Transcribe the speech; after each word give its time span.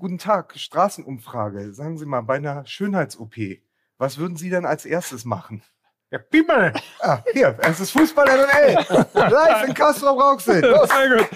Guten 0.00 0.16
Tag, 0.16 0.54
Straßenumfrage. 0.56 1.74
Sagen 1.74 1.98
Sie 1.98 2.06
mal, 2.06 2.22
bei 2.22 2.36
einer 2.36 2.64
Schönheits-OP, 2.64 3.34
was 3.98 4.16
würden 4.16 4.34
Sie 4.34 4.48
denn 4.48 4.64
als 4.64 4.86
erstes 4.86 5.26
machen? 5.26 5.62
Ja, 6.10 6.16
Pimmel. 6.16 6.72
Ah, 7.00 7.22
hier, 7.34 7.58
es 7.60 7.80
ist 7.80 7.90
Fußball 7.90 8.24
MML. 8.24 8.86
Live 9.12 9.68
in 9.68 9.74
Castro 9.74 10.16
Brauxel. 10.16 10.64
Los. 10.64 10.88
Sehr 10.96 11.18
gut. 11.18 11.28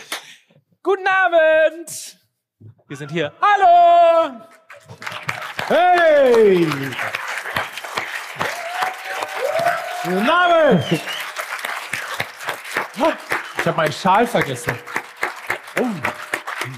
Guten 0.82 1.06
Abend. 1.06 2.18
Wir 2.88 2.96
sind 2.96 3.10
hier. 3.10 3.34
Hallo. 3.38 4.40
Hey! 5.68 6.66
Guten 10.04 10.30
Abend! 10.30 10.84
Ich 13.58 13.66
habe 13.66 13.76
meinen 13.76 13.92
Schal 13.92 14.26
vergessen. 14.26 14.78
Oh, 15.78 15.86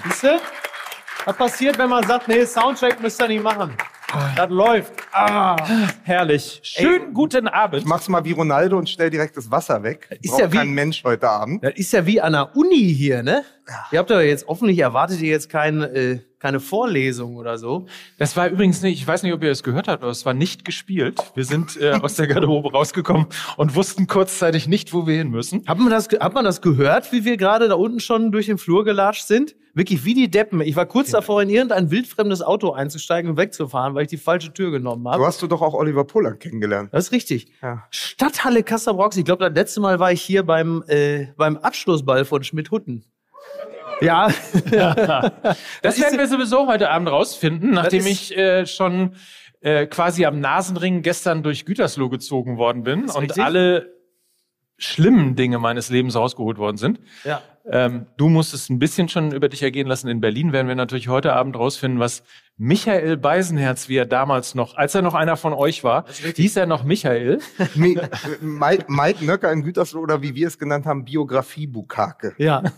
siehst 0.02 0.24
du? 0.24 0.40
Was 1.26 1.36
passiert, 1.36 1.76
wenn 1.78 1.90
man 1.90 2.06
sagt, 2.06 2.28
nee, 2.28 2.44
Soundcheck 2.46 3.00
müsst 3.02 3.20
ihr 3.20 3.26
nicht 3.28 3.42
machen? 3.42 3.72
Das 4.36 4.48
läuft. 4.48 4.92
Ah, 5.12 5.56
Herrlich. 6.04 6.60
Schönen 6.62 7.12
guten 7.12 7.48
Abend. 7.48 7.82
Ich 7.82 7.84
mach's 7.86 8.08
mal 8.08 8.24
wie 8.24 8.30
Ronaldo 8.30 8.78
und 8.78 8.88
stell 8.88 9.10
direkt 9.10 9.36
das 9.36 9.50
Wasser 9.50 9.82
weg. 9.82 10.08
Ist 10.22 10.30
Braucht 10.30 10.40
ja 10.40 10.52
wie- 10.52 10.56
kein 10.58 10.70
Mensch 10.70 11.02
heute 11.02 11.28
Abend. 11.28 11.64
das 11.64 11.74
ist 11.74 11.92
ja 11.92 12.06
wie 12.06 12.20
an 12.20 12.32
der 12.32 12.54
Uni 12.56 12.94
hier, 12.94 13.24
ne? 13.24 13.42
Ihr 13.90 13.98
habt 13.98 14.08
ja 14.10 14.20
jetzt 14.20 14.46
hoffentlich 14.46 14.78
erwartet 14.78 15.20
ihr 15.20 15.30
jetzt 15.30 15.50
kein, 15.50 15.82
äh, 15.82 16.20
keine 16.38 16.60
Vorlesung 16.60 17.34
oder 17.34 17.58
so. 17.58 17.86
Das 18.18 18.36
war 18.36 18.46
übrigens 18.48 18.80
nicht, 18.82 19.00
ich 19.00 19.06
weiß 19.06 19.24
nicht, 19.24 19.32
ob 19.32 19.42
ihr 19.42 19.50
es 19.50 19.64
gehört 19.64 19.88
habt, 19.88 20.04
aber 20.04 20.12
es 20.12 20.24
war 20.24 20.34
nicht 20.34 20.64
gespielt. 20.64 21.18
Wir 21.34 21.44
sind 21.44 21.76
äh, 21.80 21.90
aus 22.00 22.14
der 22.14 22.28
Garderobe 22.28 22.70
rausgekommen 22.70 23.26
und 23.56 23.74
wussten 23.74 24.06
kurzzeitig 24.06 24.68
nicht, 24.68 24.92
wo 24.94 25.08
wir 25.08 25.16
hin 25.18 25.30
müssen. 25.30 25.64
Hat 25.66 25.78
man 25.78 25.90
das, 25.90 26.08
hat 26.20 26.32
man 26.34 26.44
das 26.44 26.62
gehört, 26.62 27.10
wie 27.10 27.24
wir 27.24 27.36
gerade 27.36 27.66
da 27.68 27.74
unten 27.74 27.98
schon 27.98 28.30
durch 28.30 28.46
den 28.46 28.58
Flur 28.58 28.84
gelatscht 28.84 29.26
sind? 29.26 29.56
Wirklich 29.76 30.04
wie 30.06 30.14
die 30.14 30.30
Deppen. 30.30 30.60
Ich 30.62 30.74
war 30.74 30.86
kurz 30.86 31.10
davor, 31.10 31.42
in 31.42 31.50
irgendein 31.50 31.90
wildfremdes 31.90 32.40
Auto 32.42 32.72
einzusteigen 32.72 33.30
und 33.30 33.36
wegzufahren, 33.36 33.94
weil 33.94 34.04
ich 34.04 34.08
die 34.08 34.16
falsche 34.16 34.52
Tür 34.52 34.70
genommen 34.70 35.04
Du 35.04 35.10
habe. 35.10 35.26
hast 35.26 35.42
du 35.42 35.46
doch 35.46 35.60
auch 35.60 35.74
Oliver 35.74 36.04
Pollack 36.04 36.40
kennengelernt. 36.40 36.88
Das 36.92 37.04
ist 37.08 37.12
richtig. 37.12 37.52
Ja. 37.62 37.84
Stadthalle 37.90 38.62
Kassel-Brauxel. 38.62 39.18
Ich 39.20 39.26
glaube, 39.26 39.44
das 39.44 39.54
letzte 39.54 39.80
Mal 39.80 39.98
war 40.00 40.10
ich 40.12 40.22
hier 40.22 40.44
beim, 40.44 40.82
äh, 40.88 41.26
beim 41.36 41.58
Abschlussball 41.58 42.24
von 42.24 42.42
Schmidt-Hutten. 42.42 43.04
Ja, 44.00 44.28
Das 45.82 45.96
ist- 45.96 46.02
werden 46.02 46.18
wir 46.18 46.26
sowieso 46.28 46.66
heute 46.66 46.90
Abend 46.90 47.08
rausfinden, 47.10 47.70
nachdem 47.70 48.06
ich 48.06 48.36
äh, 48.36 48.66
schon 48.66 49.14
äh, 49.60 49.86
quasi 49.86 50.24
am 50.26 50.40
Nasenring 50.40 51.02
gestern 51.02 51.42
durch 51.42 51.64
Gütersloh 51.66 52.08
gezogen 52.08 52.56
worden 52.56 52.82
bin 52.82 53.04
und 53.10 53.16
richtig. 53.24 53.42
alle 53.44 53.94
schlimmen 54.78 55.36
Dinge 55.36 55.58
meines 55.58 55.88
Lebens 55.90 56.16
rausgeholt 56.16 56.58
worden 56.58 56.76
sind. 56.76 57.00
ja. 57.24 57.42
Ähm, 57.70 58.06
du 58.16 58.28
musstest 58.28 58.70
ein 58.70 58.78
bisschen 58.78 59.08
schon 59.08 59.32
über 59.32 59.48
dich 59.48 59.62
ergehen 59.62 59.88
lassen. 59.88 60.08
In 60.08 60.20
Berlin 60.20 60.52
werden 60.52 60.68
wir 60.68 60.74
natürlich 60.76 61.08
heute 61.08 61.32
Abend 61.32 61.56
rausfinden, 61.56 61.98
was 61.98 62.22
Michael 62.58 63.16
Beisenherz, 63.16 63.88
wie 63.88 63.96
er 63.96 64.06
damals 64.06 64.54
noch, 64.54 64.76
als 64.76 64.94
er 64.94 65.02
noch 65.02 65.14
einer 65.14 65.36
von 65.36 65.52
euch 65.52 65.84
war, 65.84 66.04
hieß 66.36 66.56
er 66.56 66.66
noch 66.66 66.84
Michael. 66.84 67.40
Mi- 67.74 68.00
Mike, 68.40 68.84
Mike 68.88 69.24
Nöcker 69.24 69.52
in 69.52 69.62
Gütersloh 69.62 70.00
oder 70.00 70.22
wie 70.22 70.34
wir 70.34 70.46
es 70.46 70.58
genannt 70.58 70.86
haben, 70.86 71.04
Biografie-Bukake. 71.04 72.34
Ja. 72.38 72.62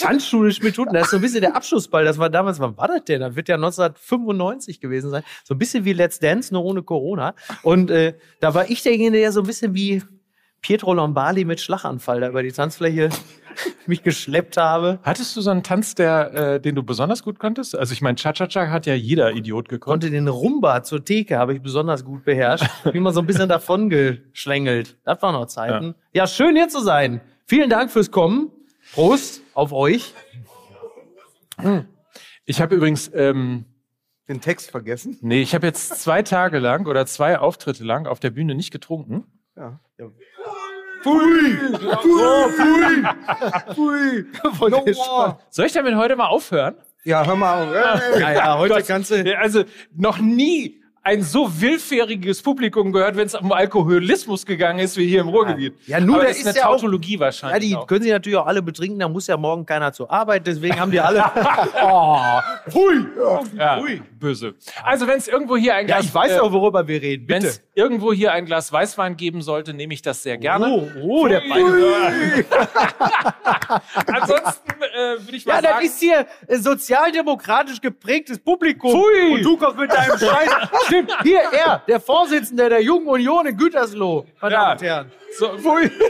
Tanzschule 0.00 0.52
Schmidt-Hutten, 0.52 0.94
das 0.94 1.04
ist 1.04 1.10
so 1.10 1.16
ein 1.16 1.22
bisschen 1.22 1.40
der 1.40 1.56
Abschlussball. 1.56 2.04
Das 2.04 2.18
war 2.18 2.30
damals, 2.30 2.58
wann 2.60 2.76
war 2.76 2.88
das 2.88 3.04
denn? 3.04 3.20
Das 3.20 3.36
wird 3.36 3.48
ja 3.48 3.56
1995 3.56 4.80
gewesen 4.80 5.10
sein. 5.10 5.22
So 5.44 5.54
ein 5.54 5.58
bisschen 5.58 5.84
wie 5.84 5.92
Let's 5.92 6.18
Dance, 6.18 6.52
nur 6.54 6.64
ohne 6.64 6.82
Corona. 6.82 7.34
Und 7.62 7.90
äh, 7.90 8.14
da 8.40 8.54
war 8.54 8.70
ich 8.70 8.82
derjenige, 8.82 9.20
der 9.22 9.32
so 9.32 9.40
ein 9.40 9.46
bisschen 9.46 9.74
wie 9.74 10.02
Pietro 10.62 10.92
Lombardi 10.94 11.44
mit 11.44 11.60
Schlaganfall 11.60 12.20
da 12.20 12.28
über 12.28 12.42
die 12.42 12.52
Tanzfläche 12.52 13.08
mich 13.86 14.02
geschleppt 14.02 14.56
habe. 14.56 14.98
Hattest 15.02 15.34
du 15.36 15.40
so 15.40 15.50
einen 15.50 15.62
Tanz, 15.62 15.94
der, 15.94 16.34
äh, 16.34 16.60
den 16.60 16.74
du 16.74 16.82
besonders 16.82 17.22
gut 17.22 17.38
konntest? 17.38 17.74
Also 17.76 17.92
ich 17.92 18.02
meine, 18.02 18.16
Cha-Cha-Cha 18.16 18.68
hat 18.68 18.86
ja 18.86 18.94
jeder 18.94 19.32
Idiot 19.32 19.68
gekonnt. 19.68 20.02
Konnte 20.02 20.10
den 20.10 20.28
Rumba 20.28 20.82
zur 20.82 21.04
Theke, 21.04 21.38
habe 21.38 21.54
ich 21.54 21.62
besonders 21.62 22.04
gut 22.04 22.24
beherrscht. 22.24 22.66
Wie 22.92 23.00
man 23.00 23.14
so 23.14 23.20
ein 23.20 23.26
bisschen 23.26 23.48
davon 23.48 23.88
geschlängelt. 23.88 24.98
Das 25.04 25.20
waren 25.22 25.32
noch 25.34 25.46
Zeiten. 25.46 25.94
Ja. 26.12 26.26
schön 26.26 26.56
hier 26.56 26.68
zu 26.68 26.80
sein. 26.80 27.20
Vielen 27.46 27.70
Dank 27.70 27.90
fürs 27.90 28.10
Kommen. 28.10 28.50
Prost 28.92 29.42
auf 29.54 29.72
euch. 29.72 30.14
Ich 32.44 32.60
habe 32.60 32.74
übrigens, 32.74 33.10
ähm, 33.14 33.64
Den 34.28 34.40
Text 34.40 34.70
vergessen? 34.70 35.18
nee, 35.20 35.42
ich 35.42 35.54
habe 35.54 35.66
jetzt 35.66 36.00
zwei 36.02 36.22
Tage 36.22 36.58
lang 36.58 36.86
oder 36.86 37.06
zwei 37.06 37.38
Auftritte 37.38 37.84
lang 37.84 38.06
auf 38.06 38.20
der 38.20 38.30
Bühne 38.30 38.54
nicht 38.54 38.70
getrunken. 38.70 39.24
Ja. 39.56 39.80
Pfui! 41.02 41.56
Pfui! 42.02 43.04
Pfui! 43.74 44.24
Voll 44.58 44.70
No. 44.70 44.84
Soll 45.50 45.66
ich 45.66 45.72
damit 45.72 45.94
heute 45.96 46.16
mal 46.16 46.26
aufhören? 46.26 46.74
Ja, 47.04 47.24
hör 47.24 47.36
mal 47.36 47.64
auf. 47.68 47.74
Ja, 48.20 48.32
ja, 48.32 48.58
heute 48.58 48.74
Gott, 48.74 48.86
kannst 48.86 49.10
du. 49.10 49.16
ja, 49.16 49.38
Also 49.38 49.64
noch 49.96 50.18
nie 50.18 50.76
ein 51.02 51.22
so 51.22 51.48
willfähriges 51.60 52.42
Publikum 52.42 52.92
gehört, 52.92 53.16
wenn 53.16 53.24
es 53.26 53.34
um 53.34 53.50
Alkoholismus 53.52 54.44
gegangen 54.44 54.80
ist, 54.80 54.98
wie 54.98 55.06
hier 55.06 55.22
im 55.22 55.28
Ruhrgebiet. 55.30 55.74
Ja, 55.86 55.98
nur 55.98 56.16
Aber 56.16 56.24
das 56.26 56.36
ist 56.38 56.46
eine 56.46 56.56
ja 56.58 56.66
auch- 56.66 56.72
Tautologie 56.72 57.14
Ja, 57.14 57.20
wahrscheinlich. 57.20 57.70
die 57.70 57.74
auch. 57.76 57.86
können 57.86 58.02
sie 58.02 58.10
natürlich 58.10 58.36
auch 58.38 58.46
alle 58.46 58.60
betrinken, 58.60 58.98
da 58.98 59.08
muss 59.08 59.26
ja 59.26 59.38
morgen 59.38 59.64
keiner 59.64 59.94
zur 59.94 60.10
Arbeit, 60.10 60.46
deswegen 60.46 60.78
haben 60.78 60.90
die 60.92 61.00
alle. 61.00 61.24
oh, 61.82 62.18
pfui! 62.68 63.06
ja, 63.56 63.80
böse. 64.20 64.54
Also 64.84 65.06
wenn 65.08 65.18
es 65.18 65.26
irgendwo 65.26 65.56
hier 65.56 65.74
ein 65.74 65.88
Ja, 65.88 65.96
Glas, 65.96 66.06
ich 66.06 66.14
weiß 66.14 66.32
äh, 66.32 66.38
auch, 66.38 66.52
worüber 66.52 66.86
wir 66.86 67.02
reden. 67.02 67.28
wenn 67.28 67.42
Bitte. 67.42 67.48
es 67.54 67.62
irgendwo 67.74 68.12
hier 68.12 68.32
ein 68.32 68.46
Glas 68.46 68.72
Weißwein 68.72 69.16
geben 69.16 69.42
sollte, 69.42 69.74
nehme 69.74 69.92
ich 69.94 70.02
das 70.02 70.22
sehr 70.22 70.38
gerne. 70.38 70.68
Oh, 70.70 70.88
oh, 71.02 71.26
der 71.26 71.40
Pfui. 71.40 72.44
Ansonsten 74.06 74.70
äh, 74.82 75.18
würde 75.24 75.36
ich 75.36 75.46
mal 75.46 75.54
Ja, 75.56 75.62
das 75.62 75.70
sagen, 75.72 75.86
ist 75.86 76.00
hier 76.00 76.26
äh, 76.46 76.56
sozialdemokratisch 76.58 77.80
geprägtes 77.80 78.38
Publikum. 78.38 78.90
Pfui. 78.92 79.34
Und 79.34 79.42
du 79.42 79.56
kommst 79.56 79.78
mit 79.78 79.92
deinem 79.92 80.18
Scheiß. 80.18 80.50
Stimmt, 80.86 81.12
hier 81.22 81.40
er, 81.52 81.82
der 81.88 82.00
Vorsitzende 82.00 82.68
der 82.68 82.82
Jungen 82.82 83.06
Union 83.08 83.46
in 83.46 83.56
Gütersloh. 83.56 84.26
Meine 84.40 84.54
Ja. 84.54 84.60
Damen 84.60 84.78
und 84.78 84.82
Herren. 84.86 85.12
so, 85.38 85.58
pfui. 85.58 85.90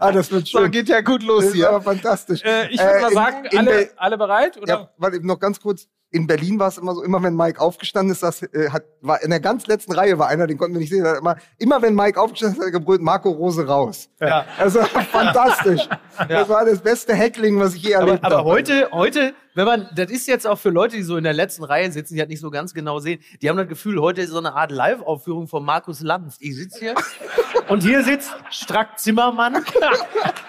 Ah, 0.00 0.12
das 0.12 0.30
wird 0.30 0.46
so 0.46 0.60
schön. 0.60 0.70
geht 0.70 0.88
ja 0.88 1.00
gut 1.00 1.22
los 1.22 1.40
Das 1.42 1.50
ist 1.50 1.56
hier. 1.56 1.68
aber 1.68 1.82
fantastisch. 1.82 2.42
Äh, 2.42 2.68
ich 2.70 2.78
würde 2.80 2.98
Äh, 2.98 3.00
mal 3.00 3.08
in- 3.08 3.14
sagen, 3.14 3.44
in 3.50 3.58
alle, 3.58 3.90
alle 3.96 4.18
bereit? 4.18 4.56
Oder? 4.56 4.68
Ja, 4.72 4.90
warte, 4.96 5.26
noch 5.26 5.38
ganz 5.38 5.60
kurz. 5.60 5.88
In 6.12 6.26
Berlin 6.26 6.58
war 6.58 6.68
es 6.68 6.78
immer 6.78 6.94
so, 6.94 7.02
immer 7.02 7.22
wenn 7.22 7.36
Mike 7.36 7.60
aufgestanden 7.60 8.12
ist, 8.12 8.22
das 8.22 8.42
äh, 8.42 8.70
hat, 8.70 8.82
war 9.00 9.22
in 9.22 9.30
der 9.30 9.38
ganz 9.38 9.68
letzten 9.68 9.92
Reihe 9.92 10.18
war 10.18 10.26
einer, 10.26 10.48
den 10.48 10.58
konnten 10.58 10.74
wir 10.74 10.80
nicht 10.80 10.90
sehen. 10.90 11.04
immer, 11.04 11.36
immer 11.58 11.82
wenn 11.82 11.94
Mike 11.94 12.20
aufgestanden 12.20 12.56
ist, 12.56 12.60
hat 12.60 12.68
er 12.68 12.78
gebrüllt, 12.78 13.00
Marco 13.00 13.30
Rose 13.30 13.66
raus. 13.66 14.08
Ja. 14.20 14.44
Also 14.58 14.80
fantastisch. 14.82 15.88
Das 16.28 16.48
war 16.48 16.64
das 16.64 16.80
beste 16.80 17.14
Heckling, 17.14 17.58
was 17.58 17.74
ich 17.74 17.82
je 17.84 17.94
Aber, 17.94 18.06
erlebt 18.08 18.24
aber 18.24 18.38
habe. 18.38 18.48
heute, 18.48 18.88
heute, 18.92 19.34
wenn 19.54 19.64
man, 19.66 19.88
das 19.94 20.10
ist 20.10 20.26
jetzt 20.26 20.46
auch 20.46 20.58
für 20.58 20.70
Leute, 20.70 20.96
die 20.96 21.02
so 21.02 21.16
in 21.16 21.24
der 21.24 21.32
letzten 21.32 21.64
Reihe 21.64 21.90
sitzen, 21.92 22.14
die 22.14 22.20
halt 22.20 22.28
nicht 22.28 22.40
so 22.40 22.50
ganz 22.50 22.74
genau 22.74 22.98
sehen, 22.98 23.20
die 23.40 23.48
haben 23.48 23.56
das 23.56 23.68
Gefühl, 23.68 24.00
heute 24.00 24.20
ist 24.22 24.30
so 24.30 24.38
eine 24.38 24.54
Art 24.54 24.72
Live-Aufführung 24.72 25.46
von 25.48 25.64
Markus 25.64 26.00
Lanz. 26.00 26.36
Ich 26.40 26.56
sitze 26.56 26.78
hier 26.80 26.94
und 27.68 27.82
hier 27.82 28.02
sitzt 28.02 28.30
Strack 28.50 28.98
Zimmermann 28.98 29.56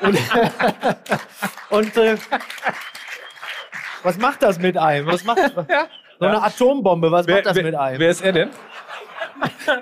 und, 0.01 0.19
und 1.69 1.97
äh, 1.97 2.17
was 4.03 4.17
macht 4.17 4.43
das 4.43 4.59
mit 4.59 4.77
einem? 4.77 5.07
Was 5.07 5.23
macht 5.23 5.39
so 6.19 6.25
eine 6.25 6.41
Atombombe? 6.41 7.11
Was 7.11 7.27
macht 7.27 7.45
das 7.45 7.55
wer, 7.55 7.63
mit 7.63 7.75
einem? 7.75 7.99
wer 7.99 8.09
ist 8.09 8.21
er 8.21 8.31
denn? 8.31 8.49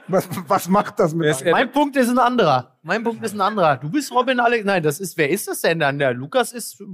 Was, 0.07 0.28
was 0.47 0.68
macht 0.68 1.00
das 1.00 1.13
mit 1.13 1.25
Wer 1.25 1.31
ist 1.31 1.41
einem? 1.41 1.52
Mein 1.52 1.72
Punkt 1.72 1.96
ist 1.96 2.09
ein 2.09 2.19
anderer. 2.19 2.78
Mein 2.81 3.03
Punkt 3.03 3.24
ist 3.24 3.34
ein 3.34 3.41
anderer. 3.41 3.78
Du 3.78 3.90
bist 3.90 4.12
Robin 4.12 4.40
Alex. 4.40 4.66
Nein, 4.66 4.84
das 4.84 5.00
ist, 5.00 5.18
wer 5.18 5.30
ist 5.30 5.47
das 5.47 5.62
denn 5.62 5.80
dann? 5.80 6.00
Der 6.00 6.13
Lukas 6.13 6.53
ist, 6.53 6.80
äh, 6.80 6.85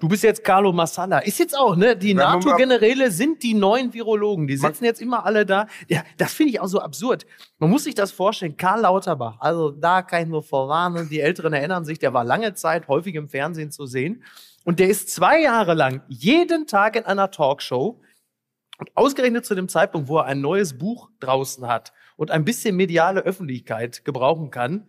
du 0.00 0.08
bist 0.08 0.22
jetzt 0.22 0.42
Carlo 0.42 0.72
Massala. 0.72 1.18
Ist 1.18 1.38
jetzt 1.38 1.56
auch, 1.56 1.76
ne? 1.76 1.96
Die 1.96 2.14
NATO-Generäle 2.14 3.10
sind 3.10 3.42
die 3.42 3.54
neuen 3.54 3.92
Virologen. 3.92 4.46
Die 4.46 4.56
sitzen 4.56 4.84
jetzt 4.84 5.00
immer 5.00 5.26
alle 5.26 5.44
da. 5.44 5.66
Ja, 5.88 6.02
das 6.16 6.32
finde 6.32 6.52
ich 6.52 6.60
auch 6.60 6.68
so 6.68 6.80
absurd. 6.80 7.26
Man 7.58 7.70
muss 7.70 7.84
sich 7.84 7.94
das 7.94 8.12
vorstellen. 8.12 8.56
Karl 8.56 8.82
Lauterbach, 8.82 9.36
also 9.40 9.70
da 9.70 10.02
kann 10.02 10.22
ich 10.22 10.28
nur 10.28 10.42
vorwarnen. 10.42 11.08
Die 11.08 11.20
Älteren 11.20 11.52
erinnern 11.52 11.84
sich, 11.84 11.98
der 11.98 12.14
war 12.14 12.24
lange 12.24 12.54
Zeit 12.54 12.88
häufig 12.88 13.14
im 13.14 13.28
Fernsehen 13.28 13.70
zu 13.70 13.86
sehen. 13.86 14.22
Und 14.64 14.80
der 14.80 14.88
ist 14.88 15.10
zwei 15.10 15.42
Jahre 15.42 15.74
lang 15.74 16.02
jeden 16.08 16.66
Tag 16.66 16.96
in 16.96 17.04
einer 17.04 17.30
Talkshow 17.30 18.00
und 18.78 18.90
ausgerechnet 18.96 19.46
zu 19.46 19.54
dem 19.54 19.68
Zeitpunkt, 19.68 20.08
wo 20.08 20.18
er 20.18 20.24
ein 20.24 20.40
neues 20.40 20.76
Buch 20.76 21.10
draußen 21.20 21.68
hat 21.68 21.92
und 22.16 22.30
ein 22.30 22.44
bisschen 22.44 22.74
mediale 22.74 23.20
Öffentlichkeit 23.20 24.04
gebrauchen 24.04 24.50
kann, 24.50 24.88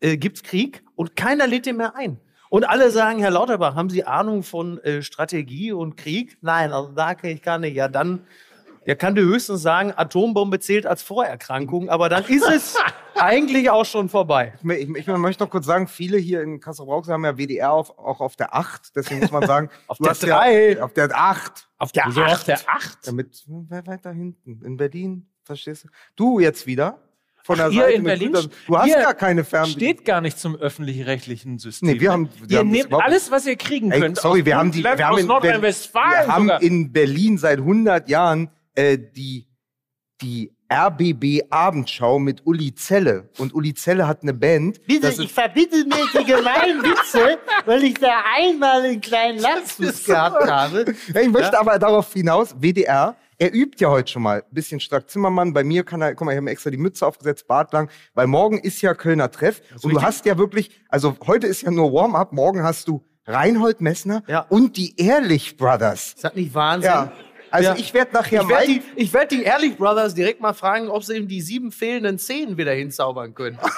äh, 0.00 0.16
gibt's 0.16 0.42
Krieg 0.42 0.84
und 0.94 1.16
keiner 1.16 1.46
lädt 1.46 1.66
ihn 1.66 1.76
mehr 1.76 1.96
ein. 1.96 2.20
Und 2.48 2.64
alle 2.64 2.90
sagen, 2.90 3.18
Herr 3.18 3.32
Lauterbach, 3.32 3.74
haben 3.74 3.90
Sie 3.90 4.04
Ahnung 4.04 4.42
von 4.42 4.78
äh, 4.78 5.02
Strategie 5.02 5.72
und 5.72 5.96
Krieg? 5.96 6.38
Nein, 6.42 6.72
also 6.72 6.92
da 6.92 7.14
kann 7.14 7.30
ich 7.30 7.42
gar 7.42 7.58
nicht. 7.58 7.74
Ja, 7.74 7.88
dann, 7.88 8.24
der 8.86 8.96
kann 8.96 9.14
dir 9.14 9.22
höchstens 9.22 9.62
sagen, 9.62 9.92
Atombombe 9.96 10.58
zählt 10.60 10.86
als 10.86 11.02
Vorerkrankung, 11.02 11.88
aber 11.88 12.08
dann 12.08 12.24
ist 12.24 12.48
es 12.48 12.76
eigentlich 13.16 13.68
auch 13.70 13.84
schon 13.84 14.08
vorbei. 14.08 14.54
Ich, 14.62 14.70
ich, 14.70 14.96
ich 14.96 15.06
möchte 15.06 15.42
noch 15.44 15.50
kurz 15.50 15.66
sagen, 15.66 15.88
viele 15.88 16.18
hier 16.18 16.42
in 16.42 16.60
Kassel-Brauxel 16.60 17.12
haben 17.14 17.24
ja 17.24 17.36
WDR 17.36 17.72
auf, 17.72 17.98
auch 17.98 18.20
auf 18.20 18.36
der 18.36 18.54
8. 18.54 18.94
Deswegen 18.94 19.20
muss 19.20 19.30
man 19.32 19.46
sagen, 19.46 19.70
Auf 19.88 19.98
der 19.98 20.10
hast 20.10 20.22
drei. 20.22 20.72
Ja, 20.74 20.84
auf 20.84 20.92
der 20.92 21.10
8. 21.14 21.68
Auf 21.78 21.92
der 21.92 22.04
Wieso 22.06 22.22
Acht. 22.22 22.32
auf 22.32 22.44
der 22.44 22.58
8? 22.68 22.98
Damit, 23.06 23.44
wer 23.46 23.86
weiter 23.86 24.12
hinten? 24.12 24.62
In 24.64 24.76
Berlin, 24.76 25.26
verstehst 25.44 25.84
du? 25.84 25.88
Du 26.16 26.40
jetzt 26.40 26.66
wieder? 26.66 27.00
von 27.42 27.58
der 27.58 27.68
Hier 27.70 27.82
Seite. 27.82 27.94
in 27.94 28.02
Berlin 28.02 28.32
Gütern. 28.32 28.50
Du 28.66 28.76
hast 28.76 28.92
gar 28.92 29.14
keine 29.14 29.44
Fernbedienung. 29.44 29.94
Steht 29.94 30.04
gar 30.04 30.20
nicht 30.20 30.36
zum 30.36 30.56
öffentlich-rechtlichen 30.56 31.60
System. 31.60 31.90
Nee, 31.90 32.00
wir 32.00 32.10
haben- 32.10 32.28
wir 32.42 32.50
ihr 32.50 32.58
haben 32.58 32.70
nehmt 32.70 32.92
alles, 32.92 33.30
was 33.30 33.46
ihr 33.46 33.54
kriegen 33.54 33.92
Ey, 33.92 34.00
könnt. 34.00 34.16
sorry, 34.18 34.44
wir 34.44 34.56
haben 34.56 34.72
die, 34.72 34.82
wir 34.82 34.90
haben 34.98 35.18
in 35.18 35.28
wir 35.28 36.26
haben 36.26 36.50
in 36.60 36.92
Berlin 36.92 37.38
seit 37.38 37.58
100 37.60 38.08
Jahren 38.08 38.50
äh, 38.76 38.96
die 38.98 39.48
die 40.22 40.50
RBB 40.72 41.42
Abendschau 41.50 42.18
mit 42.18 42.44
Uli 42.46 42.74
Zelle 42.74 43.28
und 43.38 43.54
Uli 43.54 43.74
Zelle 43.74 44.08
hat 44.08 44.22
eine 44.22 44.32
Band. 44.32 44.84
Bitte, 44.86 45.08
ich 45.22 45.32
verbitte 45.32 45.84
mir 45.84 46.06
die 46.18 46.24
gemeinen 46.24 46.82
Witze, 46.82 47.38
weil 47.66 47.84
ich 47.84 47.94
da 47.94 48.22
einmal 48.34 48.80
einen 48.82 49.00
kleinen 49.00 49.38
Lapsus 49.38 50.04
gehabt 50.04 50.50
habe. 50.50 50.94
Ja, 51.14 51.20
ich 51.20 51.28
möchte 51.28 51.58
aber 51.58 51.78
darauf 51.78 52.12
hinaus, 52.12 52.54
WDR, 52.58 53.14
er 53.38 53.54
übt 53.54 53.76
ja 53.78 53.90
heute 53.90 54.10
schon 54.10 54.22
mal. 54.22 54.42
Bisschen 54.50 54.80
stark 54.80 55.10
Zimmermann. 55.10 55.52
Bei 55.52 55.62
mir 55.62 55.84
kann 55.84 56.00
er, 56.00 56.14
guck 56.14 56.24
mal, 56.24 56.32
ich 56.32 56.36
habe 56.36 56.46
mir 56.46 56.50
extra 56.52 56.70
die 56.70 56.78
Mütze 56.78 57.06
aufgesetzt, 57.06 57.46
Bart 57.46 57.72
lang, 57.74 57.90
weil 58.14 58.26
morgen 58.26 58.58
ist 58.58 58.80
ja 58.80 58.94
Kölner 58.94 59.30
Treff. 59.30 59.60
Und 59.82 59.92
du 59.92 60.00
hast 60.02 60.24
ja 60.24 60.38
wirklich, 60.38 60.70
also 60.88 61.14
heute 61.26 61.46
ist 61.46 61.60
ja 61.62 61.70
nur 61.70 61.92
Warm-up, 61.92 62.32
morgen 62.32 62.62
hast 62.62 62.88
du 62.88 63.04
Reinhold 63.26 63.80
Messner 63.82 64.22
Ja. 64.26 64.46
und 64.48 64.76
die 64.78 64.96
Ehrlich 64.98 65.56
Brothers. 65.58 66.14
Ist 66.14 66.24
das 66.24 66.34
nicht 66.34 66.54
Wahnsinn? 66.54 66.90
Ja. 66.90 67.12
Also 67.56 67.70
Ja. 67.70 67.76
ich 67.76 67.94
werde 67.94 68.12
nachher 68.12 68.42
Ich 68.42 68.48
werde 68.48 68.68
Mike- 68.68 68.82
die, 68.96 69.02
ich 69.02 69.12
werd 69.14 69.30
die 69.30 69.42
Ehrlich 69.42 69.76
Brothers 69.76 70.14
direkt 70.14 70.40
mal 70.40 70.52
fragen, 70.52 70.88
ob 70.88 71.02
sie 71.04 71.16
ihm 71.16 71.26
die 71.28 71.40
sieben 71.40 71.72
fehlenden 71.72 72.18
Zehen 72.18 72.56
wieder 72.58 72.72
hinzaubern 72.72 73.34
können. 73.34 73.58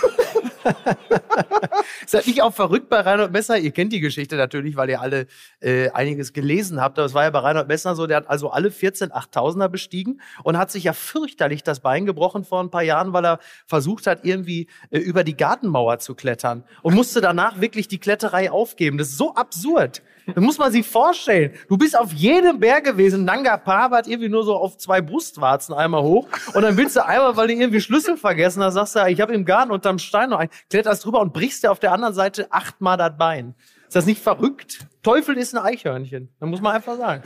Ist 2.04 2.14
das 2.14 2.26
nicht 2.26 2.42
auch 2.42 2.52
verrückt 2.54 2.88
bei 2.88 3.00
Reinhold 3.00 3.32
Messner? 3.32 3.58
Ihr 3.58 3.70
kennt 3.70 3.92
die 3.92 4.00
Geschichte 4.00 4.36
natürlich, 4.36 4.76
weil 4.76 4.90
ihr 4.90 5.00
alle 5.00 5.26
äh, 5.60 5.90
einiges 5.90 6.32
gelesen 6.32 6.80
habt. 6.80 6.98
Aber 6.98 7.06
es 7.06 7.14
war 7.14 7.24
ja 7.24 7.30
bei 7.30 7.38
Reinhold 7.40 7.68
Messner 7.68 7.94
so, 7.94 8.06
der 8.06 8.18
hat 8.18 8.28
also 8.30 8.50
alle 8.50 8.70
14 8.70 9.10
8000er 9.12 9.68
bestiegen 9.68 10.20
und 10.42 10.58
hat 10.58 10.70
sich 10.70 10.84
ja 10.84 10.92
fürchterlich 10.92 11.62
das 11.62 11.80
Bein 11.80 12.06
gebrochen 12.06 12.44
vor 12.44 12.60
ein 12.62 12.70
paar 12.70 12.82
Jahren, 12.82 13.12
weil 13.12 13.24
er 13.24 13.38
versucht 13.66 14.06
hat, 14.06 14.24
irgendwie 14.24 14.68
äh, 14.90 14.98
über 14.98 15.24
die 15.24 15.36
Gartenmauer 15.36 15.98
zu 15.98 16.14
klettern 16.14 16.64
und 16.82 16.94
musste 16.94 17.20
danach 17.20 17.60
wirklich 17.60 17.88
die 17.88 17.98
Kletterei 17.98 18.50
aufgeben. 18.50 18.98
Das 18.98 19.08
ist 19.08 19.18
so 19.18 19.34
absurd. 19.34 20.02
Das 20.34 20.44
muss 20.44 20.58
man 20.58 20.70
sich 20.70 20.86
vorstellen. 20.86 21.52
Du 21.68 21.76
bist 21.76 21.98
auf 21.98 22.12
jedem 22.12 22.60
Berg 22.60 22.84
gewesen. 22.84 23.24
Nanga 23.24 23.56
Parbat 23.56 24.06
irgendwie 24.06 24.28
nur 24.28 24.44
so 24.44 24.56
auf 24.56 24.76
zwei 24.76 25.00
Brustwarzen 25.00 25.74
einmal 25.74 26.02
hoch. 26.02 26.28
Und 26.54 26.62
dann 26.62 26.76
willst 26.76 26.96
du 26.96 27.04
einmal, 27.04 27.36
weil 27.36 27.48
du 27.48 27.54
irgendwie 27.54 27.80
Schlüssel 27.80 28.16
vergessen 28.16 28.62
hast, 28.62 28.74
sagst 28.74 28.96
du, 28.96 29.06
ich 29.06 29.20
habe 29.20 29.34
im 29.34 29.44
Garten 29.44 29.70
unterm 29.70 29.98
Stein 29.98 30.30
noch 30.30 30.38
einen, 30.38 30.50
kletterst 30.70 31.04
drüber 31.04 31.20
und 31.20 31.32
brichst 31.32 31.62
dir 31.62 31.72
auf 31.72 31.80
der 31.80 31.92
anderen 31.92 32.14
Seite 32.14 32.48
achtmal 32.50 32.96
das 32.96 33.16
Bein. 33.16 33.54
Ist 33.86 33.96
das 33.96 34.06
nicht 34.06 34.22
verrückt? 34.22 34.86
Teufel 35.02 35.38
ist 35.38 35.54
ein 35.54 35.64
Eichhörnchen. 35.64 36.28
Da 36.40 36.46
muss 36.46 36.60
man 36.60 36.74
einfach 36.74 36.96
sagen. 36.98 37.22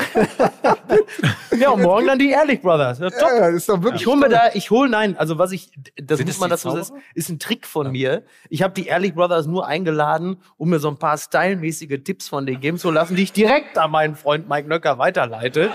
ja, 1.58 1.70
und 1.70 1.82
morgen 1.82 2.06
dann 2.06 2.18
die 2.18 2.30
Ehrlich 2.30 2.60
Brothers. 2.60 2.98
Ja, 2.98 3.10
top. 3.10 3.28
Ja, 3.28 3.46
das 3.46 3.54
ist 3.54 3.68
doch 3.68 3.82
wirklich. 3.82 4.02
Ich 4.02 4.06
hole 4.06 4.16
mir 4.16 4.28
da, 4.28 4.50
ich 4.54 4.70
hole, 4.70 4.88
nein, 4.88 5.16
also 5.16 5.38
was 5.38 5.52
ich, 5.52 5.72
das 5.96 6.18
Sind 6.18 6.26
muss 6.26 6.36
es 6.36 6.40
man 6.40 6.50
dazu 6.50 6.70
sagen, 6.70 7.02
ist 7.14 7.28
ein 7.28 7.38
Trick 7.38 7.66
von 7.66 7.92
mir. 7.92 8.24
Ich 8.48 8.62
habe 8.62 8.74
die 8.74 8.86
Ehrlich 8.86 9.14
Brothers 9.14 9.46
nur 9.46 9.66
eingeladen, 9.66 10.36
um 10.56 10.70
mir 10.70 10.78
so 10.78 10.88
ein 10.88 10.98
paar 10.98 11.18
stylmäßige 11.18 12.02
Tipps 12.04 12.28
von 12.28 12.46
denen 12.46 12.60
geben 12.60 12.78
zu 12.78 12.90
lassen, 12.90 13.16
die 13.16 13.22
ich 13.22 13.32
direkt 13.32 13.78
an 13.78 13.90
meinen 13.90 14.14
Freund 14.16 14.48
Mike 14.48 14.68
Nöcker 14.68 14.98
weiterleite. 14.98 15.70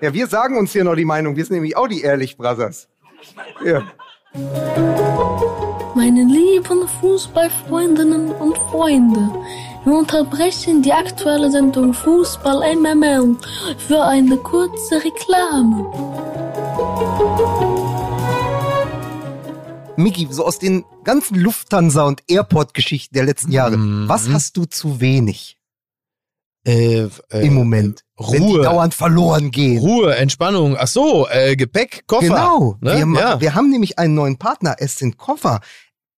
Ja, 0.00 0.12
wir 0.12 0.26
sagen 0.28 0.56
uns 0.56 0.72
hier 0.72 0.84
noch 0.84 0.94
die 0.94 1.04
Meinung. 1.04 1.36
Wir 1.36 1.44
sind 1.44 1.54
nämlich 1.54 1.76
auch 1.76 1.88
die 1.88 2.02
Ehrlich 2.02 2.36
Brothers. 2.36 2.88
Ja. 3.64 3.82
Meine 5.94 6.22
lieben 6.22 6.86
Fußballfreundinnen 7.00 8.30
und 8.30 8.56
Freunde, 8.70 9.28
wir 9.88 9.98
unterbrechen 9.98 10.82
die 10.82 10.92
aktuelle 10.92 11.50
Sendung 11.50 11.92
Fußball 11.94 12.74
MML 12.76 13.36
für 13.86 14.02
eine 14.04 14.36
kurze 14.36 14.96
Reklame. 15.04 15.86
Miki, 19.96 20.28
so 20.30 20.44
aus 20.44 20.58
den 20.60 20.84
ganzen 21.02 21.36
Lufthansa- 21.36 22.06
und 22.06 22.22
Airport-Geschichten 22.28 23.14
der 23.14 23.24
letzten 23.24 23.50
Jahre, 23.50 23.76
Mhm. 23.76 24.08
was 24.08 24.28
hast 24.28 24.56
du 24.56 24.64
zu 24.64 25.00
wenig 25.00 25.56
Äh, 26.64 27.08
äh, 27.30 27.46
im 27.46 27.54
Moment? 27.54 28.04
Wenn 28.16 28.46
die 28.46 28.52
Ruhe. 28.52 28.62
dauernd 28.62 28.94
verloren 28.94 29.50
gehen. 29.50 29.78
Ruhe, 29.78 30.14
Entspannung. 30.14 30.76
Ach 30.78 30.86
so, 30.86 31.26
äh, 31.28 31.56
Gepäck, 31.56 32.04
Koffer. 32.06 32.26
Genau. 32.28 32.76
Ne? 32.80 32.96
Wir, 33.06 33.20
ja. 33.20 33.40
wir 33.40 33.54
haben 33.54 33.70
nämlich 33.70 33.98
einen 33.98 34.14
neuen 34.14 34.38
Partner. 34.38 34.76
Es 34.78 34.98
sind 34.98 35.16
Koffer. 35.16 35.60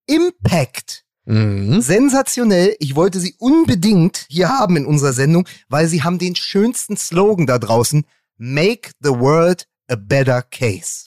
Impact. 0.07 1.05
Mhm. 1.31 1.81
Sensationell. 1.81 2.75
Ich 2.81 2.97
wollte 2.97 3.21
sie 3.21 3.35
unbedingt 3.39 4.27
hier 4.29 4.49
haben 4.49 4.77
in 4.77 4.87
unserer 4.87 5.13
Sendung, 5.13 5.47
weil 5.69 5.87
sie 5.87 6.03
haben 6.03 6.19
den 6.19 6.35
schönsten 6.37 6.97
Slogan 6.97 7.47
da 7.47 7.59
draußen. 7.59 8.05
Make 8.37 8.91
the 9.01 9.11
world 9.11 9.67
a 9.89 9.97
better 9.97 10.43
case. 10.43 11.07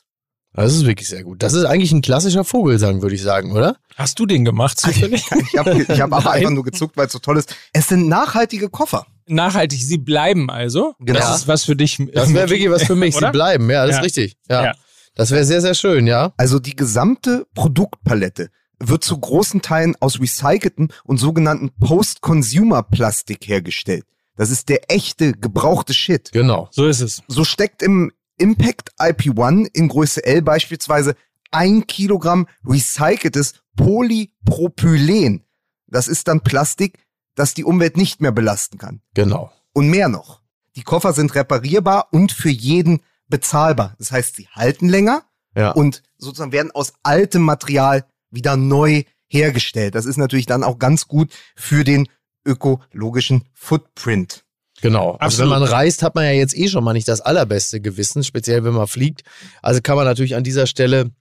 Das 0.55 0.73
ist 0.75 0.85
wirklich 0.85 1.09
sehr 1.09 1.23
gut. 1.23 1.41
Das 1.41 1.53
ist 1.53 1.65
eigentlich 1.65 1.91
ein 1.91 2.01
klassischer 2.03 2.43
Vogelsang, 2.43 3.01
würde 3.01 3.15
ich 3.15 3.23
sagen, 3.23 3.53
oder? 3.53 3.75
Hast 3.95 4.19
du 4.19 4.25
den 4.27 4.45
gemacht 4.45 4.79
zufällig? 4.79 5.25
Ich 5.51 5.57
habe 5.57 5.81
ich 5.81 5.99
hab 6.01 6.13
aber 6.13 6.31
einfach 6.31 6.51
nur 6.51 6.63
gezuckt, 6.63 6.95
weil 6.95 7.07
es 7.07 7.11
so 7.13 7.19
toll 7.19 7.37
ist. 7.37 7.55
Es 7.73 7.87
sind 7.87 8.07
nachhaltige 8.07 8.69
Koffer. 8.69 9.07
Nachhaltig, 9.27 9.81
sie 9.81 9.97
bleiben 9.97 10.49
also. 10.51 10.93
Genau. 10.99 11.19
Das 11.19 11.37
ist 11.39 11.47
was 11.47 11.63
für 11.63 11.75
dich. 11.75 11.97
Das 12.13 12.33
wäre 12.33 12.49
wirklich 12.49 12.69
was 12.69 12.83
für 12.83 12.95
mich. 12.95 13.15
Sie 13.15 13.31
bleiben, 13.31 13.69
ja, 13.71 13.85
das 13.87 13.95
Ja. 13.95 13.99
ist 13.99 14.05
richtig. 14.05 14.37
Ja. 14.49 14.63
Ja. 14.65 14.73
Das 15.15 15.31
wäre 15.31 15.43
sehr, 15.45 15.61
sehr 15.61 15.73
schön, 15.75 16.07
ja. 16.07 16.33
Also 16.37 16.59
die 16.59 16.75
gesamte 16.75 17.45
Produktpalette 17.55 18.49
wird 18.79 19.03
zu 19.03 19.17
großen 19.19 19.61
Teilen 19.61 19.95
aus 19.99 20.19
recyceltem 20.19 20.89
und 21.03 21.17
sogenannten 21.17 21.71
Post-Consumer-Plastik 21.79 23.47
hergestellt. 23.47 24.05
Das 24.35 24.49
ist 24.49 24.69
der 24.69 24.91
echte, 24.91 25.33
gebrauchte 25.33 25.93
Shit. 25.93 26.31
Genau. 26.31 26.67
So 26.71 26.87
ist 26.87 27.01
es. 27.01 27.21
So 27.27 27.43
steckt 27.43 27.81
im 27.83 28.11
Impact 28.37 28.91
IP1 28.99 29.67
in 29.73 29.87
Größe 29.89 30.25
L 30.25 30.41
beispielsweise 30.41 31.15
ein 31.51 31.85
Kilogramm 31.85 32.47
recyceltes 32.65 33.53
Polypropylen. 33.75 35.43
Das 35.87 36.07
ist 36.07 36.27
dann 36.27 36.41
Plastik, 36.41 36.97
das 37.35 37.53
die 37.53 37.63
Umwelt 37.63 37.97
nicht 37.97 38.21
mehr 38.21 38.31
belasten 38.31 38.77
kann. 38.77 39.01
Genau. 39.13 39.51
Und 39.73 39.89
mehr 39.89 40.07
noch. 40.09 40.41
Die 40.75 40.83
Koffer 40.83 41.13
sind 41.13 41.35
reparierbar 41.35 42.07
und 42.11 42.31
für 42.31 42.49
jeden 42.49 43.01
bezahlbar. 43.27 43.95
Das 43.99 44.11
heißt, 44.11 44.35
sie 44.35 44.47
halten 44.49 44.89
länger 44.89 45.23
Ja. 45.55 45.71
und 45.71 46.01
sozusagen 46.17 46.51
werden 46.51 46.71
aus 46.71 46.93
altem 47.03 47.43
Material 47.43 48.05
wieder 48.33 48.57
neu 48.57 49.03
hergestellt. 49.27 49.95
Das 49.95 50.05
ist 50.05 50.17
natürlich 50.17 50.45
dann 50.45 50.63
auch 50.63 50.79
ganz 50.79 51.07
gut 51.07 51.31
für 51.55 51.83
den 51.83 52.07
ökologischen 52.45 53.45
Footprint. 53.53 54.43
Genau. 54.81 55.11
Also 55.11 55.41
Absolut. 55.41 55.53
wenn 55.53 55.59
man 55.61 55.69
reist, 55.69 56.03
hat 56.03 56.15
man 56.15 56.25
ja 56.25 56.31
jetzt 56.31 56.57
eh 56.57 56.67
schon 56.67 56.83
mal 56.83 56.93
nicht 56.93 57.07
das 57.07 57.21
allerbeste 57.21 57.79
Gewissen, 57.79 58.23
speziell 58.23 58.63
wenn 58.65 58.73
man 58.73 58.87
fliegt. 58.87 59.23
Also 59.61 59.79
kann 59.81 59.95
man 59.95 60.05
natürlich 60.05 60.35
an 60.35 60.43
dieser 60.43 60.67
Stelle 60.67 61.11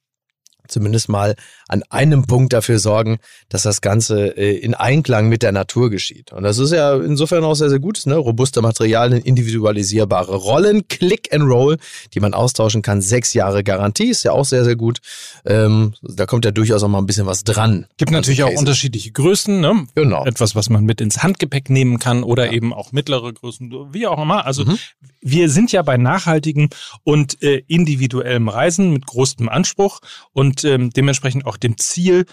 zumindest 0.68 1.08
mal 1.08 1.34
an 1.68 1.82
einem 1.90 2.26
Punkt 2.26 2.52
dafür 2.52 2.78
sorgen, 2.78 3.18
dass 3.48 3.62
das 3.62 3.80
Ganze 3.80 4.36
äh, 4.36 4.56
in 4.58 4.74
Einklang 4.74 5.28
mit 5.28 5.42
der 5.42 5.52
Natur 5.52 5.90
geschieht. 5.90 6.32
Und 6.32 6.42
das 6.42 6.58
ist 6.58 6.72
ja 6.72 6.96
insofern 6.96 7.44
auch 7.44 7.54
sehr, 7.54 7.70
sehr 7.70 7.78
gut. 7.78 8.00
Ne? 8.06 8.16
Robuste 8.16 8.62
Materialien, 8.62 9.20
individualisierbare 9.22 10.34
Rollen, 10.36 10.88
Click 10.88 11.32
and 11.32 11.44
Roll, 11.44 11.78
die 12.14 12.20
man 12.20 12.34
austauschen 12.34 12.82
kann. 12.82 13.00
Sechs 13.00 13.32
Jahre 13.34 13.62
Garantie 13.64 14.08
ist 14.10 14.22
ja 14.22 14.32
auch 14.32 14.44
sehr, 14.44 14.64
sehr 14.64 14.76
gut. 14.76 14.98
Ähm, 15.44 15.94
da 16.02 16.26
kommt 16.26 16.44
ja 16.44 16.50
durchaus 16.50 16.82
auch 16.82 16.88
mal 16.88 16.98
ein 16.98 17.06
bisschen 17.06 17.26
was 17.26 17.44
dran. 17.44 17.86
Gibt 17.96 18.10
natürlich 18.12 18.42
auch 18.42 18.48
Case. 18.48 18.58
unterschiedliche 18.58 19.12
Größen, 19.12 19.60
ne? 19.60 19.86
Genau. 19.94 20.24
Etwas, 20.24 20.54
was 20.54 20.68
man 20.70 20.84
mit 20.84 21.00
ins 21.00 21.22
Handgepäck 21.22 21.70
nehmen 21.70 21.98
kann 21.98 22.22
oder 22.22 22.52
eben 22.52 22.72
auch 22.72 22.92
mittlere 22.92 23.32
Größen, 23.32 23.72
wie 23.92 24.06
auch 24.06 24.20
immer. 24.22 24.44
Also 24.46 24.64
Mhm. 24.64 24.78
wir 25.20 25.48
sind 25.48 25.72
ja 25.72 25.82
bei 25.82 25.96
nachhaltigem 25.96 26.68
und 27.04 27.42
äh, 27.42 27.62
individuellem 27.66 28.48
Reisen 28.48 28.92
mit 28.92 29.06
großem 29.06 29.48
Anspruch 29.48 30.00
und 30.32 30.61
ähm, 30.64 30.90
dementsprechend 30.90 31.46
auch 31.46 31.56
dem 31.56 31.78
Ziel, 31.78 32.26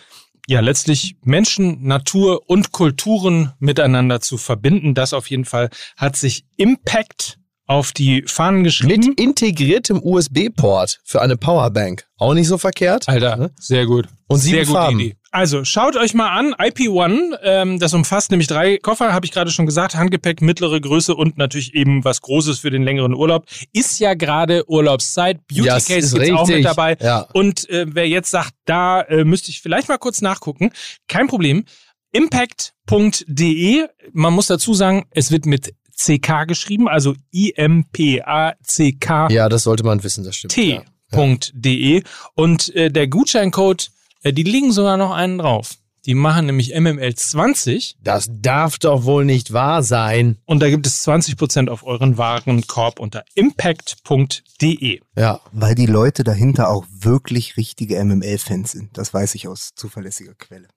ja 0.48 0.60
letztlich 0.62 1.16
Menschen, 1.24 1.84
Natur 1.84 2.50
und 2.50 2.72
Kulturen 2.72 3.54
miteinander 3.60 4.20
zu 4.22 4.38
verbinden. 4.38 4.94
Das 4.96 5.14
auf 5.14 5.30
jeden 5.30 5.46
Fall 5.46 5.70
hat 5.96 6.16
sich 6.16 6.46
Impact 6.58 7.38
auf 7.68 7.92
die 7.92 8.24
Fahnen 8.26 8.64
geschrieben. 8.64 9.10
Mit 9.10 9.20
integriertem 9.20 10.02
USB-Port 10.04 11.02
für 11.04 11.22
eine 11.22 11.38
Powerbank. 11.38 12.08
Auch 12.18 12.34
nicht 12.34 12.48
so 12.48 12.58
verkehrt. 12.58 13.08
Alter, 13.08 13.38
Ne? 13.38 13.52
sehr 13.60 13.86
gut. 13.86 14.08
Und 14.28 14.40
sieben 14.40 14.66
sehr 14.66 14.74
Farben. 14.74 15.14
Also 15.32 15.64
schaut 15.64 15.96
euch 15.96 16.14
mal 16.16 16.30
an, 16.30 16.56
IP1, 16.56 17.38
ähm, 17.44 17.80
das 17.80 17.94
umfasst 17.94 18.32
nämlich 18.32 18.48
drei 18.48 18.78
Koffer, 18.78 19.14
habe 19.14 19.26
ich 19.26 19.32
gerade 19.32 19.52
schon 19.52 19.68
gesagt, 19.68 19.96
Handgepäck, 19.96 20.42
mittlere 20.42 20.82
Größe 20.82 21.16
und 21.16 21.38
natürlich 21.38 21.76
eben 21.76 22.04
was 22.04 22.22
Großes 22.22 22.60
für 22.60 22.72
den 22.72 22.84
längeren 22.84 23.14
Urlaub. 23.14 23.46
Ist 23.72 24.00
ja 24.00 24.16
gerade 24.16 24.68
Urlaubszeit, 24.68 25.46
Beauty 25.48 25.66
Das 25.66 25.88
Case 25.88 26.00
ist 26.00 26.16
gibt's 26.16 26.32
auch 26.32 26.48
mit 26.48 26.66
dabei. 26.66 26.98
Ja. 27.00 27.28
Und 27.34 27.70
äh, 27.70 27.86
wer 27.90 28.08
jetzt 28.08 28.32
sagt, 28.32 28.54
da 28.66 29.02
äh, 29.02 29.24
müsste 29.24 29.52
ich 29.52 29.62
vielleicht 29.62 29.88
mal 29.88 29.98
kurz 30.00 30.22
nachgucken, 30.22 30.72
kein 31.08 31.28
Problem. 31.28 31.66
Impact.de, 32.12 33.88
man 34.14 34.34
muss 34.34 34.48
dazu 34.48 34.74
sagen, 34.74 35.06
es 35.12 35.32
wird 35.32 35.46
mit 35.46 35.76
CK 35.96 36.48
geschrieben, 36.48 36.88
also 36.88 37.14
I-M-P-A-C-K 37.34 39.30
Ja, 39.30 39.50
das 39.50 39.64
sollte 39.64 39.84
man 39.84 40.04
wissen, 40.04 40.24
das 40.24 40.38
stimmt. 40.38 40.56
Ja. 40.56 40.82
t.de 41.12 42.04
und 42.36 42.74
äh, 42.76 42.90
der 42.90 43.08
Gutscheincode, 43.08 43.92
die 44.24 44.44
liegen 44.44 44.72
sogar 44.72 44.98
noch 44.98 45.12
einen 45.12 45.38
drauf. 45.38 45.76
Die 46.06 46.16
machen 46.16 46.46
nämlich 46.46 46.74
MML 46.80 47.14
20 47.14 47.98
Das 48.02 48.30
darf 48.32 48.78
doch 48.80 49.04
wohl 49.04 49.26
nicht 49.26 49.52
wahr 49.52 49.84
sein. 49.84 50.38
und 50.46 50.62
da 50.62 50.70
gibt 50.70 50.88
es 50.88 51.06
20% 51.06 51.68
auf 51.70 51.84
euren 51.86 52.18
Warenkorb 52.18 53.00
unter 53.00 53.24
impact.de. 53.36 55.02
Ja. 55.18 55.42
Weil 55.52 55.76
die 55.76 55.86
Leute 55.86 56.24
dahinter 56.24 56.70
auch 56.70 56.86
wirklich 56.90 57.58
richtige 57.58 58.02
MML-Fans 58.04 58.72
sind. 58.72 58.98
Das 58.98 59.14
weiß 59.14 59.36
ich 59.36 59.48
aus 59.50 59.72
zuverlässiger 59.76 60.34
Quelle. 60.36 60.68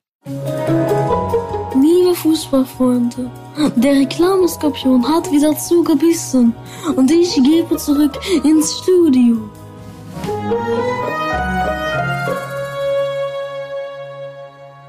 Liebe 1.75 2.15
Fußballfreunde, 2.15 3.31
der 3.77 3.93
Reklameskorpion 3.93 5.07
hat 5.09 5.31
wieder 5.33 5.57
zugebissen 5.57 6.55
und 6.97 7.11
ich 7.11 7.35
gebe 7.35 7.77
zurück 7.77 8.19
ins 8.45 8.79
Studio. 8.79 9.49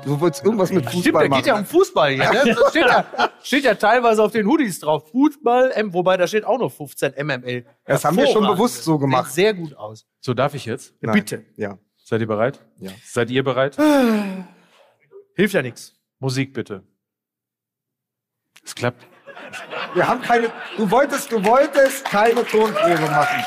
Du 0.05 0.19
wolltest 0.19 0.43
irgendwas 0.43 0.71
mit 0.71 0.85
Stimmt, 0.87 1.03
Fußball 1.05 1.23
da 1.23 1.29
machen. 1.29 1.39
geht 1.41 1.47
ja 1.47 1.57
um 1.57 1.65
Fußball 1.65 2.11
hier. 2.11 2.31
Ne? 2.31 2.55
Das 2.55 2.69
steht, 2.69 2.85
ja, 2.85 3.05
steht 3.41 3.63
ja 3.63 3.75
teilweise 3.75 4.23
auf 4.23 4.31
den 4.31 4.45
Hoodies 4.47 4.79
drauf. 4.79 5.09
Fußball, 5.11 5.71
M, 5.71 5.93
wobei 5.93 6.17
da 6.17 6.27
steht 6.27 6.45
auch 6.45 6.59
noch 6.59 6.71
15 6.71 7.13
MML. 7.23 7.65
Das 7.85 8.03
haben 8.03 8.17
wir 8.17 8.27
schon 8.27 8.45
bewusst 8.45 8.83
so 8.83 8.97
gemacht. 8.97 9.27
Sieht 9.27 9.35
sehr 9.35 9.53
gut 9.53 9.75
aus. 9.75 10.05
So 10.19 10.33
darf 10.33 10.53
ich 10.53 10.65
jetzt? 10.65 10.93
Ja, 11.01 11.07
Nein. 11.07 11.15
bitte. 11.15 11.45
Ja. 11.55 11.77
Seid 12.03 12.21
ihr 12.21 12.27
bereit? 12.27 12.59
Ja. 12.79 12.91
Seid 13.05 13.29
ihr 13.29 13.43
bereit? 13.43 13.77
Hilft 15.35 15.53
ja 15.53 15.61
nichts. 15.61 15.95
Musik 16.19 16.53
bitte. 16.53 16.83
Es 18.63 18.75
klappt. 18.75 19.05
Wir 19.93 20.07
haben 20.07 20.21
keine. 20.21 20.51
Du 20.77 20.89
wolltest, 20.89 21.31
du 21.31 21.43
wolltest 21.43 22.05
keine 22.05 22.45
Tonprobe 22.45 23.01
machen. 23.09 23.43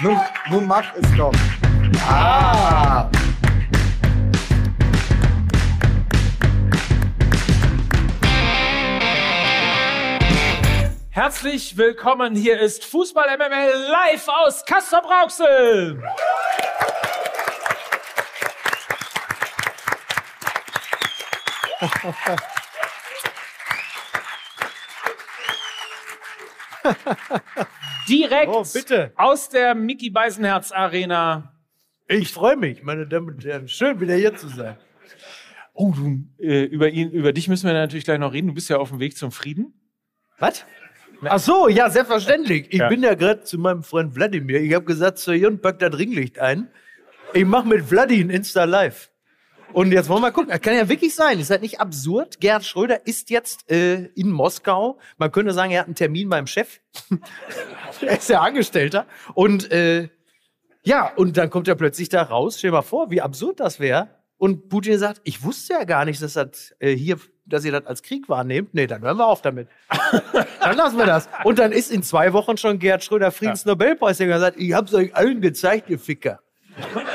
Nun, 0.00 0.20
nun 0.50 0.66
mach 0.66 0.94
es 0.96 1.16
doch. 1.16 1.32
Ah! 2.00 3.08
Herzlich 11.10 11.76
willkommen. 11.76 12.34
Hier 12.34 12.58
ist 12.58 12.84
Fußball 12.84 13.36
MML 13.36 13.88
live 13.90 14.28
aus 14.28 14.64
Kassel 14.64 15.00
Brauxel. 15.02 16.02
Direkt 28.08 28.48
Oh, 28.52 28.64
bitte. 28.72 29.12
aus 29.16 29.48
der 29.48 29.74
Mickey 29.74 30.10
Beisenherz 30.10 30.72
Arena. 30.72 31.51
Ich 32.20 32.30
freue 32.30 32.56
mich, 32.56 32.82
meine 32.82 33.06
Damen 33.06 33.28
und 33.28 33.44
Herren. 33.44 33.68
Schön, 33.68 33.98
wieder 34.00 34.14
hier 34.14 34.36
zu 34.36 34.48
sein. 34.48 34.76
Oh, 35.72 35.92
du, 35.96 36.18
äh, 36.38 36.64
über 36.64 36.90
ihn, 36.90 37.10
über 37.10 37.32
dich 37.32 37.48
müssen 37.48 37.66
wir 37.66 37.72
natürlich 37.72 38.04
gleich 38.04 38.18
noch 38.18 38.34
reden. 38.34 38.48
Du 38.48 38.54
bist 38.54 38.68
ja 38.68 38.76
auf 38.76 38.90
dem 38.90 39.00
Weg 39.00 39.16
zum 39.16 39.32
Frieden. 39.32 39.72
Was? 40.38 40.66
Ach 41.24 41.38
so, 41.38 41.68
ja, 41.68 41.88
selbstverständlich. 41.88 42.66
Ich 42.70 42.80
Ja. 42.80 42.88
bin 42.88 43.02
ja 43.02 43.14
gerade 43.14 43.44
zu 43.44 43.56
meinem 43.56 43.82
Freund 43.82 44.14
Wladimir. 44.14 44.60
Ich 44.60 44.74
habe 44.74 44.84
gesagt, 44.84 45.18
Sir 45.18 45.32
Jürgen, 45.34 45.60
pack 45.60 45.78
das 45.78 45.96
Ringlicht 45.96 46.38
ein. 46.38 46.68
Ich 47.32 47.46
mache 47.46 47.66
mit 47.66 47.86
Vladi 47.86 48.20
ein 48.20 48.28
Insta 48.28 48.64
Live. 48.64 49.10
Und 49.72 49.90
jetzt 49.92 50.10
wollen 50.10 50.18
wir 50.20 50.26
mal 50.28 50.32
gucken. 50.32 50.50
Das 50.50 50.60
kann 50.60 50.74
ja 50.74 50.90
wirklich 50.90 51.14
sein. 51.14 51.40
Ist 51.40 51.48
halt 51.48 51.62
nicht 51.62 51.80
absurd. 51.80 52.40
Gerhard 52.40 52.66
Schröder 52.66 53.06
ist 53.06 53.30
jetzt 53.30 53.70
äh, 53.70 54.04
in 54.16 54.30
Moskau. 54.30 54.98
Man 55.16 55.32
könnte 55.32 55.54
sagen, 55.54 55.70
er 55.72 55.80
hat 55.80 55.86
einen 55.86 55.94
Termin 55.94 56.28
beim 56.28 56.46
Chef. 56.46 56.80
er 58.02 58.18
ist 58.18 58.28
ja 58.28 58.42
Angestellter. 58.42 59.06
Und 59.32 59.70
äh, 59.70 60.10
ja, 60.84 61.12
und 61.14 61.36
dann 61.36 61.50
kommt 61.50 61.68
er 61.68 61.74
plötzlich 61.74 62.08
da 62.08 62.22
raus. 62.22 62.58
Stell 62.58 62.70
dir 62.70 62.76
mal 62.76 62.82
vor, 62.82 63.10
wie 63.10 63.20
absurd 63.20 63.60
das 63.60 63.78
wäre. 63.80 64.08
Und 64.38 64.68
Putin 64.68 64.98
sagt, 64.98 65.20
ich 65.22 65.44
wusste 65.44 65.74
ja 65.74 65.84
gar 65.84 66.04
nicht, 66.04 66.20
dass 66.20 66.32
das 66.32 66.74
äh, 66.80 66.96
hier, 66.96 67.16
dass 67.46 67.64
ihr 67.64 67.70
das 67.70 67.86
als 67.86 68.02
Krieg 68.02 68.28
wahrnehmt. 68.28 68.74
Nee, 68.74 68.88
dann 68.88 69.00
hören 69.02 69.16
wir 69.18 69.26
auf 69.26 69.40
damit. 69.42 69.68
dann 70.60 70.76
lassen 70.76 70.98
wir 70.98 71.06
das. 71.06 71.28
Und 71.44 71.60
dann 71.60 71.70
ist 71.70 71.92
in 71.92 72.02
zwei 72.02 72.32
Wochen 72.32 72.56
schon 72.56 72.80
Gerhard 72.80 73.04
Schröder 73.04 73.30
Friedensnobelpreisträger 73.30 74.34
und 74.34 74.40
sagt, 74.40 74.58
ich 74.58 74.72
hab's 74.72 74.92
euch 74.94 75.14
allen 75.14 75.40
gezeigt, 75.40 75.88
ihr 75.90 75.98
Ficker. 76.00 76.40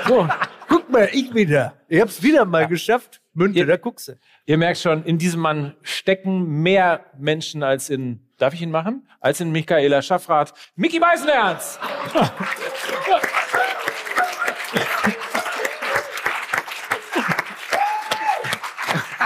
So, 0.08 0.26
guck 0.70 0.90
mal, 0.90 1.10
ich 1.12 1.34
wieder. 1.34 1.74
Ich 1.90 2.00
hab's 2.00 2.24
wieder 2.24 2.46
mal 2.46 2.68
geschafft. 2.68 3.22
Münte, 3.34 3.60
Ihr- 3.60 3.66
da 3.66 3.76
guckst 3.76 4.08
du. 4.08 4.14
Ihr 4.46 4.58
merkt 4.58 4.80
schon, 4.80 5.04
in 5.04 5.18
diesem 5.18 5.42
Mann 5.42 5.76
stecken 5.82 6.62
mehr 6.62 7.06
Menschen 7.20 7.62
als 7.62 7.90
in, 7.90 8.22
darf 8.38 8.54
ich 8.54 8.62
ihn 8.62 8.72
machen? 8.72 9.06
Als 9.20 9.42
in 9.42 9.52
Michaela 9.52 10.02
Schaffrath. 10.02 10.54
Mickey 10.78 11.00
Beisenherz! 11.00 11.78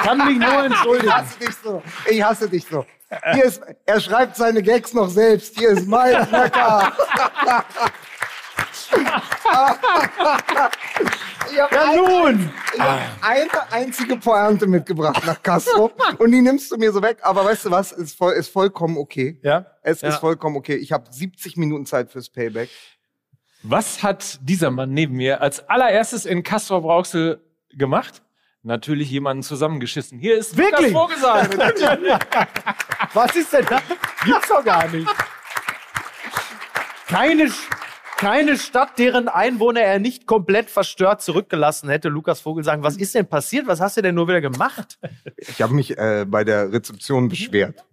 Kann 0.03 0.17
mich 0.25 0.37
nur 0.37 0.59
Ich 0.59 0.65
entschuldigen. 0.71 1.13
hasse 1.13 1.39
dich 1.39 1.55
so. 1.63 1.83
Ich 2.09 2.23
hasse 2.23 2.49
dich 2.49 2.65
so. 2.65 2.85
Ist, 3.43 3.61
er 3.85 3.99
schreibt 3.99 4.35
seine 4.37 4.61
Gags 4.63 4.93
noch 4.93 5.09
selbst. 5.09 5.57
Hier 5.59 5.69
ist 5.69 5.85
mein 5.87 6.13
Knacker. 6.29 6.93
Ich 11.49 11.57
Ja, 11.57 11.67
nun! 11.95 12.49
ich 12.73 12.79
hab 12.81 12.99
eine 13.21 13.71
einzige 13.71 14.15
Pointe 14.17 14.67
mitgebracht 14.67 15.25
nach 15.25 15.41
Castro 15.43 15.91
und 16.17 16.31
die 16.31 16.41
nimmst 16.41 16.71
du 16.71 16.77
mir 16.77 16.91
so 16.91 17.01
weg. 17.01 17.17
Aber 17.23 17.43
weißt 17.43 17.65
du 17.65 17.71
was? 17.71 17.91
Ist, 17.91 18.17
voll, 18.17 18.33
ist 18.33 18.49
vollkommen 18.49 18.97
okay. 18.97 19.39
Ja? 19.43 19.65
Es 19.83 20.01
Ja. 20.01 20.09
ist 20.09 20.17
vollkommen 20.17 20.55
okay. 20.55 20.75
Ich 20.75 20.91
habe 20.91 21.05
70 21.11 21.57
Minuten 21.57 21.85
Zeit 21.85 22.09
fürs 22.11 22.29
Payback. 22.29 22.69
Was 23.63 24.01
hat 24.03 24.39
dieser 24.41 24.71
Mann 24.71 24.91
neben 24.91 25.15
mir 25.15 25.41
als 25.41 25.67
allererstes 25.69 26.25
in 26.25 26.43
Castro 26.43 26.81
Brauxel 26.81 27.41
gemacht? 27.71 28.21
Natürlich 28.63 29.09
jemanden 29.09 29.41
zusammengeschissen. 29.41 30.19
Hier 30.19 30.37
ist 30.37 30.55
Wirklich? 30.55 30.93
Lukas 30.93 31.19
Vogelsang. 31.19 31.59
Was 33.13 33.35
ist 33.35 33.51
denn 33.53 33.65
da? 33.65 33.81
Gibt's 34.23 34.47
doch 34.47 34.63
gar 34.63 34.87
nicht. 34.87 35.07
Keine, 37.07 37.51
keine 38.21 38.55
Stadt, 38.57 38.99
deren 38.99 39.27
Einwohner 39.27 39.81
er 39.81 39.97
nicht 39.97 40.27
komplett 40.27 40.69
verstört 40.69 41.23
zurückgelassen 41.23 41.89
hätte. 41.89 42.07
Lukas 42.07 42.39
Vogel 42.39 42.63
sagen, 42.63 42.83
was 42.83 42.95
ist 42.95 43.15
denn 43.15 43.25
passiert? 43.25 43.65
Was 43.65 43.81
hast 43.81 43.97
du 43.97 44.03
denn 44.03 44.13
nur 44.13 44.27
wieder 44.27 44.41
gemacht? 44.41 44.99
Ich 45.37 45.59
habe 45.59 45.73
mich 45.73 45.97
äh, 45.97 46.25
bei 46.27 46.43
der 46.43 46.71
Rezeption 46.71 47.29
beschwert. 47.29 47.83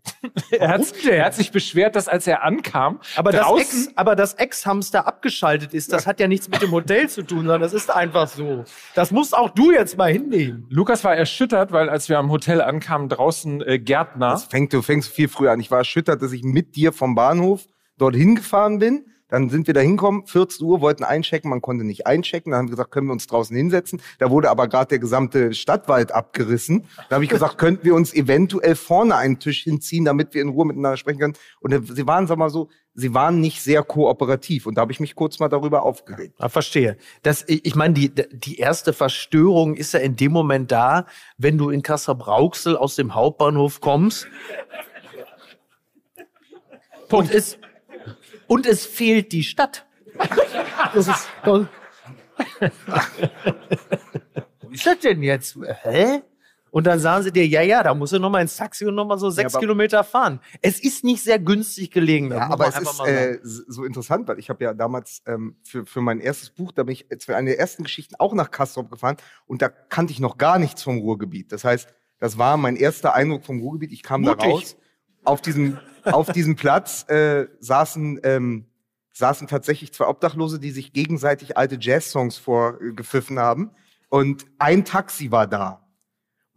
er, 0.50 0.68
hat, 0.68 0.82
er 1.06 1.24
hat 1.24 1.34
sich 1.34 1.50
beschwert, 1.50 1.96
dass 1.96 2.08
als 2.08 2.26
er 2.26 2.44
ankam, 2.44 3.00
Aber 3.16 3.32
das, 3.32 3.40
draußen, 3.40 3.86
Ex, 3.86 3.96
aber 3.96 4.16
das 4.16 4.34
Ex-Hamster 4.34 5.06
abgeschaltet 5.06 5.72
ist, 5.72 5.94
das 5.94 6.06
hat 6.06 6.20
ja 6.20 6.28
nichts 6.28 6.50
mit 6.50 6.60
dem 6.60 6.72
Hotel 6.72 7.08
zu 7.08 7.22
tun, 7.22 7.38
sondern 7.38 7.62
das 7.62 7.72
ist 7.72 7.90
einfach 7.90 8.28
so. 8.28 8.64
Das 8.94 9.10
musst 9.10 9.34
auch 9.34 9.48
du 9.48 9.72
jetzt 9.72 9.96
mal 9.96 10.12
hinnehmen. 10.12 10.66
Lukas 10.68 11.04
war 11.04 11.16
erschüttert, 11.16 11.72
weil 11.72 11.88
als 11.88 12.10
wir 12.10 12.18
am 12.18 12.30
Hotel 12.30 12.60
ankamen, 12.60 13.08
draußen 13.08 13.62
äh, 13.62 13.78
Gärtner. 13.78 14.32
Das 14.32 14.44
fängt, 14.44 14.74
du 14.74 14.82
fängst 14.82 15.10
viel 15.10 15.28
früher 15.28 15.52
an. 15.52 15.60
Ich 15.60 15.70
war 15.70 15.78
erschüttert, 15.78 16.20
dass 16.20 16.32
ich 16.32 16.42
mit 16.42 16.76
dir 16.76 16.92
vom 16.92 17.14
Bahnhof 17.14 17.66
dorthin 17.96 18.34
gefahren 18.36 18.78
bin. 18.78 19.06
Dann 19.28 19.50
sind 19.50 19.66
wir 19.66 19.74
da 19.74 19.80
hinkommen, 19.80 20.26
14 20.26 20.66
Uhr, 20.66 20.80
wollten 20.80 21.04
einchecken, 21.04 21.50
man 21.50 21.60
konnte 21.60 21.84
nicht 21.84 22.06
einchecken. 22.06 22.52
Dann 22.52 22.58
haben 22.58 22.66
wir 22.68 22.72
gesagt, 22.72 22.90
können 22.90 23.08
wir 23.08 23.12
uns 23.12 23.26
draußen 23.26 23.54
hinsetzen. 23.54 24.00
Da 24.18 24.30
wurde 24.30 24.50
aber 24.50 24.68
gerade 24.68 24.88
der 24.88 24.98
gesamte 24.98 25.52
Stadtwald 25.52 26.12
abgerissen. 26.12 26.86
Da 27.08 27.16
habe 27.16 27.24
ich 27.24 27.30
gesagt, 27.30 27.58
könnten 27.58 27.84
wir 27.84 27.94
uns 27.94 28.14
eventuell 28.14 28.74
vorne 28.74 29.16
einen 29.16 29.38
Tisch 29.38 29.64
hinziehen, 29.64 30.04
damit 30.04 30.34
wir 30.34 30.42
in 30.42 30.48
Ruhe 30.48 30.66
miteinander 30.66 30.96
sprechen 30.96 31.18
können. 31.18 31.34
Und 31.60 31.94
sie 31.94 32.06
waren, 32.06 32.26
sag 32.26 32.38
mal 32.38 32.50
so, 32.50 32.68
sie 32.94 33.14
waren 33.14 33.40
nicht 33.40 33.62
sehr 33.62 33.82
kooperativ. 33.82 34.66
Und 34.66 34.76
da 34.76 34.82
habe 34.82 34.92
ich 34.92 35.00
mich 35.00 35.14
kurz 35.14 35.38
mal 35.38 35.48
darüber 35.48 35.84
aufgeregt. 35.84 36.34
Ah, 36.38 36.48
verstehe. 36.48 36.96
Das, 37.22 37.44
ich 37.46 37.74
meine, 37.74 37.94
die, 37.94 38.10
die 38.10 38.56
erste 38.56 38.92
Verstörung 38.92 39.74
ist 39.74 39.92
ja 39.92 40.00
in 40.00 40.16
dem 40.16 40.32
Moment 40.32 40.72
da, 40.72 41.06
wenn 41.36 41.58
du 41.58 41.70
in 41.70 41.82
Kassel-Brauxel 41.82 42.76
aus 42.76 42.96
dem 42.96 43.14
Hauptbahnhof 43.14 43.80
kommst. 43.80 44.26
Und 47.10 47.32
es, 47.32 47.58
und 48.48 48.66
es 48.66 48.84
fehlt 48.84 49.30
die 49.32 49.44
Stadt. 49.44 49.86
Das 50.94 51.06
ist, 51.06 51.28
Wie 54.68 54.74
ist 54.74 54.86
das 54.86 54.98
denn 55.00 55.22
jetzt? 55.22 55.56
Hä? 55.82 56.22
Und 56.70 56.86
dann 56.86 57.00
sagen 57.00 57.24
sie 57.24 57.32
dir, 57.32 57.46
ja, 57.46 57.62
ja, 57.62 57.82
da 57.82 57.94
musst 57.94 58.12
du 58.12 58.18
noch 58.18 58.28
mal 58.28 58.42
ins 58.42 58.56
Taxi 58.56 58.84
und 58.84 58.94
noch 58.94 59.06
mal 59.06 59.18
so 59.18 59.30
sechs 59.30 59.54
aber- 59.54 59.60
Kilometer 59.60 60.04
fahren. 60.04 60.40
Es 60.60 60.78
ist 60.80 61.02
nicht 61.02 61.22
sehr 61.22 61.38
günstig 61.38 61.90
gelegen. 61.90 62.28
das 62.28 62.38
Ja, 62.40 62.50
aber 62.50 62.68
es 62.68 62.78
ist 62.78 63.00
äh, 63.00 63.38
so 63.42 63.84
interessant, 63.84 64.28
weil 64.28 64.38
ich 64.38 64.50
habe 64.50 64.62
ja 64.64 64.74
damals 64.74 65.22
ähm, 65.26 65.56
für, 65.64 65.86
für 65.86 66.02
mein 66.02 66.20
erstes 66.20 66.50
Buch, 66.50 66.72
da 66.72 66.82
bin 66.82 66.92
ich 66.92 67.06
jetzt 67.10 67.24
für 67.24 67.36
eine 67.36 67.50
der 67.50 67.58
ersten 67.58 67.84
Geschichten 67.84 68.16
auch 68.18 68.34
nach 68.34 68.50
Kastrop 68.50 68.90
gefahren 68.90 69.16
und 69.46 69.62
da 69.62 69.68
kannte 69.70 70.12
ich 70.12 70.20
noch 70.20 70.36
gar 70.36 70.58
nichts 70.58 70.82
vom 70.82 70.98
Ruhrgebiet. 70.98 71.52
Das 71.52 71.64
heißt, 71.64 71.88
das 72.18 72.36
war 72.36 72.56
mein 72.58 72.76
erster 72.76 73.14
Eindruck 73.14 73.44
vom 73.46 73.60
Ruhrgebiet. 73.60 73.92
Ich 73.92 74.02
kam 74.02 74.22
da 74.22 74.32
Mutig. 74.32 74.48
raus. 74.50 74.76
Auf 75.24 75.40
diesem, 75.40 75.78
auf 76.04 76.32
diesem 76.32 76.56
Platz 76.56 77.08
äh, 77.08 77.46
saßen, 77.60 78.20
ähm, 78.22 78.66
saßen 79.12 79.46
tatsächlich 79.48 79.92
zwei 79.92 80.06
Obdachlose, 80.06 80.58
die 80.58 80.70
sich 80.70 80.92
gegenseitig 80.92 81.56
alte 81.56 81.76
Jazz-Songs 81.80 82.36
vorgepfiffen 82.38 83.38
haben. 83.38 83.70
Und 84.08 84.46
ein 84.58 84.84
Taxi 84.84 85.30
war 85.30 85.46
da. 85.46 85.84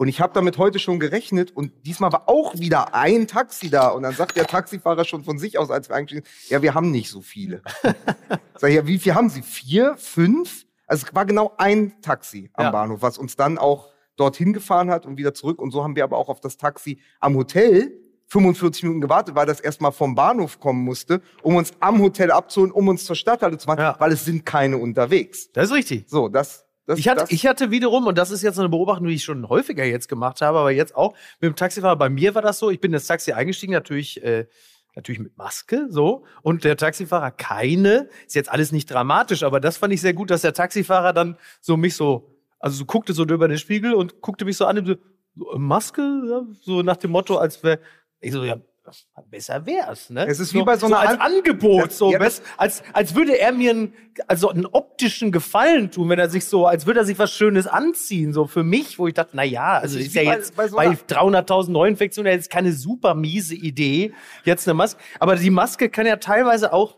Und 0.01 0.08
ich 0.08 0.20
habe 0.20 0.34
damit 0.34 0.58
heute 0.58 0.80
schon 0.80 1.00
gerechnet 1.00 1.51
und 1.51 1.86
diesmal 1.86 2.12
war 2.12 2.27
auch 2.27 2.58
wieder 2.58 2.96
ein 2.96 3.27
Taxi 3.27 3.70
da. 3.70 3.89
Und 3.89 4.01
dann 4.01 4.15
sagt 4.15 4.36
der 4.36 4.48
Taxifahrer 4.48 5.06
schon 5.06 5.24
von 5.24 5.38
sich 5.38 5.60
aus, 5.60 5.70
als 5.70 5.89
wir 5.89 6.06
sind, 6.10 6.25
ja, 6.50 6.63
wir 6.63 6.74
haben 6.74 6.89
nicht 6.89 7.12
so 7.12 7.22
viele. 7.22 7.62
Sag 8.58 8.72
ich, 8.72 8.77
ja, 8.77 8.88
wie 8.88 8.98
viel 8.98 9.13
haben 9.13 9.30
Sie? 9.30 9.44
Vier? 9.44 9.96
Fünf? 9.98 10.65
Also 10.88 11.06
es 11.06 11.13
war 11.13 11.27
genau 11.27 11.53
ein 11.60 12.01
Taxi 12.01 12.50
am 12.53 12.65
Ja. 12.65 12.72
Bahnhof, 12.72 13.03
was 13.03 13.20
uns 13.20 13.36
dann 13.36 13.60
auch 13.60 13.89
dorthin 14.15 14.53
gefahren 14.53 14.89
hat 14.89 15.06
und 15.06 15.18
wieder 15.18 15.36
zurück. 15.36 15.62
Und 15.62 15.70
so 15.70 15.84
haben 15.84 15.96
wir 15.96 16.03
aber 16.03 16.18
auch 16.18 16.30
auf 16.30 16.39
das 16.41 16.58
Taxi 16.58 17.00
am 17.20 17.36
Hotel 17.36 18.00
45 18.31 18.83
Minuten 18.83 19.01
gewartet, 19.01 19.35
weil 19.35 19.45
das 19.45 19.59
erstmal 19.59 19.91
vom 19.91 20.15
Bahnhof 20.15 20.57
kommen 20.61 20.85
musste, 20.85 21.21
um 21.43 21.55
uns 21.57 21.73
am 21.81 22.01
Hotel 22.01 22.31
abzuholen, 22.31 22.71
um 22.71 22.88
uns 22.88 23.03
zur 23.03 23.17
Stadthalle 23.17 23.57
zu 23.57 23.65
fahren, 23.65 23.79
Ja. 23.79 23.95
weil 24.00 24.13
es 24.13 24.23
sind 24.23 24.45
keine 24.45 24.77
unterwegs. 24.77 25.51
Das 25.51 25.65
ist 25.65 25.73
richtig. 25.75 26.05
So, 26.07 26.29
das, 26.29 26.65
das, 26.85 26.97
Ich 26.97 27.09
hatte, 27.09 27.25
ich 27.27 27.45
hatte 27.45 27.71
wiederum, 27.71 28.07
und 28.07 28.17
das 28.17 28.31
ist 28.31 28.41
jetzt 28.41 28.57
eine 28.57 28.69
Beobachtung, 28.69 29.07
die 29.07 29.15
ich 29.15 29.23
schon 29.25 29.50
häufiger 29.50 29.83
jetzt 29.83 30.07
gemacht 30.07 30.39
habe, 30.39 30.59
aber 30.59 30.71
jetzt 30.71 30.95
auch 30.95 31.13
mit 31.41 31.50
dem 31.51 31.55
Taxifahrer. 31.57 31.97
Bei 31.97 32.09
mir 32.09 32.33
war 32.33 32.41
das 32.41 32.57
so, 32.57 32.69
ich 32.69 32.79
bin 32.79 32.93
ins 32.93 33.05
Taxi 33.05 33.33
eingestiegen, 33.33 33.73
natürlich, 33.73 34.23
äh, 34.23 34.47
natürlich 34.95 35.19
mit 35.19 35.38
Maske, 35.38 35.88
so. 35.89 36.23
Und 36.41 36.63
der 36.63 36.77
Taxifahrer 36.77 37.31
keine. 37.31 38.07
Ist 38.25 38.35
jetzt 38.35 38.50
alles 38.50 38.71
nicht 38.71 38.89
dramatisch, 38.89 39.43
aber 39.43 39.59
das 39.59 39.75
fand 39.75 39.91
ich 39.93 40.00
sehr 40.00 40.13
gut, 40.13 40.29
dass 40.31 40.41
der 40.41 40.53
Taxifahrer 40.53 41.11
dann 41.11 41.35
so 41.59 41.75
mich 41.75 41.95
so, 41.97 42.31
also 42.59 42.77
so 42.77 42.85
guckte 42.85 43.11
so 43.11 43.23
über 43.25 43.50
den 43.50 43.57
Spiegel 43.57 43.93
und 43.93 44.21
guckte 44.21 44.45
mich 44.45 44.55
so 44.55 44.65
an 44.67 44.77
und 44.77 44.85
so, 44.85 44.95
so, 45.35 45.57
Maske, 45.57 46.45
so 46.61 46.81
nach 46.81 46.97
dem 46.97 47.11
Motto, 47.11 47.38
als 47.38 47.61
wäre, 47.63 47.79
ich 48.21 48.31
so, 48.31 48.43
ja, 48.43 48.55
besser 49.29 49.65
wär's, 49.65 50.09
ne? 50.09 50.25
Es 50.27 50.39
ist 50.39 50.53
wie 50.53 50.63
bei 50.63 50.75
so 50.75 50.87
einer 50.87 50.99
als 50.99 51.11
An- 51.11 51.19
Angebot, 51.37 51.85
Das- 51.85 51.97
so 51.97 52.11
ja, 52.11 52.19
als 52.57 52.83
als 52.93 53.15
würde 53.15 53.37
er 53.39 53.51
mir 53.51 53.71
einen, 53.71 53.93
also 54.27 54.49
einen 54.49 54.65
optischen 54.65 55.31
Gefallen 55.31 55.91
tun, 55.91 56.09
wenn 56.09 56.17
er 56.19 56.29
sich 56.29 56.45
so, 56.45 56.65
als 56.65 56.85
würde 56.87 57.01
er 57.01 57.05
sich 57.05 57.17
was 57.19 57.31
Schönes 57.31 57.67
anziehen, 57.67 58.33
so 58.33 58.47
für 58.47 58.63
mich, 58.63 58.97
wo 58.97 59.07
ich 59.07 59.13
dachte, 59.13 59.31
na 59.33 59.43
ja, 59.43 59.77
also 59.77 59.97
ist 59.99 60.07
ist, 60.07 60.15
ja 60.15 60.23
bei- 60.23 60.35
jetzt 60.35 60.55
bei 60.55 60.67
so 60.67 60.75
bei 60.77 60.83
einer- 60.87 60.95
300.000 61.07 61.69
Neuinfektionen 61.73 62.31
jetzt 62.31 62.49
keine 62.49 62.73
super 62.73 63.13
miese 63.13 63.55
Idee, 63.55 64.13
jetzt 64.45 64.67
eine 64.67 64.73
Maske, 64.73 64.99
aber 65.19 65.35
die 65.35 65.49
Maske 65.51 65.89
kann 65.89 66.05
ja 66.07 66.15
teilweise 66.17 66.73
auch 66.73 66.97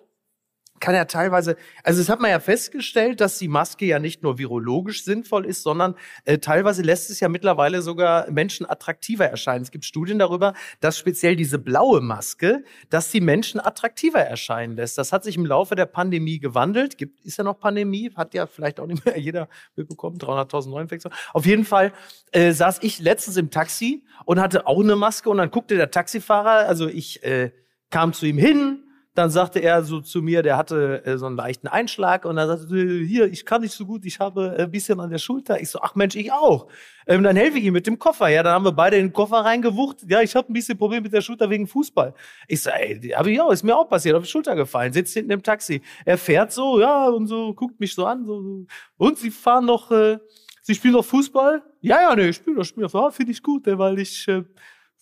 kann 0.84 0.96
ja 0.96 1.06
teilweise, 1.06 1.56
also 1.82 2.02
es 2.02 2.10
hat 2.10 2.20
man 2.20 2.30
ja 2.30 2.42
festgestellt, 2.42 3.22
dass 3.22 3.38
die 3.38 3.48
Maske 3.48 3.86
ja 3.86 4.00
nicht 4.00 4.22
nur 4.22 4.38
virologisch 4.38 5.06
sinnvoll 5.06 5.46
ist, 5.46 5.64
sondern 5.64 5.96
äh, 6.26 6.40
teilweise 6.40 6.82
lässt 6.82 7.10
es 7.10 7.22
ja 7.22 7.30
mittlerweile 7.30 7.82
sogar 7.82 8.30
Menschen 8.30 8.70
attraktiver 8.70 9.26
erscheinen. 9.26 9.64
Es 9.64 9.72
gibt 9.72 9.86
Studien 9.86 10.20
darüber, 10.20 10.54
dass 10.82 10.98
speziell 10.98 11.38
diese 11.38 11.58
blaue 11.58 12.02
Maske, 12.02 12.66
dass 12.90 13.10
die 13.12 13.22
Menschen 13.22 13.62
attraktiver 13.62 14.20
erscheinen 14.20 14.76
lässt. 14.76 14.98
Das 14.98 15.14
hat 15.14 15.24
sich 15.24 15.38
im 15.38 15.46
Laufe 15.46 15.76
der 15.76 15.86
Pandemie 15.86 16.40
gewandelt. 16.40 16.98
Gibt, 16.98 17.24
ist 17.24 17.38
ja 17.38 17.46
noch 17.46 17.60
Pandemie, 17.60 18.12
hat 18.14 18.34
ja 18.34 18.46
vielleicht 18.46 18.82
auch 18.82 18.88
nicht 18.88 19.06
mehr 19.06 19.18
jeder 19.18 19.48
mitbekommen, 19.78 20.18
300.000 20.18 20.70
Neuinfektionen. 20.70 21.18
Auf 21.32 21.46
jeden 21.46 21.64
Fall 21.64 21.94
äh, 22.34 22.52
saß 22.52 22.80
ich 22.82 23.00
letztens 23.00 23.38
im 23.38 23.52
Taxi 23.52 24.04
und 24.26 24.42
hatte 24.42 24.68
auch 24.68 24.82
eine 24.82 24.98
Maske 24.98 25.30
und 25.30 25.38
dann 25.38 25.50
guckte 25.50 25.78
der 25.78 25.92
Taxifahrer, 25.92 26.68
also 26.68 26.90
ich 26.90 27.24
äh, 27.24 27.52
kam 27.90 28.12
zu 28.12 28.26
ihm 28.26 28.38
hin, 28.38 28.83
dann 29.16 29.30
sagte 29.30 29.60
er 29.60 29.84
so 29.84 30.02
zu 30.02 30.22
mir, 30.22 30.42
der 30.42 30.58
hatte 30.58 31.06
äh, 31.06 31.18
so 31.18 31.28
einen 31.28 31.36
leichten 31.36 31.68
Einschlag 31.68 32.26
und 32.26 32.36
dann 32.36 32.48
sagte 32.48 32.76
er, 32.76 33.06
hier, 33.06 33.32
ich 33.32 33.46
kann 33.46 33.62
nicht 33.62 33.74
so 33.74 33.86
gut, 33.86 34.06
ich 34.06 34.20
habe 34.20 34.56
ein 34.58 34.72
bisschen 34.72 35.00
an 35.00 35.12
der 35.12 35.20
Schulter. 35.20 35.62
Ich 35.62 35.70
so, 35.70 35.80
ach 35.82 35.94
Mensch, 35.94 36.16
ich 36.16 36.32
auch. 36.32 36.68
Ähm, 37.06 37.22
dann 37.22 37.36
helfe 37.36 37.60
ich 37.60 37.66
ihm 37.66 37.74
mit 37.74 37.86
dem 37.86 38.00
Koffer. 38.00 38.30
Ja, 38.30 38.42
dann 38.42 38.54
haben 38.54 38.66
wir 38.66 38.72
beide 38.72 38.98
in 38.98 39.08
den 39.08 39.14
Koffer 39.14 39.38
reingewucht. 39.38 40.10
Ja, 40.10 40.22
ich 40.22 40.36
habe 40.36 40.52
ein 40.52 40.54
bisschen 40.54 40.78
Problem 40.78 41.04
mit 41.04 41.14
der 41.14 41.22
Schulter 41.22 41.50
wegen 41.50 41.68
Fußball. 41.68 42.14
Ich 42.48 42.62
so, 42.64 42.72
ey, 42.72 43.00
hab 43.16 43.28
ich 43.28 43.40
auch, 43.40 43.52
ist 43.52 43.64
mir 43.64 43.78
auch 43.78 43.88
passiert, 43.88 44.16
auf 44.16 44.24
die 44.24 44.30
Schulter 44.30 44.56
gefallen, 44.56 44.94
sitzt 44.94 45.14
hinten 45.14 45.32
im 45.32 45.44
Taxi. 45.44 45.82
Er 46.06 46.18
fährt 46.18 46.52
so, 46.52 46.80
ja, 46.80 47.08
und 47.10 47.28
so, 47.28 47.54
guckt 47.54 47.80
mich 47.80 47.94
so 47.94 48.06
an, 48.06 48.26
so, 48.26 48.42
so. 48.42 48.66
und 48.98 49.20
Sie 49.20 49.30
fahren 49.30 49.66
noch, 49.66 49.92
äh, 49.92 50.18
Sie 50.64 50.74
spielen 50.74 50.94
noch 50.94 51.06
Fußball? 51.06 51.62
Ja, 51.82 52.02
ja, 52.02 52.16
nee, 52.16 52.30
ich 52.30 52.38
spiele 52.38 52.64
spiele 52.64 52.86
noch. 52.86 52.94
Ja, 52.94 53.12
finde 53.12 53.34
ich 53.34 53.44
gut, 53.44 53.68
äh, 53.68 53.78
weil 53.78 54.00
ich, 54.00 54.28
äh, 54.28 54.44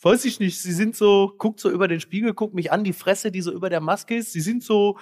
weiß 0.02 0.26
ich 0.26 0.40
nicht, 0.40 0.60
sie 0.60 0.72
sind 0.74 0.96
so, 0.96 1.34
guckt 1.38 1.60
so 1.60 1.70
über 1.70 1.88
den 1.88 2.00
Spiegel, 2.00 2.34
guckt 2.34 2.54
mich 2.54 2.72
an, 2.72 2.84
die 2.84 2.94
Fresse, 2.94 3.32
die 3.32 3.42
so 3.42 3.52
über 3.52 3.70
der 3.70 3.82
Maske 3.82 4.16
ist, 4.16 4.34
sie 4.34 4.42
sind 4.42 4.64
so, 4.64 4.98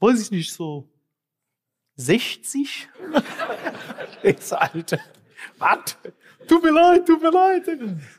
weiß 0.00 0.20
ich 0.22 0.30
nicht, 0.30 0.52
so 0.52 0.88
60? 1.96 2.88
ich 4.22 4.40
so, 4.40 4.56
Alter, 4.56 4.98
was? 5.58 5.96
Tut 6.48 6.62
mir 6.62 6.70
leid, 6.72 7.06
tut 7.06 7.20
mir 7.22 7.30
leid. 7.30 7.64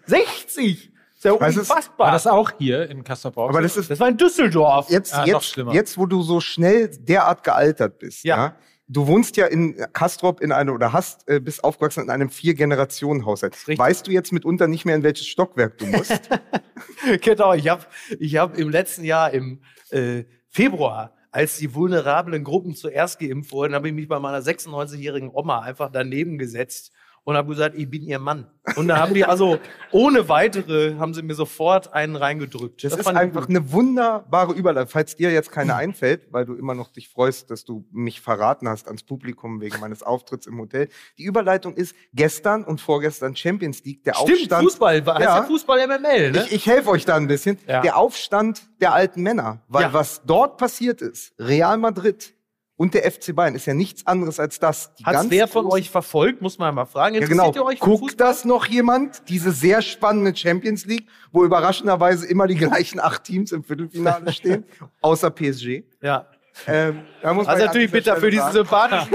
60! 0.05 0.91
Ist 1.15 1.25
ja 1.25 1.33
unfassbar. 1.33 2.07
War 2.07 2.11
das 2.13 2.25
auch 2.25 2.51
hier 2.57 2.89
in 2.89 3.03
Kassel-Brauxel? 3.03 3.49
aber 3.55 3.61
das 3.61 3.77
ist 3.77 3.91
das 3.91 3.99
war 3.99 4.07
in 4.09 4.17
Düsseldorf. 4.17 4.89
jetzt, 4.89 5.13
Ah, 5.13 5.19
noch 5.21 5.27
jetzt, 5.27 5.45
schlimmer. 5.49 5.73
jetzt, 5.73 5.97
wo 5.97 6.05
du 6.07 6.23
so 6.23 6.39
schnell 6.39 6.87
derart 6.87 7.43
gealtert 7.43 7.99
bist, 7.99 8.23
Ja. 8.23 8.37
ja. 8.37 8.55
Du 8.93 9.07
wohnst 9.07 9.37
ja 9.37 9.45
in 9.45 9.77
Kastrop 9.93 10.41
in 10.41 10.51
einem 10.51 10.75
oder 10.75 10.91
hast 10.91 11.25
äh, 11.29 11.39
bist 11.39 11.63
aufgewachsen 11.63 12.03
in 12.03 12.09
einem 12.09 12.29
vier 12.29 12.55
Generationen 12.55 13.25
Haushalt. 13.25 13.55
Weißt 13.65 14.05
du 14.05 14.11
jetzt 14.11 14.33
mitunter 14.33 14.67
nicht 14.67 14.83
mehr 14.83 14.95
in 14.95 15.03
welches 15.03 15.27
Stockwerk 15.27 15.77
du 15.77 15.85
musst? 15.85 16.29
genau, 17.21 17.53
ich 17.53 17.69
habe 17.69 17.85
ich 18.19 18.35
hab 18.35 18.57
im 18.57 18.69
letzten 18.69 19.05
Jahr 19.05 19.31
im 19.31 19.61
äh, 19.91 20.25
Februar, 20.49 21.15
als 21.31 21.57
die 21.57 21.73
vulnerablen 21.73 22.43
Gruppen 22.43 22.75
zuerst 22.75 23.19
geimpft 23.19 23.53
wurden, 23.53 23.75
habe 23.75 23.87
ich 23.87 23.93
mich 23.93 24.09
bei 24.09 24.19
meiner 24.19 24.41
96-jährigen 24.41 25.29
Oma 25.29 25.61
einfach 25.61 25.89
daneben 25.89 26.37
gesetzt 26.37 26.91
und 27.23 27.35
habe 27.37 27.49
gesagt, 27.49 27.75
ich 27.77 27.89
bin 27.89 28.03
ihr 28.03 28.17
Mann. 28.19 28.47
Und 28.75 28.87
da 28.87 28.97
haben 28.97 29.13
die 29.13 29.25
also 29.25 29.59
ohne 29.91 30.27
weitere, 30.29 30.95
haben 30.97 31.13
sie 31.13 31.21
mir 31.21 31.35
sofort 31.35 31.93
einen 31.93 32.15
reingedrückt. 32.15 32.83
Das, 32.83 32.93
ist 32.93 33.03
fand 33.03 33.15
ich 33.17 33.21
einfach 33.21 33.47
eine 33.49 33.71
wunderbare 33.71 34.53
Überleitung. 34.53 34.89
Falls 34.89 35.15
dir 35.15 35.31
jetzt 35.31 35.51
keine 35.51 35.75
einfällt, 35.75 36.27
weil 36.31 36.45
du 36.45 36.55
immer 36.55 36.73
noch 36.73 36.89
dich 36.91 37.09
freust, 37.09 37.51
dass 37.51 37.63
du 37.65 37.85
mich 37.91 38.21
verraten 38.21 38.67
hast 38.67 38.87
ans 38.87 39.03
Publikum 39.03 39.61
wegen 39.61 39.79
meines 39.79 40.03
Auftritts 40.03 40.47
im 40.47 40.59
Hotel. 40.59 40.89
Die 41.17 41.23
Überleitung 41.23 41.75
ist 41.75 41.95
gestern 42.13 42.63
und 42.63 42.81
vorgestern 42.81 43.35
Champions 43.35 43.83
League, 43.83 44.03
der 44.03 44.15
Stimmt, 44.15 44.31
Aufstand. 44.39 44.63
Fußball, 44.63 44.95
heißt 45.05 45.19
Ja. 45.21 45.37
ja 45.37 45.43
Fußball 45.43 45.87
MML, 45.87 46.31
ne? 46.31 46.43
Ich, 46.47 46.53
ich 46.53 46.65
helfe 46.67 46.89
euch 46.89 47.05
da 47.05 47.15
ein 47.15 47.27
bisschen. 47.27 47.57
Ja. 47.67 47.81
Der 47.81 47.97
Aufstand 47.97 48.63
der 48.79 48.93
alten 48.93 49.21
Männer. 49.21 49.61
Weil 49.67 49.83
Ja. 49.83 49.93
was 49.93 50.21
dort 50.25 50.57
passiert 50.57 51.01
ist, 51.01 51.33
Real 51.39 51.77
Madrid 51.77 52.33
und 52.81 52.95
der 52.95 53.03
FC 53.03 53.35
Bayern, 53.35 53.53
ist 53.53 53.67
ja 53.67 53.75
nichts 53.75 54.07
anderes 54.07 54.39
als 54.39 54.57
das. 54.57 54.91
Die 54.95 55.03
ganz 55.03 55.29
wer 55.29 55.47
von 55.47 55.67
euch 55.67 55.91
verfolgt, 55.91 56.41
muss 56.41 56.57
man 56.57 56.73
mal 56.73 56.87
fragen. 56.87 57.13
Ja, 57.13 57.27
genau. 57.27 57.53
ihr 57.53 57.63
euch 57.63 57.77
für 57.77 57.85
Guckt 57.85 58.19
das 58.19 58.43
noch 58.43 58.65
jemand? 58.65 59.29
Diese 59.29 59.51
sehr 59.51 59.83
spannende 59.83 60.35
Champions 60.35 60.87
League, 60.87 61.07
wo 61.31 61.45
überraschenderweise 61.45 62.25
immer 62.25 62.47
die 62.47 62.55
gleichen 62.55 62.99
acht 62.99 63.23
Teams 63.23 63.51
im 63.51 63.63
Viertelfinale 63.63 64.33
stehen, 64.33 64.65
außer 64.99 65.29
PSG. 65.29 65.83
Ja. 66.01 66.25
Ähm, 66.65 67.03
da 67.21 67.35
muss 67.35 67.45
Also 67.45 67.65
natürlich 67.65 67.91
bitter 67.91 68.17
für 68.17 68.31
diesen 68.31 68.51
sympathischen. 68.51 69.13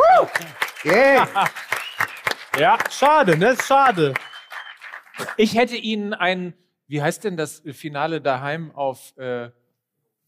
Yeah. 0.85 1.26
Ja, 2.61 2.79
schade, 2.88 3.37
ne? 3.37 3.55
Schade. 3.61 4.14
Ich 5.37 5.59
hätte 5.59 5.74
Ihnen 5.74 6.14
ein, 6.14 6.55
wie 6.87 7.02
heißt 7.02 7.24
denn 7.24 7.37
das 7.37 7.64
Finale 7.72 8.20
daheim 8.20 8.70
auf, 8.70 9.12
äh, 9.18 9.50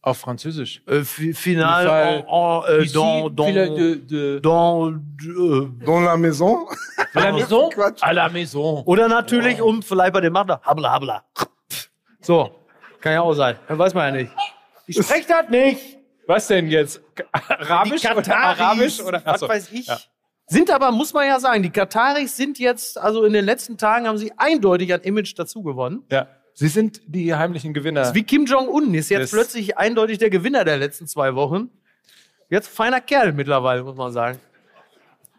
auf 0.08 0.18
Französisch? 0.18 0.82
Äh, 0.86 1.02
fi- 1.02 1.32
final 1.34 1.86
en, 1.86 2.24
en, 2.26 2.62
äh, 2.68 2.84
Ici, 2.84 2.92
dans, 2.94 3.30
dans, 3.34 3.46
Finale 3.46 3.74
de, 3.74 3.94
de, 3.96 4.38
dans, 4.40 4.90
äh, 4.90 5.84
Dans 5.84 6.00
la 6.00 6.16
maison. 6.16 6.66
à 7.14 7.20
la 7.20 7.32
maison? 7.32 7.68
Quatsch. 7.70 8.02
À 8.02 8.12
la 8.12 8.28
maison. 8.28 8.82
Oder 8.86 9.08
natürlich, 9.08 9.60
um 9.62 9.82
vielleicht 9.82 10.12
bei 10.12 10.20
dem 10.20 10.32
Macher, 10.32 10.60
habla, 10.64 10.90
habla. 10.92 11.24
So, 12.20 12.50
kann 13.00 13.12
ja 13.12 13.20
auch 13.22 13.34
sein. 13.34 13.56
Weiß 13.68 13.94
man 13.94 14.14
ja 14.14 14.22
nicht. 14.22 14.32
Ich 14.86 14.96
spreche 14.96 15.28
das 15.28 15.48
nicht. 15.50 15.98
Was 16.26 16.46
denn 16.48 16.68
jetzt? 16.68 17.00
Arabisch 17.32 18.02
Die 18.02 18.08
oder 18.08 18.36
Arabisch? 18.36 19.00
Oder? 19.00 19.22
was 19.24 19.40
weiß 19.42 19.72
ich. 19.72 19.86
Ja. 19.86 19.98
Sind 20.46 20.70
aber, 20.70 20.90
muss 20.92 21.12
man 21.12 21.26
ja 21.26 21.38
sagen, 21.40 21.62
die 21.62 21.70
Kataris 21.70 22.36
sind 22.36 22.58
jetzt, 22.58 22.96
also 22.98 23.24
in 23.24 23.32
den 23.34 23.44
letzten 23.44 23.76
Tagen 23.76 24.06
haben 24.06 24.16
sie 24.18 24.32
eindeutig 24.36 24.92
an 24.94 25.00
Image 25.02 25.34
dazu 25.38 25.62
gewonnen. 25.62 26.04
Ja. 26.10 26.26
Sie 26.58 26.66
sind 26.66 27.00
die 27.06 27.32
heimlichen 27.32 27.72
Gewinner. 27.72 28.00
Das 28.00 28.08
ist 28.08 28.14
wie 28.16 28.24
Kim 28.24 28.44
Jong-un 28.44 28.92
ist 28.92 29.10
jetzt 29.10 29.30
plötzlich 29.30 29.78
eindeutig 29.78 30.18
der 30.18 30.28
Gewinner 30.28 30.64
der 30.64 30.76
letzten 30.76 31.06
zwei 31.06 31.36
Wochen. 31.36 31.70
Jetzt 32.50 32.66
feiner 32.66 33.00
Kerl 33.00 33.32
mittlerweile, 33.32 33.84
muss 33.84 33.94
man 33.94 34.10
sagen. 34.10 34.40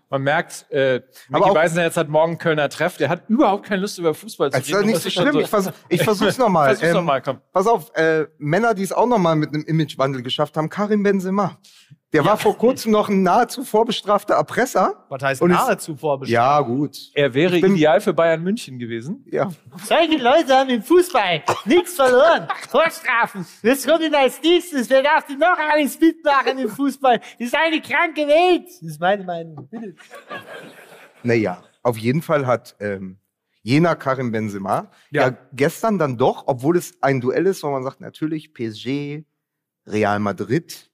Man 0.09 0.21
merkt, 0.21 0.65
äh, 0.71 1.01
Micky 1.27 1.43
auch- 1.43 1.53
Beisenherz 1.53 1.97
hat 1.97 2.07
morgen 2.07 2.37
Kölner 2.37 2.69
Treff. 2.69 2.95
Der 2.95 3.09
hat 3.09 3.29
überhaupt 3.29 3.65
keine 3.65 3.81
Lust, 3.81 3.99
über 3.99 4.13
Fußball 4.13 4.49
zu 4.49 4.57
Das 4.57 4.65
ist 4.65 4.71
ja 4.71 4.77
reden. 4.77 4.91
nicht 4.91 5.01
so 5.01 5.09
schlimm. 5.09 5.37
Ich, 5.39 5.47
vers 5.49 5.71
ich 5.89 6.01
versuch's 6.01 6.37
nochmal. 6.37 6.67
Versuch's 6.77 6.93
noch 6.93 7.03
mal, 7.03 7.21
komm. 7.21 7.41
Pass 7.51 7.67
auf, 7.67 7.93
äh, 7.95 8.25
Männer, 8.37 8.73
die 8.73 8.83
es 8.83 8.93
auch 8.93 9.05
nochmal 9.05 9.35
mit 9.35 9.49
einem 9.53 9.65
Imagewandel 9.65 10.23
geschafft 10.23 10.55
haben, 10.55 10.69
Karim 10.69 11.03
Benzema. 11.03 11.59
Der 12.11 12.25
war 12.25 12.37
vor 12.37 12.57
kurzem 12.57 12.91
noch 12.91 13.07
ein 13.07 13.21
nahezu 13.21 13.63
vorbestrafter 13.63 14.33
Erpresser. 14.33 15.05
Was 15.09 15.21
heißt 15.21 15.41
Und 15.43 15.51
nahezu 15.51 15.95
vorbestraft? 15.95 16.31
Ja, 16.33 16.59
gut. 16.61 16.97
Er 17.13 17.31
wäre 17.35 17.57
Ich 17.57 17.61
bin- 17.61 17.75
ideal 17.75 18.01
für 18.01 18.13
Bayern 18.13 18.41
München 18.41 18.79
gewesen. 18.79 19.23
Ja. 19.29 19.51
Solche 19.85 20.17
Leute 20.17 20.55
haben 20.55 20.71
im 20.71 20.81
Fußball 20.81 21.43
nichts 21.65 21.93
verloren. 21.93 22.47
Vorstrafen. 22.67 23.45
Das 23.61 23.85
kommt 23.85 24.01
ihnen 24.01 24.15
als 24.15 24.41
nächstes. 24.41 24.89
Wer 24.89 25.03
darf 25.03 25.27
denn 25.27 25.37
noch 25.37 25.55
alles 25.71 25.99
mitmachen 25.99 26.57
im 26.57 26.69
Fußball? 26.69 27.19
Das 27.19 27.47
ist 27.47 27.55
eine 27.55 27.79
kranke 27.79 28.21
Welt. 28.27 28.65
Das 28.67 28.81
ist 28.81 28.99
meine 28.99 29.23
Meinung. 29.23 29.67
Bitte. 29.69 29.93
Naja, 31.21 31.61
auf 31.83 31.97
jeden 31.97 32.23
Fall 32.23 32.47
hat 32.47 32.75
ähm, 32.79 33.19
jener 33.61 33.95
Karim 33.95 34.31
Benzema 34.31 34.89
ja. 35.11 35.27
Ja. 35.29 35.37
gestern 35.53 35.99
dann 35.99 36.17
doch, 36.17 36.45
obwohl 36.47 36.75
es 36.75 36.97
ein 37.01 37.21
Duell 37.21 37.45
ist, 37.45 37.61
wo 37.61 37.69
man 37.69 37.83
sagt, 37.83 38.01
natürlich 38.01 38.53
PSG, 38.53 39.25
Real 39.85 40.19
Madrid, 40.19 40.88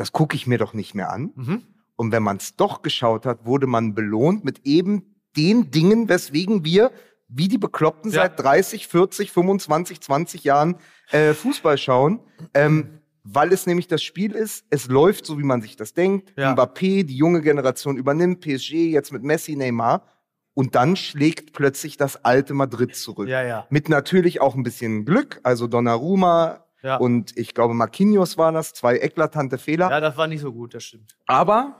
das 0.00 0.12
gucke 0.12 0.34
ich 0.34 0.46
mir 0.46 0.56
doch 0.56 0.72
nicht 0.72 0.94
mehr 0.94 1.12
an. 1.12 1.30
Mhm. 1.34 1.62
Und 1.94 2.10
wenn 2.10 2.22
man 2.22 2.38
es 2.38 2.56
doch 2.56 2.80
geschaut 2.80 3.26
hat, 3.26 3.44
wurde 3.44 3.66
man 3.66 3.94
belohnt 3.94 4.46
mit 4.46 4.60
eben 4.64 5.14
den 5.36 5.70
Dingen, 5.70 6.08
weswegen 6.08 6.64
wir 6.64 6.90
wie 7.28 7.48
die 7.48 7.58
Bekloppten 7.58 8.10
Ja. 8.10 8.22
seit 8.22 8.40
30, 8.40 8.86
40, 8.88 9.30
25, 9.30 10.00
20 10.00 10.42
Jahren 10.44 10.76
äh, 11.10 11.34
Fußball 11.34 11.76
schauen. 11.76 12.20
Ähm, 12.54 13.00
weil 13.24 13.52
es 13.52 13.66
nämlich 13.66 13.88
das 13.88 14.02
Spiel 14.02 14.32
ist, 14.32 14.64
es 14.70 14.88
läuft 14.88 15.26
so, 15.26 15.38
wie 15.38 15.42
man 15.42 15.60
sich 15.60 15.76
das 15.76 15.92
denkt. 15.92 16.32
Ja. 16.34 16.54
Mbappé, 16.54 17.04
die 17.04 17.16
junge 17.16 17.42
Generation 17.42 17.98
übernimmt, 17.98 18.40
PSG 18.40 18.72
jetzt 18.90 19.12
mit 19.12 19.22
Messi, 19.22 19.54
Neymar. 19.54 20.06
Und 20.54 20.74
dann 20.76 20.96
schlägt 20.96 21.52
plötzlich 21.52 21.98
das 21.98 22.24
alte 22.24 22.54
Madrid 22.54 22.96
zurück. 22.96 23.28
Ja, 23.28 23.42
ja. 23.42 23.66
Mit 23.68 23.90
natürlich 23.90 24.40
auch 24.40 24.54
ein 24.54 24.62
bisschen 24.62 25.04
Glück, 25.04 25.40
also 25.42 25.66
Donnarumma 25.66 26.64
Ja. 26.82 26.96
und 26.96 27.36
ich 27.36 27.54
glaube 27.54 27.74
Marquinhos 27.74 28.38
waren 28.38 28.54
das, 28.54 28.72
zwei 28.72 28.96
eklatante 28.98 29.58
Fehler. 29.58 29.90
ja, 29.90 30.00
das 30.00 30.16
war 30.16 30.26
nicht 30.26 30.40
so 30.40 30.52
gut, 30.52 30.74
das 30.74 30.84
stimmt. 30.84 31.16
Aber, 31.26 31.76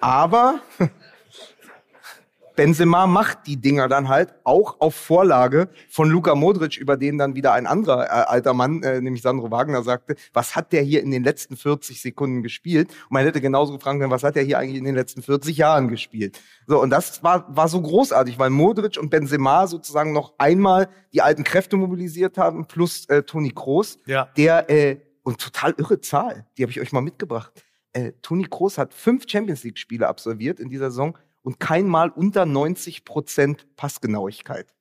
aber 0.00 0.60
Benzema 2.54 3.06
macht 3.06 3.46
die 3.46 3.56
Dinger 3.60 3.88
dann 3.88 4.08
halt 4.08 4.34
auch 4.44 4.80
auf 4.80 4.94
Vorlage 4.94 5.68
von 5.90 6.08
Luka 6.10 6.34
Modric, 6.34 6.76
über 6.76 6.96
den 6.96 7.18
dann 7.18 7.34
wieder 7.34 7.52
ein 7.52 7.66
anderer 7.66 8.04
äh, 8.04 8.08
alter 8.08 8.54
Mann, 8.54 8.82
äh, 8.82 9.00
nämlich 9.00 9.22
Sandro 9.22 9.50
Wagner, 9.50 9.82
sagte, 9.82 10.14
was 10.32 10.54
hat 10.56 10.72
der 10.72 10.82
hier 10.82 11.02
in 11.02 11.10
den 11.10 11.24
letzten 11.24 11.56
40 11.56 12.00
Sekunden 12.00 12.42
gespielt? 12.42 12.90
Und 12.90 13.12
man 13.12 13.24
hätte 13.24 13.40
genauso 13.40 13.72
gefragt 13.72 13.98
können, 14.00 14.10
was 14.10 14.22
hat 14.22 14.36
der 14.36 14.42
hier 14.42 14.58
eigentlich 14.58 14.76
in 14.78 14.84
den 14.84 14.94
letzten 14.94 15.22
40 15.22 15.56
Jahren 15.56 15.88
gespielt? 15.88 16.40
So, 16.66 16.80
und 16.80 16.90
das 16.90 17.22
war, 17.22 17.46
war 17.56 17.68
so 17.68 17.80
großartig, 17.80 18.38
weil 18.38 18.50
Modric 18.50 18.98
und 18.98 19.10
Benzema 19.10 19.66
sozusagen 19.66 20.12
noch 20.12 20.34
einmal 20.38 20.88
die 21.12 21.22
alten 21.22 21.44
Kräfte 21.44 21.76
mobilisiert 21.76 22.38
haben, 22.38 22.66
plus 22.66 23.06
äh, 23.08 23.22
Toni 23.22 23.50
Kroos, 23.50 23.98
Ja. 24.06 24.28
der, 24.36 24.70
äh, 24.70 24.98
und 25.22 25.38
total 25.40 25.74
irre 25.78 26.00
Zahl, 26.00 26.46
die 26.58 26.62
habe 26.62 26.70
ich 26.72 26.80
euch 26.80 26.92
mal 26.92 27.00
mitgebracht. 27.00 27.52
Äh, 27.92 28.12
Toni 28.22 28.44
Kroos 28.50 28.78
hat 28.78 28.92
fünf 28.94 29.24
Champions 29.28 29.62
League-Spiele 29.64 30.08
absolviert 30.08 30.58
in 30.60 30.68
dieser 30.68 30.90
Saison 30.90 31.16
und 31.42 31.60
kein 31.60 31.86
Mal 31.86 32.10
unter 32.10 32.46
90 32.46 33.04
Prozent 33.04 33.66
Passgenauigkeit. 33.76 34.74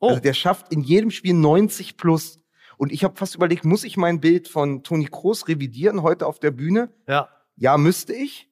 Oh. 0.00 0.08
Also 0.08 0.20
der 0.20 0.34
schafft 0.34 0.72
in 0.72 0.80
jedem 0.80 1.10
Spiel 1.10 1.34
90 1.34 1.96
plus. 1.96 2.40
Und 2.76 2.92
ich 2.92 3.04
habe 3.04 3.16
fast 3.16 3.34
überlegt, 3.34 3.64
muss 3.64 3.84
ich 3.84 3.96
mein 3.96 4.20
Bild 4.20 4.48
von 4.48 4.82
Toni 4.84 5.06
Kroos 5.06 5.48
revidieren 5.48 6.02
heute 6.02 6.26
auf 6.26 6.38
der 6.38 6.52
Bühne? 6.52 6.92
Ja. 7.06 7.28
Ja, 7.56 7.76
müsste 7.76 8.14
ich. 8.14 8.48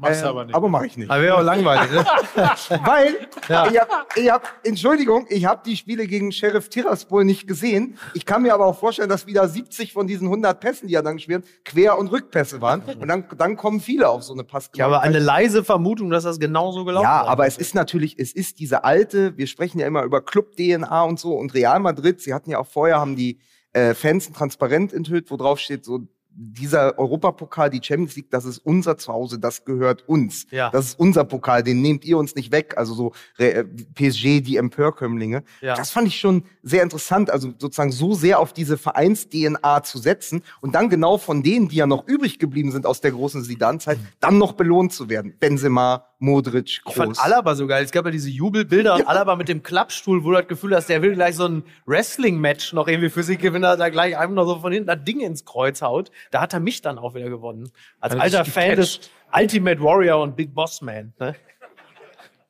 Machst 0.00 0.22
Ähm, 0.22 0.28
aber 0.28 0.44
nicht. 0.46 0.54
Aber 0.54 0.68
mache 0.68 0.86
ich 0.86 0.96
nicht. 0.96 1.10
Aber 1.10 1.20
wäre 1.22 1.36
auch 1.36 1.42
langweilig, 1.42 1.90
ne? 1.92 2.04
Weil, 2.84 3.28
Ja. 3.48 3.66
ich 3.70 3.78
hab, 3.78 4.16
ich 4.16 4.30
hab, 4.30 4.42
Entschuldigung, 4.62 5.26
ich 5.28 5.44
habe 5.44 5.60
die 5.64 5.76
Spiele 5.76 6.06
gegen 6.06 6.32
Sheriff 6.32 6.70
Tiraspol 6.70 7.24
nicht 7.24 7.46
gesehen. 7.46 7.98
Ich 8.14 8.24
kann 8.24 8.42
mir 8.42 8.54
aber 8.54 8.64
auch 8.64 8.78
vorstellen, 8.78 9.10
dass 9.10 9.26
wieder 9.26 9.46
70 9.46 9.92
von 9.92 10.06
diesen 10.06 10.28
100 10.28 10.58
Pässen, 10.58 10.88
die 10.88 10.94
er 10.94 11.02
dann 11.02 11.16
gespielt 11.16 11.44
Quer- 11.64 11.98
und 11.98 12.08
Rückpässe 12.08 12.60
waren. 12.62 12.80
Und 12.82 13.08
dann, 13.08 13.24
dann 13.36 13.56
kommen 13.56 13.80
viele 13.80 14.08
auf 14.08 14.22
so 14.22 14.32
eine 14.32 14.42
Pass. 14.44 14.70
Ich 14.74 14.80
habe 14.80 15.00
eine 15.00 15.18
leise 15.18 15.64
Vermutung, 15.64 16.10
dass 16.10 16.24
das 16.24 16.40
genauso 16.40 16.84
gelaufen 16.86 17.04
Ja, 17.04 17.20
sein 17.20 17.28
aber 17.28 17.46
es 17.46 17.58
ist 17.58 17.74
natürlich, 17.74 18.18
es 18.18 18.32
ist 18.32 18.58
diese 18.58 18.84
alte, 18.84 19.36
wir 19.36 19.46
sprechen 19.46 19.80
ja 19.80 19.86
immer 19.86 20.02
über 20.04 20.22
Club-DNA 20.22 21.02
und 21.02 21.20
so 21.20 21.34
und 21.34 21.52
Real 21.52 21.78
Madrid, 21.80 22.20
sie 22.22 22.32
hatten 22.32 22.50
ja 22.50 22.58
auch 22.58 22.66
vorher, 22.66 22.98
haben 22.98 23.16
die 23.16 23.38
äh, 23.72 23.94
Fans 23.94 24.28
ein 24.28 24.32
Transparent 24.34 24.92
enthüllt, 24.92 25.30
wo 25.30 25.36
drauf 25.36 25.58
steht, 25.60 25.84
so 25.84 26.00
dieser 26.32 26.98
Europapokal, 26.98 27.70
die 27.70 27.80
Champions 27.82 28.16
League, 28.16 28.30
das 28.30 28.44
ist 28.44 28.58
unser 28.58 28.96
Zuhause, 28.96 29.38
das 29.38 29.64
gehört 29.64 30.08
uns. 30.08 30.46
Ja. 30.50 30.70
Das 30.70 30.86
ist 30.86 30.98
unser 30.98 31.24
Pokal, 31.24 31.62
den 31.62 31.82
nehmt 31.82 32.04
ihr 32.04 32.18
uns 32.18 32.34
nicht 32.34 32.52
weg. 32.52 32.74
Also 32.76 32.94
so 32.94 33.12
äh, 33.38 33.64
PSG, 33.94 34.40
die 34.40 34.56
Empörkömmlinge. 34.56 35.42
Ja. 35.60 35.74
Das 35.74 35.90
fand 35.90 36.08
ich 36.08 36.18
schon 36.20 36.44
sehr 36.62 36.82
interessant, 36.82 37.30
also 37.30 37.52
sozusagen 37.58 37.92
so 37.92 38.14
sehr 38.14 38.38
auf 38.38 38.52
diese 38.52 38.78
Vereins-DNA 38.78 39.82
zu 39.82 39.98
setzen 39.98 40.42
und 40.60 40.74
dann 40.74 40.88
genau 40.88 41.18
von 41.18 41.42
denen, 41.42 41.68
die 41.68 41.76
ja 41.76 41.86
noch 41.86 42.06
übrig 42.06 42.38
geblieben 42.38 42.72
sind 42.72 42.86
aus 42.86 43.00
der 43.00 43.10
großen 43.10 43.42
Zidane-Zeit, 43.44 43.98
dann 44.20 44.38
noch 44.38 44.52
belohnt 44.52 44.92
zu 44.92 45.08
werden. 45.08 45.34
Benzema, 45.38 46.06
Modric, 46.20 46.66
Ich 46.68 46.84
Kroos. 46.84 46.96
fand 46.96 47.20
Alaba 47.20 47.54
so 47.54 47.66
geil. 47.66 47.82
Es 47.82 47.90
gab 47.92 48.04
ja 48.04 48.10
diese 48.10 48.28
Jubelbilder 48.28 48.94
und 48.94 49.08
Alaba 49.08 49.36
mit 49.36 49.48
dem 49.48 49.62
Klappstuhl, 49.62 50.22
wo 50.22 50.30
du 50.30 50.36
das 50.36 50.48
Gefühl 50.48 50.76
hast, 50.76 50.88
der 50.88 51.00
will 51.02 51.14
gleich 51.14 51.34
so 51.34 51.46
ein 51.46 51.64
Wrestling-Match 51.86 52.74
noch 52.74 52.88
irgendwie 52.88 53.08
für 53.08 53.22
sich 53.22 53.38
gewinnen, 53.38 53.64
er 53.64 53.90
gleich 53.90 54.16
einem 54.18 54.34
noch 54.34 54.44
so 54.44 54.60
von 54.60 54.70
hinten 54.72 54.86
das 54.88 55.02
Ding 55.02 55.20
ins 55.20 55.44
Kreuz 55.44 55.80
haut. 55.80 56.10
Da 56.30 56.40
hat 56.40 56.52
er 56.52 56.60
mich 56.60 56.82
dann 56.82 56.98
auch 56.98 57.14
wieder 57.14 57.28
gewonnen. 57.28 57.70
Als 58.00 58.14
er 58.14 58.20
alter 58.20 58.44
Fan 58.44 58.76
des. 58.76 59.00
Ultimate 59.32 59.80
Warrior 59.80 60.20
und 60.22 60.34
Big 60.36 60.54
Boss 60.54 60.80
Man. 60.82 61.12
Ne? 61.20 61.36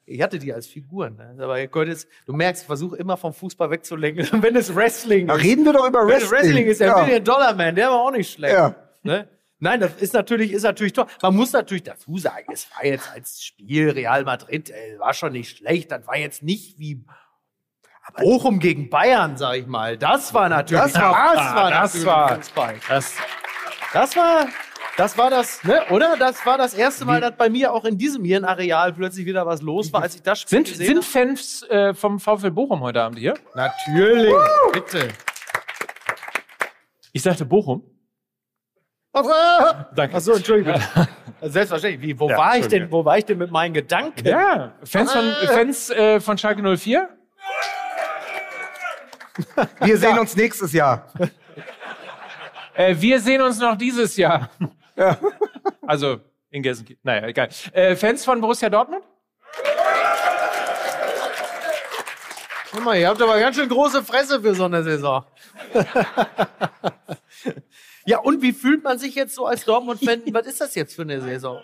Ich 0.06 0.20
hatte 0.22 0.38
die 0.38 0.52
als 0.52 0.66
Figuren. 0.66 1.16
Ne? 1.16 1.36
Aber 1.44 1.58
jetzt, 1.60 2.08
du 2.26 2.32
merkst, 2.32 2.62
ich 2.62 2.66
versuche 2.66 2.96
immer 2.96 3.16
vom 3.16 3.32
Fußball 3.32 3.70
wegzulenken. 3.70 4.26
Wenn 4.42 4.56
es 4.56 4.74
Wrestling 4.74 5.28
ist. 5.28 5.42
reden 5.42 5.64
wir 5.64 5.72
doch 5.72 5.86
über 5.86 6.06
Wenn 6.06 6.16
es 6.16 6.30
Wrestling. 6.30 6.40
Wrestling 6.54 6.66
ist, 6.66 6.80
der 6.80 6.88
ja. 6.88 7.02
Million 7.02 7.22
Dollar 7.24 7.54
Man, 7.54 7.74
der 7.74 7.90
war 7.90 8.00
auch 8.00 8.10
nicht 8.10 8.32
schlecht. 8.32 8.54
Ja. 8.54 8.74
Ne? 9.02 9.28
Nein, 9.62 9.78
das 9.78 9.94
ist 10.00 10.14
natürlich, 10.14 10.52
ist 10.52 10.62
natürlich 10.62 10.94
toll. 10.94 11.04
Man 11.20 11.36
muss 11.36 11.52
natürlich 11.52 11.82
dazu 11.82 12.16
sagen, 12.16 12.46
es 12.50 12.66
war 12.74 12.84
jetzt 12.84 13.10
als 13.12 13.44
Spiel 13.44 13.90
Real 13.90 14.24
Madrid, 14.24 14.70
äh, 14.70 14.98
war 14.98 15.12
schon 15.12 15.32
nicht 15.32 15.58
schlecht. 15.58 15.92
Das 15.92 16.06
war 16.06 16.16
jetzt 16.16 16.42
nicht 16.42 16.78
wie 16.78 17.04
Bochum 18.16 18.58
gegen 18.58 18.88
Bayern, 18.90 19.36
sag 19.36 19.56
ich 19.58 19.66
mal. 19.66 19.96
Das 19.98 20.32
war 20.34 20.48
natürlich, 20.48 20.82
Das 20.82 20.94
war- 20.94 21.34
das 21.34 21.54
war, 21.54 21.70
das 21.70 21.80
natürlich 21.92 22.06
war- 22.06 22.36
Fußball. 22.36 22.74
Das, 22.88 23.14
Das 23.92 24.16
war, 24.16 24.46
das 24.96 25.18
war 25.18 25.30
das, 25.30 25.64
ne, 25.64 25.84
oder? 25.90 26.16
Das 26.16 26.44
war 26.46 26.56
das 26.56 26.74
erste 26.74 27.04
Mal, 27.04 27.20
dass 27.20 27.36
bei 27.36 27.48
mir 27.48 27.72
auch 27.72 27.84
in 27.84 27.98
diesem 27.98 28.24
hier 28.24 28.36
ein 28.38 28.44
Areal 28.44 28.92
plötzlich 28.92 29.26
wieder 29.26 29.46
was 29.46 29.62
los 29.62 29.92
war, 29.92 30.02
als 30.02 30.14
ich 30.14 30.22
das 30.22 30.40
Spiel 30.40 30.64
sind, 30.64 30.68
gesehen 30.68 31.02
sind. 31.02 31.04
Fans 31.04 31.62
äh, 31.68 31.92
vom 31.94 32.20
VfL 32.20 32.52
Bochum 32.52 32.80
heute 32.80 33.02
Abend 33.02 33.18
hier? 33.18 33.34
Natürlich, 33.54 34.34
bitte. 34.72 35.08
Ich 37.12 37.22
sagte 37.22 37.44
Bochum. 37.44 37.82
Danke. 39.12 40.14
Achso, 40.14 40.34
Entschuldigung. 40.34 40.80
Selbstverständlich. 41.42 42.00
Wie, 42.00 42.20
wo 42.20 42.30
Ja, 42.30 42.38
war 42.38 42.56
ich 42.58 42.68
denn, 42.68 42.92
wo 42.92 43.04
war 43.04 43.18
ich 43.18 43.24
denn 43.24 43.38
mit 43.38 43.50
meinen 43.50 43.74
Gedanken? 43.74 44.24
Ja, 44.24 44.74
Fans 44.84 45.12
von, 45.12 45.32
Fans, 45.46 45.90
äh, 45.90 46.20
von 46.20 46.38
Schalke 46.38 46.62
04? 46.62 47.08
Wir 49.80 49.98
sehen 49.98 50.16
uns 50.18 50.36
nächstes 50.36 50.72
Jahr. 50.72 51.08
Äh, 52.80 52.98
wir 52.98 53.20
sehen 53.20 53.42
uns 53.42 53.58
noch 53.58 53.76
dieses 53.76 54.16
Jahr. 54.16 54.48
Also 55.86 56.20
in 56.50 56.62
Gelsenkirchen. 56.62 57.00
Naja, 57.02 57.26
egal. 57.26 57.48
Äh, 57.72 57.94
Fans 57.94 58.24
von 58.24 58.40
Borussia 58.40 58.70
Dortmund? 58.70 59.02
Guck 62.72 62.84
mal, 62.84 62.96
ihr 62.96 63.08
habt 63.08 63.20
aber 63.20 63.38
ganz 63.38 63.56
schön 63.56 63.68
große 63.68 64.02
Fresse 64.02 64.40
für 64.40 64.54
so 64.54 64.64
eine 64.64 64.82
Saison. 64.82 65.24
ja, 68.06 68.18
und 68.20 68.40
wie 68.40 68.52
fühlt 68.52 68.82
man 68.82 68.98
sich 68.98 69.14
jetzt 69.14 69.34
so 69.34 69.44
als 69.46 69.64
Dortmund-Fan? 69.64 70.22
Was 70.32 70.46
ist 70.46 70.60
das 70.60 70.74
jetzt 70.74 70.94
für 70.94 71.02
eine 71.02 71.20
Saison? 71.20 71.60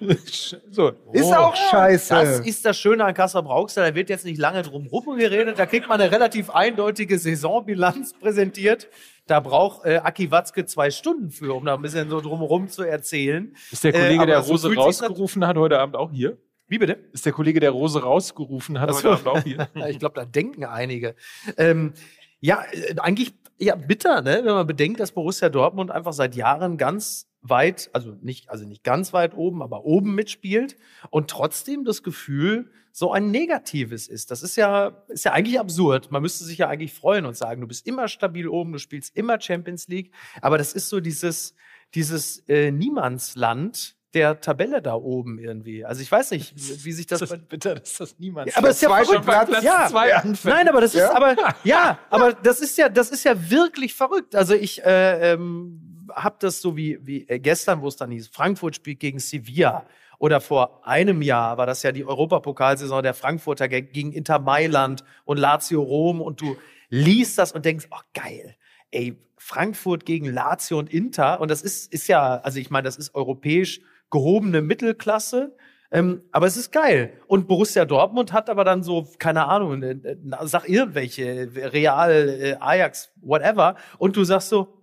So. 0.70 0.92
Ist 1.12 1.32
auch 1.34 1.54
scheiße. 1.54 2.14
Das 2.14 2.40
ist 2.40 2.64
das 2.64 2.78
Schöne 2.78 3.04
an 3.04 3.14
Kassel 3.14 3.42
Brauxel. 3.42 3.84
Da 3.84 3.94
wird 3.94 4.08
jetzt 4.08 4.24
nicht 4.24 4.38
lange 4.38 4.62
drum 4.62 4.86
rum 4.86 5.16
geredet. 5.16 5.58
Da 5.58 5.66
kriegt 5.66 5.88
man 5.88 6.00
eine 6.00 6.10
relativ 6.10 6.50
eindeutige 6.50 7.18
Saisonbilanz 7.18 8.14
präsentiert. 8.20 8.88
Da 9.26 9.40
braucht 9.40 9.84
äh, 9.84 9.98
Aki 9.98 10.30
Watzke 10.30 10.64
zwei 10.66 10.90
Stunden 10.90 11.30
für, 11.30 11.54
um 11.54 11.64
da 11.64 11.74
ein 11.74 11.82
bisschen 11.82 12.08
so 12.10 12.20
drumherum 12.20 12.68
zu 12.68 12.82
erzählen. 12.82 13.54
Ist 13.70 13.84
der 13.84 13.94
Äh, 13.94 13.98
Kollege, 13.98 14.16
aber 14.22 14.26
der 14.26 14.42
so 14.42 14.52
Rose 14.52 14.68
sich's 14.68 14.80
rausgerufen 14.80 15.46
hat, 15.46 15.56
heute 15.56 15.78
Abend 15.78 15.96
auch 15.96 16.10
hier? 16.10 16.38
Wie 16.66 16.78
bitte? 16.78 16.98
Ist 17.12 17.26
der 17.26 17.32
Kollege, 17.32 17.60
der 17.60 17.70
Rose 17.70 18.02
rausgerufen 18.02 18.80
hat, 18.80 18.90
Ach 18.90 18.94
heute 18.94 19.02
so. 19.02 19.10
Abend 19.10 19.26
auch 19.28 19.42
hier? 19.42 19.68
Ich 19.88 19.98
glaube, 19.98 20.14
da 20.14 20.24
denken 20.24 20.64
einige. 20.64 21.14
Ähm, 21.56 21.92
ja, 22.40 22.62
äh, 22.72 22.94
eigentlich 22.98 23.34
ja 23.58 23.76
bitter, 23.76 24.22
ne? 24.22 24.40
wenn 24.44 24.54
man 24.54 24.66
bedenkt, 24.66 25.00
dass 25.00 25.12
Borussia 25.12 25.48
Dortmund 25.48 25.90
einfach 25.90 26.12
seit 26.14 26.34
Jahren 26.34 26.78
ganz 26.78 27.29
weit, 27.42 27.90
also 27.92 28.16
nicht, 28.20 28.50
also 28.50 28.66
nicht 28.66 28.84
ganz 28.84 29.12
weit 29.12 29.34
oben, 29.34 29.62
aber 29.62 29.84
oben 29.84 30.14
mitspielt 30.14 30.76
und 31.10 31.30
trotzdem 31.30 31.84
das 31.84 32.02
Gefühl 32.02 32.70
so 32.92 33.12
ein 33.12 33.30
negatives 33.30 34.08
ist. 34.08 34.30
Das 34.30 34.42
ist 34.42 34.56
ja, 34.56 35.04
ist 35.08 35.24
ja 35.24 35.32
eigentlich 35.32 35.58
absurd. 35.60 36.10
Man 36.10 36.22
müsste 36.22 36.44
sich 36.44 36.58
ja 36.58 36.68
eigentlich 36.68 36.92
freuen 36.92 37.24
und 37.24 37.36
sagen, 37.36 37.60
du 37.60 37.66
bist 37.68 37.86
immer 37.86 38.08
stabil 38.08 38.48
oben, 38.48 38.72
du 38.72 38.78
spielst 38.78 39.16
immer 39.16 39.40
Champions 39.40 39.88
League. 39.88 40.12
Aber 40.42 40.58
das 40.58 40.72
ist 40.72 40.88
so 40.88 41.00
dieses, 41.00 41.54
dieses 41.94 42.40
äh, 42.48 42.70
Niemandsland 42.72 43.96
der 44.12 44.40
Tabelle 44.40 44.82
da 44.82 44.94
oben 44.94 45.38
irgendwie. 45.38 45.84
Also 45.84 46.02
ich 46.02 46.10
weiß 46.10 46.32
nicht, 46.32 46.52
wie 46.84 46.92
sich 46.92 47.06
das, 47.06 47.20
Das 47.20 47.30
ist 47.30 47.48
bitter, 47.48 47.76
dass 47.76 47.96
das 47.96 48.18
niemand 48.18 48.48
Ja, 48.50 48.56
aber 48.56 48.70
es 48.70 48.76
ist 48.76 48.82
ja 48.82 49.04
verrückt. 49.04 49.24
Platz. 49.24 49.62
ja, 49.62 49.86
zwei 49.88 50.14
anfängt. 50.14 50.54
Nein, 50.54 50.68
aber 50.68 50.80
das 50.80 50.94
ist 50.94 51.00
Ja. 51.00 51.14
aber 51.14 51.36
ja, 51.64 51.98
aber 52.10 52.32
das 52.32 52.60
ist 52.60 52.76
ja 52.76 52.88
das 52.88 53.10
ist 53.10 53.24
ja 53.24 53.50
wirklich 53.50 53.94
verrückt. 53.94 54.34
Also 54.34 54.54
ich 54.54 54.82
äh, 54.84 55.32
ähm, 55.34 55.89
habe 56.14 56.36
das 56.40 56.60
so 56.60 56.76
wie 56.76 56.98
wie 57.02 57.28
äh, 57.28 57.38
gestern, 57.38 57.82
wo 57.82 57.88
es 57.88 57.96
dann 57.96 58.10
hieß, 58.10 58.28
Frankfurt 58.28 58.76
spielt 58.76 59.00
gegen 59.00 59.18
Sevilla 59.18 59.86
oder 60.18 60.40
vor 60.40 60.86
einem 60.86 61.22
Jahr 61.22 61.56
war 61.58 61.66
das 61.66 61.82
ja 61.82 61.92
die 61.92 62.04
Europapokalsaison 62.04 63.02
der 63.02 63.14
Frankfurter 63.14 63.68
ge- 63.68 63.82
gegen 63.82 64.12
Inter 64.12 64.38
Mailand 64.38 65.04
und 65.24 65.38
Lazio 65.38 65.82
Rom 65.82 66.20
und 66.20 66.40
du 66.40 66.56
liest 66.88 67.38
das 67.38 67.52
und 67.52 67.64
denkst, 67.64 67.86
oh 67.90 68.00
geil. 68.14 68.56
Ey, 68.90 69.16
Frankfurt 69.36 70.04
gegen 70.04 70.26
Lazio 70.26 70.78
und 70.78 70.92
Inter 70.92 71.40
und 71.40 71.50
das 71.50 71.62
ist 71.62 71.92
ist 71.92 72.08
ja, 72.08 72.36
also 72.36 72.58
ich 72.58 72.70
meine, 72.70 72.84
das 72.84 72.96
ist 72.96 73.14
europäisch 73.14 73.80
gehobene 74.10 74.60
Mittelklasse. 74.60 75.56
Ähm, 75.92 76.22
aber 76.30 76.46
es 76.46 76.56
ist 76.56 76.70
geil. 76.70 77.14
Und 77.26 77.48
Borussia 77.48 77.84
Dortmund 77.84 78.32
hat 78.32 78.48
aber 78.48 78.62
dann 78.62 78.84
so, 78.84 79.08
keine 79.18 79.48
Ahnung, 79.48 79.82
äh, 79.82 79.90
äh, 79.90 80.16
sag 80.42 80.68
irgendwelche, 80.68 81.50
Real, 81.72 82.56
Ajax, 82.60 83.10
whatever. 83.22 83.74
Und 83.98 84.14
du 84.16 84.22
sagst 84.22 84.50
so, 84.50 84.79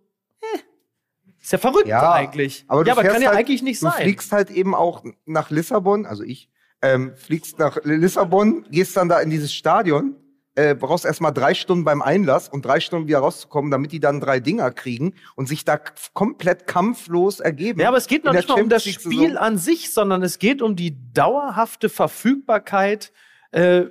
ist 1.48 1.54
ja 1.54 1.58
verrückt 1.60 1.88
Ja, 1.88 2.12
eigentlich. 2.12 2.66
Aber 2.68 2.84
du 2.84 2.90
ja, 2.90 2.94
aber 2.94 3.08
kann 3.08 3.22
ja 3.22 3.30
halt, 3.30 3.38
eigentlich 3.40 3.64
nicht 3.64 3.82
du 3.82 3.86
sein. 3.86 4.02
fliegst 4.02 4.34
halt 4.34 4.52
eben 4.52 4.76
auch 4.76 5.06
nach 5.26 5.50
Lissabon, 5.50 6.06
also 6.06 6.24
ich, 6.24 6.50
ähm, 6.82 7.14
fliegst 7.16 7.58
nach 7.58 7.78
Lissabon, 7.84 8.66
gehst 8.70 8.98
dann 8.98 9.08
da 9.08 9.22
in 9.22 9.30
dieses 9.30 9.54
Stadion, 9.54 10.18
äh, 10.56 10.76
brauchst 10.76 11.06
erstmal 11.06 11.32
drei 11.32 11.54
Stunden 11.54 11.86
beim 11.86 12.02
Einlass 12.02 12.50
und 12.50 12.66
drei 12.66 12.82
Stunden 12.82 13.08
wieder 13.08 13.20
rauszukommen, 13.20 13.72
damit 13.72 13.94
die 13.94 14.02
dann 14.02 14.20
drei 14.20 14.42
Dinger 14.42 14.72
kriegen 14.72 15.14
und 15.36 15.48
sich 15.48 15.64
da 15.64 15.80
komplett 16.14 16.68
kampflos 16.68 17.40
ergeben. 17.40 17.80
Ja, 17.80 17.88
aber 17.88 17.98
es 17.98 18.08
geht 18.08 18.26
noch 18.26 18.34
nicht 18.34 18.50
mal 18.50 18.62
um 18.62 18.68
das. 18.68 18.84
Spiel 18.84 19.38
an 19.38 19.58
sich, 19.58 19.94
sondern 19.94 20.24
es 20.24 20.40
geht 20.40 20.62
um 20.62 20.76
die 20.76 20.98
dauerhafte 21.14 21.88
Verfügbarkeit, 21.88 23.14
äh, 23.52 23.86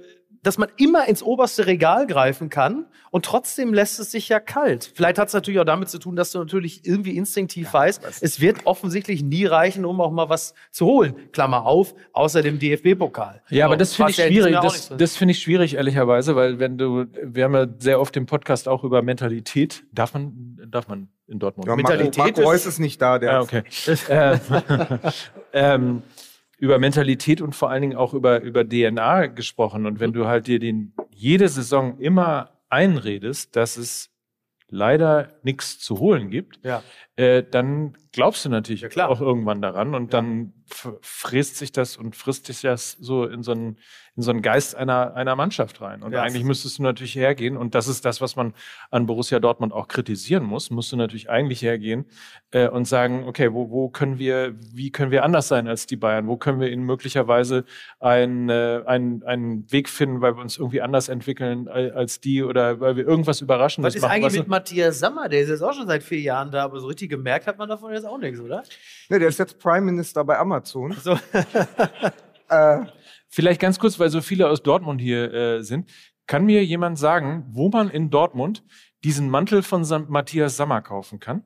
dass 0.46 0.58
man 0.58 0.68
immer 0.76 1.08
ins 1.08 1.22
oberste 1.24 1.66
Regal 1.66 2.06
greifen 2.06 2.50
kann 2.50 2.86
und 3.10 3.24
trotzdem 3.24 3.74
lässt 3.74 3.98
es 3.98 4.12
sich 4.12 4.28
ja 4.28 4.38
kalt. 4.38 4.92
Vielleicht 4.94 5.18
hat 5.18 5.26
es 5.28 5.34
natürlich 5.34 5.58
auch 5.58 5.64
damit 5.64 5.88
zu 5.88 5.98
tun, 5.98 6.14
dass 6.14 6.30
du 6.30 6.38
natürlich 6.38 6.86
irgendwie 6.86 7.16
instinktiv 7.16 7.72
weißt, 7.72 8.22
es 8.22 8.40
wird 8.40 8.64
offensichtlich 8.64 9.24
nie 9.24 9.44
reichen, 9.44 9.84
um 9.84 10.00
auch 10.00 10.12
mal 10.12 10.28
was 10.28 10.54
zu 10.70 10.86
holen. 10.86 11.16
Klammer 11.32 11.66
auf, 11.66 11.94
außer 12.12 12.42
dem 12.42 12.60
DFB-Pokal. 12.60 13.42
Ja, 13.50 13.64
aber 13.64 13.76
das 13.76 13.94
finde 13.96 14.12
ich 14.12 14.18
ja 14.18 14.26
schwierig. 14.28 14.54
Das, 14.62 14.92
das 14.96 15.16
finde 15.16 15.32
ich 15.32 15.40
schwierig, 15.40 15.74
ehrlicherweise, 15.74 16.36
weil 16.36 16.60
wenn 16.60 16.78
du, 16.78 17.06
wir 17.24 17.44
haben 17.44 17.54
ja 17.54 17.66
sehr 17.78 18.00
oft 18.00 18.16
im 18.16 18.26
Podcast 18.26 18.68
auch 18.68 18.84
über 18.84 19.02
Mentalität. 19.02 19.82
Darf 19.92 20.14
man, 20.14 20.60
darf 20.70 20.86
man 20.86 21.08
in 21.26 21.40
Dortmund? 21.40 21.66
Ja, 21.66 21.74
Marco, 21.74 21.88
Mentalität 21.90 22.18
Marco 22.18 22.40
ist- 22.42 22.46
Reus 22.46 22.66
ist 22.66 22.78
nicht 22.78 23.02
da. 23.02 23.18
Der 23.18 23.32
Ja, 23.32 23.40
okay. 23.40 23.62
ähm, 24.08 24.40
ähm, 25.52 26.02
über 26.58 26.78
Mentalität 26.78 27.40
und 27.40 27.54
vor 27.54 27.70
allen 27.70 27.82
Dingen 27.82 27.96
auch 27.96 28.14
über, 28.14 28.40
über 28.42 28.66
DNA 28.68 29.26
gesprochen. 29.26 29.86
Und 29.86 30.00
wenn 30.00 30.12
du 30.12 30.26
halt 30.26 30.46
dir 30.46 30.58
den 30.58 30.94
jede 31.10 31.48
Saison 31.48 31.98
immer 31.98 32.50
einredest, 32.68 33.54
dass 33.56 33.76
es 33.76 34.10
leider 34.68 35.38
nichts 35.42 35.78
zu 35.78 35.98
holen 36.00 36.28
gibt, 36.30 36.58
Ja. 36.64 36.82
äh, 37.14 37.42
dann 37.48 37.96
glaubst 38.12 38.44
du 38.44 38.48
natürlich 38.48 38.80
Ja, 38.80 38.88
klar. 38.88 39.08
auch 39.10 39.20
irgendwann 39.20 39.62
daran 39.62 39.94
und 39.94 40.12
dann 40.12 40.54
f- 40.70 40.94
frisst 41.02 41.56
sich 41.56 41.70
das 41.72 41.96
und 41.96 42.16
frisst 42.16 42.46
sich 42.46 42.62
das 42.62 42.92
so 42.92 43.24
in 43.26 43.42
so 43.44 43.52
einen, 43.52 43.78
in 44.16 44.22
so 44.22 44.30
einen 44.30 44.40
Geist 44.42 44.74
einer, 44.74 45.14
einer 45.14 45.36
Mannschaft 45.36 45.80
rein. 45.82 46.02
Und 46.02 46.12
Ja. 46.12 46.22
eigentlich 46.22 46.44
müsstest 46.44 46.78
du 46.78 46.82
natürlich 46.82 47.14
hergehen 47.14 47.56
und 47.56 47.74
das 47.74 47.86
ist 47.86 48.04
das, 48.04 48.20
was 48.20 48.34
man 48.34 48.54
an 48.90 49.06
Borussia 49.06 49.38
Dortmund 49.40 49.72
auch 49.72 49.88
kritisieren 49.88 50.44
muss, 50.44 50.70
musst 50.70 50.90
du 50.92 50.96
natürlich 50.96 51.28
eigentlich 51.28 51.60
hergehen 51.62 52.06
äh, 52.52 52.68
und 52.68 52.86
sagen, 52.86 53.24
okay, 53.26 53.52
wo, 53.52 53.70
wo 53.70 53.88
können 53.90 54.18
wir, 54.18 54.54
wie 54.72 54.90
können 54.90 55.10
wir 55.10 55.22
anders 55.24 55.48
sein 55.48 55.68
als 55.68 55.86
die 55.86 55.96
Bayern? 55.96 56.26
Wo 56.28 56.36
können 56.36 56.60
wir 56.60 56.70
ihnen 56.70 56.84
möglicherweise 56.84 57.64
einen, 58.00 58.48
äh, 58.48 58.82
einen, 58.86 59.22
einen 59.24 59.70
Weg 59.70 59.88
finden, 59.88 60.20
weil 60.22 60.34
wir 60.36 60.40
uns 60.42 60.56
irgendwie 60.56 60.80
anders 60.80 61.08
entwickeln 61.08 61.68
al- 61.68 61.92
als 61.92 62.20
die 62.20 62.42
oder 62.42 62.80
weil 62.80 62.96
wir 62.96 63.06
irgendwas 63.06 63.40
Überraschendes 63.42 63.90
Was 63.90 63.96
ist 63.96 64.02
machen? 64.02 64.12
eigentlich 64.12 64.32
du? 64.32 64.38
mit 64.40 64.48
Matthias 64.48 64.98
Sammer? 64.98 65.28
Der 65.28 65.40
ist 65.42 65.48
jetzt 65.50 65.62
auch 65.62 65.74
schon 65.74 65.86
seit 65.86 66.02
vier 66.02 66.20
Jahren 66.20 66.50
da, 66.50 66.64
aber 66.64 66.80
so 66.80 66.86
richtig 66.86 67.10
gemerkt 67.10 67.46
hat 67.46 67.58
man 67.58 67.68
davon 67.68 67.92
jetzt 67.92 68.06
auch 68.06 68.18
nichts, 68.18 68.40
oder? 68.40 68.62
Ne, 69.10 69.18
der 69.18 69.28
ist 69.28 69.38
jetzt 69.38 69.58
Prime 69.58 69.82
Minister 69.82 70.24
bei 70.24 70.38
Amazon. 70.38 70.92
So. 71.02 71.18
Äh, 72.48 72.78
Vielleicht 73.36 73.60
ganz 73.60 73.78
kurz, 73.78 73.98
weil 73.98 74.08
so 74.08 74.22
viele 74.22 74.48
aus 74.48 74.62
Dortmund 74.62 74.98
hier 74.98 75.30
äh, 75.34 75.62
sind. 75.62 75.90
Kann 76.26 76.46
mir 76.46 76.64
jemand 76.64 76.98
sagen, 76.98 77.44
wo 77.50 77.68
man 77.68 77.90
in 77.90 78.08
Dortmund 78.08 78.64
diesen 79.04 79.28
Mantel 79.28 79.62
von 79.62 79.84
Sam 79.84 80.06
Matthias 80.08 80.56
Sammer 80.56 80.80
kaufen 80.80 81.20
kann? 81.20 81.44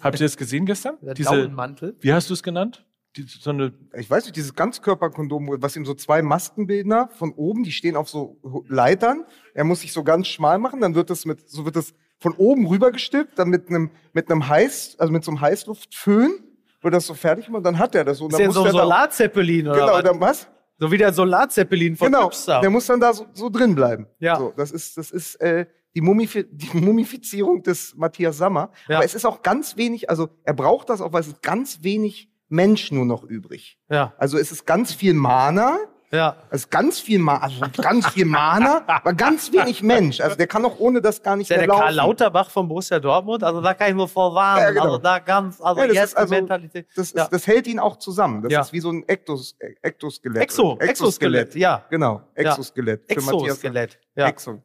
Habt 0.00 0.18
ihr 0.18 0.26
das 0.26 0.36
gesehen 0.36 0.66
gestern? 0.66 0.96
Der 1.00 1.14
Diese, 1.14 1.30
Daunenmantel. 1.30 1.96
wie 2.00 2.12
hast 2.12 2.28
du 2.28 2.34
es 2.34 2.42
genannt? 2.42 2.84
Die, 3.16 3.22
so 3.22 3.50
eine, 3.50 3.72
ich 3.96 4.10
weiß 4.10 4.24
nicht, 4.24 4.34
dieses 4.34 4.54
Ganzkörperkondom, 4.56 5.58
was 5.60 5.76
ihm 5.76 5.84
so 5.84 5.94
zwei 5.94 6.22
Maskenbildner 6.22 7.08
von 7.12 7.30
oben, 7.34 7.62
die 7.62 7.70
stehen 7.70 7.94
auf 7.94 8.08
so 8.08 8.40
Leitern. 8.66 9.24
Er 9.54 9.62
muss 9.62 9.82
sich 9.82 9.92
so 9.92 10.02
ganz 10.02 10.26
schmal 10.26 10.58
machen, 10.58 10.80
dann 10.80 10.96
wird 10.96 11.08
das 11.08 11.24
mit, 11.24 11.48
so 11.48 11.64
wird 11.64 11.76
das 11.76 11.94
von 12.18 12.32
oben 12.32 12.66
rüber 12.66 12.90
gestülpt, 12.90 13.38
dann 13.38 13.48
mit 13.48 13.68
einem, 13.68 13.92
mit 14.12 14.28
einem 14.28 14.48
Heiß, 14.48 14.96
also 14.98 15.12
mit 15.12 15.22
so 15.22 15.30
einem 15.30 15.40
Heißluftföhn 15.40 16.32
wird 16.80 16.94
das 16.94 17.06
so 17.06 17.14
fertig 17.14 17.46
gemacht, 17.46 17.64
dann 17.64 17.78
hat 17.78 17.94
er 17.94 18.04
das 18.04 18.18
so. 18.18 18.24
Und 18.24 18.32
Ist 18.32 18.40
dann 18.40 18.46
ja 18.46 18.52
so 18.52 18.64
ein 18.64 18.72
Solarzeppelin 18.72 19.68
oder 19.68 19.78
Genau, 19.78 19.92
was? 19.92 20.02
dann 20.02 20.20
was? 20.20 20.48
So 20.82 20.90
wie 20.90 20.98
der 20.98 21.12
Solarzeppelin 21.12 21.94
von 21.96 22.06
Genau, 22.08 22.24
Hipster. 22.24 22.60
der 22.60 22.68
muss 22.68 22.86
dann 22.86 22.98
da 22.98 23.12
so, 23.12 23.24
so 23.34 23.48
drin 23.50 23.76
bleiben. 23.76 24.08
Ja. 24.18 24.36
So, 24.36 24.52
das 24.56 24.72
ist, 24.72 24.98
das 24.98 25.12
ist 25.12 25.36
äh, 25.36 25.66
die, 25.94 26.00
Mumifi 26.00 26.44
die 26.50 26.76
Mumifizierung 26.76 27.62
des 27.62 27.94
Matthias 27.94 28.36
Sammer. 28.36 28.72
Ja. 28.88 28.96
Aber 28.96 29.04
es 29.04 29.14
ist 29.14 29.24
auch 29.24 29.42
ganz 29.42 29.76
wenig, 29.76 30.10
also 30.10 30.28
er 30.42 30.54
braucht 30.54 30.90
das 30.90 31.00
auch, 31.00 31.12
weil 31.12 31.20
es 31.20 31.28
ist 31.28 31.40
ganz 31.40 31.84
wenig 31.84 32.30
Mensch 32.48 32.90
nur 32.90 33.04
noch 33.04 33.22
übrig. 33.22 33.78
Ja, 33.88 34.12
Also 34.18 34.38
es 34.38 34.50
ist 34.50 34.66
ganz 34.66 34.92
viel 34.92 35.14
Mana, 35.14 35.78
ja. 36.12 36.36
ist 36.50 36.70
ganz 36.70 37.00
viel 37.00 37.18
Ma 37.18 37.38
also 37.38 37.60
ganz 37.80 38.08
viel 38.08 38.24
Mana, 38.26 38.82
aber 38.86 39.12
ganz 39.14 39.52
wenig 39.52 39.82
Mensch. 39.82 40.20
Also 40.20 40.36
der 40.36 40.46
kann 40.46 40.64
auch 40.64 40.78
ohne 40.78 41.00
das 41.00 41.22
gar 41.22 41.36
nicht 41.36 41.50
Ist 41.50 41.50
ja 41.50 41.56
mehr 41.58 41.66
der 41.66 41.74
laufen. 41.74 41.82
Karl 41.84 41.94
Lauterbach 41.94 42.50
von 42.50 42.68
Borussia 42.68 43.00
Dortmund, 43.00 43.42
also 43.42 43.60
da 43.60 43.74
kann 43.74 43.88
ich 43.90 43.94
nur 43.94 44.08
vorwarnen. 44.08 44.62
Ja, 44.62 44.70
genau. 44.70 44.84
Also 44.84 44.98
da 44.98 45.18
ganz, 45.18 45.60
also 45.60 45.80
Ja, 45.80 45.86
das 45.86 45.96
jetzt 45.96 46.04
ist 46.10 46.16
also- 46.16 46.34
die 46.34 46.40
Mentalität. 46.40 46.86
Das, 46.94 47.06
ist, 47.08 47.16
Ja. 47.16 47.28
das 47.30 47.46
hält 47.46 47.66
ihn 47.66 47.78
auch 47.78 47.96
zusammen. 47.96 48.42
Das 48.42 48.52
Ja. 48.52 48.60
ist 48.60 48.72
wie 48.72 48.80
so 48.80 48.90
ein 48.90 49.04
Ektos, 49.08 49.56
Ektoskelett. 49.82 50.42
Exo, 50.42 50.76
Exoskelett, 50.78 51.54
ja. 51.54 51.84
Genau, 51.90 52.20
Exoskelett. 52.34 53.02
Für 53.12 53.20
Matthias- 53.20 53.42
Exoskelett. 53.44 53.98
Ja. 54.14 54.28
Exo. 54.28 54.62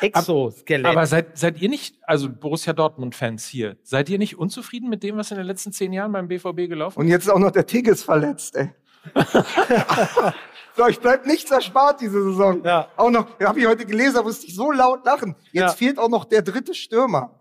Exoskelett. 0.00 0.84
aber 0.86 1.06
seid, 1.06 1.38
seid 1.38 1.60
ihr 1.60 1.68
nicht, 1.68 1.96
also 2.02 2.28
Borussia 2.28 2.72
Dortmund-Fans 2.72 3.46
hier, 3.46 3.76
seid 3.82 4.08
ihr 4.10 4.18
nicht 4.18 4.38
unzufrieden 4.38 4.88
mit 4.90 5.02
dem, 5.02 5.16
was 5.16 5.30
in 5.30 5.38
den 5.38 5.46
letzten 5.46 5.72
zehn 5.72 5.92
Jahren 5.92 6.12
beim 6.12 6.28
BVB 6.28 6.68
gelaufen 6.68 6.98
Und 6.98 7.08
jetzt 7.08 7.24
ist 7.24 7.30
auch 7.30 7.38
noch 7.38 7.50
der 7.50 7.64
Tigges 7.66 8.02
verletzt, 8.02 8.56
ey. 8.56 8.70
so, 10.76 10.86
ich 10.88 11.00
bleibt 11.00 11.26
nichts 11.26 11.50
erspart 11.50 12.00
diese 12.00 12.22
Saison. 12.22 12.62
Ja. 12.64 12.88
Auch 12.96 13.10
noch, 13.10 13.26
habe 13.40 13.60
ich 13.60 13.66
heute 13.66 13.86
gelesen, 13.86 14.14
da 14.14 14.22
musste 14.22 14.46
ich 14.46 14.54
so 14.54 14.70
laut 14.70 15.04
lachen. 15.04 15.34
Jetzt 15.52 15.54
Ja. 15.54 15.68
fehlt 15.70 15.98
auch 15.98 16.08
noch 16.08 16.24
der 16.24 16.42
dritte 16.42 16.74
Stürmer. 16.74 17.40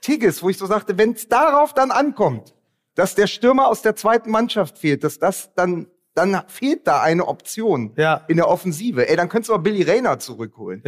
Tigges, 0.00 0.42
wo 0.42 0.50
ich 0.50 0.58
so 0.58 0.66
sagte, 0.66 0.98
wenn 0.98 1.12
es 1.12 1.28
darauf 1.28 1.72
dann 1.72 1.90
ankommt, 1.90 2.54
dass 2.94 3.14
der 3.14 3.26
Stürmer 3.26 3.68
aus 3.68 3.82
der 3.82 3.96
zweiten 3.96 4.30
Mannschaft 4.30 4.78
fehlt, 4.78 5.02
dass 5.02 5.18
das 5.18 5.50
dann, 5.54 5.86
dann 6.14 6.42
fehlt 6.46 6.86
da 6.86 7.00
eine 7.02 7.26
Option 7.26 7.92
Ja. 7.96 8.22
in 8.28 8.36
der 8.36 8.48
Offensive. 8.48 9.08
Ey, 9.08 9.16
dann 9.16 9.28
könntest 9.28 9.48
du 9.48 9.54
mal 9.54 9.58
Billy 9.62 9.82
Rayner 9.82 10.18
zurückholen. 10.18 10.82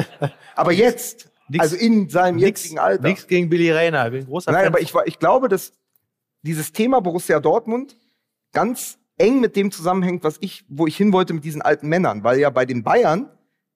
Aber 0.54 0.72
jetzt, 0.72 1.28
Nix- 1.48 1.62
also 1.62 1.76
in 1.76 2.08
seinem 2.08 2.36
Nix, 2.36 2.46
jetzigen 2.62 2.78
Alter. 2.78 3.02
nix 3.02 3.26
gegen 3.26 3.48
Billy 3.50 3.72
Rayner. 3.72 4.06
Ich 4.06 4.10
bin 4.12 4.20
ein 4.20 4.26
großer 4.26 4.52
Nein, 4.52 4.60
Fan. 4.64 4.72
aber 4.72 4.80
ich, 4.80 4.94
war- 4.94 5.06
ich 5.06 5.18
glaube, 5.18 5.48
dass 5.48 5.72
dieses 6.42 6.72
Thema 6.72 7.00
Borussia 7.00 7.40
Dortmund 7.40 7.96
ganz 8.52 8.98
eng 9.20 9.40
mit 9.40 9.54
dem 9.54 9.70
zusammenhängt, 9.70 10.24
was 10.24 10.38
ich, 10.40 10.64
wo 10.68 10.86
ich 10.86 10.96
hin 10.96 11.12
wollte 11.12 11.32
mit 11.34 11.44
diesen 11.44 11.62
alten 11.62 11.88
Männern. 11.88 12.24
Weil 12.24 12.40
ja 12.40 12.50
bei 12.50 12.64
den 12.64 12.82
Bayern, 12.82 13.30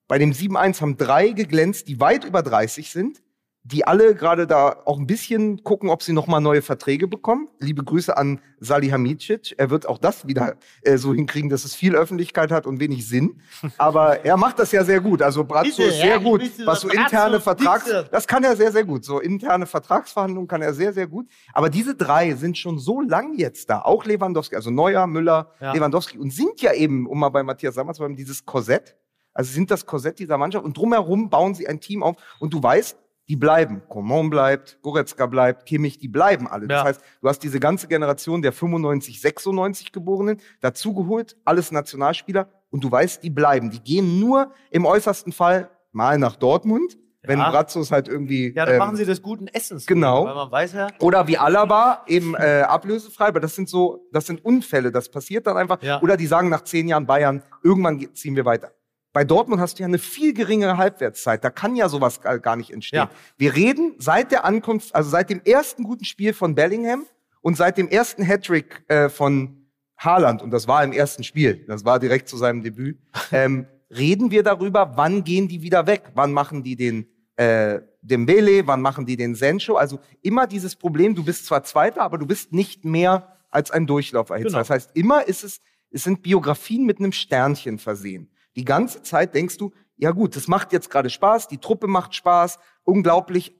bei 0.08 0.18
dem 0.18 0.32
7-1 0.32 0.80
haben 0.80 0.96
drei 0.96 1.28
geglänzt, 1.28 1.88
die 1.88 2.00
weit 2.00 2.24
über 2.24 2.42
30 2.42 2.90
sind, 2.90 3.22
die 3.66 3.86
alle 3.86 4.14
gerade 4.14 4.46
da 4.46 4.76
auch 4.84 4.98
ein 4.98 5.06
bisschen 5.06 5.64
gucken, 5.64 5.88
ob 5.88 6.02
sie 6.02 6.12
nochmal 6.12 6.42
neue 6.42 6.60
Verträge 6.60 7.08
bekommen. 7.08 7.48
Liebe 7.60 7.82
Grüße 7.82 8.14
an 8.14 8.40
Salihamidzic. 8.60 9.54
Er 9.56 9.70
wird 9.70 9.88
auch 9.88 9.96
das 9.96 10.26
wieder 10.26 10.56
äh, 10.82 10.98
so 10.98 11.14
hinkriegen, 11.14 11.48
dass 11.48 11.64
es 11.64 11.74
viel 11.74 11.96
Öffentlichkeit 11.96 12.52
hat 12.52 12.66
und 12.66 12.78
wenig 12.78 13.08
Sinn. 13.08 13.40
Aber 13.78 14.22
er 14.22 14.36
macht 14.36 14.58
das 14.58 14.70
ja 14.72 14.84
sehr 14.84 15.00
gut. 15.00 15.22
Also 15.22 15.44
Brazzo 15.44 15.82
ist 15.82 15.96
sehr 15.96 16.06
ja, 16.06 16.18
gut, 16.18 16.42
was 16.66 16.82
so 16.82 16.90
interne 16.90 17.40
Vertrags... 17.40 17.84
bitte. 17.84 18.06
Das 18.12 18.26
kann 18.26 18.44
er 18.44 18.54
sehr, 18.54 18.70
sehr 18.70 18.84
gut. 18.84 19.02
So 19.02 19.18
interne 19.18 19.64
Vertragsverhandlungen 19.64 20.46
kann 20.46 20.60
er 20.60 20.74
sehr, 20.74 20.92
sehr 20.92 21.06
gut. 21.06 21.26
Aber 21.54 21.70
diese 21.70 21.94
drei 21.94 22.34
sind 22.34 22.58
schon 22.58 22.78
so 22.78 23.00
lang 23.00 23.34
jetzt 23.38 23.70
da. 23.70 23.80
Auch 23.80 24.04
Lewandowski, 24.04 24.56
also 24.56 24.70
Neuer, 24.70 25.06
Müller, 25.06 25.52
Ja. 25.58 25.72
Lewandowski 25.72 26.18
und 26.18 26.34
sind 26.34 26.60
ja 26.60 26.74
eben, 26.74 27.06
um 27.06 27.18
mal 27.18 27.30
bei 27.30 27.42
Matthias 27.42 27.76
Sammer 27.76 27.94
zu 27.94 28.00
bleiben, 28.02 28.16
dieses 28.16 28.44
Korsett. 28.44 28.94
Also 29.32 29.52
sind 29.52 29.70
das 29.70 29.86
Korsett 29.86 30.18
dieser 30.18 30.36
Mannschaft 30.36 30.64
und 30.64 30.76
drumherum 30.76 31.30
bauen 31.30 31.54
sie 31.54 31.66
ein 31.66 31.80
Team 31.80 32.02
auf 32.02 32.16
und 32.38 32.52
du 32.52 32.62
weißt, 32.62 32.98
die 33.28 33.36
bleiben. 33.36 33.82
Coman 33.88 34.28
bleibt, 34.30 34.78
Goretzka 34.82 35.26
bleibt, 35.26 35.66
Kimmich, 35.66 35.98
die 35.98 36.08
bleiben 36.08 36.46
alle. 36.46 36.66
Das 36.68 36.80
Ja. 36.80 36.84
heißt, 36.84 37.00
du 37.22 37.28
hast 37.28 37.38
diese 37.40 37.58
ganze 37.60 37.88
Generation 37.88 38.42
der 38.42 38.52
95, 38.52 39.20
96 39.20 39.92
Geborenen 39.92 40.38
dazugeholt, 40.60 41.36
alles 41.44 41.70
Nationalspieler 41.72 42.48
und 42.70 42.82
du 42.84 42.90
weißt, 42.90 43.22
die 43.22 43.30
bleiben. 43.30 43.70
Die 43.70 43.80
gehen 43.80 44.18
nur 44.20 44.50
im 44.70 44.84
äußersten 44.84 45.32
Fall 45.32 45.70
mal 45.92 46.18
nach 46.18 46.36
Dortmund, 46.36 46.98
wenn 47.22 47.38
Ja. 47.38 47.50
Bratzos 47.50 47.90
halt 47.90 48.08
irgendwie 48.08 48.52
ja, 48.54 48.66
dann 48.66 48.74
ähm, 48.74 48.78
machen 48.80 48.96
sie 48.96 49.06
des 49.06 49.22
guten 49.22 49.46
Essens. 49.46 49.86
genau. 49.86 50.26
Weil 50.26 50.34
man 50.34 50.50
weiß 50.50 50.72
ja, 50.74 50.88
oder 51.00 51.26
wie 51.26 51.38
Alaba 51.38 52.02
eben 52.06 52.34
äh, 52.34 52.62
ablösefrei, 52.68 53.28
aber 53.28 53.40
das 53.40 53.54
sind 53.54 53.68
so, 53.70 54.06
das 54.12 54.26
sind 54.26 54.44
Unfälle, 54.44 54.92
das 54.92 55.08
passiert 55.10 55.46
dann 55.46 55.56
einfach. 55.56 55.80
Ja. 55.82 56.02
Oder 56.02 56.18
die 56.18 56.26
sagen 56.26 56.50
nach 56.50 56.62
zehn 56.64 56.86
Jahren 56.88 57.06
Bayern, 57.06 57.42
irgendwann 57.62 57.96
ge- 57.98 58.12
ziehen 58.12 58.36
wir 58.36 58.44
weiter. 58.44 58.72
Bei 59.14 59.22
Dortmund 59.22 59.60
hast 59.60 59.78
du 59.78 59.84
ja 59.84 59.86
eine 59.86 59.98
viel 59.98 60.34
geringere 60.34 60.76
Halbwertszeit. 60.76 61.44
Da 61.44 61.48
kann 61.48 61.76
ja 61.76 61.88
sowas 61.88 62.20
gar 62.20 62.56
nicht 62.56 62.72
entstehen. 62.72 62.98
Ja. 62.98 63.10
Wir 63.38 63.54
reden 63.54 63.94
seit 63.98 64.32
der 64.32 64.44
Ankunft, 64.44 64.92
also 64.92 65.08
seit 65.08 65.30
dem 65.30 65.40
ersten 65.44 65.84
guten 65.84 66.04
Spiel 66.04 66.34
von 66.34 66.56
Bellingham 66.56 67.06
und 67.40 67.56
seit 67.56 67.78
dem 67.78 67.88
ersten 67.88 68.24
Hattrick 68.24 68.82
äh, 68.88 69.08
von 69.08 69.68
Haaland, 69.96 70.42
und 70.42 70.50
das 70.50 70.66
war 70.66 70.82
im 70.82 70.90
ersten 70.90 71.22
Spiel, 71.22 71.64
das 71.68 71.84
war 71.84 72.00
direkt 72.00 72.28
zu 72.28 72.36
seinem 72.36 72.64
Debüt, 72.64 72.98
ähm, 73.32 73.68
reden 73.88 74.32
wir 74.32 74.42
darüber, 74.42 74.96
wann 74.96 75.22
gehen 75.22 75.46
die 75.46 75.62
wieder 75.62 75.86
weg? 75.86 76.10
Wann 76.14 76.32
machen 76.32 76.64
die 76.64 76.74
den 76.74 77.06
äh, 77.36 77.78
Dembele, 78.02 78.66
wann 78.66 78.82
machen 78.82 79.06
die 79.06 79.16
den 79.16 79.36
Sencho? 79.36 79.76
Also 79.76 80.00
immer 80.22 80.48
dieses 80.48 80.74
Problem, 80.74 81.14
du 81.14 81.22
bist 81.22 81.46
zwar 81.46 81.62
Zweiter, 81.62 82.02
aber 82.02 82.18
du 82.18 82.26
bist 82.26 82.52
nicht 82.52 82.84
mehr 82.84 83.38
als 83.52 83.70
ein 83.70 83.86
Durchlauferhitzer. 83.86 84.48
Genau. 84.48 84.58
Das 84.58 84.70
heißt, 84.70 84.90
immer 84.94 85.28
ist 85.28 85.44
es, 85.44 85.60
es 85.92 86.02
sind 86.02 86.22
Biografien 86.22 86.84
mit 86.84 86.98
einem 86.98 87.12
Sternchen 87.12 87.78
versehen. 87.78 88.28
Die 88.56 88.64
ganze 88.64 89.02
Zeit 89.02 89.34
denkst 89.34 89.58
du, 89.58 89.72
ja 89.96 90.10
gut, 90.10 90.36
das 90.36 90.48
macht 90.48 90.72
jetzt 90.72 90.90
gerade 90.90 91.10
Spaß, 91.10 91.48
die 91.48 91.58
Truppe 91.58 91.86
macht 91.86 92.14
Spaß, 92.14 92.58
unglaublich, 92.84 93.54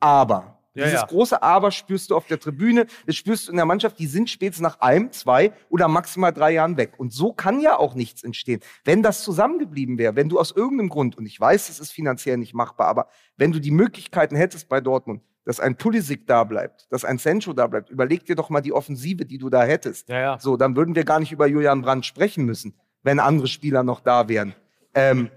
aber. 0.00 0.54
Ja, 0.74 0.86
Dieses 0.86 1.00
ja. 1.02 1.06
große 1.06 1.40
Aber 1.40 1.70
spürst 1.70 2.10
du 2.10 2.16
auf 2.16 2.26
der 2.26 2.40
Tribüne, 2.40 2.86
das 3.06 3.14
spürst 3.14 3.46
du 3.46 3.52
in 3.52 3.56
der 3.56 3.66
Mannschaft, 3.66 3.98
die 3.98 4.06
sind 4.06 4.28
spätestens 4.28 4.62
nach 4.62 4.80
einem, 4.80 5.12
zwei 5.12 5.52
oder 5.68 5.86
maximal 5.86 6.32
drei 6.32 6.52
Jahren 6.52 6.76
weg. 6.76 6.94
Und 6.98 7.12
so 7.12 7.32
kann 7.32 7.60
ja 7.60 7.78
auch 7.78 7.94
nichts 7.94 8.24
entstehen. 8.24 8.60
Wenn 8.84 9.02
das 9.02 9.22
zusammengeblieben 9.22 9.98
wäre, 9.98 10.16
wenn 10.16 10.28
du 10.28 10.40
aus 10.40 10.50
irgendeinem 10.50 10.88
Grund, 10.88 11.16
und 11.16 11.26
ich 11.26 11.38
weiß, 11.38 11.68
es 11.68 11.78
ist 11.78 11.92
finanziell 11.92 12.38
nicht 12.38 12.54
machbar, 12.54 12.88
aber 12.88 13.06
wenn 13.36 13.52
du 13.52 13.60
die 13.60 13.70
Möglichkeiten 13.70 14.34
hättest 14.34 14.68
bei 14.68 14.80
Dortmund, 14.80 15.22
dass 15.44 15.60
ein 15.60 15.76
Pulisic 15.76 16.26
da 16.26 16.42
bleibt, 16.42 16.90
dass 16.90 17.04
ein 17.04 17.18
Sancho 17.18 17.52
da 17.52 17.66
bleibt, 17.66 17.90
überleg 17.90 18.24
dir 18.24 18.34
doch 18.34 18.50
mal 18.50 18.60
die 18.60 18.72
Offensive, 18.72 19.26
die 19.26 19.38
du 19.38 19.50
da 19.50 19.62
hättest. 19.62 20.08
Ja. 20.08 20.38
So, 20.40 20.56
dann 20.56 20.74
würden 20.74 20.96
wir 20.96 21.04
gar 21.04 21.20
nicht 21.20 21.32
über 21.32 21.46
Julian 21.46 21.82
Brandt 21.82 22.06
sprechen 22.06 22.44
müssen, 22.44 22.74
wenn 23.04 23.20
andere 23.20 23.46
Spieler 23.46 23.82
noch 23.84 24.00
da 24.00 24.28
wären. 24.28 24.54
Ähm, 24.94 25.30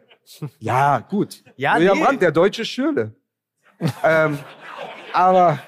ja, 0.59 0.99
gut. 0.99 1.43
Ja, 1.55 1.77
Julian 1.77 1.97
nee. 1.99 2.03
Brandt, 2.03 2.21
der 2.23 2.31
deutsche 2.31 2.65
Schürle. 2.65 3.13
ähm, 4.03 4.39
aber, 5.13 5.59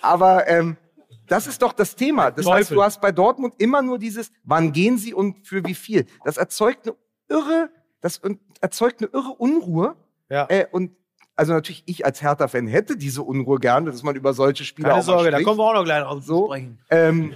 aber 0.00 0.46
ähm, 0.48 0.76
das 1.26 1.46
ist 1.46 1.60
doch 1.60 1.72
das 1.72 1.94
Thema. 1.96 2.30
Das 2.30 2.46
heißt, 2.46 2.68
Teufel. 2.68 2.74
du 2.76 2.82
hast 2.82 3.00
bei 3.00 3.12
Dortmund 3.12 3.54
immer 3.58 3.82
nur 3.82 3.98
dieses, 3.98 4.30
wann 4.44 4.72
gehen 4.72 4.96
sie 4.96 5.12
und 5.12 5.46
für 5.46 5.64
wie 5.64 5.74
viel. 5.74 6.06
Das 6.24 6.36
erzeugt 6.36 6.86
eine 6.86 6.96
irre, 7.28 7.70
das 8.00 8.20
erzeugt 8.60 9.02
eine 9.02 9.10
irre 9.12 9.32
Unruhe. 9.36 9.96
Ja. 10.30 10.46
Äh, 10.48 10.66
und 10.70 10.92
also 11.36 11.52
natürlich, 11.52 11.82
ich 11.86 12.04
als 12.04 12.20
Hertha-Fan 12.22 12.66
hätte 12.66 12.96
diese 12.96 13.22
Unruhe 13.22 13.58
gerne, 13.60 13.90
dass 13.92 14.02
man 14.02 14.16
über 14.16 14.32
solche 14.32 14.64
Spieler 14.64 14.90
Keine 14.90 15.02
Sorge, 15.02 15.30
da 15.30 15.36
spricht. 15.36 15.46
kommen 15.46 15.58
wir 15.60 15.64
auch 15.64 15.74
noch 15.74 15.84
gleich 15.84 16.02
drauf 16.02 16.20
zu 16.20 16.26
So. 16.26 16.46
sprechen. 16.46 16.78
Ähm, 16.90 17.34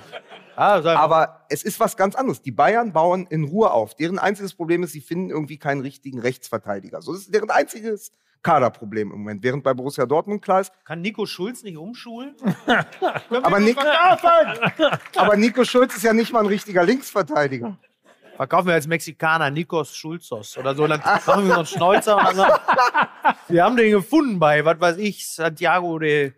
Ah, 0.57 0.83
aber 0.97 1.47
es 1.49 1.63
ist 1.63 1.81
was 1.81 1.97
ganz 1.97 2.15
anderes. 2.15 2.43
Die 2.43 2.51
Bayern 2.51 2.93
bauen 2.93 3.27
in 3.31 3.45
Ruhe 3.45 3.71
auf. 3.71 3.95
Deren 3.95 4.19
einziges 4.19 4.55
Problem 4.55 4.83
ist, 4.83 4.93
sie 4.93 5.01
finden 5.01 5.31
irgendwie 5.31 5.59
keinen 5.59 5.81
richtigen 5.81 6.19
Rechtsverteidiger. 6.19 7.01
So 7.03 7.13
das 7.13 7.23
ist 7.23 7.35
deren 7.35 7.51
einziges 7.51 8.13
Kaderproblem 8.43 9.13
im 9.13 9.19
Moment. 9.19 9.43
Während 9.43 9.63
bei 9.63 9.73
Borussia 9.73 10.05
Dortmund 10.05 10.43
klar 10.43 10.61
ist, 10.61 10.73
Kann 10.85 11.01
Nico 11.01 11.27
Schulz 11.27 11.63
nicht 11.63 11.77
umschulen? 11.77 12.35
aber, 13.43 13.61
Nick, 13.61 13.79
aber 15.17 15.37
Nico 15.37 15.65
Schulz 15.65 15.97
ist 15.97 16.03
ja 16.03 16.13
nicht 16.13 16.33
mal 16.33 16.41
ein 16.41 16.47
richtiger 16.47 16.85
Linksverteidiger. 16.85 17.79
Verkaufen 18.37 18.69
wir 18.69 18.75
als 18.75 18.87
Mexikaner 18.87 19.51
Nikos 19.51 19.95
Schulzos 19.95 20.57
oder 20.57 20.75
so, 20.75 20.87
dann 20.87 21.01
machen 21.01 21.47
wir 21.47 21.53
so 21.53 21.59
einen 21.59 21.67
Schnäuzer 21.67 22.17
und 22.17 22.25
dann 22.25 22.37
sagen, 22.37 22.55
wir 23.49 23.63
haben 23.63 23.77
den 23.77 23.93
gefunden 23.93 24.39
bei, 24.39 24.65
was 24.65 24.81
weiß 24.81 24.97
ich, 24.97 25.29
Santiago 25.29 25.99
de 25.99 26.33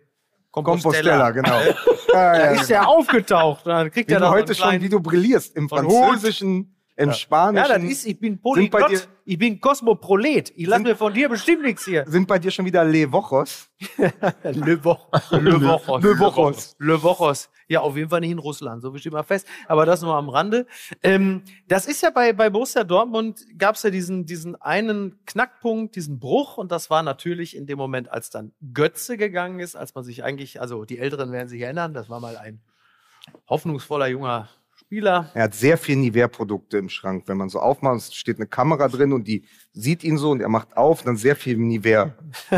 Compostela, 0.63 1.31
Compostela. 1.31 1.59
genau. 1.61 1.75
Da 2.15 2.37
ja, 2.37 2.45
ist 2.51 2.69
der 2.69 2.87
aufgetaucht. 2.87 3.67
Dann 3.67 3.91
kriegt 3.91 4.09
wie 4.09 4.13
er 4.13 4.19
du 4.19 4.25
noch 4.25 4.31
heute 4.31 4.53
einen 4.63 4.73
schon, 4.73 4.81
wie 4.81 4.87
du 4.87 5.01
brillierst 5.01 5.53
im 5.57 5.67
Französischen, 5.67 6.74
im 6.97 7.09
Ja, 7.09 7.13
Spanischen. 7.13 7.81
das 7.81 7.83
ist, 7.83 8.05
ich 8.05 8.19
bin 8.19 8.39
bei 8.41 8.51
dir- 8.61 8.69
Polyglott, 8.69 9.09
ich 9.25 9.37
bin 9.37 9.59
Kosmoprolet. 9.59 10.53
Ich 10.55 10.65
lasse 10.67 10.83
mir 10.83 10.95
von 10.95 11.13
dir 11.13 11.27
bestimmt 11.29 11.63
nichts 11.63 11.83
hier. 11.85 12.05
sind 12.07 12.27
bei 12.27 12.39
dir 12.39 12.51
schon 12.51 12.65
wieder 12.65 12.85
Le 12.85 13.11
Wochos? 13.11 13.69
Le, 13.97 14.83
Wo 14.83 14.97
Le 15.31 15.61
Wochos. 15.61 16.03
Le 16.03 16.19
Wochos. 16.19 16.75
Le 16.79 17.03
Wochos. 17.03 17.49
Ja, 17.67 17.81
auf 17.81 17.97
jeden 17.97 18.09
Fall 18.09 18.19
nicht 18.21 18.31
in 18.31 18.37
Russland, 18.39 18.81
so 18.83 18.95
steht 18.95 19.11
mal 19.11 19.23
fest. 19.23 19.47
Aber 19.67 19.85
das 19.87 20.01
nur 20.03 20.13
am 20.15 20.29
Rande. 20.29 20.67
Ähm, 21.01 21.41
das 21.67 21.87
ist 21.87 22.01
ja 22.03 22.11
bei, 22.11 22.31
bei 22.31 22.49
Borussia 22.51 22.83
Dortmund 22.83 23.43
gab 23.57 23.75
es 23.75 23.81
ja 23.83 23.89
diesen, 23.89 24.25
diesen 24.27 24.55
einen 24.61 25.19
Knackpunkt, 25.25 25.95
diesen 25.95 26.19
Bruch. 26.19 26.57
Und 26.57 26.71
das 26.71 26.89
war 26.91 27.01
natürlich 27.01 27.55
in 27.57 27.65
dem 27.65 27.77
Moment, 27.79 28.11
als 28.11 28.29
dann 28.29 28.53
Götze 28.73 29.17
gegangen 29.17 29.59
ist, 29.59 29.75
als 29.75 29.95
man 29.95 30.03
sich 30.03 30.23
eigentlich, 30.23 30.61
also 30.61 30.85
die 30.85 30.99
Älteren 30.99 31.31
werden 31.31 31.47
sich 31.49 31.59
erinnern, 31.61 31.93
das 31.95 32.07
war 32.09 32.19
mal 32.19 32.37
ein 32.37 32.61
hoffnungsvoller 33.49 34.07
junger 34.07 34.47
Spieler. 34.85 35.31
Er 35.33 35.43
hat 35.43 35.55
sehr 35.55 35.77
viel 35.77 35.95
Nivea-Produkte 35.95 36.77
im 36.77 36.89
Schrank. 36.89 37.23
Wenn 37.27 37.37
man 37.37 37.49
so 37.49 37.59
aufmacht, 37.59 37.97
es 37.97 38.13
steht 38.13 38.37
eine 38.37 38.45
Kamera 38.45 38.87
drin 38.87 39.13
und 39.13 39.27
die 39.27 39.45
sieht 39.73 40.03
ihn 40.03 40.17
so 40.17 40.29
und 40.29 40.41
er 40.41 40.49
macht 40.49 40.77
auf, 40.77 41.01
dann 41.01 41.17
sehr 41.17 41.35
viel 41.35 41.57
Nivea. 41.57 42.13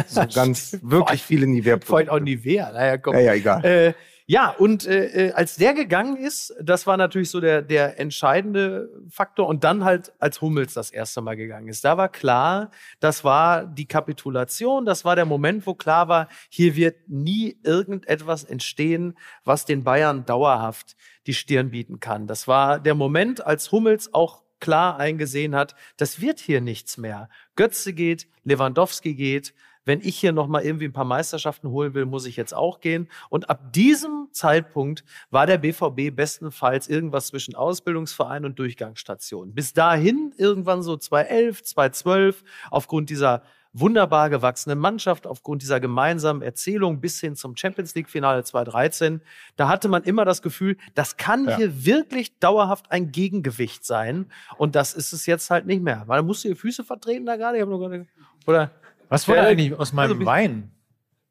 So 0.08 0.22
ganz, 0.36 0.78
wirklich 0.82 1.24
viele 1.24 1.42
Vorhin 1.46 1.56
Nivea-Produkte. 1.56 2.12
auch 2.12 2.20
Nivea. 2.20 2.72
Naja, 2.74 2.98
komm. 2.98 3.16
Ja, 3.16 3.22
ja, 3.22 3.34
egal. 3.34 3.66
Äh, 3.66 3.94
ja, 4.30 4.50
und 4.50 4.86
äh, 4.86 5.28
äh, 5.28 5.32
als 5.32 5.56
der 5.56 5.74
gegangen 5.74 6.18
ist, 6.18 6.54
das 6.62 6.86
war 6.86 6.98
natürlich 6.98 7.30
so 7.30 7.40
der, 7.40 7.62
der 7.62 7.98
entscheidende 7.98 8.90
Faktor. 9.10 9.48
Und 9.48 9.64
dann 9.64 9.86
halt, 9.86 10.12
als 10.20 10.42
Hummels 10.42 10.74
das 10.74 10.92
erste 10.92 11.22
Mal 11.22 11.38
gegangen 11.38 11.70
ist, 11.70 11.86
da 11.86 11.96
war 11.96 12.10
klar, 12.10 12.72
das 13.00 13.24
war 13.24 13.66
die 13.66 13.86
Kapitulation, 13.88 14.86
das 14.86 15.06
war 15.06 15.16
der 15.16 15.24
Moment, 15.24 15.66
wo 15.66 15.76
klar 15.76 16.10
war, 16.10 16.28
hier 16.50 16.76
wird 16.76 17.08
nie 17.08 17.58
irgendetwas 17.64 18.44
entstehen, 18.44 19.18
was 19.46 19.64
den 19.64 19.86
Bayern 19.86 20.26
dauerhaft 20.26 20.98
die 21.26 21.34
Stirn 21.34 21.72
bieten 21.72 22.02
kann. 22.02 22.28
Das 22.28 22.50
war 22.50 22.82
der 22.82 22.96
Moment, 22.96 23.46
als 23.46 23.72
Hummels 23.72 24.14
auch 24.14 24.44
klar 24.60 25.00
eingesehen 25.00 25.56
hat, 25.56 25.74
das 25.96 26.20
wird 26.20 26.42
hier 26.42 26.60
nichts 26.60 26.98
mehr. 26.98 27.30
Götze 27.56 27.94
geht, 27.94 28.28
Lewandowski 28.44 29.16
geht, 29.16 29.54
wenn 29.88 30.02
ich 30.02 30.18
hier 30.20 30.34
noch 30.34 30.48
mal 30.48 30.62
irgendwie 30.64 30.86
ein 30.86 30.94
paar 30.94 31.06
Meisterschaften 31.06 31.70
holen 31.70 31.94
will, 31.94 32.06
muss 32.06 32.26
ich 32.26 32.36
jetzt 32.36 32.54
auch 32.54 32.82
gehen. 32.82 33.08
Und 33.30 33.50
ab 33.50 33.72
diesem 33.72 34.28
Zeitpunkt 34.34 35.06
war 35.30 35.48
der 35.48 35.58
BVB 35.58 36.14
bestenfalls 36.14 36.90
irgendwas 36.90 37.28
zwischen 37.28 37.56
Ausbildungsverein 37.56 38.44
und 38.44 38.60
Durchgangsstation. 38.60 39.54
Bis 39.54 39.72
dahin, 39.74 40.34
irgendwann 40.38 40.84
so 40.84 40.98
2011, 40.98 41.64
2012, 41.64 42.44
aufgrund 42.70 43.10
dieser 43.10 43.44
wunderbar 43.74 44.30
gewachsenen 44.30 44.80
Mannschaft, 44.80 45.28
aufgrund 45.28 45.62
dieser 45.62 45.80
gemeinsamen 45.80 46.42
Erzählung 46.42 47.00
bis 47.00 47.20
hin 47.22 47.36
zum 47.36 47.56
Champions 47.56 47.96
League-Finale 47.96 48.44
2013, 48.44 49.22
da 49.56 49.70
hatte 49.70 49.88
man 49.88 50.04
immer 50.04 50.26
das 50.26 50.42
Gefühl, 50.42 50.78
das 50.96 51.16
kann 51.16 51.48
Ja. 51.48 51.58
hier 51.58 51.86
wirklich 51.86 52.40
dauerhaft 52.40 52.92
ein 52.92 53.12
Gegengewicht 53.12 53.86
sein. 53.86 54.32
Und 54.58 54.76
das 54.76 54.94
ist 54.94 55.14
es 55.14 55.26
jetzt 55.28 55.50
halt 55.50 55.66
nicht 55.66 55.82
mehr. 55.82 56.04
Weil 56.08 56.24
musst 56.24 56.44
du 56.44 56.50
die 56.50 56.56
Füße 56.56 56.84
vertreten 56.84 57.26
da 57.26 57.36
gerade? 57.38 57.58
Ich 57.58 57.62
hab 57.62 57.70
noch 57.70 57.80
gar 57.80 57.90
nicht, 57.90 58.10
oder? 58.46 58.72
Was 59.10 59.28
wurde 59.28 59.40
Ja, 59.40 59.46
eigentlich 59.48 59.78
aus 59.78 59.94
meinem 59.94 60.14
also, 60.14 60.26
Wein? 60.26 60.72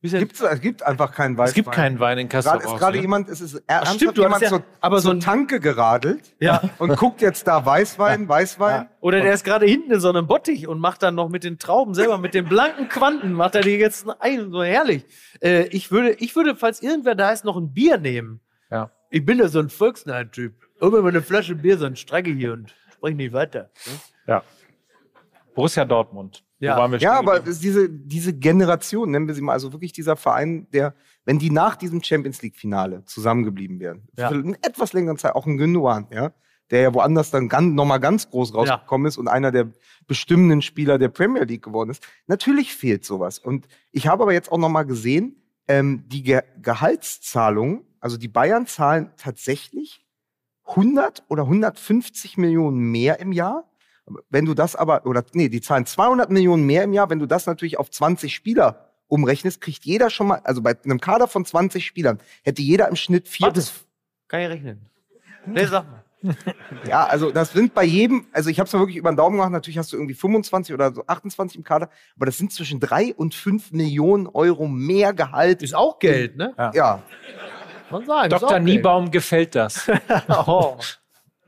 Gibt's, 0.03 0.41
es 0.41 0.61
gibt 0.61 0.85
einfach 0.85 1.11
keinen 1.13 1.37
Weißwein. 1.37 1.49
Es 1.49 1.55
gibt 1.55 1.73
keinen 1.73 1.99
Wein 1.99 2.19
in 2.19 2.29
Kassel. 2.29 2.53
Gerade 2.53 2.65
ist 2.65 2.79
gerade 2.79 2.99
jemand, 3.01 3.29
es 3.29 3.41
ist 3.41 3.55
ernsthaft 3.67 3.97
stimmt, 3.97 4.17
du 4.19 4.23
jemand 4.23 4.35
hast 4.37 4.43
ja- 4.43 4.49
zur, 4.59 4.63
aber 4.81 5.01
so 5.01 5.11
ein- 5.11 5.19
Tanke 5.19 5.59
geradelt 5.59 6.37
Ja. 6.39 6.63
und 6.79 6.97
guckt 6.97 7.21
jetzt 7.23 7.49
da 7.49 7.65
Weißwein, 7.67 8.29
Weißwein. 8.29 8.89
Oder 9.01 9.21
der 9.21 9.33
ist 9.33 9.43
gerade 9.45 9.67
hinten 9.67 9.91
in 9.91 9.99
so 9.99 10.09
einem 10.09 10.29
Bottich 10.29 10.69
und 10.69 10.79
macht 10.79 11.03
dann 11.03 11.17
noch 11.17 11.29
mit 11.29 11.43
den 11.43 11.59
Trauben 11.59 11.95
selber, 11.95 12.19
mit 12.19 12.35
den 12.35 12.45
blanken 12.45 12.89
Quanten, 12.89 13.33
macht 13.33 13.57
er 13.57 13.63
die 13.63 13.71
jetzt 13.71 14.07
ein, 14.21 14.53
so 14.53 14.63
herrlich. 14.63 15.05
Äh, 15.43 15.63
ich 15.69 15.91
würde, 15.91 16.13
ich 16.13 16.37
würde, 16.37 16.55
falls 16.55 16.83
irgendwer 16.83 17.17
da 17.17 17.33
ist, 17.33 17.45
noch 17.45 17.57
ein 17.57 17.73
Bier 17.73 17.99
nehmen. 17.99 18.41
Ja. 18.71 18.93
Ich 19.11 19.25
bin 19.25 19.39
ja 19.39 19.49
so 19.49 19.59
ein 19.59 19.71
Volksnahen-Typ. 19.71 20.55
Immer 20.81 21.03
mal 21.03 21.09
eine 21.09 21.23
Flasche 21.23 21.57
Bier, 21.57 21.79
so 21.79 21.87
ein 21.87 21.97
Strecke 21.97 22.31
hier 22.31 22.53
und 22.53 22.73
sprich 22.93 23.17
nicht 23.17 23.33
weiter. 23.33 23.71
Ja. 24.29 24.45
Borussia 25.55 25.85
Dortmund. 25.85 26.45
Ja. 26.59 26.71
Ja, 26.71 26.77
Wo 26.77 26.81
waren 26.81 26.93
wir 26.93 26.99
stehen 26.99 27.11
aber 27.11 27.41
diese, 27.41 27.91
diese 27.91 28.33
Generation, 28.33 29.11
nennen 29.11 29.27
wir 29.27 29.35
sie 29.35 29.43
mal, 29.43 29.53
also 29.53 29.73
wirklich 29.73 29.93
dieser 29.93 30.17
Verein, 30.17 30.67
der, 30.73 30.95
wenn 31.25 31.39
die 31.39 31.51
nach 31.51 31.77
diesem 31.77 32.03
Champions 32.03 32.41
League-Finale 32.43 33.05
zusammengeblieben 33.05 33.79
wären, 33.79 34.09
Ja. 34.17 34.29
für 34.29 34.35
eine 34.37 34.57
etwas 34.63 34.93
längere 34.95 35.17
Zeit, 35.17 35.35
auch 35.35 35.47
ein 35.47 35.59
Gündogan, 35.59 36.07
ja, 36.11 36.33
der 36.71 36.81
ja 36.81 36.95
woanders 36.95 37.31
dann 37.31 37.49
ganz, 37.49 37.75
nochmal 37.75 38.01
ganz 38.01 38.31
groß 38.31 38.55
rausgekommen 38.55 39.07
ist 39.07 39.19
und 39.19 39.29
einer 39.29 39.53
der 39.53 39.71
bestimmenden 40.07 40.63
Spieler 40.63 40.99
der 40.99 41.11
Premier 41.11 41.45
League 41.45 41.63
geworden 41.63 41.91
ist. 41.91 42.03
Natürlich 42.27 42.75
fehlt 42.75 43.05
sowas. 43.05 43.39
Und 43.39 43.69
ich 43.93 44.07
habe 44.09 44.23
aber 44.25 44.33
jetzt 44.33 44.51
auch 44.51 44.59
nochmal 44.59 44.87
gesehen, 44.87 45.37
ähm, 45.69 46.05
die 46.09 46.23
Ge 46.23 46.41
Gehaltszahlungen, 46.63 47.83
also 48.01 48.17
die 48.17 48.29
Bayern 48.29 48.67
zahlen 48.67 49.13
tatsächlich 49.17 50.05
100 50.65 51.25
oder 51.29 51.45
150 51.45 52.37
Millionen 52.39 52.79
mehr 52.91 53.21
im 53.21 53.33
Jahr. 53.33 53.71
Wenn 54.31 54.45
du 54.45 54.55
das 54.55 54.77
aber, 54.77 55.05
oder 55.07 55.25
nee, 55.33 55.49
die 55.49 55.61
zahlen 55.61 55.87
200 55.87 56.31
Millionen 56.31 56.65
mehr 56.65 56.85
im 56.85 56.93
Jahr. 56.93 57.11
Wenn 57.11 57.19
du 57.19 57.27
das 57.27 57.47
natürlich 57.47 57.79
auf 57.79 57.91
20 57.91 58.35
Spieler 58.35 58.91
umrechnest, 59.09 59.61
kriegt 59.61 59.85
jeder 59.85 60.11
schon 60.11 60.29
mal, 60.29 60.41
also 60.45 60.63
bei 60.63 60.77
einem 60.85 61.01
Kader 61.01 61.29
von 61.29 61.45
20 61.45 61.85
Spielern, 61.85 62.21
hätte 62.43 62.63
jeder 62.63 62.89
im 62.89 62.97
Schnitt 62.97 63.29
vier 63.29 63.47
Warte. 63.47 63.65
Kann 64.29 64.41
ich 64.41 64.49
rechnen. 64.49 64.87
Nee, 65.47 65.67
sag 65.67 65.85
mal. 65.91 66.03
ja, 66.89 67.05
also 67.05 67.31
das 67.31 67.53
sind 67.53 67.75
bei 67.75 67.85
jedem, 67.85 68.27
also 68.33 68.51
ich 68.51 68.59
habe 68.59 68.67
es 68.67 68.73
mal 68.73 68.81
wirklich 68.81 68.97
über 68.97 69.11
den 69.13 69.17
Daumen 69.17 69.37
gemacht, 69.37 69.53
natürlich 69.53 69.79
hast 69.79 69.93
du 69.93 69.97
irgendwie 69.97 70.15
25 70.15 70.75
oder 70.75 70.93
so 70.93 71.05
28 71.07 71.59
im 71.59 71.65
Kader, 71.65 71.91
aber 72.17 72.27
das 72.27 72.39
sind 72.39 72.53
zwischen 72.53 72.81
drei 72.81 73.15
und 73.15 73.35
fünf 73.35 73.71
Millionen 73.71 74.27
Euro 74.27 74.67
mehr 74.67 75.13
Gehalt. 75.13 75.63
Ist 75.63 75.75
auch 75.75 75.99
Geld, 75.99 76.37
ne? 76.37 76.55
Ja, 76.57 76.71
Kann 76.73 77.03
man 77.91 78.07
sagen. 78.07 78.31
Dr. 78.31 78.49
auch 78.49 78.53
Geld. 78.53 78.65
Niebaum 78.65 79.11
gefällt 79.11 79.55
das. 79.55 79.89
Oh. 80.29 80.79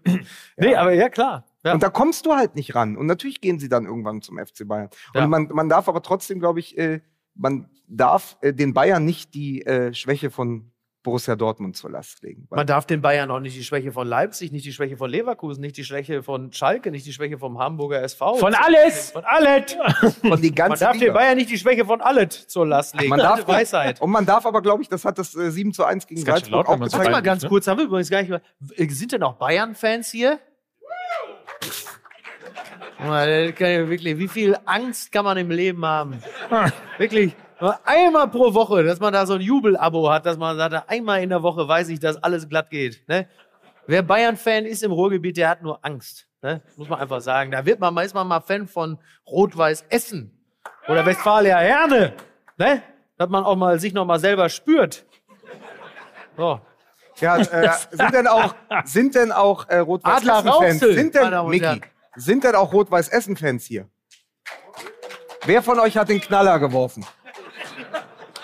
Nee, 0.57 0.75
aber 0.75 0.93
ja, 0.95 1.11
klar. 1.11 1.45
Ja. 1.65 1.75
und 1.75 1.83
da 1.83 1.91
kommst 1.91 2.27
du 2.27 2.35
halt 2.35 2.55
nicht 2.55 2.75
ran. 2.75 2.97
Und 2.97 3.07
natürlich 3.07 3.41
gehen 3.41 3.59
sie 3.59 3.69
dann 3.69 3.85
irgendwann 3.85 4.23
zum 4.23 4.39
FC 4.39 4.67
Bayern. 4.67 4.91
Ja. 5.15 5.25
Und 5.25 5.31
man, 5.31 5.49
man 5.49 5.69
darf 5.69 5.89
aber 5.89 6.03
trotzdem, 6.03 6.39
glaube 6.39 6.61
ich, 6.61 6.79
äh, 6.79 7.01
man 7.35 7.69
darf 7.89 8.37
äh, 8.43 8.53
den 8.53 8.75
Bayern 8.75 9.05
nicht 9.05 9.35
die 9.35 9.65
äh, 9.67 9.93
Schwäche 9.93 10.31
von 10.31 10.71
Borussia 11.09 11.37
Dortmund 11.37 11.77
zur 11.77 11.91
Last 11.91 12.23
legen. 12.23 12.47
Man 12.51 12.67
darf 12.67 12.85
den 12.85 13.01
Bayern 13.01 13.31
auch 13.31 13.41
nicht 13.41 13.57
die 13.57 13.65
Schwäche 13.65 13.93
von 13.93 14.07
Leipzig, 14.07 14.53
nicht 14.53 14.67
die 14.67 14.73
Schwäche 14.73 14.97
von 14.97 15.09
Leverkusen, 15.09 15.61
nicht 15.61 15.77
die 15.77 15.85
Schwäche 15.85 16.23
von 16.23 16.53
Schalke, 16.53 16.91
nicht 16.91 17.07
die 17.07 17.13
Schwäche 17.13 17.39
vom 17.39 17.59
Hamburger 17.59 18.03
SV. 18.03 18.37
Von 18.37 18.55
alles! 18.55 19.13
Von 19.13 19.25
alles! 19.25 19.73
von 20.21 20.43
die 20.43 20.49
Man 20.49 20.55
ganze 20.55 20.85
darf 20.85 20.93
den 20.93 21.01
Liga. 21.01 21.13
Bayern 21.15 21.37
nicht 21.39 21.51
die 21.51 21.57
Schwäche 21.57 21.87
von 21.87 22.01
alles 22.01 22.49
zur 22.49 22.67
Last 22.67 22.95
legen. 22.97 23.09
Man 23.11 23.21
darf, 23.21 23.47
Weisheit. 23.47 24.03
Und 24.03 24.11
man 24.11 24.27
darf 24.27 24.45
aber, 24.45 24.61
glaube 24.61 24.83
ich, 24.83 24.89
das 24.89 25.05
hat 25.05 25.19
das 25.19 25.35
äh, 25.35 25.51
7 25.51 25.73
zu 25.73 25.85
1 25.85 26.07
gegen 26.07 26.21
Salzburg 26.21 26.51
laut, 26.51 26.67
auch 26.67 26.77
man 26.77 26.91
so 26.91 26.99
Warte 26.99 27.09
gezeigt. 27.09 27.13
mal 27.13 27.23
ganz 27.23 27.43
ne? 27.45 27.49
kurz, 27.49 27.67
haben 27.69 27.79
wir 27.79 27.85
übrigens 27.87 28.11
gar 28.11 28.21
nicht 28.21 28.31
mehr. 28.31 28.43
Sind 28.91 29.13
denn 29.13 29.23
auch 29.23 29.35
Bayern-Fans 29.35 30.11
hier? 30.11 30.31
Mal, 30.31 30.39
das 31.61 31.85
kann 31.85 32.55
ja 32.55 32.68
wirklich, 33.01 34.19
wie 34.19 34.29
viel 34.29 34.57
Angst 34.65 35.13
kann 35.13 35.25
man 35.25 35.37
im 35.37 35.51
Leben 35.51 35.85
haben? 35.85 36.23
Wirklich, 36.99 37.35
Einmal 37.85 38.29
pro 38.29 38.55
Woche, 38.55 38.85
dass 38.85 39.01
man 39.01 39.13
da 39.13 39.27
so 39.27 39.35
ein 39.35 39.41
Jubelabo 39.41 40.09
hat, 40.11 40.27
dass 40.27 40.37
man 40.37 40.57
sagt, 40.57 40.89
einmal 40.89 41.23
in 41.23 41.31
der 41.31 41.43
Woche 41.43 41.67
weiß 41.67 41.89
ich, 41.89 41.99
dass 41.99 42.17
alles 42.23 42.49
glatt 42.49 42.71
geht. 42.71 43.03
Ne? 43.09 43.29
Wer 43.87 44.03
Bayern-Fan 44.03 44.65
ist 44.65 44.85
im 44.85 44.93
Ruhrgebiet, 44.93 45.37
der 45.37 45.49
hat 45.49 45.63
nur 45.63 45.85
Angst. 45.85 46.29
Ne? 46.41 46.63
Muss 46.77 46.89
man 46.89 47.01
einfach 47.01 47.21
sagen. 47.21 47.51
Da 47.51 47.67
wird 47.67 47.81
man, 47.81 47.97
ist 47.99 48.15
man 48.15 48.29
mal 48.29 48.41
Fan 48.41 48.69
von 48.69 48.99
Rot-Weiß 49.27 49.87
Essen 49.89 50.39
oder 50.87 51.05
Westfalia 51.05 51.59
Herne. 51.59 52.13
Ne? 52.59 52.83
Dass 53.17 53.29
man 53.29 53.43
auch 53.43 53.57
mal 53.57 53.81
sich 53.81 53.93
noch 53.93 54.05
mal 54.05 54.21
selber 54.21 54.49
spürt. 54.49 55.05
So. 56.37 56.61
Ja, 57.17 57.39
äh, 57.39 57.71
sind 57.91 58.15
denn 58.15 58.29
auch, 58.29 58.55
sind 58.85 59.15
denn 59.17 59.33
auch 59.33 59.69
äh, 59.69 59.79
Rot-Weiß? 59.79 60.29
Rauxel, 60.29 60.95
Sind 60.95 61.17
denn, 61.17 61.49
Micky. 61.49 61.81
Sind 62.19 62.45
denn 62.45 62.55
auch 62.55 62.73
Rot-Weiß 62.73 63.09
Essen-Fans 63.09 63.65
hier? 63.65 63.89
Wer 65.45 65.63
von 65.63 65.79
euch 65.79 65.97
hat 65.97 66.09
den 66.09 66.21
Knaller 66.21 66.59
geworfen? 66.59 67.07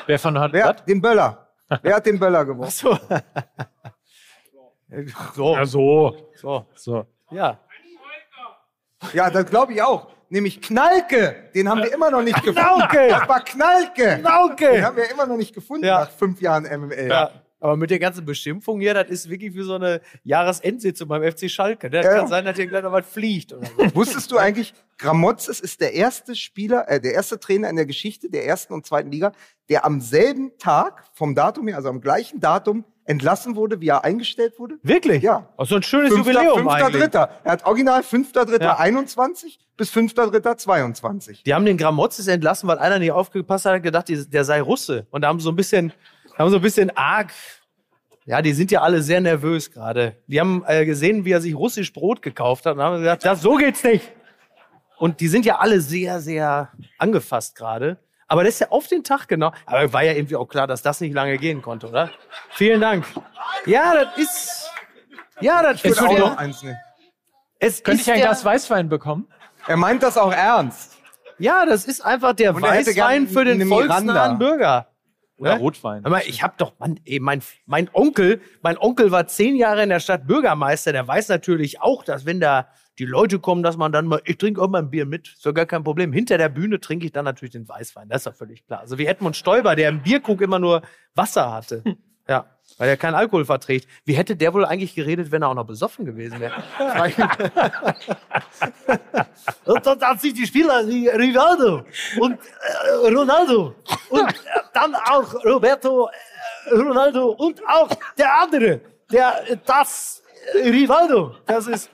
Wer 0.07 0.19
von 0.19 0.39
hat 0.39 0.53
Wer 0.53 0.73
den 0.73 1.01
Böller? 1.01 1.49
Wer 1.83 1.97
hat 1.97 2.07
den 2.07 2.19
Böller 2.19 2.45
geworfen? 2.45 2.71
So. 2.71 2.99
so. 5.35 5.55
Ja, 5.57 5.67
so. 5.67 6.17
so. 6.37 6.67
So. 6.75 7.07
Ja. 7.31 7.59
Ja, 9.13 9.31
das 9.31 9.47
glaube 9.47 9.73
ich 9.75 9.83
auch. 9.83 10.09
Nämlich 10.29 10.61
Knalke. 10.63 11.51
Den 11.55 11.69
haben 11.69 11.83
wir 11.83 11.93
immer 11.93 12.11
noch 12.11 12.23
nicht 12.23 12.43
gefunden. 12.43 12.61
Knauke. 12.61 13.09
Das 13.09 13.29
war 13.29 13.45
Knalke. 13.45 14.19
Knauke. 14.21 14.73
Den 14.73 14.85
haben 14.85 14.97
wir 14.97 15.11
immer 15.11 15.27
noch 15.27 15.37
nicht 15.37 15.55
gefunden 15.55 15.85
Ja. 15.85 16.01
nach 16.01 16.11
fünf 16.11 16.41
Jahren 16.41 16.65
MML. 16.65 17.09
Ja. 17.09 17.31
Aber 17.65 17.79
mit 17.79 17.89
der 17.89 17.99
ganzen 17.99 18.27
Beschimpfung 18.27 18.79
hier, 18.79 18.93
das 18.93 19.09
ist 19.09 19.31
wirklich 19.31 19.55
wie 19.55 19.63
so 19.63 19.77
eine 19.77 20.03
Jahresendsitzung 20.23 21.09
beim 21.09 21.23
FC 21.23 21.51
Schalke. 21.51 21.89
Das 21.89 22.05
Ja. 22.05 22.17
kann 22.19 22.29
sein, 22.29 22.45
dass 22.45 22.57
hier 22.57 22.67
gleich 22.67 22.83
noch 22.83 22.93
was 22.93 23.07
fliegt. 23.07 23.55
Oder 23.55 23.67
so. 23.67 23.73
Wusstest 23.95 24.31
du 24.31 24.37
eigentlich, 24.37 24.75
Gramotzes 24.99 25.61
ist 25.61 25.81
der 25.81 25.95
erste 25.95 26.37
Spieler, 26.37 26.87
äh, 26.91 27.01
der 27.01 27.15
erste 27.15 27.41
Trainer 27.41 27.71
in 27.71 27.77
der 27.77 27.87
Geschichte 27.87 28.29
der 28.29 28.45
ersten 28.47 28.75
und 28.75 28.85
zweiten 28.85 29.11
Liga, 29.11 29.33
der 29.71 29.87
am 29.87 30.03
selben 30.03 30.53
Tag 30.59 31.05
vom 31.15 31.35
Datum 31.35 31.67
her, 31.69 31.77
also 31.77 31.89
am 31.89 32.03
gleichen 32.03 32.39
Datum, 32.39 32.85
entlassen 33.07 33.57
wurde, 33.57 33.81
wie 33.81 33.89
er 33.89 34.05
eingestellt 34.05 34.59
wurde? 34.59 34.77
Wirklich? 34.83 35.23
Ja. 35.23 35.49
Auch 35.57 35.67
so 35.67 35.77
ein 35.77 35.83
schönes 35.83 36.13
Fünfter, 36.13 36.33
Jubiläum 36.33 36.59
fünfter 36.59 36.87
eigentlich. 36.87 37.03
Dritter. 37.03 37.31
Er 37.45 37.53
hat 37.53 37.65
original 37.67 38.03
5.3. 38.03 38.63
Ja. 38.63 38.79
21 38.79 39.59
bis 39.79 39.91
5.3. 39.91 40.57
22. 40.57 41.43
Die 41.45 41.55
haben 41.55 41.65
den 41.65 41.79
Gramotzes 41.79 42.27
entlassen, 42.29 42.69
weil 42.69 42.79
einer 42.79 42.99
nicht 42.99 43.13
aufgepasst 43.13 43.65
hat, 43.65 43.75
hat 43.77 43.83
gedacht, 43.83 44.07
der 44.11 44.45
sei 44.45 44.61
Russe. 44.61 45.07
Und 45.11 45.23
da 45.23 45.29
haben 45.29 45.41
so 45.41 45.51
ein 45.51 45.57
bisschen, 45.57 45.93
haben 46.39 46.51
so 46.51 46.57
ein 46.57 46.63
bisschen 46.63 46.95
arg. 46.97 47.33
Ja, 48.27 48.41
die 48.41 48.53
sind 48.55 48.71
ja 48.71 48.81
alle 48.81 49.03
sehr 49.03 49.21
nervös 49.21 49.71
gerade. 49.71 50.17
Die 50.27 50.41
haben 50.41 50.65
äh, 50.67 50.87
gesehen, 50.87 51.25
wie 51.25 51.33
er 51.33 51.41
sich 51.43 51.55
russisch 51.55 51.93
Brot 51.93 52.23
gekauft 52.23 52.65
hat 52.67 52.77
und 52.77 52.83
haben 52.83 52.99
gesagt, 52.99 53.25
das, 53.25 53.43
so 53.43 53.57
geht's 53.57 53.85
nicht. 53.85 54.11
Und 54.97 55.21
die 55.21 55.29
sind 55.29 55.45
ja 55.45 55.59
alle 55.59 55.81
sehr, 55.81 56.21
sehr 56.21 56.71
angefasst 56.99 57.55
gerade. 57.57 57.99
Aber 58.27 58.43
das 58.43 58.55
ist 58.55 58.61
ja 58.61 58.69
auf 58.71 58.87
den 58.87 59.05
Tag 59.05 59.29
genau. 59.29 59.53
Aber 59.67 59.93
war 59.93 60.03
ja 60.03 60.13
irgendwie 60.13 60.37
auch 60.37 60.47
klar, 60.47 60.67
dass 60.67 60.81
das 60.81 61.01
nicht 61.03 61.13
lange 61.13 61.37
gehen 61.37 61.61
konnte, 61.61 61.89
oder? 61.89 62.11
Vielen 62.53 62.81
Dank. 62.81 63.05
Ja, 63.67 63.93
das 63.95 64.17
ist. 64.17 64.71
Ja, 65.41 65.63
das 65.63 65.85
Ich 65.85 66.01
auch 66.01 66.19
noch 66.19 66.37
eins 66.39 66.63
nehmen. 66.63 66.79
es 67.59 67.83
Könnte 67.83 68.01
ist 68.01 68.07
ich 68.07 68.13
ein 68.13 68.19
der- 68.21 68.29
Glas 68.29 68.45
Weißwein 68.45 68.89
bekommen? 68.89 69.29
Er 69.67 69.77
meint 69.77 70.03
das 70.03 70.17
auch 70.17 70.33
ernst. 70.33 70.97
Ja, 71.39 71.67
das 71.67 71.85
ist 71.85 72.01
einfach 72.05 72.33
der 72.35 72.51
er 72.53 72.63
Weißwein 72.63 73.29
für 73.29 73.45
den 73.45 73.67
volksnahen 73.69 74.07
Miranda. 74.07 74.35
Bürger. 74.39 74.89
Oder 75.45 75.55
Ne? 75.55 75.61
Rotwein? 75.61 76.05
Aber 76.05 76.27
ich 76.27 76.43
habe 76.43 76.55
doch, 76.57 76.73
Mann, 76.79 77.01
ey, 77.05 77.21
mein, 77.21 77.43
mein 77.67 77.89
Onkel, 77.93 78.41
mein 78.63 78.79
Onkel 78.79 79.11
war 79.11 79.27
zehn 79.27 79.57
Jahre 79.57 79.83
in 79.83 79.89
der 79.89 80.01
Stadt 80.01 80.27
Bürgermeister. 80.27 80.93
Der 80.93 81.07
weiß 81.07 81.29
natürlich 81.29 81.81
auch, 81.81 82.05
dass 82.05 82.27
wenn 82.27 82.41
da 82.41 82.69
die 82.99 83.07
Leute 83.07 83.39
kommen, 83.41 83.63
dass 83.63 83.77
man 83.77 83.91
dann 83.93 84.07
mal, 84.07 84.21
ich 84.25 84.39
trinke 84.39 84.63
auch 84.63 84.69
mal 84.69 84.79
ein 84.81 84.91
Bier 84.91 85.05
mit, 85.07 85.29
ist 85.29 85.45
doch 85.45 85.53
gar 85.53 85.67
kein 85.67 85.83
Problem. 85.83 86.13
Hinter 86.13 86.39
der 86.39 86.49
Bühne 86.49 86.81
trinke 86.81 87.07
ich 87.07 87.13
dann 87.13 87.25
natürlich 87.25 87.53
den 87.53 87.69
Weißwein, 87.69 88.09
das 88.09 88.19
ist 88.21 88.27
doch 88.27 88.35
völlig 88.35 88.65
klar. 88.67 88.81
Also 88.81 88.99
wie 88.99 89.07
Edmund 89.07 89.37
Stoiber, 89.37 89.75
der 89.75 89.89
im 89.89 90.03
Bierkrug 90.03 90.41
immer 90.41 90.59
nur 90.59 90.83
Wasser 91.15 91.53
hatte. 91.53 91.83
Ja, 92.27 92.47
weil 92.79 92.89
er 92.89 92.97
keinen 92.97 93.15
Alkohol 93.15 93.45
verträgt. 93.45 93.89
Wie 94.05 94.15
hätte 94.15 94.37
der 94.37 94.53
wohl 94.55 94.65
eigentlich 94.65 94.95
geredet, 94.95 95.31
wenn 95.31 95.43
er 95.43 95.49
auch 95.49 95.55
noch 95.55 95.67
besoffen 95.67 96.05
gewesen 96.05 96.41
wäre? 96.41 96.55
und 99.65 99.87
dann 99.87 100.01
hat 100.01 100.21
sich 100.21 100.35
die 100.35 100.47
Spieler 100.47 100.87
wie 100.87 101.09
Rivaldo 101.09 101.85
und 102.19 102.39
äh, 102.39 103.15
Ronaldo 103.15 103.75
und 104.11 104.29
äh, 104.29 104.35
dann 104.73 104.95
auch 104.95 105.35
Roberto 105.45 106.09
äh, 106.09 106.75
Ronaldo 106.75 107.31
und 107.31 107.61
auch 107.67 107.89
der 108.19 108.41
andere, 108.41 108.81
der 109.11 109.43
das 109.65 110.23
äh, 110.55 110.69
Rivaldo. 110.69 111.37
Das 111.47 111.67
ist 111.67 111.91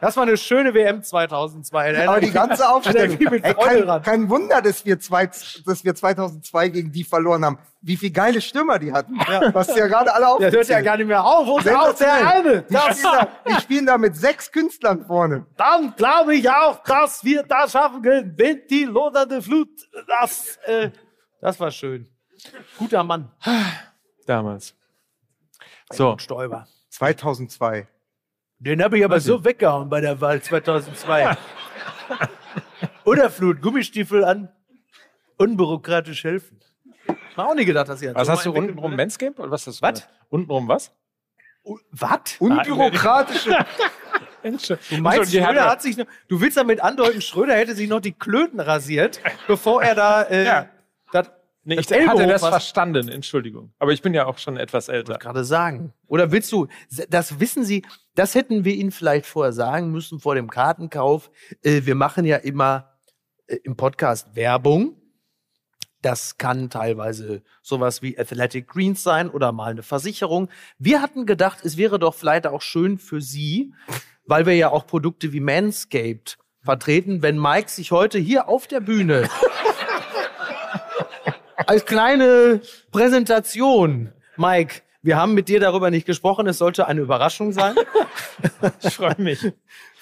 das 0.00 0.16
war 0.16 0.22
eine 0.24 0.36
schöne 0.36 0.74
WM 0.74 1.02
2002. 1.02 2.06
Aber 2.08 2.20
die 2.20 2.30
ganze 2.30 2.68
Aufstellung. 2.72 3.18
Ey, 3.20 3.54
kein, 3.54 4.02
kein 4.02 4.28
Wunder, 4.30 4.60
dass 4.62 4.84
wir, 4.84 4.98
zwei, 5.00 5.26
dass 5.26 5.84
wir 5.84 5.94
2002 5.94 6.68
gegen 6.70 6.92
die 6.92 7.04
verloren 7.04 7.44
haben. 7.44 7.58
Wie 7.80 7.96
viele 7.96 8.12
geile 8.12 8.40
Stürmer 8.40 8.78
die 8.78 8.92
hatten. 8.92 9.14
Was 9.52 9.68
ja 9.76 9.86
gerade 9.86 10.12
alle 10.12 10.22
Der 10.24 10.30
aufgezählt. 10.32 10.54
hört 10.56 10.68
ja 10.68 10.80
gar 10.80 10.96
nicht 10.96 11.06
mehr 11.06 11.22
auf. 11.24 11.46
Und 11.48 11.68
auch 11.68 11.94
der 11.94 12.28
eine. 12.34 12.62
Die 12.62 12.72
Das, 12.72 12.98
spielen, 12.98 13.12
da, 13.12 13.28
die 13.48 13.54
spielen 13.62 13.86
da 13.86 13.98
mit 13.98 14.16
sechs 14.16 14.50
Künstlern 14.50 15.04
vorne. 15.04 15.46
dann 15.56 15.94
glaube 15.96 16.34
ich 16.34 16.48
auch, 16.48 16.82
dass 16.82 17.22
wir 17.24 17.42
das 17.42 17.72
schaffen 17.72 18.00
können, 18.02 18.34
wenn 18.36 18.62
die 18.70 18.84
lodernde 18.84 19.42
Flut. 19.42 19.68
Das, 20.08 20.58
äh, 20.64 20.90
das 21.40 21.60
war 21.60 21.70
schön. 21.70 22.08
Guter 22.78 23.04
Mann. 23.04 23.30
Damals. 24.26 24.74
So, 25.92 26.16
Stoiber. 26.18 26.66
2002. 26.90 27.86
Den 28.58 28.82
habe 28.82 28.98
ich 28.98 29.04
aber 29.04 29.20
so 29.20 29.44
weggehauen 29.44 29.88
bei 29.90 30.00
der 30.00 30.20
Wahl 30.20 30.40
2002. 30.40 31.36
Oder 33.04 33.30
Flut, 33.30 33.60
Gummistiefel 33.60 34.24
an, 34.24 34.48
unbürokratisch 35.36 36.24
helfen. 36.24 36.60
Mal 37.36 37.46
auch 37.46 37.54
nie 37.54 37.64
gedacht, 37.64 37.88
dass 37.88 38.00
ihr 38.00 38.14
was 38.14 38.26
so 38.26 38.32
hast 38.32 38.46
du 38.46 38.52
untenrum? 38.52 38.94
Oder 38.94 39.50
was 39.50 39.66
hast 39.66 39.80
du? 39.80 39.82
Was? 39.86 40.08
Untenrum 40.30 40.68
was? 40.68 40.92
Was? 41.90 42.36
Unbürokratische. 42.38 43.56
Du 44.90 44.98
meinst, 44.98 45.32
Schröder 45.32 45.70
hat 45.70 45.80
sich 45.80 45.96
noch, 45.96 46.04
du 46.28 46.38
willst 46.38 46.58
damit 46.58 46.82
andeuten, 46.82 47.22
Schröder 47.22 47.54
hätte 47.54 47.74
sich 47.74 47.88
noch 47.88 48.00
die 48.00 48.12
Klöten 48.12 48.60
rasiert, 48.60 49.18
bevor 49.46 49.82
er 49.82 49.94
da 49.94 50.22
äh, 50.24 50.44
Ja. 50.44 50.68
das, 51.12 51.30
Nee, 51.62 51.76
das 51.76 51.86
ich 51.86 51.92
hatte 51.92 52.00
Ellbogen 52.02 52.28
das 52.28 52.42
was- 52.42 52.50
verstanden, 52.50 53.08
Entschuldigung. 53.08 53.72
Aber 53.78 53.92
ich 53.92 54.02
bin 54.02 54.12
ja 54.12 54.26
auch 54.26 54.36
schon 54.36 54.58
etwas 54.58 54.90
älter. 54.90 55.16
gerade 55.16 55.44
sagen. 55.46 55.94
Oder 56.08 56.30
willst 56.30 56.52
du, 56.52 56.68
das 57.08 57.40
wissen 57.40 57.64
Sie, 57.64 57.86
das 58.14 58.34
hätten 58.34 58.64
wir 58.64 58.74
Ihnen 58.74 58.92
vielleicht 58.92 59.26
vorher 59.26 59.52
sagen 59.52 59.90
müssen 59.90 60.20
vor 60.20 60.34
dem 60.34 60.50
Kartenkauf. 60.50 61.30
Äh, 61.62 61.82
wir 61.84 61.94
machen 61.94 62.24
ja 62.24 62.36
immer 62.36 62.94
äh, 63.46 63.56
im 63.64 63.76
Podcast 63.76 64.36
Werbung. 64.36 65.00
Das 66.00 66.36
kann 66.36 66.68
teilweise 66.68 67.42
sowas 67.62 68.02
wie 68.02 68.18
Athletic 68.18 68.68
Greens 68.68 69.02
sein 69.02 69.30
oder 69.30 69.52
mal 69.52 69.70
eine 69.70 69.82
Versicherung. 69.82 70.50
Wir 70.78 71.00
hatten 71.00 71.24
gedacht, 71.24 71.64
es 71.64 71.76
wäre 71.76 71.98
doch 71.98 72.14
vielleicht 72.14 72.46
auch 72.46 72.60
schön 72.60 72.98
für 72.98 73.22
Sie, 73.22 73.72
weil 74.26 74.44
wir 74.44 74.54
ja 74.54 74.70
auch 74.70 74.86
Produkte 74.86 75.32
wie 75.32 75.40
Manscaped 75.40 76.36
vertreten, 76.60 77.22
wenn 77.22 77.38
Mike 77.38 77.70
sich 77.70 77.90
heute 77.90 78.18
hier 78.18 78.48
auf 78.48 78.66
der 78.66 78.80
Bühne 78.80 79.28
als 81.66 81.86
kleine 81.86 82.60
Präsentation, 82.92 84.12
Mike, 84.36 84.82
wir 85.04 85.16
haben 85.16 85.34
mit 85.34 85.48
dir 85.48 85.60
darüber 85.60 85.90
nicht 85.90 86.06
gesprochen, 86.06 86.46
es 86.48 86.58
sollte 86.58 86.86
eine 86.88 87.00
Überraschung 87.02 87.52
sein. 87.52 87.74
Ich 88.82 88.94
freue 88.94 89.14
mich. 89.18 89.52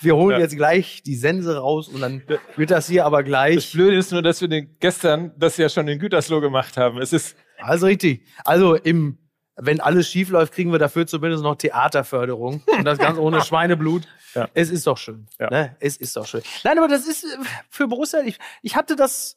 Wir 0.01 0.17
holen 0.17 0.37
Ja. 0.37 0.39
jetzt 0.39 0.57
gleich 0.57 1.03
die 1.03 1.17
Sense 1.17 1.57
raus 1.57 1.89
und 1.89 2.01
dann 2.01 2.23
wird 2.57 2.71
das 2.71 2.87
hier 2.89 3.05
aber 3.05 3.19
Das 3.23 3.27
gleich. 3.29 3.73
Blöde 3.73 3.97
ist 3.97 4.13
nur, 4.13 4.23
dass 4.23 4.41
wir 4.41 4.49
den, 4.49 4.77
gestern 4.81 5.33
das 5.37 5.57
ja 5.57 5.69
schon 5.69 5.87
in 5.89 5.99
Gütersloh 5.99 6.41
gemacht 6.41 6.77
haben. 6.77 6.99
Es 7.01 7.13
ist, 7.13 7.37
Also 7.59 7.87
richtig. 7.87 8.25
Also 8.45 8.75
im, 8.77 9.19
wenn 9.57 9.81
alles 9.81 10.09
schief 10.09 10.29
läuft, 10.31 10.55
kriegen 10.55 10.73
wir 10.73 10.79
dafür 10.79 11.07
zumindest 11.07 11.43
noch 11.43 11.57
Theaterförderung 11.57 12.63
und 12.67 12.85
das 12.85 12.99
ganz 12.99 13.19
ohne 13.19 13.41
Schweineblut. 13.45 14.07
Ja. 14.35 14.49
Es 14.55 14.71
ist 14.71 14.87
doch 14.87 14.99
schön. 14.99 15.27
Ja. 15.39 15.51
Ne? 15.51 15.77
Es 15.81 15.97
ist 15.97 16.17
doch 16.17 16.27
schön. 16.27 16.43
Nein, 16.65 16.79
aber 16.79 16.89
das 16.89 17.07
ist 17.07 17.25
äh, 17.25 17.29
für 17.69 17.87
Borussia. 17.89 18.21
Ich, 18.25 18.39
ich 18.63 18.77
hatte 18.77 18.97
das. 18.97 19.37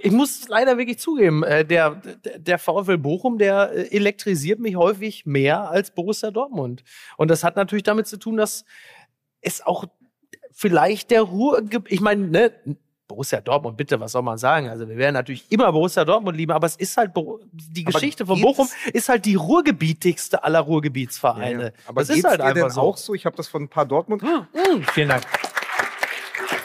Ich 0.00 0.10
muss 0.10 0.40
es 0.40 0.48
leider 0.48 0.78
wirklich 0.78 0.98
zugeben, 0.98 1.44
äh, 1.44 1.64
der, 1.64 2.02
der, 2.36 2.58
VfL 2.58 2.98
Bochum, 2.98 3.38
der 3.38 3.70
äh, 3.72 3.96
elektrisiert 3.96 4.58
mich 4.58 4.74
häufig 4.74 5.26
mehr 5.26 5.70
als 5.70 5.92
Borussia 5.92 6.32
Dortmund. 6.32 6.82
Und 7.16 7.30
das 7.30 7.44
hat 7.44 7.54
natürlich 7.54 7.84
damit 7.84 8.08
zu 8.08 8.18
tun, 8.18 8.36
dass 8.36 8.64
es 9.40 9.64
auch 9.64 9.84
vielleicht 10.50 11.12
der 11.12 11.22
Ruhe 11.22 11.62
gibt. 11.62 11.92
Ich 11.92 12.00
meine, 12.00 12.26
ne, 12.26 12.52
Borussia 13.06 13.40
Dortmund, 13.40 13.76
bitte, 13.76 14.00
was 14.00 14.12
soll 14.12 14.22
man 14.22 14.38
sagen? 14.38 14.68
Also 14.68 14.88
wir 14.88 14.96
werden 14.96 15.14
natürlich 15.14 15.44
immer 15.50 15.70
Borussia 15.70 16.04
Dortmund 16.04 16.36
lieben, 16.36 16.50
aber 16.50 16.66
es 16.66 16.74
ist 16.74 16.96
halt 16.96 17.12
die 17.52 17.86
Aber 17.86 17.92
Geschichte 17.92 18.26
von 18.26 18.40
Bochum 18.40 18.68
ist 18.92 19.08
halt 19.08 19.24
die 19.24 19.36
ruhrgebietigste 19.36 20.42
aller 20.42 20.60
Ruhrgebietsvereine. 20.60 21.72
Aber 21.86 22.00
das 22.00 22.10
ist 22.10 22.24
halt 22.24 22.40
einfach 22.40 22.62
denn 22.62 22.70
so. 22.70 22.80
auch 22.80 22.96
so? 22.96 23.14
Ich 23.14 23.24
habe 23.24 23.36
das 23.36 23.46
von 23.46 23.62
ein 23.62 23.68
paar 23.68 23.86
Dortmund. 23.86 24.22
Hm, 24.22 24.82
vielen 24.92 25.10
Dank. 25.10 25.22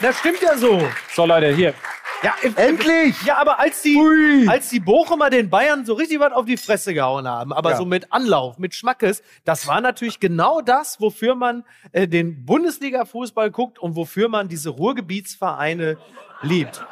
Das 0.01 0.17
stimmt 0.17 0.41
ja 0.41 0.57
so. 0.57 0.81
so 1.13 1.25
Leute, 1.27 1.53
hier. 1.53 1.75
Ja, 2.23 2.35
im- 2.43 2.55
Endlich! 2.55 3.19
Ja, 3.23 3.37
aber 3.37 3.59
als 3.59 3.81
die, 3.81 4.45
als 4.47 4.69
die 4.69 4.79
Bochumer 4.79 5.29
den 5.31 5.49
Bayern 5.49 5.85
so 5.85 5.93
richtig 5.95 6.19
was 6.19 6.33
auf 6.33 6.45
die 6.45 6.57
Fresse 6.57 6.93
gehauen 6.93 7.27
haben, 7.27 7.51
aber 7.51 7.71
Ja. 7.71 7.77
so 7.77 7.85
mit 7.85 8.13
Anlauf, 8.13 8.59
mit 8.59 8.75
Schmackes, 8.75 9.23
das 9.43 9.65
war 9.67 9.81
natürlich 9.81 10.19
genau 10.19 10.61
das, 10.61 11.01
wofür 11.01 11.33
man 11.35 11.63
äh, 11.93 12.07
den 12.07 12.45
Bundesliga-Fußball 12.45 13.49
guckt 13.49 13.79
und 13.79 13.95
wofür 13.95 14.29
man 14.29 14.47
diese 14.49 14.69
Ruhrgebietsvereine 14.69 15.97
liebt. 16.43 16.85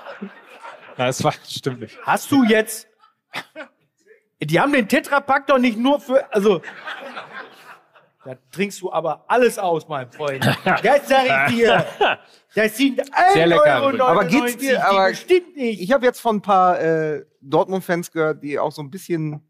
Na, 0.98 1.08
es 1.08 1.24
war, 1.24 1.34
stimmt 1.48 1.82
nicht. 1.82 1.98
Hast 2.04 2.32
du 2.32 2.44
jetzt, 2.44 2.88
Die 4.42 4.60
haben 4.60 4.72
den 4.74 4.88
Tetrapack 4.88 5.48
doch 5.48 5.60
nicht 5.60 5.78
nur 5.78 6.00
für, 6.00 6.34
also. 6.34 6.62
Da 8.26 8.36
trinkst 8.52 8.82
du 8.82 8.92
aber 8.92 9.24
alles 9.30 9.58
aus, 9.58 9.88
mein 9.88 10.12
Freund. 10.12 10.44
Das 10.84 11.08
sag 11.08 11.50
ich 11.50 11.56
dir. 11.56 11.86
Das 12.54 12.76
sind 12.78 13.00
1 13.14 13.34
Sehr 13.34 13.48
lecker 13.48 13.82
Euro 13.82 13.90
übrigens. 13.92 14.02
Aber 14.08 14.26
geht's 14.26 14.58
dir- 14.58 14.72
die 14.72 14.78
aber- 14.78 15.10
bestimmt 15.10 15.56
nicht. 15.56 15.82
Ich 15.82 15.92
habe 15.94 16.06
jetzt 16.06 16.20
von 16.20 16.38
ein 16.38 16.42
paar 16.42 16.80
äh, 16.82 17.26
Dortmund-Fans 17.42 18.12
gehört, 18.12 18.44
die 18.44 18.60
auch 18.60 18.72
so 18.72 18.82
ein 18.82 18.90
bisschen, 18.92 19.42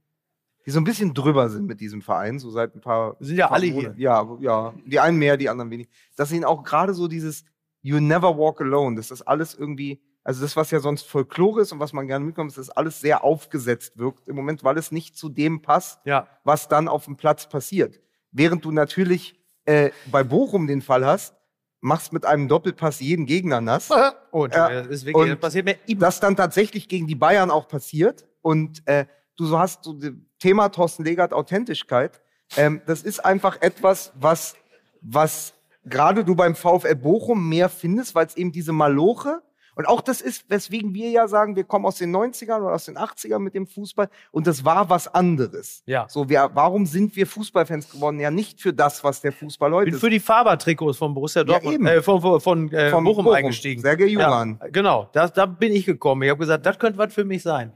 die 0.66 0.72
so 0.72 0.80
ein 0.80 0.84
bisschen 0.84 1.14
drüber 1.16 1.50
sind 1.50 1.66
mit 1.66 1.80
diesem 1.82 2.02
Verein, 2.04 2.38
so 2.38 2.52
seit 2.52 2.76
ein 2.76 2.82
paar. 2.82 3.16
Sind 3.20 3.38
ja 3.38 3.48
paar 3.48 3.56
alle 3.58 3.72
Monaten. 3.72 3.96
hier. 3.96 4.04
Ja, 4.04 4.38
ja. 4.40 4.74
Die 4.86 5.00
einen 5.00 5.18
mehr, 5.18 5.36
die 5.38 5.50
anderen 5.50 5.72
wenig. 5.72 5.88
Dass 6.16 6.32
ihnen 6.32 6.46
auch 6.46 6.64
gerade 6.64 6.94
so 6.94 7.08
dieses 7.08 7.44
You 7.82 8.00
never 8.00 8.38
walk 8.38 8.62
alone, 8.62 8.98
dass 8.98 9.08
das 9.08 9.22
alles 9.24 9.56
irgendwie, 9.56 10.00
also 10.24 10.42
das, 10.44 10.56
was 10.56 10.70
ja 10.70 10.80
sonst 10.80 11.08
Folklore 11.08 11.62
ist 11.62 11.72
und 11.72 11.80
was 11.80 11.94
man 11.94 12.06
gerne 12.08 12.24
mitkommt, 12.26 12.52
dass 12.52 12.58
das 12.58 12.70
alles 12.70 13.00
sehr 13.02 13.24
aufgesetzt 13.24 13.98
wirkt 13.98 14.28
im 14.28 14.36
Moment, 14.36 14.64
weil 14.64 14.78
es 14.78 14.92
nicht 14.92 15.18
zu 15.18 15.30
dem 15.30 15.62
passt, 15.64 16.00
Ja. 16.06 16.28
was 16.44 16.68
dann 16.68 16.88
auf 16.88 17.06
dem 17.06 17.16
Platz 17.18 17.48
passiert. 17.50 18.00
Während 18.32 18.66
du 18.66 18.72
natürlich 18.72 19.40
äh, 19.66 19.92
bei 20.12 20.24
Bochum 20.24 20.68
den 20.68 20.82
Fall 20.82 21.06
hast, 21.06 21.36
machst 21.82 22.14
mit 22.14 22.26
einem 22.26 22.48
Doppelpass 22.48 23.00
jeden 23.00 23.26
Gegner 23.26 23.62
nass. 23.62 23.90
Und 24.32 24.54
äh, 24.54 24.90
wirklich, 24.90 25.16
Und 25.16 25.40
passiert 25.40 25.66
mir 25.66 25.78
immer. 25.88 26.02
das 26.02 26.20
dann 26.20 26.36
tatsächlich 26.36 26.88
gegen 26.88 27.08
die 27.08 27.16
Bayern 27.16 27.52
auch 27.52 27.68
passiert. 27.68 28.28
Und 28.42 28.86
äh, 28.88 29.06
du 29.38 29.46
so 29.46 29.60
hast 29.60 29.84
so 29.84 29.94
das 29.94 30.12
Thema 30.40 30.70
Thorsten 30.70 31.04
Legert 31.04 31.34
Authentischkeit. 31.34 32.22
Ähm, 32.58 32.82
das 32.86 33.04
ist 33.04 33.24
einfach 33.24 33.62
etwas, 33.62 34.12
was, 34.16 34.56
was 35.02 35.54
gerade 35.86 36.24
du 36.24 36.36
beim 36.36 36.56
VfL 36.56 36.96
Bochum 36.96 37.48
mehr 37.48 37.70
findest, 37.70 38.16
weil 38.16 38.26
es 38.26 38.36
eben 38.38 38.52
diese 38.52 38.74
Maloche 38.74 39.42
und 39.80 39.88
auch 39.88 40.02
das 40.02 40.20
ist, 40.20 40.44
weswegen 40.50 40.94
wir 40.94 41.10
ja 41.10 41.30
sagen, 41.30 41.56
wir 41.56 41.64
kommen 41.64 41.86
aus 41.86 41.96
den 41.96 42.14
90ern 42.14 42.60
oder 42.60 42.74
aus 42.74 42.84
den 42.84 42.98
80ern 42.98 43.40
mit 43.40 43.56
dem 43.56 43.66
Fußball 43.66 44.10
und 44.32 44.46
das 44.46 44.66
war 44.66 44.90
was 44.90 45.08
anderes. 45.08 45.84
Ja. 45.86 46.06
So, 46.10 46.28
wir, 46.28 46.50
warum 46.54 46.86
sind 46.86 47.16
wir 47.16 47.26
Fußballfans 47.26 47.90
geworden? 47.90 48.20
Ja, 48.20 48.30
nicht 48.30 48.60
für 48.60 48.74
das, 48.74 49.06
was 49.06 49.22
der 49.22 49.32
Fußball 49.32 49.72
heute 49.72 49.86
bin 49.86 49.94
ist. 49.94 50.02
für 50.02 50.10
die 50.10 50.20
Faber-Trikots 50.20 50.98
von 50.98 51.14
Borussia 51.14 51.46
Dortmund, 51.46 51.76
eben. 51.76 51.86
äh, 51.86 52.02
von, 52.02 52.20
von, 52.20 52.42
von 52.42 52.70
äh, 52.74 52.90
Vom 52.90 53.06
Bochum, 53.06 53.24
Bochum. 53.24 53.38
eingestiegen. 53.38 53.82
Sergej 53.82 54.10
Juran. 54.10 54.60
Ja, 54.62 54.68
genau, 54.68 55.10
da, 55.14 55.30
da 55.30 55.46
bin 55.46 55.72
ich 55.72 55.86
gekommen. 55.86 56.24
Ich 56.24 56.30
habe 56.30 56.40
gesagt, 56.40 56.66
das 56.66 56.78
könnte 56.78 56.98
was 56.98 57.14
für 57.14 57.24
mich 57.24 57.42
sein. 57.42 57.72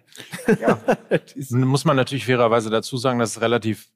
Nun 1.51 1.70
muss 1.70 1.86
man 1.86 1.95
natürlich 1.95 2.26
fairerweise 2.26 2.70
dazu 2.70 2.97
sagen, 2.97 3.20
dass 3.20 3.38
es 3.38 3.41
relativ 3.41 3.88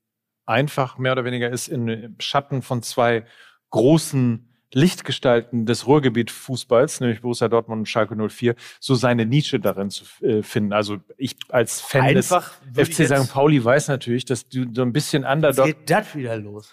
einfach 0.46 0.98
mehr 0.98 1.12
oder 1.12 1.26
weniger 1.26 1.50
ist, 1.50 1.68
in, 1.68 1.90
im 1.90 2.16
Schatten 2.20 2.62
von 2.62 2.82
zwei 2.84 3.26
großen 3.70 4.47
Lichtgestalten 4.74 5.66
des 5.66 5.88
Ruhrgebiet-Fußballs, 5.88 7.00
nämlich 7.02 7.22
Borussia 7.22 7.48
Dortmund 7.48 7.80
und 7.80 7.86
Schalke 7.86 8.16
04, 8.16 8.56
so 8.80 8.96
seine 8.96 9.26
Nische 9.26 9.60
darin 9.60 9.90
zu 9.90 10.04
äh, 10.26 10.44
finden. 10.44 10.74
Also 10.74 10.98
ich 11.18 11.36
als 11.50 11.82
Fan 11.82 12.02
Einfach 12.02 12.54
des 12.66 12.90
FC 12.90 13.00
jetzt- 13.00 13.24
St. 13.28 13.34
Pauli 13.34 13.64
weiß 13.64 13.88
natürlich, 13.88 14.26
dass 14.26 14.48
du 14.48 14.66
so 14.74 14.82
ein 14.82 14.92
bisschen 14.94 15.24
Jetzt 15.24 15.32
Underdog 15.34 15.66
geht 15.66 15.90
das 15.90 16.16
wieder 16.16 16.38
los. 16.38 16.72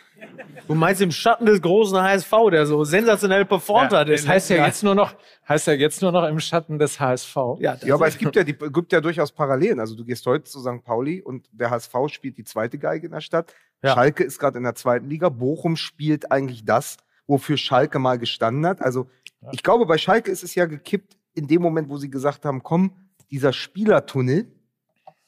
Du 0.66 0.74
meinst 0.74 1.02
im 1.02 1.10
Schatten 1.12 1.44
des 1.46 1.60
großen 1.60 2.00
HSV, 2.00 2.32
der 2.50 2.66
so 2.66 2.82
sensationell 2.84 3.44
performt 3.44 3.92
Ja, 3.92 3.98
hat. 4.00 4.08
das 4.08 4.26
heißt 4.26 4.50
ja 4.50 4.64
jetzt 4.66 4.82
nur 4.82 4.94
noch, 4.94 5.14
heißt 5.48 5.66
ja 5.66 5.74
jetzt 5.74 6.00
nur 6.02 6.12
noch 6.12 6.24
im 6.26 6.40
Schatten 6.40 6.78
des 6.78 6.98
HSV. 6.98 7.36
Ja, 7.60 7.76
Ja, 7.84 7.94
aber 7.94 8.06
es 8.08 8.16
gibt 8.18 8.34
ja, 8.34 8.42
die, 8.42 8.54
gibt 8.54 8.92
ja 8.92 9.00
durchaus 9.00 9.32
Parallelen. 9.32 9.80
Also 9.80 9.94
du 9.94 10.04
gehst 10.04 10.24
heute 10.26 10.44
zu 10.44 10.60
St. 10.60 10.82
Pauli 10.82 11.20
und 11.22 11.46
der 11.52 11.70
HSV 11.70 11.94
spielt 12.08 12.38
die 12.38 12.44
zweite 12.44 12.78
Geige 12.78 13.06
in 13.06 13.12
der 13.12 13.20
Stadt. 13.20 13.54
Ja. 13.82 13.92
Schalke 13.94 14.24
ist 14.24 14.38
gerade 14.38 14.56
in 14.56 14.64
der 14.64 14.74
zweiten 14.74 15.08
Liga. 15.10 15.28
Bochum 15.28 15.76
spielt 15.76 16.32
eigentlich 16.32 16.64
das, 16.64 16.96
wofür 17.26 17.56
Schalke 17.56 17.98
mal 17.98 18.18
gestanden 18.18 18.66
hat. 18.66 18.80
Also 18.82 19.08
ich 19.52 19.62
glaube, 19.62 19.86
bei 19.86 19.98
Schalke 19.98 20.30
ist 20.30 20.42
es 20.42 20.54
ja 20.54 20.66
gekippt 20.66 21.16
in 21.34 21.46
dem 21.46 21.62
Moment, 21.62 21.88
wo 21.88 21.96
sie 21.96 22.10
gesagt 22.10 22.44
haben, 22.44 22.62
komm, 22.62 22.92
dieser 23.30 23.52
Spielertunnel, 23.52 24.46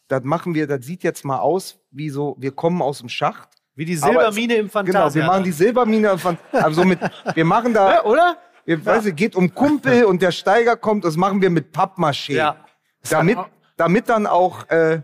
das 0.08 0.22
machen 0.22 0.54
wir, 0.54 0.66
das 0.66 0.84
sieht 0.86 1.02
jetzt 1.02 1.24
mal 1.24 1.38
aus 1.38 1.78
wie 1.90 2.10
so, 2.10 2.36
wir 2.38 2.52
kommen 2.52 2.80
aus 2.82 2.98
dem 3.00 3.08
Schacht. 3.08 3.48
wie 3.74 3.84
die 3.84 3.96
Silbermine 3.96 4.54
im 4.54 4.66
Genau, 4.68 4.72
Fantasia. 4.72 5.22
wir 5.22 5.26
machen 5.26 5.44
die 5.44 5.52
Silbermine 5.52 6.16
von, 6.18 6.38
also 6.52 6.84
mit, 6.84 6.98
wir 7.34 7.44
machen 7.44 7.74
da, 7.74 7.90
ja, 7.94 8.04
oder? 8.04 8.38
wir, 8.64 8.84
weiß 8.84 9.06
ich, 9.06 9.16
geht 9.16 9.34
um 9.36 9.54
Kumpel 9.54 10.04
und 10.04 10.22
der 10.22 10.30
Steiger 10.32 10.76
kommt, 10.76 11.04
das 11.04 11.16
machen 11.16 11.40
wir 11.40 11.50
mit 11.50 11.74
Pappmaché 11.74 12.34
Ja. 12.34 12.64
damit, 13.10 13.38
damit 13.76 14.08
dann 14.08 14.26
auch, 14.26 14.68
äh, 14.70 15.02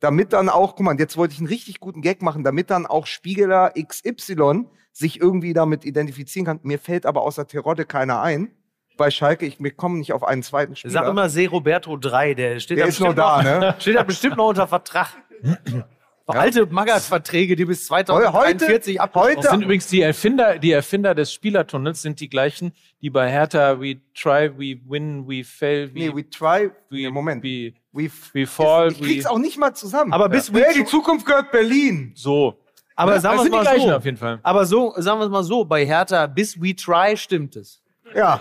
damit 0.00 0.32
dann 0.32 0.48
auch, 0.48 0.76
guck 0.76 0.84
mal, 0.86 0.98
jetzt 0.98 1.16
wollte 1.16 1.32
ich 1.34 1.38
einen 1.40 1.48
richtig 1.48 1.80
guten 1.80 2.00
Gag 2.02 2.22
machen, 2.22 2.44
damit 2.44 2.70
dann 2.70 2.86
auch 2.86 3.06
Spiegeler 3.06 3.72
XY 3.76 4.66
sich 4.94 5.20
irgendwie 5.20 5.52
damit 5.52 5.84
identifizieren 5.84 6.46
kann. 6.46 6.60
Mir 6.62 6.78
fällt 6.78 7.04
aber 7.04 7.22
außer 7.22 7.46
Terodde 7.46 7.84
keiner 7.84 8.22
ein. 8.22 8.52
Bei 8.96 9.10
Schalke, 9.10 9.44
ich, 9.44 9.58
wir 9.58 9.72
kommen 9.72 9.98
nicht 9.98 10.12
auf 10.12 10.22
einen 10.22 10.44
zweiten 10.44 10.76
Spieler. 10.76 10.92
Sag 10.92 11.08
immer 11.08 11.28
Se 11.28 11.48
Roberto 11.48 11.96
3, 11.96 12.34
der 12.34 12.60
steht 12.60 12.78
Der 12.78 12.84
da 12.84 12.88
ist 12.88 13.00
noch 13.00 13.08
bestimmt 13.08 13.18
da, 13.18 13.42
ne? 13.42 13.74
Steht 13.80 13.96
da 13.96 14.02
bestimmt 14.04 14.36
noch 14.36 14.48
unter 14.48 14.68
Vertrag. 14.68 15.08
Alte 16.26 16.64
Magath-Verträge, 16.66 17.54
die 17.56 17.66
bis 17.66 17.84
2043 17.86 18.98
abgeschlossen 19.00 19.42
Das 19.42 19.50
sind 19.50 19.62
übrigens 19.62 19.88
die 19.88 20.00
Erfinder, 20.00 20.58
die 20.58 20.70
Erfinder 20.70 21.14
des 21.14 21.32
Spielertunnels 21.32 22.00
sind 22.00 22.18
die 22.20 22.30
gleichen, 22.30 22.72
die 23.02 23.10
bei 23.10 23.28
Hertha 23.30 23.78
we 23.78 23.96
try, 24.14 24.50
we 24.56 24.80
win, 24.88 25.28
we 25.28 25.44
fail, 25.44 25.90
we, 25.92 25.98
Nee, 25.98 26.14
we 26.14 26.30
try. 26.30 26.70
we, 26.88 26.96
Nee, 27.02 27.10
Moment. 27.10 27.42
we, 27.42 27.74
We, 27.92 28.10
we 28.32 28.46
fall, 28.46 28.90
ich 28.92 29.00
krieg's 29.02 29.24
we, 29.26 29.30
auch 29.30 29.38
nicht 29.38 29.58
mal 29.58 29.74
zusammen. 29.74 30.12
Aber 30.14 30.28
bis 30.30 30.48
ja. 30.48 30.54
we- 30.54 30.64
hey, 30.64 30.74
die 30.74 30.84
Zukunft 30.86 31.26
gehört 31.26 31.50
Berlin. 31.52 32.12
so. 32.14 32.58
Aber 32.96 33.14
Ja, 33.14 33.20
sagen 33.20 33.36
das 33.38 33.44
wir 33.46 33.50
mal 33.52 33.80
so. 33.80 33.92
auf 33.96 34.04
jeden 34.04 34.16
Fall. 34.16 34.38
Aber 34.42 34.66
so, 34.66 34.94
sagen 34.96 35.18
wir 35.20 35.24
es 35.24 35.30
mal 35.30 35.42
so, 35.42 35.64
bei 35.64 35.84
Hertha, 35.84 36.26
bis 36.26 36.60
we 36.60 36.74
try 36.76 37.16
stimmt 37.16 37.56
es. 37.56 37.82
Ja. 38.14 38.40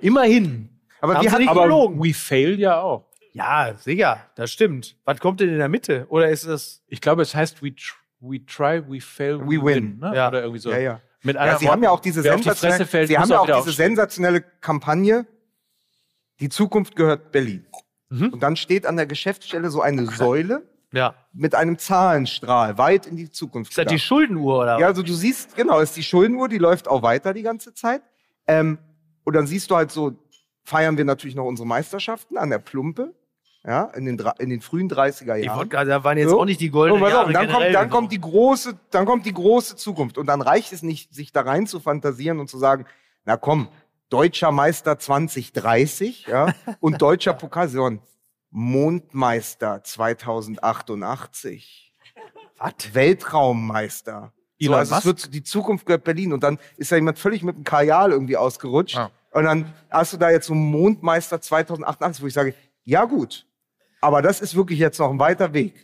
Immerhin. 0.00 0.68
Aber 1.00 1.14
Haben 1.14 1.22
wir 1.22 1.28
sie 1.28 1.32
hatten, 1.32 1.42
nicht 1.42 1.50
Aber 1.50 1.62
gelogen. 1.64 2.02
we 2.02 2.12
fail 2.14 2.58
ja 2.58 2.80
auch. 2.80 3.06
Ja, 3.32 3.74
sicher, 3.78 4.18
das 4.36 4.52
stimmt. 4.52 4.96
Was 5.04 5.18
kommt 5.18 5.40
denn 5.40 5.48
in 5.48 5.58
der 5.58 5.68
Mitte? 5.68 6.06
Oder 6.08 6.28
ist 6.30 6.46
das. 6.46 6.82
Ich 6.86 7.00
glaube, 7.00 7.22
es 7.22 7.34
heißt 7.34 7.62
we, 7.62 7.74
tr 7.74 7.94
we 8.20 8.44
try, 8.46 8.82
we 8.88 9.00
fail, 9.00 9.40
We 9.40 9.62
win. 9.62 9.98
ne? 9.98 10.12
Ja. 10.14 10.28
Oder 10.28 10.42
irgendwie 10.42 10.60
so. 10.60 10.70
ja, 10.70 10.78
ja. 10.78 11.00
Mit 11.22 11.36
Ja, 11.36 11.40
anderen 11.42 11.58
sie 11.60 11.68
haben 11.70 11.82
ja 11.82 11.90
auch 11.90 12.00
diese 12.00 12.22
die 12.22 12.28
sensationelle, 12.28 12.86
fällt, 12.86 13.08
sie 13.08 13.18
haben 13.18 13.28
ja 13.30 13.38
auch 13.40 13.46
diese 13.46 13.56
aufstehen. 13.58 13.74
sensationelle 13.74 14.42
Kampagne. 14.60 15.26
Die 16.40 16.48
Zukunft 16.48 16.96
gehört 16.96 17.32
Berlin. 17.32 17.66
Mhm. 18.10 18.28
Und 18.34 18.42
dann 18.42 18.56
steht 18.56 18.86
an 18.86 18.96
der 18.96 19.06
Geschäftsstelle 19.06 19.70
so 19.70 19.80
eine 19.80 20.06
Säule 20.06 20.62
Ja. 20.94 21.14
mit 21.32 21.54
einem 21.54 21.78
Zahlenstrahl 21.78 22.78
weit 22.78 23.06
in 23.06 23.16
die 23.16 23.30
Zukunft. 23.30 23.72
Ist 23.72 23.78
das 23.78 23.84
die 23.86 23.94
gedacht. 23.94 24.06
Schuldenuhr 24.06 24.60
oder 24.60 24.78
ja, 24.78 24.86
also 24.86 25.02
du 25.02 25.12
siehst, 25.12 25.56
genau, 25.56 25.80
ist 25.80 25.96
die 25.96 26.02
Schuldenuhr, 26.02 26.48
die 26.48 26.58
läuft 26.58 26.88
auch 26.88 27.02
weiter 27.02 27.34
die 27.34 27.42
ganze 27.42 27.74
Zeit. 27.74 28.02
Ähm, 28.46 28.78
und 29.24 29.34
dann 29.34 29.46
siehst 29.46 29.70
du 29.70 29.76
halt 29.76 29.90
so, 29.90 30.12
feiern 30.64 30.96
wir 30.96 31.04
natürlich 31.04 31.34
noch 31.36 31.44
unsere 31.46 31.66
Meisterschaften 31.66 32.36
an 32.38 32.50
der 32.50 32.58
Plumpe, 32.58 33.14
ja, 33.66 33.84
in 33.96 34.04
den, 34.04 34.18
in 34.38 34.50
den 34.50 34.60
frühen 34.60 34.90
30er 34.90 35.38
Ich 35.38 35.46
Jahren. 35.46 35.56
wollte 35.58 35.70
gerade, 35.70 35.88
da 35.90 36.04
waren 36.04 36.18
jetzt 36.18 36.30
So. 36.30 36.40
auch 36.40 36.44
nicht 36.44 36.60
die 36.60 36.66
Und 36.68 36.72
goldenen 36.72 37.02
auf, 37.02 37.08
Jahre. 37.10 37.32
dann, 37.32 37.48
kommt, 37.50 37.74
dann 37.74 37.88
so. 37.90 37.96
kommt 37.96 38.12
die 38.12 38.20
große, 38.20 38.78
dann 38.90 39.06
kommt 39.06 39.24
die 39.26 39.32
große 39.32 39.76
Zukunft. 39.76 40.18
Und 40.18 40.26
dann 40.26 40.42
reicht 40.42 40.72
es 40.74 40.82
nicht, 40.82 41.14
sich 41.14 41.32
da 41.32 41.40
rein 41.42 41.66
zu 41.66 41.80
fantasieren 41.80 42.40
und 42.40 42.48
zu 42.50 42.58
sagen, 42.58 42.84
na 43.24 43.36
komm, 43.38 43.68
deutscher 44.10 44.52
Meister 44.52 44.98
2030, 44.98 46.26
ja, 46.26 46.52
und 46.80 47.00
deutscher 47.00 47.32
Pokalsieger, 47.34 47.98
Mondmeister 48.56 49.82
2088. 49.82 51.92
Was? 52.58 52.72
Weltraummeister. 52.92 54.32
So, 54.60 54.66
Elon 54.66 54.78
also 54.78 54.94
es 54.94 55.04
wird 55.04 55.18
so, 55.18 55.28
die 55.28 55.42
Zukunft 55.42 55.86
gehört 55.86 56.04
Berlin. 56.04 56.32
Und 56.32 56.44
dann 56.44 56.60
ist 56.76 56.92
da 56.92 56.96
jemand 56.96 57.18
völlig 57.18 57.42
mit 57.42 57.56
dem 57.56 57.64
Kajal 57.64 58.12
irgendwie 58.12 58.36
ausgerutscht. 58.36 58.96
Ah. 58.96 59.10
Und 59.32 59.42
dann 59.44 59.74
hast 59.90 60.12
du 60.12 60.18
da 60.18 60.30
jetzt 60.30 60.46
so 60.46 60.52
einen 60.52 60.70
Mondmeister 60.70 61.40
2088, 61.40 62.22
wo 62.22 62.28
ich 62.28 62.34
sage, 62.34 62.54
ja 62.84 63.06
gut, 63.06 63.44
aber 64.00 64.22
das 64.22 64.40
ist 64.40 64.54
wirklich 64.54 64.78
jetzt 64.78 65.00
noch 65.00 65.10
ein 65.10 65.18
weiter 65.18 65.52
Weg. 65.52 65.74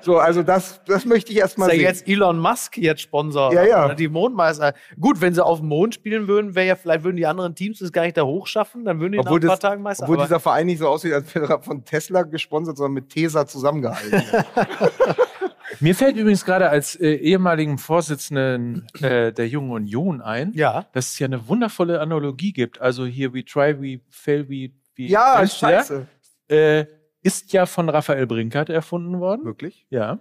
So, 0.00 0.18
also 0.18 0.42
das, 0.42 0.80
das 0.86 1.04
möchte 1.04 1.32
ich 1.32 1.38
erst 1.38 1.58
mal 1.58 1.66
Ist 1.66 1.72
ja 1.72 1.78
sehen. 1.78 1.86
jetzt 1.86 2.08
Elon 2.08 2.38
Musk 2.38 2.78
jetzt 2.78 3.02
Sponsor? 3.02 3.52
Ja, 3.52 3.64
ja. 3.64 3.84
Oder 3.86 3.94
Die 3.94 4.08
Mondmeister. 4.08 4.74
Gut, 4.98 5.20
wenn 5.20 5.34
sie 5.34 5.44
auf 5.44 5.58
dem 5.60 5.68
Mond 5.68 5.94
spielen 5.94 6.28
würden, 6.28 6.54
wäre 6.54 6.66
ja 6.66 6.76
vielleicht 6.76 7.04
würden 7.04 7.16
die 7.16 7.26
anderen 7.26 7.54
Teams 7.54 7.78
das 7.78 7.92
gar 7.92 8.02
nicht 8.02 8.16
da 8.16 8.22
hochschaffen, 8.22 8.84
dann 8.84 9.00
würden 9.00 9.12
die 9.12 9.18
obwohl 9.18 9.40
nach 9.40 9.44
ein 9.44 9.48
paar 9.48 9.56
das, 9.56 9.60
Tagen 9.60 9.82
Meister. 9.82 10.04
obwohl 10.04 10.18
dieser 10.18 10.40
Verein 10.40 10.66
nicht 10.66 10.78
so 10.78 10.88
aussieht, 10.88 11.12
als 11.12 11.34
wäre 11.34 11.48
er 11.48 11.62
von 11.62 11.84
Tesla 11.84 12.22
gesponsert, 12.22 12.76
sondern 12.76 12.94
mit 12.94 13.10
Tesa 13.10 13.46
zusammengehalten. 13.46 14.22
Mir 15.80 15.94
fällt 15.94 16.16
übrigens 16.16 16.44
gerade 16.44 16.68
als 16.68 16.94
äh, 16.94 17.14
ehemaligen 17.14 17.78
Vorsitzenden 17.78 18.86
äh, 19.00 19.32
der 19.32 19.48
Jungen 19.48 19.72
Union 19.72 20.20
ein, 20.20 20.52
ja. 20.54 20.86
dass 20.92 21.12
es 21.12 21.18
ja 21.18 21.26
eine 21.26 21.48
wundervolle 21.48 22.00
Analogie 22.00 22.52
gibt. 22.52 22.80
Also 22.80 23.04
hier 23.06 23.34
we 23.34 23.44
try, 23.44 23.74
we 23.80 24.00
fail, 24.08 24.48
we, 24.48 24.70
we 24.96 25.04
ja, 25.04 25.46
scheiße. 25.46 26.06
Äh, 26.48 26.84
ist 27.24 27.52
ja 27.52 27.66
von 27.66 27.88
Raphael 27.88 28.26
Brinkert 28.28 28.68
erfunden 28.70 29.18
worden. 29.18 29.44
Wirklich? 29.44 29.86
Ja. 29.90 30.20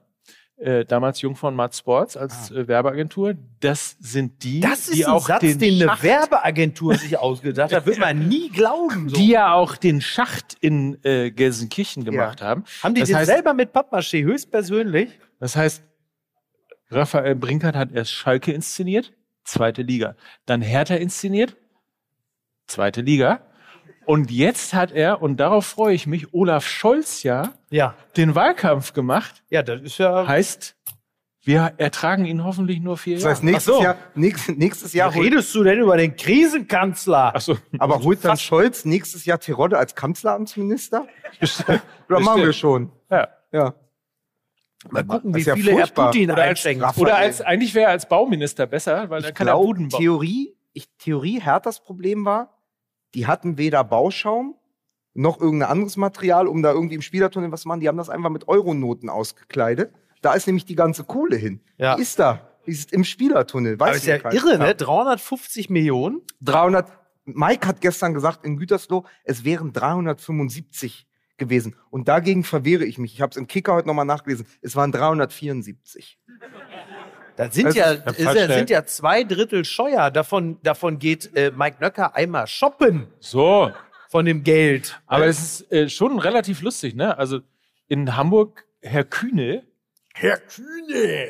Äh, 0.58 0.86
damals 0.86 1.20
Jung 1.22 1.36
von 1.36 1.56
Mad 1.56 1.76
Sports 1.76 2.16
als 2.16 2.51
äh, 2.51 2.68
Werbeagentur. 2.68 3.34
Das 3.60 3.97
sind 3.99 4.43
die, 4.43 4.64
Ah. 4.64 4.70
Das 4.70 4.88
ist 4.88 4.95
die 4.97 5.06
ein 5.06 5.12
auch 5.12 5.28
Satz, 5.28 5.41
den 5.41 5.60
den 5.60 5.89
eine 5.89 6.01
Werbeagentur 6.01 6.95
sich 6.95 7.18
ausgedacht 7.18 7.74
hat. 7.74 7.86
Wird 7.86 7.97
man 7.99 8.28
nie 8.30 8.49
glauben. 8.49 9.10
So. 9.10 9.16
die 9.16 9.30
ja 9.30 9.51
auch 9.54 9.76
den 9.76 9.99
Schacht 9.99 10.56
in 10.62 10.97
äh, 11.04 11.32
Gelsenkirchen 11.32 12.06
gemacht 12.06 12.41
haben. 12.41 12.64
haben 12.84 12.93
die 12.95 13.01
das 13.01 13.10
den 13.10 13.18
heißt- 13.18 13.26
selber 13.26 13.54
mit 13.54 13.74
Pappmaché 13.74 14.24
höchstpersönlich? 14.24 15.10
Das 15.39 15.56
heißt, 15.56 15.84
Raphael 16.91 17.36
Brinkert 17.36 17.76
hat 17.76 17.91
erst 17.91 18.12
Schalke 18.12 18.54
inszeniert, 18.54 19.12
zweite 19.43 19.82
Liga. 19.82 20.16
Dann 20.45 20.62
Hertha 20.62 20.95
inszeniert, 20.95 21.58
zweite 22.68 23.01
Liga. 23.01 23.41
Und 24.06 24.32
jetzt 24.32 24.74
hat 24.74 24.91
er, 24.91 25.22
und 25.22 25.38
darauf 25.38 25.66
freue 25.66 25.93
ich 25.93 26.08
mich, 26.08 26.34
Olaf 26.34 26.68
Scholz 26.68 27.24
ja 27.24 27.54
Ja. 27.70 27.95
den 28.18 28.36
Wahlkampf 28.36 28.93
gemacht. 28.93 29.43
Ja, 29.49 29.64
das 29.64 29.82
ist 29.82 29.97
ja. 29.97 30.28
Heißt, 30.28 30.76
wir 31.45 31.74
ertragen 31.78 32.26
ihn 32.26 32.43
hoffentlich 32.43 32.80
nur 32.80 32.97
vier 32.97 33.16
Das 33.16 33.24
Jahre. 33.24 33.34
heißt, 33.36 33.43
nächstes 33.43 33.76
so. 33.76 33.84
Jahr, 33.84 33.97
nächstes, 34.16 34.56
nächstes 34.56 34.93
Jahr 34.93 35.14
redest 35.14 35.54
du 35.56 35.64
denn 35.64 35.80
über 35.80 35.97
den 35.97 36.16
Krisenkanzler? 36.16 37.34
Ach 37.36 37.41
so. 37.41 37.58
aber 37.80 37.99
holt 38.04 38.24
dann 38.24 38.38
Scholz 38.38 38.86
nächstes 38.86 39.26
Jahr 39.26 39.39
Terodde 39.39 39.78
als 39.78 39.93
Kanzleramtsminister? 39.95 41.06
Oder 42.10 42.20
machen 42.22 42.41
wir 42.43 42.54
schon? 42.54 42.91
Ja. 43.10 43.28
Ja. 43.51 43.74
Mal 44.89 45.04
gucken, 45.06 45.32
Das 45.32 45.38
wie 45.38 45.41
ist 45.41 45.47
ja 45.47 45.56
viele 45.56 45.72
Herr. 45.78 45.88
Putin 45.88 46.32
Oder 46.32 46.43
als, 46.43 46.49
einschenkt. 46.66 46.97
Oder 46.97 47.16
als 47.16 47.41
eigentlich 47.41 47.74
wäre 47.74 47.86
er 47.86 47.91
als 47.91 48.08
Bauminister 48.08 48.66
besser, 48.68 49.10
weil 49.10 49.24
er 49.24 49.30
Ich 49.30 49.36
kann 49.36 49.47
er 49.47 49.54
glaube, 49.54 49.66
Buden 49.68 49.88
bauen. 49.89 49.99
Theorie, 50.01 50.56
ich, 50.74 50.88
Theorie, 50.97 51.39
Herthas 51.41 51.82
Problem 51.84 52.26
war, 52.26 52.53
die 53.14 53.28
hatten 53.28 53.57
weder 53.57 53.84
Bauschaum 53.84 54.55
noch 55.14 55.39
irgendein 55.39 55.70
anderes 55.70 55.97
Material, 55.97 56.47
um 56.47 56.64
da 56.64 56.72
irgendwie 56.72 56.95
im 56.95 57.01
Spielertunnel 57.01 57.51
was 57.51 57.61
zu 57.61 57.68
machen. 57.68 57.80
Die 57.80 57.88
haben 57.88 57.97
das 57.97 58.09
einfach 58.09 58.30
mit 58.30 58.47
Euronoten 58.47 59.09
ausgekleidet. 59.09 59.93
Da 60.22 60.34
ist 60.34 60.47
nämlich 60.47 60.66
die 60.66 60.76
ganze 60.76 61.03
Kohle 61.03 61.36
hin. 61.36 61.61
Ja. 61.78 61.95
Die 61.95 62.01
ist 62.01 62.18
da. 62.18 62.49
Die 62.66 62.72
ist 62.72 62.93
im 62.93 63.03
Spielertunnel. 63.03 63.80
Weiß 63.80 63.89
Aber 63.89 63.97
ist 63.97 64.05
ja 64.05 64.32
irre, 64.32 64.57
ne? 64.57 64.74
350 64.74 65.70
Millionen. 65.70 66.22
300. 66.41 66.91
Mike 67.26 67.68
hat 67.68 67.82
gestern 67.82 68.14
gesagt 68.14 68.43
in 68.45 68.57
Gütersloh, 68.57 69.05
es 69.24 69.43
wären 69.43 69.72
375 69.72 71.07
gewesen. 71.38 71.75
Und 71.89 72.07
dagegen 72.07 72.43
verwehre 72.43 72.86
ich 72.86 72.97
mich. 72.97 73.13
Ich 73.13 73.21
habe 73.21 73.31
es 73.31 73.38
im 73.38 73.47
Kicker 73.47 73.73
heute 73.73 73.88
nochmal 73.88 74.05
nachgelesen. 74.05 74.45
Es 74.61 74.75
waren 74.75 74.91
374. 74.91 76.19
Das 77.36 77.55
sind 77.55 77.65
Das 77.67 77.75
ja, 77.75 77.91
ist- 77.91 78.19
ne? 78.19 78.53
sind 78.53 78.69
ja 78.69 78.86
zwei 78.86 79.23
Drittel 79.23 79.65
Scheuer. 79.65 80.11
Davon, 80.11 80.59
davon 80.61 80.99
geht 80.99 81.36
äh, 81.36 81.51
Mike 81.55 81.77
Nöcker 81.81 82.15
einmal 82.15 82.45
shoppen 82.47 83.07
So. 83.19 83.71
von 84.09 84.25
dem 84.25 84.43
Geld. 84.43 85.01
Aber 85.07 85.25
es 85.25 85.61
ist 85.61 85.71
äh, 85.71 85.89
schon 85.89 86.19
relativ 86.19 86.61
lustig, 86.61 86.93
ne? 86.95 87.17
Also 87.17 87.39
in 87.88 88.15
Hamburg, 88.15 88.65
Herr 88.81 89.03
Kühne, 89.03 89.63
Herr 90.13 90.38
Kühne, 90.38 91.29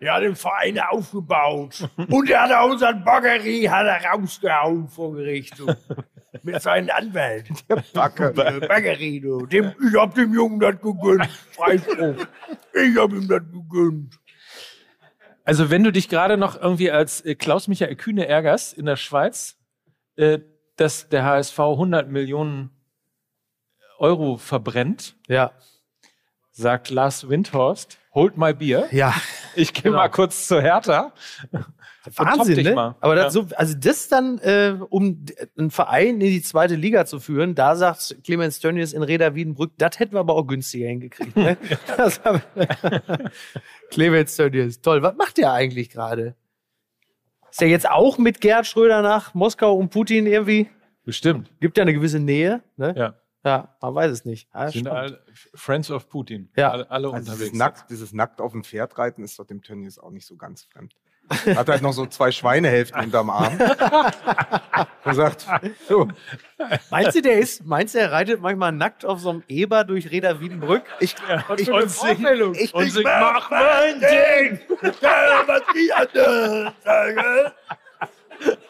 er 0.00 0.14
hat 0.14 0.22
den 0.22 0.36
Verein 0.36 0.78
aufgebaut. 0.78 1.88
Und 2.08 2.28
er 2.28 2.42
hat 2.42 2.52
auch 2.52 2.70
unseren 2.70 3.02
Baggerie 3.02 3.68
hat 3.70 3.86
er 3.86 4.10
rausgehauen 4.10 4.86
vor 4.88 5.14
Gericht. 5.14 5.54
Mit 6.42 6.62
seinem 6.62 6.90
Anwalt. 6.90 7.48
Backe. 7.92 8.32
Der 8.32 8.60
Baggerie, 8.66 9.20
du. 9.20 9.46
Dem, 9.46 9.72
ich 9.88 9.94
hab 9.98 10.14
dem 10.14 10.32
Jungen 10.32 10.60
das 10.60 10.80
gegönnt. 10.80 11.26
Freispruch. 11.52 12.26
Ich 12.74 12.96
hab 12.96 13.10
ihm 13.12 13.26
das 13.28 13.42
gegönnt. 13.52 14.18
also 15.44 15.70
wenn 15.70 15.82
du 15.82 15.90
dich 15.92 16.08
gerade 16.08 16.36
noch 16.36 16.60
irgendwie 16.60 16.90
als 16.90 17.20
äh, 17.24 17.34
Klaus-Michael 17.34 17.96
Kühne 17.96 18.26
ärgerst 18.28 18.74
in 18.78 18.86
der 18.86 18.96
Schweiz, 18.96 19.56
äh, 20.16 20.38
dass 20.76 21.08
der 21.08 21.24
HSV 21.24 21.58
100 21.58 22.08
Millionen 22.08 22.70
Euro 23.98 24.36
verbrennt, 24.38 25.16
Ja. 25.28 25.52
sagt 26.52 26.90
Lars 26.90 27.28
Windhorst, 27.28 27.98
hold 28.14 28.36
my 28.38 28.54
beer. 28.54 28.88
Ja. 28.92 29.14
Ich 29.56 29.74
gehe 29.74 29.90
mal 29.90 30.08
kurz 30.08 30.46
zu 30.46 30.60
Hertha. 30.62 31.12
Wahnsinn, 32.16 32.62
ne? 32.64 32.96
Aber 33.00 33.16
Ja. 33.16 33.24
das 33.24 33.32
so, 33.34 33.46
also 33.56 33.74
das 33.76 34.08
dann, 34.08 34.38
äh, 34.38 34.76
um 34.88 35.24
einen 35.58 35.70
Verein 35.70 36.14
in 36.14 36.20
die 36.20 36.42
zweite 36.42 36.74
Liga 36.74 37.04
zu 37.04 37.20
führen, 37.20 37.54
da 37.54 37.76
sagt 37.76 38.16
Clemens 38.24 38.58
Tönnies 38.60 38.92
in 38.92 39.02
Reda 39.02 39.34
Wiedenbrück, 39.34 39.72
das 39.78 39.98
hätten 39.98 40.12
wir 40.14 40.20
aber 40.20 40.34
auch 40.34 40.46
günstiger 40.46 40.88
hingekriegt. 40.88 41.36
Ne? 41.36 41.56
Clemens 43.90 44.36
Tönnies, 44.36 44.80
toll. 44.80 45.02
Was 45.02 45.16
macht 45.16 45.38
der 45.38 45.52
eigentlich 45.52 45.90
gerade? 45.90 46.34
Ist 47.50 47.60
der 47.60 47.68
jetzt 47.68 47.88
auch 47.90 48.16
mit 48.18 48.40
Gerhard 48.40 48.66
Schröder 48.66 49.02
nach 49.02 49.34
Moskau 49.34 49.74
und 49.76 49.90
Putin 49.90 50.26
irgendwie? 50.26 50.68
Bestimmt. 51.04 51.50
Gibt 51.60 51.76
ja 51.78 51.82
eine 51.82 51.92
gewisse 51.92 52.20
Nähe, 52.20 52.62
ne? 52.76 52.94
Ja. 52.96 53.14
Ja, 53.42 53.74
man 53.80 53.94
weiß 53.94 54.12
es 54.12 54.24
nicht. 54.26 54.48
Ja, 54.52 54.70
Sind 54.70 54.86
spannend. 54.86 55.12
all, 55.14 55.24
Friends 55.54 55.90
of 55.90 56.10
Putin. 56.10 56.50
Ja. 56.56 56.72
Alle, 56.72 56.90
alle 56.90 57.06
Also 57.08 57.18
dieses, 57.32 57.34
unterwegs. 57.48 57.56
nackt, 57.58 57.90
dieses 57.90 58.12
nackt 58.12 58.40
auf 58.40 58.52
dem 58.52 58.64
Pferd 58.64 58.98
reiten 58.98 59.24
ist 59.24 59.38
doch 59.38 59.46
dem 59.46 59.62
Tönnies 59.62 59.98
auch 59.98 60.10
nicht 60.10 60.26
so 60.26 60.36
ganz 60.36 60.64
fremd. 60.64 60.94
Hat 61.30 61.68
halt 61.68 61.82
noch 61.82 61.92
so 61.92 62.06
zwei 62.06 62.32
Schweinehälften 62.32 63.00
unterm 63.04 63.30
Arm. 63.30 63.58
Und 65.04 65.14
sagt, 65.14 65.46
so, 65.88 66.08
Meinst 66.90 67.16
du, 67.16 67.22
der 67.22 67.38
ist, 67.38 67.64
meinst 67.64 67.94
du, 67.94 67.98
er 67.98 68.12
reitet 68.12 68.40
manchmal 68.40 68.72
nackt 68.72 69.04
auf 69.04 69.20
so 69.20 69.30
einem 69.30 69.42
Eber 69.48 69.84
durch 69.84 70.10
Reda 70.10 70.40
Wiedenbrück? 70.40 70.82
ich, 71.00 71.14
ich, 71.56 71.70
und 71.70 71.84
ich, 71.90 72.74
und 72.74 72.84
ich, 72.84 72.92
singt, 72.92 73.04
mach 73.04 73.50
mein 73.50 74.00
Ding. 74.00 74.60
Ja, 75.00 75.42
was 75.46 75.62
die 75.74 75.92
anderen 75.92 76.72
sagen. 76.84 77.52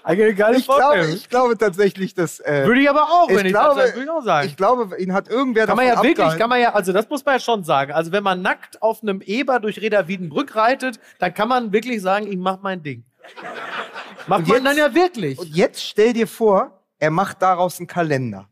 Eigentlich 0.03 0.27
eine 0.27 0.35
geile 0.35 0.57
ich, 0.59 0.67
glaube, 0.67 1.07
ich 1.15 1.29
glaube 1.29 1.59
tatsächlich, 1.59 2.15
dass. 2.15 2.41
Äh, 2.41 2.65
Würde 2.67 2.81
ich 2.81 2.89
aber 2.91 3.03
auch, 3.03 3.29
wenn 3.29 3.47
ich 3.47 3.53
glaube, 3.53 3.81
das 3.81 3.95
würde 3.95 4.05
ich 4.05 4.11
auch 4.11 4.23
sagen. 4.23 4.49
ich 4.49 4.57
glaube, 4.57 4.97
ihn 5.01 5.13
hat 5.13 5.29
irgendwer 5.29 5.67
kann 5.67 5.77
man 5.77 5.85
ja 5.87 5.93
davon 5.93 6.05
wirklich, 6.09 6.19
abgehalten. 6.27 6.41
kann 6.41 6.49
man 6.51 6.61
ja, 6.61 6.73
also 6.75 6.93
das 6.93 7.09
muss 7.09 7.25
man 7.25 7.35
ja 7.35 7.41
schon 7.41 7.65
sagen. 7.65 7.93
Also 7.93 8.11
wenn 8.11 8.23
man 8.25 8.43
nackt 8.43 8.83
auf 8.83 9.03
einem 9.03 9.21
Eber 9.21 9.61
durch 9.61 9.81
Reda 9.81 10.09
Wiedenbrück 10.09 10.57
reitet, 10.57 10.99
dann 11.19 11.35
kann 11.35 11.49
man 11.49 11.73
wirklich 11.73 12.01
sagen, 12.03 12.27
ich 12.27 12.39
mach 12.39 12.61
mein 12.63 12.83
Ding. 12.83 13.05
Macht 14.27 14.47
man 14.49 14.57
jetzt- 14.57 14.67
dann 14.67 14.77
ja 14.77 14.95
wirklich. 14.95 15.39
Und 15.39 15.55
jetzt 15.55 15.83
stell 15.83 16.13
dir 16.13 16.27
vor, 16.27 16.81
er 16.99 17.11
macht 17.11 17.43
daraus 17.43 17.79
einen 17.79 17.87
Kalender. 17.87 18.49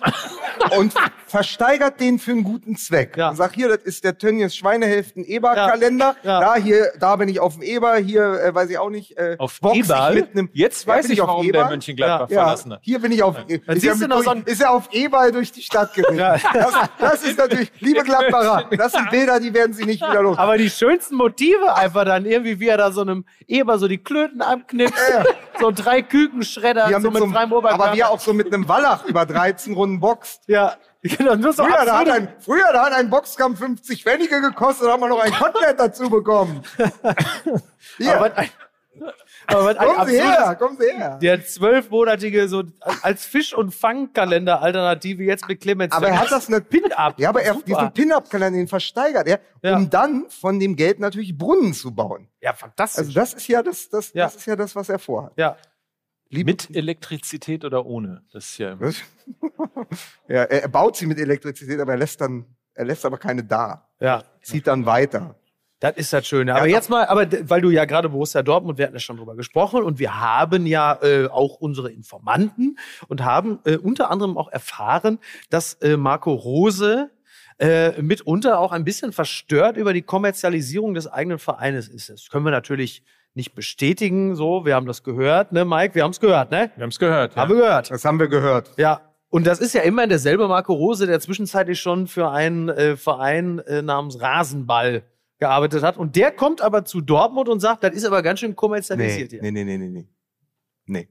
und 0.76 0.94
versteigert 1.26 2.00
den 2.00 2.18
für 2.18 2.32
einen 2.32 2.44
guten 2.44 2.76
Zweck. 2.76 3.16
Ja. 3.16 3.30
Und 3.30 3.36
sagt, 3.36 3.54
hier, 3.54 3.68
das 3.68 3.78
ist 3.84 4.04
der 4.04 4.18
Tönnies 4.18 4.54
Schweinehälften 4.56 5.24
Eber-Kalender. 5.24 6.16
Ja. 6.22 6.40
Da, 6.40 6.54
hier, 6.56 6.92
da 6.98 7.16
bin 7.16 7.28
ich 7.28 7.40
auf 7.40 7.54
dem 7.54 7.62
Eber, 7.62 7.96
hier, 7.96 8.40
äh, 8.42 8.54
weiß 8.54 8.70
ich 8.70 8.78
auch 8.78 8.90
nicht, 8.90 9.16
äh, 9.16 9.36
Auf 9.38 9.60
box 9.60 9.76
ich 9.76 9.84
Eberl? 9.84 10.14
mit 10.14 10.30
einem. 10.32 10.48
Jetzt 10.52 10.86
weiß 10.86 11.08
ich, 11.10 11.20
auf 11.20 11.28
warum 11.28 11.46
Eberl? 11.46 11.62
der 11.62 11.70
Mönchengladbach 11.70 12.30
Ja, 12.30 12.42
verlassen 12.42 12.72
hat. 12.72 12.80
hier 12.82 12.98
bin 13.00 13.12
ich 13.12 13.22
auf, 13.22 13.36
ist, 13.46 13.62
Dann 13.68 13.76
er 13.76 13.80
siehst 13.80 13.94
du 13.94 13.98
mit 14.00 14.08
noch 14.08 14.16
durch, 14.16 14.24
so 14.26 14.30
ein- 14.32 14.42
ist 14.44 14.60
er 14.62 14.70
auf 14.72 14.88
Eberl 14.92 15.32
durch 15.32 15.52
die 15.52 15.62
Stadt 15.62 15.94
geritten. 15.94 16.18
das, 16.18 16.42
das 16.98 17.22
ist 17.24 17.38
natürlich, 17.38 17.70
liebe 17.80 18.02
Gladbacher, 18.02 18.68
das 18.76 18.92
sind 18.92 19.10
Bilder, 19.10 19.38
die 19.40 19.54
werden 19.54 19.72
sie 19.72 19.84
nicht 19.84 20.02
wieder 20.02 20.22
los. 20.22 20.38
Aber 20.38 20.56
die 20.58 20.70
schönsten 20.70 21.14
Motive 21.16 21.74
einfach 21.74 22.04
dann 22.04 22.24
irgendwie, 22.26 22.58
wie 22.60 22.68
er 22.68 22.76
da 22.76 22.90
so 22.92 23.02
einem 23.02 23.24
Eber 23.46 23.78
so 23.78 23.88
die 23.88 23.98
Klöten 23.98 24.42
abknipst, 24.42 24.94
so 25.60 25.70
drei 25.70 26.02
Kükenschredder, 26.02 26.88
Wie 26.88 26.92
er 26.92 27.00
so 27.00 27.08
mit 27.10 27.14
mit 27.14 27.18
so 27.20 27.24
einem- 27.24 27.34
freiem 27.34 27.52
Oberkörper. 27.52 27.84
aber 27.84 27.94
wie 27.94 28.00
er 28.00 28.10
auch 28.10 28.20
so 28.20 28.32
mit 28.32 28.52
einem 28.52 28.68
Wallach 28.68 29.04
über 29.04 29.26
13 29.26 29.74
Runden 29.74 30.00
boxt. 30.00 30.42
ja, 30.46 30.59
genau, 31.02 31.34
nur 31.36 31.52
so 31.52 31.64
Früher, 31.64 31.84
da 31.86 31.98
hat 31.98 32.08
ein, 32.10 32.28
früher, 32.40 32.72
da 32.72 32.84
hat 32.86 32.92
ein 32.92 33.08
Boxkampf 33.08 33.58
50 33.58 34.02
Pfennige 34.02 34.40
gekostet, 34.40 34.86
da 34.86 34.92
hat 34.92 35.00
man 35.00 35.08
noch 35.08 35.20
ein 35.20 35.32
Kotelett 35.32 35.78
dazu 35.80 36.10
bekommen. 36.10 36.62
Hier, 37.96 38.14
Aber 38.16 38.36
ein, 38.36 38.50
aber 39.46 39.74
kommen 39.74 40.06
Sie 40.08 40.20
her, 40.20 40.56
kommen 40.58 40.76
Sie 40.78 40.92
her. 40.92 41.18
Der 41.22 41.44
zwölfmonatige, 41.44 42.48
so 42.48 42.64
als 43.02 43.24
Fisch- 43.24 43.54
und 43.54 43.74
Fangkalender-Alternative 43.74 45.22
jetzt 45.24 45.48
mit 45.48 45.60
Clemens. 45.60 45.92
Aber 45.94 46.08
er 46.08 46.20
hat 46.20 46.30
das 46.30 46.48
eine 46.48 46.60
Pin-Up. 46.60 47.18
Ja, 47.18 47.30
aber 47.30 47.42
er, 47.42 47.54
Super. 47.54 47.64
diesen 47.66 47.92
Pin-Up-Kalender, 47.92 48.58
den 48.58 48.68
versteigert 48.68 49.26
er, 49.26 49.40
Ja. 49.62 49.76
um 49.76 49.88
dann 49.90 50.26
von 50.28 50.60
dem 50.60 50.76
Geld 50.76 51.00
natürlich 51.00 51.36
Brunnen 51.36 51.72
zu 51.72 51.92
bauen. 51.94 52.28
Ja, 52.40 52.52
fantastisch. 52.52 52.98
Also 53.06 53.12
das 53.12 53.34
ist 53.34 53.48
ja 53.48 53.62
das, 53.62 53.88
das, 53.88 54.12
Ja. 54.12 54.24
das 54.24 54.36
ist 54.36 54.46
ja 54.46 54.56
das, 54.56 54.76
was 54.76 54.88
er 54.88 54.98
vorhat. 54.98 55.32
ja. 55.36 55.56
Mit 56.30 56.74
Elektrizität 56.74 57.64
oder 57.64 57.84
ohne? 57.86 58.22
Das 58.32 58.44
ist 58.46 58.58
ja 58.58 58.78
ja, 60.28 60.42
er, 60.44 60.68
baut 60.68 60.96
sie 60.96 61.06
mit 61.06 61.18
Elektrizität, 61.18 61.80
aber 61.80 61.92
er 61.92 61.98
lässt 61.98 62.20
dann, 62.20 62.46
er 62.74 62.84
lässt 62.84 63.04
aber 63.04 63.18
keine 63.18 63.42
da. 63.42 63.88
Ja. 63.98 64.22
Zieht 64.40 64.66
dann 64.66 64.86
weiter. 64.86 65.34
Das 65.80 65.96
ist 65.96 66.12
das 66.12 66.26
Schöne. 66.26 66.54
Aber 66.54 66.66
Ja, 66.66 66.76
jetzt 66.76 66.90
mal, 66.90 67.06
aber 67.06 67.26
weil 67.48 67.62
du 67.62 67.70
ja 67.70 67.86
gerade 67.86 68.10
Borussia 68.10 68.42
Dortmund, 68.42 68.78
wir 68.78 68.84
hatten 68.84 68.94
ja 68.94 69.00
schon 69.00 69.16
drüber 69.16 69.34
gesprochen 69.34 69.82
und 69.82 69.98
wir 69.98 70.20
haben 70.20 70.66
ja 70.66 70.98
äh, 71.02 71.26
auch 71.26 71.56
unsere 71.56 71.90
Informanten 71.90 72.78
und 73.08 73.24
haben 73.24 73.58
äh, 73.64 73.76
unter 73.76 74.10
anderem 74.10 74.36
auch 74.36 74.52
erfahren, 74.52 75.18
dass 75.48 75.74
äh, 75.74 75.96
Marco 75.96 76.34
Rose 76.34 77.10
äh, 77.58 78.00
mitunter 78.02 78.58
auch 78.58 78.72
ein 78.72 78.84
bisschen 78.84 79.12
verstört 79.12 79.78
über 79.78 79.94
die 79.94 80.02
Kommerzialisierung 80.02 80.92
des 80.94 81.06
eigenen 81.06 81.38
Vereines 81.38 81.88
ist. 81.88 82.10
Das 82.10 82.28
können 82.28 82.44
wir 82.44 82.52
natürlich 82.52 83.02
nicht 83.34 83.54
bestätigen. 83.54 84.34
So, 84.34 84.64
wir 84.64 84.74
haben 84.74 84.86
das 84.86 85.02
gehört, 85.02 85.52
ne, 85.52 85.64
Mike? 85.64 85.94
Wir 85.94 86.02
haben 86.04 86.10
es 86.10 86.20
gehört, 86.20 86.50
ne? 86.50 86.70
Wir 86.76 86.82
haben 86.82 86.90
es 86.90 86.98
gehört. 86.98 87.34
Ja. 87.34 87.42
Haben 87.42 87.50
wir 87.50 87.56
gehört. 87.56 87.90
Das 87.90 88.04
haben 88.04 88.18
wir 88.18 88.28
gehört. 88.28 88.72
Ja. 88.76 89.00
Und 89.28 89.46
das 89.46 89.60
ist 89.60 89.74
ja 89.74 89.82
immer 89.82 90.06
derselbe 90.08 90.48
Marco 90.48 90.72
Rose, 90.72 91.06
der 91.06 91.20
zwischenzeitlich 91.20 91.78
schon 91.80 92.08
für 92.08 92.30
einen 92.30 92.68
äh, 92.68 92.96
Verein 92.96 93.60
äh, 93.60 93.80
namens 93.80 94.20
Rasenball 94.20 95.04
gearbeitet 95.38 95.82
hat. 95.82 95.96
Und 95.96 96.16
der 96.16 96.32
kommt 96.32 96.60
aber 96.60 96.84
zu 96.84 97.00
Dortmund 97.00 97.48
und 97.48 97.60
sagt, 97.60 97.84
das 97.84 97.94
ist 97.94 98.04
aber 98.04 98.22
ganz 98.22 98.40
schön 98.40 98.50
Nee, 98.50 98.56
kommerzialisiert 98.56 99.30
hier. 99.30 99.40
nee, 99.42 99.52
nee, 99.52 99.64
nee, 99.64 99.78
nee, 99.78 99.88
nee. 99.88 100.08
Nee. 100.86 101.08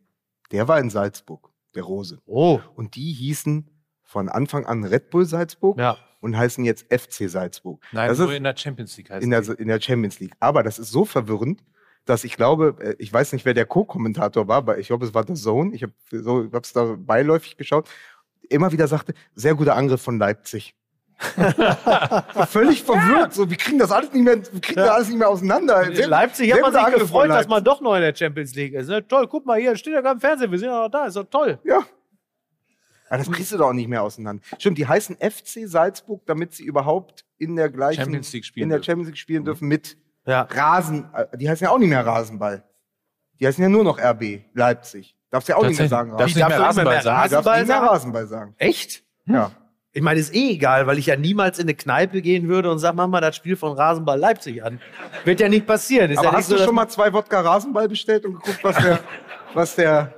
Der 0.51 0.67
war 0.67 0.79
in 0.79 0.89
Salzburg, 0.89 1.49
der 1.75 1.83
Rose. 1.83 2.19
Oh, 2.25 2.59
Und 2.75 2.95
die 2.95 3.13
hießen 3.13 3.69
von 4.03 4.27
Anfang 4.27 4.65
an 4.65 4.83
Red 4.83 5.11
Bull 5.11 5.25
Salzburg 5.25 5.79
ja. 5.79 5.97
und 6.19 6.35
heißen 6.35 6.65
jetzt 6.65 6.91
FC 6.93 7.29
Salzburg. 7.29 7.81
Nein, 7.91 8.09
das 8.09 8.17
nur 8.17 8.31
ist 8.31 8.37
in 8.37 8.43
der 8.43 8.57
Champions 8.57 8.97
League 8.97 9.09
heißt 9.09 9.23
in 9.23 9.29
der, 9.29 9.41
die. 9.41 9.51
in 9.53 9.67
der 9.67 9.79
Champions 9.79 10.19
League. 10.19 10.33
Aber 10.39 10.63
das 10.63 10.77
ist 10.79 10.91
so 10.91 11.05
verwirrend, 11.05 11.63
dass 12.05 12.23
ich 12.23 12.35
glaube, 12.35 12.75
äh, 12.79 12.95
ich 12.99 13.11
weiß 13.11 13.33
nicht, 13.33 13.45
wer 13.45 13.53
der 13.53 13.65
Co-Kommentator 13.65 14.47
war, 14.47 14.57
aber 14.57 14.77
ich 14.77 14.87
glaube, 14.87 15.05
es 15.05 15.13
war 15.13 15.25
The 15.25 15.33
Zone. 15.33 15.73
Ich 15.75 15.83
habe 15.83 15.93
so, 16.11 16.45
ich 16.45 16.53
hab's 16.53 16.73
da 16.73 16.95
beiläufig 16.97 17.57
geschaut. 17.57 17.89
Immer 18.49 18.71
wieder 18.71 18.87
sagte, 18.87 19.13
sehr 19.35 19.55
guter 19.55 19.75
Angriff 19.75 20.01
von 20.01 20.17
Leipzig. 20.17 20.75
Völlig 22.47 22.83
verwirrt. 22.83 23.33
So, 23.33 23.49
wir 23.49 23.57
kriegen 23.57 23.77
das 23.77 23.91
alles 23.91 24.13
nicht 24.13 24.23
mehr, 24.23 24.37
wir 24.37 24.61
kriegen 24.61 24.77
das 24.77 24.89
alles 24.89 25.09
nicht 25.09 25.17
mehr 25.17 25.29
auseinander. 25.29 25.83
In 25.83 25.95
Sehr- 25.95 26.07
Leipzig 26.07 26.53
hat 26.53 26.61
man 26.61 26.71
sich 26.71 26.81
Angriff 26.81 27.01
gefreut, 27.01 27.29
dass 27.29 27.47
man 27.47 27.63
doch 27.63 27.81
noch 27.81 27.95
in 27.95 28.01
der 28.01 28.15
Champions 28.15 28.55
League 28.55 28.73
ist. 28.73 28.87
Ne? 28.87 29.05
Toll, 29.05 29.27
guck 29.27 29.45
mal 29.45 29.59
hier, 29.59 29.75
steht 29.75 29.93
ja 29.93 30.01
gerade 30.01 30.15
im 30.15 30.21
Fernsehen, 30.21 30.49
wir 30.49 30.57
sind 30.57 30.69
ja 30.69 30.83
noch 30.83 30.89
da, 30.89 31.05
ist 31.05 31.17
doch 31.17 31.25
toll. 31.25 31.59
Ja. 31.63 31.83
Aber 33.09 33.17
das 33.17 33.31
kriegst 33.31 33.51
du 33.51 33.57
doch 33.57 33.69
auch 33.69 33.73
nicht 33.73 33.89
mehr 33.89 34.03
auseinander. 34.03 34.43
Stimmt, 34.57 34.77
die 34.77 34.87
heißen 34.87 35.17
FC 35.17 35.67
Salzburg, 35.67 36.21
damit 36.25 36.53
sie 36.53 36.63
überhaupt 36.63 37.25
in 37.37 37.55
der 37.55 37.69
gleichen 37.69 38.01
Champions 38.03 38.31
League 38.31 38.45
spielen 38.45 38.63
in 38.65 38.69
der. 38.69 38.83
Champions 38.83 39.07
League 39.07 39.17
spielen 39.17 39.43
dürfen 39.43 39.67
mit 39.67 39.97
Ja. 40.29 40.41
Rasen. 40.49 41.09
äh, 41.13 41.37
Die 41.37 41.49
heißen 41.49 41.65
ja 41.65 41.71
auch 41.71 41.77
nicht 41.79 41.89
mehr 41.89 42.05
Rasenball. 42.05 42.63
Die 43.39 43.47
heißen 43.47 43.61
ja 43.63 43.69
nur 43.69 43.83
noch 43.83 43.97
RB 43.99 44.41
Leipzig. 44.53 45.15
Darfst 45.31 45.47
ja 45.49 45.55
auch 45.57 45.65
nicht 45.65 45.79
mehr 45.79 45.87
sagen. 45.87 46.11
Darfst 46.17 46.35
du 46.35 46.39
nicht 46.39 46.47
mehr 46.49 46.59
Rasenball 46.59 47.01
sagen? 47.01 47.19
Rasenball 47.19 47.59
nicht 47.59 47.67
mehr 47.67 47.77
sagen? 47.77 47.87
Rasenball 47.87 48.27
sagen. 48.27 48.55
Echt? 48.57 49.03
Ja. 49.25 49.51
Ich 49.91 50.01
meine, 50.03 50.19
ist 50.19 50.35
eh 50.35 50.51
egal, 50.51 50.85
weil 50.87 50.97
ich 50.99 51.07
ja 51.07 51.15
niemals 51.15 51.57
in 51.57 51.65
eine 51.65 51.73
Kneipe 51.73 52.21
gehen 52.21 52.47
würde 52.47 52.69
und 52.71 52.77
sag, 52.79 52.93
mach 52.95 53.07
mal 53.07 53.21
das 53.21 53.35
Spiel 53.35 53.55
von 53.55 53.73
Rasenball 53.75 54.19
Leipzig 54.19 54.63
an. 54.63 54.79
Wird 55.25 55.39
ja 55.39 55.49
nicht 55.49 55.65
passieren. 55.65 56.11
Ist 56.11 56.19
Aber 56.19 56.25
ja 56.27 56.31
nicht 56.31 56.39
hast 56.41 56.49
so, 56.49 56.57
du 56.57 56.63
schon 56.63 56.75
mal 56.75 56.87
zwei 56.89 57.11
Wodka 57.11 57.41
Rasenball 57.41 57.87
bestellt 57.89 58.25
und 58.25 58.35
geguckt, 58.35 58.59
was 58.63 58.77
der, 58.77 58.99
was 59.55 59.75
der, 59.75 60.13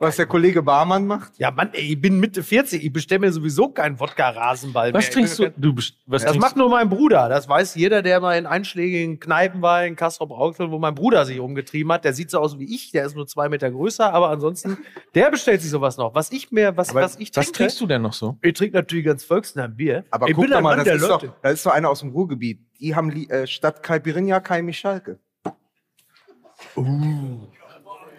was 0.00 0.16
der 0.16 0.26
Kollege 0.26 0.62
Barmann 0.62 1.06
macht? 1.06 1.32
Ja, 1.38 1.50
Mann, 1.50 1.70
ey, 1.74 1.92
ich 1.92 2.00
bin 2.00 2.18
Mitte 2.18 2.42
40, 2.42 2.82
ich 2.82 2.92
bestelle 2.92 3.20
mir 3.20 3.32
sowieso 3.32 3.68
keinen 3.68 4.00
Wodka-Rasenball 4.00 4.94
Was 4.94 5.04
mehr. 5.04 5.12
trinkst 5.12 5.38
du? 5.38 5.50
du 5.50 5.76
was 5.76 5.92
Das 6.06 6.22
trinkst 6.22 6.40
macht 6.40 6.56
nur 6.56 6.70
mein 6.70 6.88
Bruder. 6.88 7.28
Das 7.28 7.48
weiß 7.48 7.74
jeder, 7.74 8.00
der 8.02 8.18
mal 8.20 8.36
in 8.38 8.46
einschlägigen 8.46 9.20
Kneipen 9.20 9.60
war, 9.60 9.84
in 9.84 9.96
Kastrop 9.96 10.30
Rauxel, 10.30 10.70
wo 10.70 10.78
mein 10.78 10.94
Bruder 10.94 11.26
sich 11.26 11.38
umgetrieben 11.38 11.92
hat. 11.92 12.04
Der 12.04 12.14
sieht 12.14 12.30
so 12.30 12.40
aus 12.40 12.58
wie 12.58 12.74
ich, 12.74 12.92
der 12.92 13.04
ist 13.04 13.14
nur 13.14 13.26
zwei 13.26 13.50
Meter 13.50 13.70
größer, 13.70 14.12
aber 14.12 14.30
ansonsten, 14.30 14.78
der 15.14 15.30
bestellt 15.30 15.60
sich 15.60 15.70
sowas 15.70 15.98
noch. 15.98 16.14
Was 16.14 16.32
ich 16.32 16.50
mir, 16.50 16.76
was, 16.76 16.94
was 16.94 17.16
ich 17.16 17.28
Was 17.36 17.46
trinke, 17.46 17.58
trinkst 17.58 17.80
du 17.80 17.86
denn 17.86 18.02
noch 18.02 18.14
so? 18.14 18.38
ich 18.40 18.54
trinke 18.54 18.76
natürlich 18.76 19.04
ganz 19.04 19.22
volksnah 19.22 19.66
Bier. 19.66 20.04
Aber 20.10 20.28
ich 20.28 20.34
guck 20.34 20.44
bin 20.44 20.52
doch 20.52 20.60
mal, 20.62 20.76
Mann 20.76 20.86
das 20.86 20.94
ist, 20.96 21.02
doch, 21.02 21.22
Leute. 21.22 21.34
das 21.42 21.52
ist 21.52 21.66
doch 21.66 21.72
einer 21.72 21.90
aus 21.90 22.00
dem 22.00 22.10
Ruhrgebiet. 22.10 22.60
Die 22.80 22.94
haben 22.96 23.10
äh, 23.10 23.46
statt 23.46 23.82
Caipirinha 23.82 24.40
Kai 24.40 24.72
Schalke. 24.72 25.18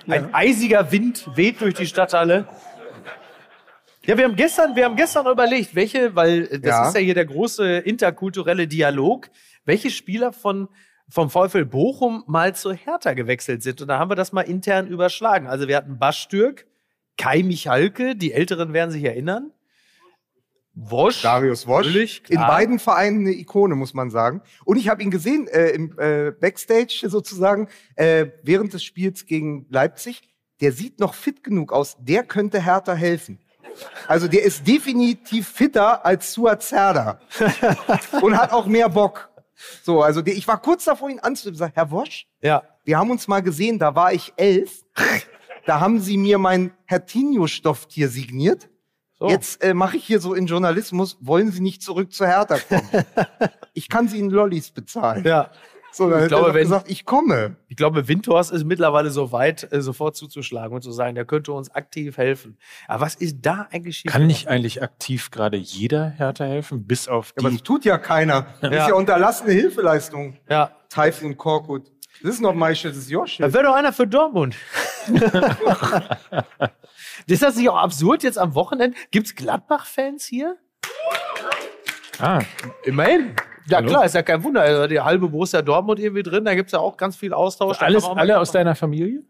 Ein 0.07 0.33
eisiger 0.33 0.91
Wind 0.91 1.29
weht 1.35 1.61
durch 1.61 1.73
die 1.75 1.85
Stadthalle. 1.85 2.47
Ja, 4.05 4.17
wir 4.17 4.25
haben 4.25 4.35
gestern, 4.35 4.75
wir 4.75 4.85
haben 4.85 4.95
gestern 4.95 5.27
überlegt, 5.27 5.75
welche, 5.75 6.15
weil 6.15 6.47
äh, 6.51 6.59
das 6.59 6.69
Ja. 6.71 6.87
ist 6.87 6.95
ja 6.95 7.01
hier 7.01 7.13
der 7.13 7.25
große 7.25 7.77
interkulturelle 7.79 8.67
Dialog, 8.67 9.29
welche 9.65 9.91
Spieler 9.91 10.33
von 10.33 10.69
vom 11.07 11.29
VfL 11.29 11.65
Bochum 11.65 12.23
mal 12.25 12.55
zu 12.55 12.71
Hertha 12.71 13.13
gewechselt 13.13 13.61
sind. 13.63 13.81
Und 13.81 13.89
da 13.89 13.99
haben 13.99 14.09
wir 14.09 14.15
das 14.15 14.31
mal 14.31 14.43
intern 14.43 14.87
überschlagen. 14.87 15.45
Also 15.45 15.67
wir 15.67 15.75
hatten 15.75 15.99
Bastürk, 15.99 16.65
Kai 17.17 17.43
Michalke, 17.43 18.15
die 18.15 18.31
Älteren 18.31 18.71
werden 18.71 18.91
sich 18.91 19.03
erinnern. 19.03 19.51
Wosch. 20.73 21.21
Darius 21.21 21.67
Wosch. 21.67 21.85
Natürlich, 21.87 22.23
In 22.29 22.39
beiden 22.39 22.79
Vereinen 22.79 23.21
eine 23.27 23.31
Ikone, 23.35 23.75
muss 23.75 23.93
man 23.93 24.09
sagen. 24.09 24.41
Und 24.65 24.77
ich 24.77 24.87
habe 24.89 25.03
ihn 25.03 25.11
gesehen 25.11 25.47
äh, 25.47 25.69
im 25.69 25.97
äh, 25.99 26.31
Backstage 26.31 27.03
sozusagen 27.09 27.67
äh, 27.95 28.27
während 28.43 28.73
des 28.73 28.83
Spiels 28.83 29.25
gegen 29.25 29.65
Leipzig. 29.69 30.21
Der 30.61 30.71
sieht 30.71 30.99
noch 30.99 31.13
fit 31.13 31.43
genug 31.43 31.73
aus. 31.73 31.97
Der 31.99 32.23
könnte 32.23 32.63
Hertha 32.63 32.93
helfen. 32.93 33.39
Also 34.07 34.27
der 34.27 34.43
ist 34.43 34.67
definitiv 34.67 35.47
fitter 35.47 36.05
als 36.05 36.33
Suat. 36.33 36.71
Und 38.21 38.37
hat 38.37 38.51
auch 38.51 38.65
mehr 38.67 38.89
Bock. 38.89 39.29
So, 39.83 40.01
also 40.01 40.21
der, 40.21 40.35
ich 40.35 40.47
war 40.47 40.61
kurz 40.61 40.85
davor, 40.85 41.09
ihn 41.09 41.19
anzunehmen. 41.19 41.71
Herr 41.73 41.91
Wosch, 41.91 42.27
Ja. 42.41 42.63
wir 42.83 42.97
haben 42.97 43.11
uns 43.11 43.27
mal 43.27 43.41
gesehen, 43.41 43.77
da 43.79 43.93
war 43.95 44.13
ich 44.13 44.33
elf. 44.37 44.83
Da 45.65 45.79
haben 45.79 45.99
sie 45.99 46.17
mir 46.17 46.37
mein 46.37 46.71
Hertinho-Stofftier 46.85 48.09
signiert. 48.09 48.69
So. 49.21 49.29
Jetzt 49.29 49.63
äh, 49.63 49.75
mache 49.75 49.97
ich 49.97 50.03
hier 50.03 50.19
so 50.19 50.33
in 50.33 50.47
Journalismus, 50.47 51.15
wollen 51.21 51.51
Sie 51.51 51.59
nicht 51.61 51.83
zurück 51.83 52.11
zu 52.11 52.25
Hertha 52.25 52.57
kommen? 52.57 52.89
ich 53.75 53.87
kann 53.87 54.07
Sie 54.07 54.17
in 54.17 54.31
Lollis 54.31 54.71
bezahlen. 54.71 55.23
Ja. 55.23 55.51
So, 55.91 56.09
dann 56.09 56.23
Ich 56.23 56.27
glaube, 56.29 56.47
er 56.47 56.53
wenn- 56.55 56.63
gesagt, 56.63 56.89
ich 56.89 57.05
komme. 57.05 57.57
Ich 57.67 57.75
glaube, 57.77 58.07
Windhorst 58.07 58.51
ist 58.51 58.63
mittlerweile 58.63 59.11
so 59.11 59.31
weit, 59.31 59.71
äh, 59.71 59.79
sofort 59.83 60.15
zuzuschlagen 60.15 60.73
und 60.73 60.81
zu 60.81 60.91
sagen, 60.91 61.13
der 61.13 61.25
könnte 61.25 61.51
uns 61.51 61.69
aktiv 61.69 62.17
helfen. 62.17 62.57
Aber 62.87 63.01
was 63.05 63.13
ist 63.13 63.35
da 63.43 63.67
eigentlich 63.71 63.97
schief? 63.97 64.11
Kann 64.11 64.25
nicht 64.25 64.47
eigentlich 64.47 64.81
aktiv 64.81 65.29
gerade 65.29 65.57
jeder 65.57 66.09
Hertha 66.09 66.45
helfen, 66.45 66.87
bis 66.87 67.07
auf 67.07 67.33
Aber 67.37 67.49
die? 67.51 67.57
das 67.57 67.63
tut 67.63 67.85
ja 67.85 67.99
keiner. 67.99 68.47
Das 68.61 68.71
Ja. 68.73 68.81
ist 68.85 68.87
ja 68.89 68.95
unterlassene 68.95 69.51
Hilfeleistung. 69.53 70.37
Ja. 70.49 70.71
Typhoon 70.89 71.37
Korkut. 71.37 71.91
Das 72.23 72.33
ist 72.35 72.41
noch 72.41 72.55
my 72.55 72.73
shit, 72.75 72.89
das 72.91 72.97
ist 72.97 73.11
your 73.13 73.27
shit. 73.27 73.41
Da 73.45 73.53
wäre 73.53 73.65
doch 73.65 73.75
einer 73.75 73.93
für 73.93 74.07
Dortmund. 74.07 74.55
ist 77.27 77.43
das 77.43 77.55
nicht 77.55 77.69
auch 77.69 77.77
absurd 77.77 78.23
jetzt 78.23 78.37
am 78.37 78.55
Wochenende? 78.55 78.97
Gibt's 79.11 79.35
Gladbach-Fans 79.35 80.25
hier? 80.25 80.57
ah, 82.19 82.41
Immerhin. 82.83 83.35
Ja 83.67 83.77
Hallo? 83.77 83.89
klar, 83.89 84.05
ist 84.05 84.15
ja 84.15 84.23
kein 84.23 84.43
Wunder. 84.43 84.61
Also 84.61 84.87
die 84.87 84.99
halbe 84.99 85.29
Borussia 85.29 85.61
Dortmund 85.61 85.99
irgendwie 85.99 86.23
drin, 86.23 86.45
da 86.45 86.55
gibt's 86.55 86.71
ja 86.71 86.79
auch 86.79 86.97
ganz 86.97 87.15
viel 87.15 87.33
Austausch. 87.33 87.81
Alles, 87.81 88.03
alle 88.05 88.39
aus 88.39 88.51
deiner 88.51 88.75
Familie? 88.75 89.23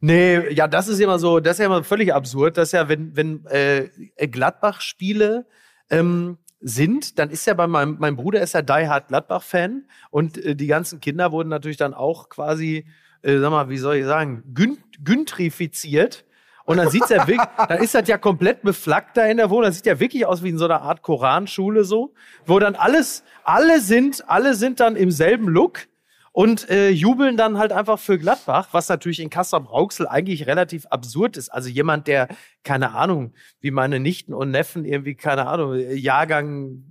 Nee, 0.00 0.52
ja, 0.52 0.68
das 0.68 0.88
ist 0.88 1.00
immer 1.00 1.18
so, 1.18 1.40
das 1.40 1.54
ist 1.54 1.60
ja 1.60 1.66
immer 1.66 1.82
völlig 1.82 2.12
absurd, 2.12 2.58
dass 2.58 2.72
ja, 2.72 2.88
wenn, 2.88 3.16
wenn 3.16 3.46
äh, 3.46 3.88
Gladbach-Spiele 4.26 5.46
ähm, 5.90 6.38
sind, 6.60 7.18
dann 7.18 7.30
ist 7.30 7.46
ja 7.46 7.54
bei 7.54 7.66
meinem, 7.66 7.96
mein 7.98 8.16
Bruder 8.16 8.40
ist 8.42 8.54
ja 8.54 8.62
Die 8.62 8.88
Hard 8.88 9.08
Gladbach-Fan 9.08 9.86
und 10.10 10.38
äh, 10.38 10.56
die 10.56 10.66
ganzen 10.66 11.00
Kinder 11.00 11.32
wurden 11.32 11.48
natürlich 11.48 11.76
dann 11.76 11.94
auch 11.94 12.28
quasi, 12.28 12.86
äh, 13.22 13.38
sag 13.38 13.50
mal, 13.50 13.68
wie 13.68 13.78
soll 13.78 13.96
ich 13.96 14.04
sagen, 14.04 14.44
gün 14.54 14.78
güntrifiziert. 15.02 16.24
Und 16.64 16.78
dann 16.78 16.88
sieht's 16.88 17.10
ja 17.10 17.26
wirklich, 17.26 17.48
dann 17.68 17.82
ist 17.82 17.94
das 17.94 18.08
ja 18.08 18.16
komplett 18.16 18.62
beflaggt 18.62 19.16
da 19.16 19.26
in 19.26 19.36
der 19.36 19.50
Wohnung. 19.50 19.64
Das 19.64 19.76
sieht 19.76 19.86
ja 19.86 20.00
wirklich 20.00 20.24
aus 20.24 20.42
wie 20.42 20.48
in 20.48 20.58
so 20.58 20.64
einer 20.64 20.80
Art 20.82 21.02
Koranschule 21.02 21.84
so, 21.84 22.14
wo 22.46 22.58
dann 22.58 22.74
alles, 22.74 23.22
alle 23.42 23.80
sind, 23.80 24.28
alle 24.28 24.54
sind 24.54 24.80
dann 24.80 24.96
im 24.96 25.10
selben 25.10 25.48
Look 25.48 25.86
und 26.32 26.68
äh, 26.68 26.88
jubeln 26.88 27.36
dann 27.36 27.58
halt 27.58 27.70
einfach 27.70 27.98
für 27.98 28.18
Gladbach, 28.18 28.68
was 28.72 28.88
natürlich 28.88 29.20
in 29.20 29.30
Kassel 29.30 29.60
Rauxel 29.60 30.08
eigentlich 30.08 30.46
relativ 30.46 30.86
absurd 30.86 31.36
ist. 31.36 31.48
Also 31.50 31.68
jemand, 31.68 32.08
der, 32.08 32.28
keine 32.64 32.92
Ahnung, 32.94 33.34
wie 33.60 33.70
meine 33.70 34.00
Nichten 34.00 34.34
und 34.34 34.50
Neffen 34.50 34.84
irgendwie, 34.84 35.14
keine 35.14 35.46
Ahnung, 35.46 35.78
Jahrgang 35.78 36.82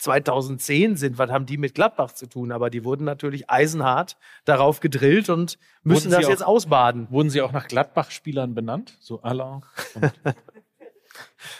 2010 0.00 0.96
sind, 0.96 1.18
was 1.18 1.30
haben 1.30 1.46
die 1.46 1.58
mit 1.58 1.74
Gladbach 1.74 2.12
zu 2.12 2.26
tun? 2.26 2.52
Aber 2.52 2.70
die 2.70 2.84
wurden 2.84 3.04
natürlich 3.04 3.50
eisenhart 3.50 4.16
darauf 4.44 4.80
gedrillt 4.80 5.28
und 5.28 5.58
müssen 5.82 6.10
das 6.10 6.24
auch- 6.24 6.28
jetzt 6.30 6.44
ausbaden. 6.44 7.06
Wurden 7.10 7.30
sie 7.30 7.42
auch 7.42 7.52
nach 7.52 7.68
Gladbach-Spielern 7.68 8.54
benannt? 8.54 8.96
So 9.00 9.22
Alain? 9.22 9.62
und- 9.94 10.12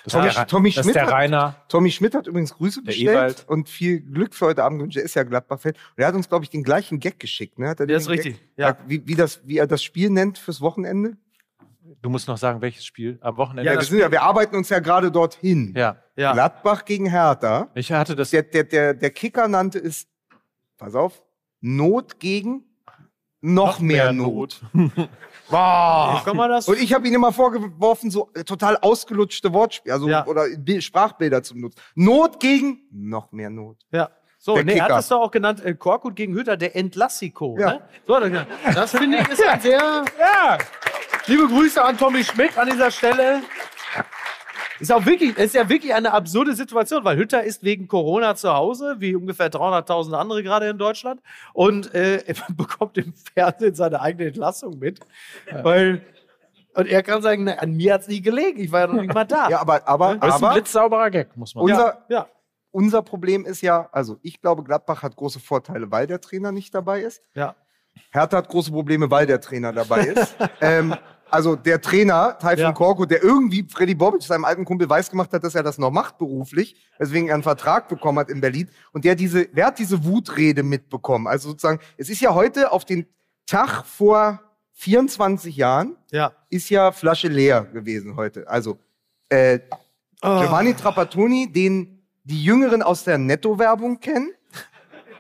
Das 0.05 0.13
Tommy, 0.15 0.31
der, 0.31 0.47
Tommy, 0.47 0.69
das 0.71 0.77
ist 0.79 0.83
Schmidt 0.85 0.95
der 0.97 1.07
hat, 1.07 1.13
Rainer. 1.13 1.57
Tommy 1.69 1.91
Schmidt 1.91 2.15
hat 2.15 2.27
übrigens 2.27 2.55
Grüße 2.55 2.81
Der 2.83 2.87
bestellt 2.93 3.11
Ewald. 3.11 3.45
und 3.49 3.69
viel 3.69 4.01
Glück 4.01 4.35
für 4.35 4.47
heute 4.47 4.63
Abend 4.63 4.79
gewünscht. 4.79 4.97
Er 4.97 5.03
ist 5.03 5.15
ja 5.15 5.23
Gladbach-Fan. 5.23 5.73
Und 5.73 5.79
er 5.97 6.07
hat 6.07 6.15
uns, 6.15 6.29
glaube 6.29 6.45
ich, 6.45 6.51
den 6.51 6.63
gleichen 6.63 6.99
Gag 7.01 7.19
geschickt. 7.19 7.59
Ne? 7.59 7.69
Hat 7.69 7.81
er 7.81 7.89
Ja, 7.89 7.97
ist 7.97 8.09
richtig. 8.09 8.35
Gag, 8.39 8.49
Ja. 8.57 8.79
Wie, 8.87 9.07
wie, 9.07 9.15
das, 9.17 9.41
wie 9.47 9.59
er 9.59 9.67
das 9.67 9.83
Spiel 9.83 10.09
nennt 10.11 10.39
fürs 10.39 10.61
Wochenende? 10.61 11.17
Du 12.03 12.09
musst 12.11 12.29
noch 12.29 12.37
sagen, 12.39 12.61
welches 12.61 12.85
Spiel? 12.85 13.19
Am 13.21 13.37
Wochenende? 13.37 13.71
Ja, 13.71 13.79
wir, 13.79 13.85
sind 13.85 13.99
ja, 13.99 14.11
wir 14.11 14.23
arbeiten 14.23 14.55
uns 14.57 14.69
ja 14.69 14.79
gerade 14.81 15.11
dorthin. 15.11 15.75
ja. 15.77 15.97
Ja. 16.17 16.33
Gladbach 16.35 16.85
gegen 16.85 17.07
Hertha. 17.07 17.69
Ich 17.75 17.91
hatte 17.93 18.15
das. 18.15 18.29
Der, 18.31 18.43
der, 18.43 18.65
der, 18.65 18.93
der 18.95 19.11
Kicker 19.11 19.49
nannte 19.49 19.79
es, 19.79 20.07
pass 20.77 20.95
auf, 20.95 21.23
Not 21.63 22.21
gegen 22.21 22.65
noch, 23.41 23.81
mehr, 23.81 24.13
Not. 24.13 24.61
Boah, 25.51 26.21
kann 26.25 26.37
man 26.37 26.51
das? 26.51 26.69
Und 26.69 26.79
ich 26.79 26.93
habe 26.93 27.09
ihn 27.09 27.15
immer 27.15 27.33
vorgeworfen, 27.33 28.11
so 28.11 28.31
äh, 28.35 28.45
total 28.45 28.77
ausgelutschte 28.77 29.53
Wortspiele, 29.55 29.95
also 29.95 30.09
Ja. 30.09 30.27
oder 30.27 30.45
Bi- 30.59 30.81
Sprachbilder 30.83 31.43
zu 31.43 31.55
benutzen. 31.55 31.81
Not 31.95 32.39
gegen 32.39 32.81
noch 32.93 33.33
mehr 33.33 33.49
Not. 33.51 33.79
Ja. 33.91 34.11
So, 34.39 34.55
Der 34.55 34.65
nee, 34.65 34.73
er 34.75 34.83
hat 34.83 34.89
Kicker. 34.89 34.97
das 34.99 35.09
doch 35.09 35.21
auch 35.23 35.31
genannt, 35.31 35.65
äh, 35.65 35.75
Korkut 35.75 36.17
gegen 36.17 36.35
Hütter, 36.35 36.57
der 36.57 36.77
Entlassiko. 36.77 37.57
Ja. 37.59 37.73
Ne? 37.75 37.81
So. 38.07 38.21
Das 38.75 38.91
finde 38.91 39.19
ich 39.19 39.29
ist 39.29 39.43
ein 39.47 39.61
sehr, 39.61 39.79
ja. 40.19 40.59
Liebe 41.31 41.47
Grüße 41.47 41.81
an 41.81 41.97
Tommy 41.97 42.25
Schmidt 42.25 42.59
an 42.59 42.69
dieser 42.69 42.91
Stelle. 42.91 43.43
Ist 44.81 44.91
auch 44.91 45.07
wirklich, 45.07 45.39
ist 45.39 45.55
ja 45.55 45.69
wirklich 45.69 45.95
eine 45.95 46.13
absurde 46.13 46.57
Situation, 46.57 47.05
weil 47.05 47.17
Hütter 47.19 47.45
ist 47.45 47.63
wegen 47.63 47.87
Corona 47.87 48.35
zu 48.35 48.53
Hause, 48.53 48.97
wie 48.99 49.15
ungefähr 49.15 49.49
300.000 49.49 50.13
andere 50.15 50.43
gerade 50.43 50.69
in 50.69 50.77
Deutschland, 50.77 51.21
und 51.53 51.95
äh, 51.95 52.17
er 52.27 52.35
bekommt 52.57 52.99
im 52.99 53.15
Fernsehen 53.15 53.77
seine 53.77 54.01
eigene 54.01 54.31
Entlassung 54.31 54.81
mit, 54.81 54.99
weil 55.63 56.03
und 56.75 56.89
er 56.89 57.05
kann 57.05 57.23
sagen, 57.23 57.45
na, 57.45 57.53
an 57.59 57.77
mir 57.77 57.95
hat's 57.95 58.09
nie 58.09 58.23
gelegen, 58.23 58.59
ich 58.59 58.73
war 58.73 58.81
ja 58.81 58.87
noch 58.89 59.01
nicht 59.01 59.15
mal 59.15 59.25
da. 59.25 59.49
Ja, 59.49 59.61
aber, 59.61 59.87
aber, 59.87 60.17
Das 60.17 60.35
ist 60.35 60.43
ein 60.43 60.53
blitzsauberer 60.53 61.11
Gag, 61.11 61.37
muss 61.37 61.55
man 61.55 61.65
sagen. 61.69 61.79
unser, 61.79 62.05
ja. 62.09 62.27
unser 62.73 63.03
Problem 63.03 63.45
ist 63.45 63.61
ja, 63.61 63.89
also 63.93 64.19
ich 64.23 64.41
glaube, 64.41 64.65
Gladbach 64.65 65.05
hat 65.05 65.15
große 65.15 65.39
Vorteile, 65.39 65.93
weil 65.93 66.09
der 66.09 66.21
Trainer 66.21 66.51
nicht 66.51 66.75
dabei 66.75 67.03
ist. 67.03 67.23
ja. 67.35 67.55
Hertha 68.11 68.39
hat 68.39 68.49
große 68.49 68.71
Probleme, 68.71 69.11
weil 69.11 69.27
der 69.27 69.41
Trainer 69.41 69.73
dabei 69.73 70.07
ist. 70.07 70.37
ähm, 70.61 70.95
also 71.31 71.57
der 71.57 71.81
Trainer, 71.81 72.37
Taifun 72.39 72.63
Ja. 72.65 72.73
Korko, 72.73 73.05
der 73.07 73.23
irgendwie 73.23 73.67
Freddy 73.69 73.95
Bobic, 73.95 74.23
seinem 74.23 74.45
alten 74.45 74.65
Kumpel, 74.65 74.89
weiß 74.89 75.11
gemacht 75.11 75.33
hat, 75.33 75.43
dass 75.45 75.55
er 75.55 75.63
das 75.63 75.79
noch 75.79 75.91
macht 75.91 76.19
beruflich, 76.19 76.77
weswegen 76.99 77.29
er 77.29 77.35
einen 77.35 77.43
Vertrag 77.43 77.89
bekommen 77.89 78.19
hat 78.19 78.31
in 78.31 78.41
Berlin. 78.41 78.69
Und 78.93 79.05
der 79.05 79.15
diese, 79.15 79.49
wer 79.53 79.67
hat 79.67 79.79
diese 79.79 80.05
Wutrede 80.05 80.63
mitbekommen? 80.63 81.27
Also 81.27 81.51
sozusagen, 81.51 81.81
es 81.97 82.09
ist 82.09 82.21
ja 82.21 82.35
heute 82.35 82.73
auf 82.73 82.85
den 82.85 83.07
Tag 83.47 83.85
vor 83.87 84.41
24 84.75 85.57
Jahren, 85.57 85.97
Ja. 86.11 86.33
ist 86.49 86.71
ja 86.71 86.93
Flasche 86.93 87.29
leer 87.29 87.65
gewesen 87.65 88.17
heute. 88.17 88.49
Also 88.49 88.79
äh, 89.29 89.59
Giovanni 90.23 90.75
Trapattoni, 90.75 91.51
den 91.53 92.03
die 92.25 92.43
Jüngeren 92.45 92.83
aus 92.83 93.05
der 93.05 93.19
Netto-Werbung 93.19 94.01
kennen. 94.01 94.31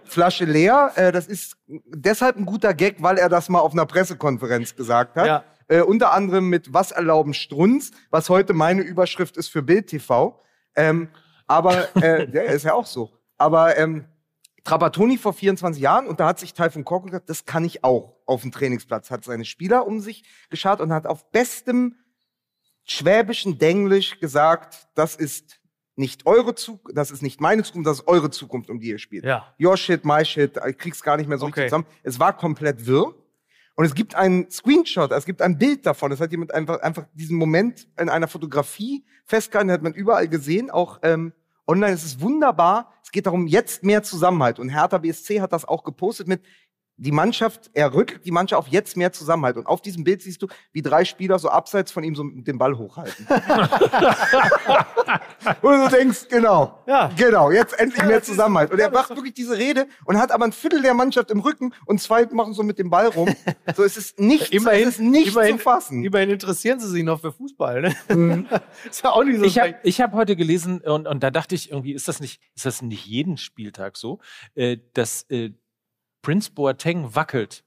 Flasche 0.04 0.44
leer, 0.44 0.92
äh, 0.96 1.12
das 1.12 1.26
ist 1.28 1.56
deshalb 1.66 2.36
ein 2.36 2.44
guter 2.44 2.74
Gag, 2.74 2.96
weil 3.00 3.16
er 3.18 3.28
das 3.28 3.48
mal 3.48 3.60
auf 3.60 3.72
einer 3.72 3.86
Pressekonferenz 3.86 4.74
gesagt 4.74 5.16
hat. 5.16 5.26
Ja. 5.26 5.44
Äh, 5.70 5.82
unter 5.82 6.12
anderem 6.12 6.48
mit 6.48 6.72
Was 6.74 6.90
erlauben 6.90 7.32
Strunz, 7.32 7.92
was 8.10 8.28
heute 8.28 8.54
meine 8.54 8.82
Überschrift 8.82 9.36
ist 9.36 9.48
für 9.48 9.62
Bild 9.62 9.86
TV. 9.86 10.42
Ähm, 10.74 11.08
aber 11.46 11.94
äh, 12.02 12.26
der 12.32 12.46
ist 12.46 12.64
ja 12.64 12.74
auch 12.74 12.86
so. 12.86 13.12
Aber 13.38 13.78
ähm, 13.78 14.04
Trapattoni 14.64 15.16
vor 15.16 15.32
24 15.32 15.80
Jahren 15.80 16.08
und 16.08 16.18
da 16.18 16.26
hat 16.26 16.40
sich 16.40 16.54
Taifun 16.54 16.84
Korkut 16.84 17.10
gesagt, 17.12 17.30
das 17.30 17.44
kann 17.44 17.64
ich 17.64 17.84
auch 17.84 18.16
auf 18.26 18.42
dem 18.42 18.50
Trainingsplatz. 18.50 19.12
Hat 19.12 19.22
seine 19.22 19.44
Spieler 19.44 19.86
um 19.86 20.00
sich 20.00 20.24
geschart 20.50 20.80
und 20.80 20.92
hat 20.92 21.06
auf 21.06 21.30
bestem 21.30 21.94
schwäbischen 22.84 23.58
Denglisch 23.58 24.18
gesagt, 24.18 24.88
das 24.96 25.14
ist 25.14 25.60
nicht 25.94 26.26
eure 26.26 26.56
Zukunft, 26.56 26.96
das 26.98 27.12
ist 27.12 27.22
nicht 27.22 27.40
meine 27.40 27.62
Zukunft, 27.62 27.86
das 27.86 28.00
ist 28.00 28.08
eure 28.08 28.30
Zukunft, 28.30 28.70
um 28.70 28.80
die 28.80 28.88
ihr 28.88 28.98
spielt. 28.98 29.24
Ja. 29.24 29.54
Your 29.60 29.76
shit, 29.76 30.04
my 30.04 30.24
shit, 30.24 30.58
ich 30.68 30.78
krieg's 30.78 31.00
gar 31.00 31.16
nicht 31.16 31.28
mehr 31.28 31.38
so 31.38 31.46
Okay. 31.46 31.60
richtig 31.60 31.70
zusammen. 31.70 31.86
Es 32.02 32.18
war 32.18 32.36
komplett 32.36 32.86
wirr. 32.86 33.14
Und 33.80 33.86
es 33.86 33.94
gibt 33.94 34.14
einen 34.14 34.50
Screenshot, 34.50 35.10
es 35.10 35.24
gibt 35.24 35.40
ein 35.40 35.56
Bild 35.56 35.86
davon. 35.86 36.10
Das 36.10 36.20
hat 36.20 36.30
jemand 36.32 36.52
einfach, 36.52 36.82
einfach 36.82 37.06
diesen 37.14 37.38
Moment 37.38 37.88
in 37.98 38.10
einer 38.10 38.28
Fotografie 38.28 39.06
festgehalten, 39.24 39.72
hat 39.72 39.80
man 39.80 39.94
überall 39.94 40.28
gesehen, 40.28 40.70
auch 40.70 40.98
ähm, 41.02 41.32
online. 41.66 41.94
Es 41.94 42.04
ist 42.04 42.20
wunderbar. 42.20 42.92
Es 43.02 43.10
geht 43.10 43.24
darum, 43.24 43.46
jetzt 43.46 43.82
mehr 43.82 44.02
Zusammenhalt. 44.02 44.58
Und 44.58 44.68
Hertha 44.68 44.98
BSC 44.98 45.40
hat 45.40 45.54
das 45.54 45.64
auch 45.64 45.82
gepostet 45.82 46.28
mit, 46.28 46.42
die 47.02 47.12
Mannschaft, 47.12 47.70
er 47.72 47.94
rückt 47.94 48.26
die 48.26 48.30
Mannschaft 48.30 48.58
auf 48.58 48.68
jetzt 48.68 48.96
mehr 48.96 49.12
Zusammenhalt. 49.12 49.56
Und 49.56 49.66
auf 49.66 49.80
diesem 49.80 50.04
Bild 50.04 50.22
siehst 50.22 50.42
du, 50.42 50.48
wie 50.72 50.82
drei 50.82 51.04
Spieler 51.04 51.38
so 51.38 51.48
abseits 51.48 51.92
von 51.92 52.04
ihm 52.04 52.14
so 52.14 52.24
den 52.24 52.58
Ball 52.58 52.76
hochhalten. 52.76 53.26
und 55.62 55.84
du 55.84 55.88
denkst, 55.96 56.28
genau, 56.28 56.82
Ja. 56.86 57.10
genau, 57.16 57.50
jetzt 57.50 57.78
endlich 57.78 58.02
mehr 58.04 58.22
Zusammenhalt. 58.22 58.70
Und 58.70 58.78
er 58.78 58.90
macht 58.90 59.10
wirklich 59.10 59.34
diese 59.34 59.56
Rede 59.56 59.86
und 60.04 60.18
hat 60.18 60.30
aber 60.32 60.44
ein 60.44 60.52
Viertel 60.52 60.82
der 60.82 60.94
Mannschaft 60.94 61.30
im 61.30 61.40
Rücken 61.40 61.72
und 61.86 62.00
zwei 62.00 62.26
machen 62.26 62.52
so 62.52 62.62
mit 62.62 62.78
dem 62.78 62.90
Ball 62.90 63.06
rum. 63.08 63.34
So 63.76 63.84
es 63.84 63.96
ist 63.96 64.18
nicht, 64.18 64.52
Immerhin- 64.52 64.88
es 64.88 64.94
ist 64.94 65.00
nicht 65.00 65.28
immerhin- 65.28 65.56
zu 65.58 65.62
fassen. 65.62 66.04
Immerhin 66.04 66.30
interessieren 66.30 66.80
sie 66.80 66.88
sich 66.88 67.04
noch 67.04 67.20
für 67.20 67.32
Fußball, 67.32 67.82
ne? 67.82 67.94
Mhm. 68.08 68.46
ist 68.90 69.04
ja 69.04 69.10
auch 69.10 69.22
nicht 69.24 69.38
so 69.38 69.44
Ich 69.44 69.58
habe 69.58 69.68
schlecht. 69.70 69.80
ich 69.84 70.00
hab 70.00 70.12
heute 70.12 70.34
gelesen 70.36 70.80
und, 70.80 71.06
und 71.06 71.22
da 71.22 71.30
dachte 71.30 71.54
ich 71.54 71.70
irgendwie, 71.70 71.92
ist 71.92 72.08
das 72.08 72.20
nicht, 72.20 72.40
ist 72.56 72.66
das 72.66 72.82
nicht 72.82 73.06
jeden 73.06 73.36
Spieltag 73.36 73.96
so, 73.96 74.18
äh, 74.54 74.78
dass 74.94 75.22
äh, 75.30 75.50
Prince 76.22 76.50
Boateng 76.50 77.14
wackelt? 77.14 77.64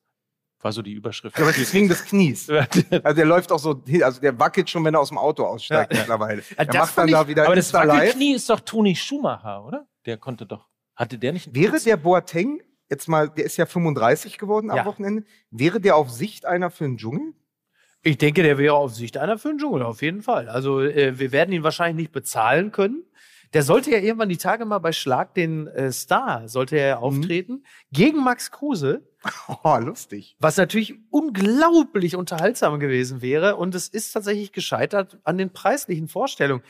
War 0.61 0.71
so 0.71 0.81
die 0.81 0.93
Überschrift. 0.93 1.37
Aber 1.39 1.51
deswegen 1.51 1.89
des 1.89 2.05
Knies. 2.05 2.47
Also 3.03 3.15
der 3.15 3.25
läuft 3.25 3.51
auch 3.51 3.59
so, 3.59 3.81
hin- 3.85 4.03
also 4.03 4.21
der 4.21 4.39
wackelt 4.39 4.69
schon, 4.69 4.85
wenn 4.85 4.93
er 4.93 5.01
aus 5.01 5.09
dem 5.09 5.17
Auto 5.17 5.43
aussteigt 5.43 5.91
mittlerweile. 5.93 6.41
Er 6.55 6.65
das 6.65 6.75
macht 6.75 6.97
dann 6.97 7.03
fand 7.03 7.11
da 7.13 7.21
ich- 7.23 7.27
wieder 7.27 7.45
Aber 7.45 7.55
das. 7.55 7.73
Wackelknie 7.73 8.33
ist 8.35 8.49
doch 8.49 8.61
Toni 8.61 8.95
Schumacher, 8.95 9.65
oder? 9.65 9.87
Der 10.05 10.17
konnte 10.17 10.45
doch. 10.45 10.69
Hatte 10.95 11.17
der 11.17 11.33
nicht? 11.33 11.53
Wäre 11.53 11.71
Prinz? 11.71 11.83
der 11.83 11.97
Boateng 11.97 12.61
jetzt 12.89 13.07
mal, 13.09 13.29
der 13.29 13.43
ist 13.45 13.57
ja 13.57 13.65
35 13.65 14.37
geworden 14.37 14.69
am 14.69 14.77
Ja. 14.77 14.85
Wochenende, 14.85 15.23
wäre 15.49 15.81
der 15.81 15.95
auf 15.97 16.09
Sicht 16.11 16.45
einer 16.45 16.69
für 16.69 16.83
den 16.85 16.97
Dschungel? 16.97 17.33
Ich 18.03 18.17
denke, 18.17 18.43
der 18.43 18.57
wäre 18.57 18.75
auf 18.75 18.93
Sicht 18.93 19.17
einer 19.17 19.37
für 19.37 19.47
den 19.49 19.57
Dschungel, 19.57 19.81
auf 19.83 20.01
jeden 20.01 20.21
Fall. 20.21 20.47
Also 20.47 20.81
äh, 20.81 21.17
wir 21.19 21.31
werden 21.31 21.51
ihn 21.53 21.63
wahrscheinlich 21.63 22.03
nicht 22.03 22.11
bezahlen 22.11 22.71
können. 22.71 23.03
Der 23.53 23.61
sollte 23.63 23.91
ja 23.91 23.99
irgendwann 23.99 24.29
die 24.29 24.37
Tage 24.37 24.65
mal 24.65 24.79
bei 24.79 24.91
Schlag 24.91 25.35
den 25.35 25.67
äh, 25.67 25.91
Star, 25.91 26.47
sollte 26.47 26.77
er 26.77 26.87
ja 26.87 26.97
Mhm. 26.97 27.03
auftreten, 27.03 27.63
gegen 27.91 28.23
Max 28.23 28.49
Kruse, 28.51 29.07
Oh, 29.63 29.77
lustig. 29.77 30.35
was 30.39 30.57
natürlich 30.57 30.95
unglaublich 31.11 32.15
unterhaltsam 32.15 32.79
gewesen 32.79 33.21
wäre. 33.21 33.55
Und 33.55 33.75
es 33.75 33.87
ist 33.87 34.11
tatsächlich 34.11 34.51
gescheitert 34.51 35.19
an 35.23 35.37
den 35.37 35.51
preislichen 35.51 36.07
Vorstellungen. 36.07 36.63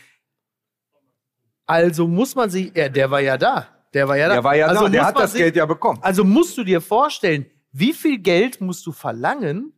Also 1.65 2.07
muss 2.07 2.35
man 2.35 2.49
sich, 2.49 2.75
ja, 2.75 2.89
der 2.89 3.09
war 3.09 3.21
ja 3.21 3.37
da. 3.37 3.67
Der 3.93 4.07
war 4.07 4.17
ja 4.17 4.27
da. 4.27 4.33
Der 4.35 4.43
war 4.43 4.55
ja 4.55 4.67
also 4.67 4.83
da, 4.83 4.89
der 4.89 5.05
hat 5.05 5.17
das 5.17 5.31
sich- 5.31 5.39
Geld 5.41 5.55
ja 5.55 5.65
bekommen. 5.65 5.99
Also 6.01 6.23
musst 6.23 6.57
du 6.57 6.63
dir 6.63 6.81
vorstellen, 6.81 7.45
wie 7.71 7.93
viel 7.93 8.19
Geld 8.19 8.59
musst 8.59 8.85
du 8.85 8.91
verlangen, 8.91 9.71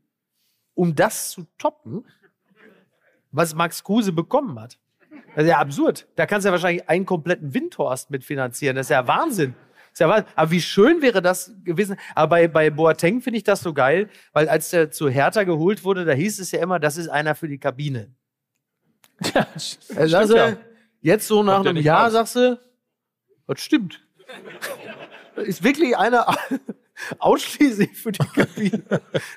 um 0.74 0.96
das 0.96 1.30
zu 1.32 1.46
toppen, 1.58 2.06
was 3.32 3.54
Max 3.54 3.84
Kruse 3.84 4.12
bekommen 4.12 4.60
hat? 4.60 4.80
Das 5.36 5.44
ist 5.44 5.50
ja 5.50 5.60
absurd. 5.60 6.08
Da 6.16 6.26
kannst 6.26 6.46
du 6.46 6.50
ja 6.50 6.54
wahrscheinlich 6.54 6.88
einen 6.90 7.06
kompletten 7.06 7.54
Windhorst 7.54 8.10
mitfinanzieren. 8.10 8.76
Das 8.76 8.86
ist 8.88 8.92
ja 8.92 9.06
Wahnsinn. 9.08 9.54
Das 9.76 9.94
ist 9.94 10.00
ja 10.00 10.10
Wahnsinn. 10.10 10.28
Aber 10.36 10.52
wie 10.52 10.62
schön 10.62 11.02
wäre 11.02 11.22
das 11.22 11.52
gewesen. 11.64 11.98
Aber 12.16 12.30
bei, 12.30 12.48
bei 12.48 12.70
Boateng 12.70 13.22
finde 13.22 13.38
ich 13.38 13.44
das 13.44 13.62
so 13.62 13.74
geil, 13.74 14.10
weil 14.34 14.48
als 14.50 14.70
der 14.70 14.92
zu 14.92 15.10
Hertha 15.10 15.44
geholt 15.44 15.84
wurde, 15.84 16.06
da 16.06 16.14
hieß 16.14 16.40
es 16.40 16.52
ja 16.52 16.62
immer, 16.62 16.80
das 16.80 16.98
ist 16.98 17.10
einer 17.10 17.36
für 17.36 17.48
die 17.48 17.58
Kabine. 17.60 18.14
Ja, 19.34 19.48
Also, 19.96 20.36
ja. 20.38 20.58
Jetzt 21.02 21.28
so 21.28 21.44
nach 21.44 21.58
Kommt 21.58 21.68
einem 21.68 21.84
Jahr 21.84 22.06
raus. 22.06 22.14
sagst 22.14 22.36
du, 22.36 22.60
das 23.48 23.62
stimmt. 23.62 24.02
Ist 25.36 25.64
wirklich 25.64 25.96
einer 25.98 26.28
ausschließlich 27.20 27.98
für 27.98 28.12
die 28.12 28.20
Kabine. 28.26 28.84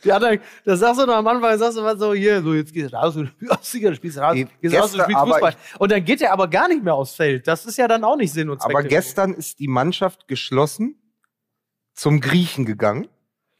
Die 0.04 0.12
anderen, 0.12 0.40
das 0.64 0.80
sagst 0.80 1.00
du 1.00 1.06
noch 1.06 1.14
am 1.16 1.26
Anfang, 1.26 1.58
sagst 1.58 1.76
du 1.78 1.82
was 1.82 1.98
so, 1.98 2.14
hier, 2.14 2.42
so, 2.42 2.54
jetzt 2.54 2.72
gehst 2.72 2.92
du 2.92 2.96
raus, 2.96 3.14
Sieger, 3.62 3.90
du 3.90 3.96
spielst 3.96 4.18
raus, 4.18 4.34
gehst 4.34 4.48
raus, 4.76 4.92
du 4.92 4.98
gestern- 4.98 5.00
spielst 5.04 5.20
Fußball. 5.22 5.54
Und 5.78 5.92
dann 5.92 6.04
geht 6.04 6.20
er 6.22 6.32
aber 6.32 6.48
gar 6.48 6.68
nicht 6.68 6.82
mehr 6.84 6.94
aufs 6.94 7.14
Feld. 7.14 7.46
Das 7.48 7.66
ist 7.66 7.76
ja 7.78 7.88
dann 7.88 8.04
auch 8.04 8.16
nicht 8.16 8.32
Sinn 8.32 8.48
und 8.50 8.60
Zweck. 8.62 8.70
Aber 8.70 8.82
gestern 8.84 9.34
ist 9.34 9.58
die 9.58 9.68
Mannschaft 9.68 10.28
geschlossen 10.28 10.96
zum 11.94 12.20
Griechen 12.20 12.64
gegangen. 12.64 13.08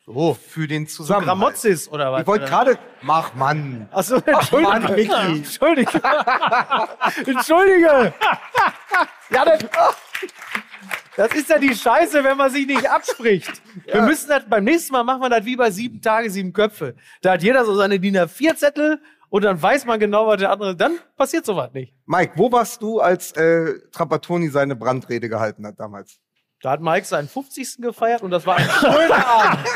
So. 0.07 0.33
Für 0.35 0.67
den. 0.67 0.87
Zusammenhalt. 0.87 1.27
Gramozis 1.39 1.87
oder 1.89 2.11
was? 2.13 2.23
Ich 2.23 2.27
wollte 2.27 2.47
gerade, 2.47 2.79
mach 3.03 3.35
Mann. 3.35 3.89
Achso, 3.91 4.17
Entschuldige. 4.25 4.71
Mann, 4.73 4.95
Micky. 4.95 5.37
Entschuldige. 5.39 6.01
Entschuldige. 7.27 8.15
Ja, 9.31 9.45
das, 9.45 9.65
das 11.19 11.35
ist 11.35 11.51
ja 11.51 11.59
die 11.59 11.75
Scheiße, 11.75 12.23
wenn 12.23 12.37
man 12.37 12.49
sich 12.49 12.65
nicht 12.65 12.89
abspricht. 12.89 13.51
Wir 13.87 14.03
müssen 14.03 14.29
das, 14.29 14.45
beim 14.49 14.63
nächsten 14.63 14.93
Mal 14.93 15.03
machen 15.03 15.21
wir 15.21 15.29
das 15.29 15.45
wie 15.45 15.57
bei 15.57 15.69
sieben 15.69 16.01
Tage, 16.01 16.31
sieben 16.31 16.53
Köpfe. 16.53 16.95
Da 17.23 17.33
hat 17.33 17.43
jeder 17.43 17.65
so 17.65 17.75
seine 17.75 17.99
DIN 17.99 18.17
A4-Zettel 18.17 19.01
und 19.29 19.43
dann 19.43 19.61
weiß 19.61 19.85
man 19.85 19.99
genau, 19.99 20.29
was 20.29 20.39
der 20.39 20.53
andere, 20.53 20.77
dann 20.77 20.93
passiert 21.17 21.45
sowas 21.45 21.73
nicht. 21.73 21.93
Mike, 22.07 22.35
wo 22.37 22.53
warst 22.53 22.83
du, 22.83 23.01
als 23.01 23.33
äh, 23.33 23.81
Trapattoni 23.91 24.49
seine 24.49 24.77
Brandrede 24.77 25.29
gehalten 25.29 25.67
hat 25.67 25.81
damals? 25.81 26.21
Da 26.63 26.71
hat 26.71 26.81
Mike 26.81 27.05
seinen 27.05 27.29
50. 27.29 27.79
gefeiert 27.79 28.23
und 28.23 28.31
das 28.31 28.47
war 28.47 28.57
ein 28.57 28.69
schöner 28.69 29.27
Abend. 29.27 29.67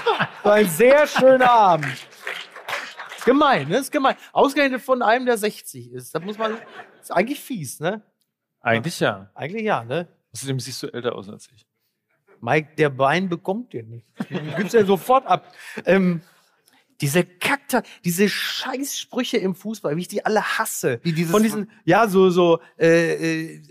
War 0.45 0.53
ein 0.55 0.69
sehr 0.69 1.07
schöner 1.09 1.51
Abend. 1.51 2.07
Ist 3.17 3.25
gemein, 3.25 3.67
ne? 3.67 3.79
Ist 3.79 3.91
gemein. 3.91 4.15
Ausgerechnet 4.33 4.81
von 4.81 5.03
einem, 5.03 5.27
der 5.27 5.39
60 5.39 5.93
ist. 5.93 6.15
Das 6.15 6.23
muss 6.23 6.39
man, 6.39 6.57
ist 7.01 7.11
eigentlich 7.11 7.41
fies, 7.41 7.81
ne? 7.81 8.03
Eigentlich 8.61 9.01
ja. 9.01 9.29
Eigentlich 9.35 9.65
ja, 9.65 9.83
ne? 9.83 10.07
Außerdem 10.35 10.61
siehst 10.61 10.83
du 10.83 10.87
älter 10.89 11.15
aus 11.15 11.29
als 11.29 11.49
ich. 11.55 11.67
Mike, 12.41 12.75
der 12.77 12.91
Bein 12.91 13.29
bekommt 13.29 13.73
den 13.73 13.89
nicht. 13.91 14.07
Den 14.31 14.55
gibt's 14.57 14.73
ja 14.73 14.85
sofort 14.85 15.27
ab. 15.27 15.55
Ähm, 15.87 16.23
diese 17.03 17.25
Kakter, 17.25 17.83
diese 18.05 18.29
Scheißsprüche 18.29 19.37
im 19.37 19.55
Fußball, 19.55 19.97
wie 19.97 20.01
ich 20.03 20.09
die 20.09 20.25
alle 20.25 20.43
hasse. 20.43 21.01
Wie 21.03 21.13
dieses- 21.13 21.31
Von 21.33 21.43
diesen, 21.43 21.71
ja, 21.85 22.09
so, 22.09 22.31
so, 22.31 22.61
äh, 22.79 23.53
äh, 23.57 23.63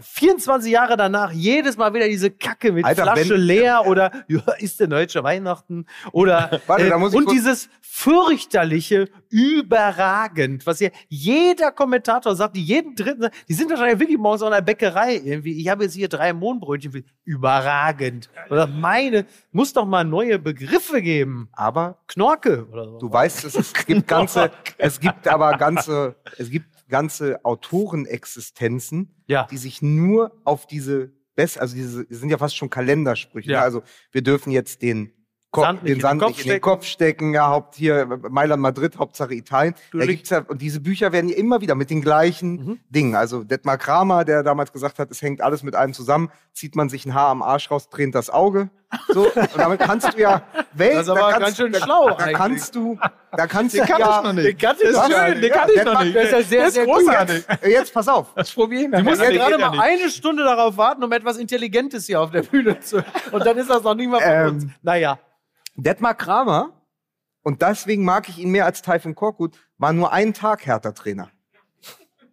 24 0.00 0.72
Jahre 0.72 0.96
danach, 0.96 1.32
jedes 1.32 1.76
Mal 1.76 1.92
wieder 1.92 2.08
diese 2.08 2.30
Kacke 2.30 2.72
mit 2.72 2.84
Alter, 2.84 3.02
Flasche 3.02 3.30
wenn- 3.34 3.40
leer 3.40 3.82
oder, 3.86 4.10
ja, 4.28 4.40
ist 4.58 4.80
der 4.80 4.86
deutsche 4.86 5.22
Weihnachten 5.22 5.84
oder, 6.12 6.60
Warte, 6.66 6.86
äh, 6.86 6.88
da 6.88 6.98
muss 6.98 7.12
ich 7.12 7.18
und 7.18 7.30
dieses 7.30 7.68
fürchterliche, 7.80 9.08
überragend, 9.30 10.66
was 10.66 10.78
hier 10.78 10.90
jeder 11.08 11.72
Kommentator 11.72 12.34
sagt, 12.36 12.56
die 12.56 12.62
jeden 12.62 12.94
dritten, 12.94 13.28
die 13.48 13.54
sind 13.54 13.70
wahrscheinlich 13.70 13.98
wirklich 13.98 14.18
morgens 14.18 14.42
an 14.42 14.52
der 14.52 14.60
Bäckerei 14.62 15.16
irgendwie. 15.16 15.60
Ich 15.60 15.68
habe 15.68 15.84
jetzt 15.84 15.94
hier 15.94 16.08
drei 16.08 16.32
Mohnbrötchen, 16.32 17.04
überragend. 17.24 18.30
Oder 18.50 18.66
meine, 18.66 19.26
muss 19.52 19.72
doch 19.72 19.84
mal 19.86 20.04
neue 20.04 20.38
Begriffe 20.38 21.02
geben. 21.02 21.48
Aber 21.52 21.98
Knorke 22.06 22.67
oder 22.72 22.84
so. 22.84 22.98
du 22.98 23.12
weißt, 23.12 23.44
es, 23.44 23.54
es 23.54 23.72
gibt 23.86 24.06
ganze, 24.08 24.50
es 24.78 25.00
gibt 25.00 25.26
aber 25.28 25.56
ganze, 25.58 26.16
es 26.38 26.50
gibt 26.50 26.66
ganze 26.88 27.44
Autorenexistenzen, 27.44 29.14
Ja. 29.26 29.46
die 29.50 29.58
sich 29.58 29.82
nur 29.82 30.32
auf 30.44 30.66
diese 30.66 31.12
Best, 31.34 31.60
also 31.60 31.74
diese 31.74 32.04
die 32.06 32.14
sind 32.14 32.30
ja 32.30 32.38
fast 32.38 32.56
schon 32.56 32.70
Kalendersprüche. 32.70 33.50
Ja. 33.50 33.58
Ne? 33.58 33.64
Also 33.64 33.82
wir 34.10 34.22
dürfen 34.22 34.50
jetzt 34.50 34.82
den 34.82 35.12
Ko 35.50 35.62
Sand 35.62 35.80
den 35.82 35.86
in 35.86 35.94
den 35.94 36.00
Sand 36.02 36.20
Kopf 36.20 36.28
nicht 36.30 36.38
in 36.40 36.44
den 36.44 36.50
stecken. 36.50 36.62
Kopf 36.62 36.84
stecken, 36.84 37.32
ja, 37.34 37.48
Haupt 37.48 37.74
hier 37.76 38.04
Mailand, 38.28 38.60
Madrid, 38.60 38.98
Hauptsache 38.98 39.32
Italien. 39.34 39.74
Du 39.92 39.98
Da 39.98 40.04
gibt's 40.04 40.28
ja, 40.28 40.40
und 40.40 40.60
diese 40.60 40.80
Bücher 40.80 41.10
werden 41.12 41.30
ja 41.30 41.36
immer 41.36 41.62
wieder 41.62 41.74
mit 41.74 41.88
den 41.88 42.02
gleichen 42.02 42.52
Mhm. 42.64 42.78
Dingen. 42.90 43.14
Also 43.14 43.44
Detmar 43.44 43.78
Kramer, 43.78 44.24
der 44.26 44.42
damals 44.42 44.72
gesagt 44.72 44.98
hat, 44.98 45.10
es 45.10 45.22
hängt 45.22 45.40
alles 45.40 45.62
mit 45.62 45.74
allem 45.74 45.94
zusammen, 45.94 46.28
zieht 46.52 46.76
man 46.76 46.90
sich 46.90 47.06
ein 47.06 47.14
Haar 47.14 47.28
am 47.28 47.40
Arsch 47.42 47.70
raus, 47.70 47.88
tränt 47.88 48.14
das 48.14 48.28
Auge. 48.28 48.68
So, 49.08 49.26
und 49.26 49.48
damit 49.56 49.80
kannst 49.80 50.14
du 50.14 50.18
ja 50.18 50.42
Welt, 50.72 50.94
Das 50.94 51.02
ist 51.02 51.08
aber 51.10 51.20
da 51.20 51.30
kannst, 51.32 51.40
ganz 51.44 51.56
schön 51.58 51.72
da, 51.72 51.78
schlau 51.80 52.08
Da 52.08 52.16
eigentlich. 52.16 52.36
kannst 52.36 52.74
du, 52.74 52.98
da 53.32 53.46
kannst 53.46 53.74
du 53.74 53.78
Den 53.78 53.86
kann 53.86 54.00
ja, 54.00 54.18
ich 54.18 54.24
noch 54.24 54.32
nicht. 54.32 54.46
Den 54.46 54.58
kannst 54.58 54.82
du 54.82 54.86
Das 54.92 54.96
ist 55.08 55.14
schön, 55.14 55.40
den 55.42 55.52
kann 55.52 55.68
ich 55.68 55.74
der 55.74 55.84
noch 55.84 56.02
nicht. 56.04 56.16
Das 56.16 56.24
ist 56.24 56.32
ja 56.32 56.42
sehr, 56.42 56.66
ist 56.68 56.74
sehr 56.74 56.84
großartig. 56.86 57.44
Äh, 57.62 57.70
Jetzt 57.70 57.92
pass 57.92 58.08
auf. 58.08 58.32
Das 58.34 58.50
probieren 58.50 58.90
wir. 58.92 58.98
Du 59.00 59.04
musst 59.04 59.20
Ja, 59.20 59.30
gerade 59.30 59.58
mal 59.58 59.70
nicht. 59.72 59.80
eine 59.80 60.08
Stunde 60.10 60.42
darauf 60.42 60.76
warten, 60.78 61.04
um 61.04 61.12
etwas 61.12 61.36
Intelligentes 61.36 62.06
hier 62.06 62.18
auf 62.20 62.30
der 62.30 62.42
Bühne 62.42 62.80
zu. 62.80 63.04
Und 63.30 63.44
dann 63.44 63.58
ist 63.58 63.68
das 63.68 63.82
noch 63.82 63.94
nicht 63.94 64.08
mal 64.08 64.20
von 64.20 64.30
Ähm, 64.32 64.48
uns. 64.48 64.64
Naja. 64.82 65.18
Detmar 65.76 66.14
Kramer, 66.14 66.72
und 67.42 67.60
deswegen 67.60 68.04
mag 68.04 68.28
ich 68.30 68.38
ihn 68.38 68.50
mehr 68.50 68.64
als 68.64 68.80
Taifun 68.82 69.14
Korkut, 69.14 69.56
war 69.76 69.92
nur 69.92 70.12
einen 70.12 70.32
Tag 70.32 70.64
Hertha-Trainer. 70.66 71.30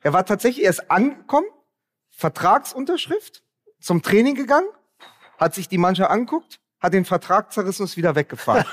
Er 0.02 0.14
war 0.14 0.26
tatsächlich 0.26 0.64
erst 0.66 0.90
angekommen, 0.90 1.48
Vertragsunterschrift, 2.12 3.44
zum 3.80 4.02
Training 4.02 4.36
gegangen, 4.36 4.68
hat 5.38 5.54
sich 5.56 5.68
die 5.70 5.78
Mannschaft 5.78 6.10
anguckt, 6.12 6.60
hat 6.80 6.94
den 6.94 7.06
Vertrag 7.06 7.52
zerrissen 7.52 7.84
und 7.84 7.86
ist 7.90 7.98
wieder 7.98 8.16
weggefahren. 8.16 8.66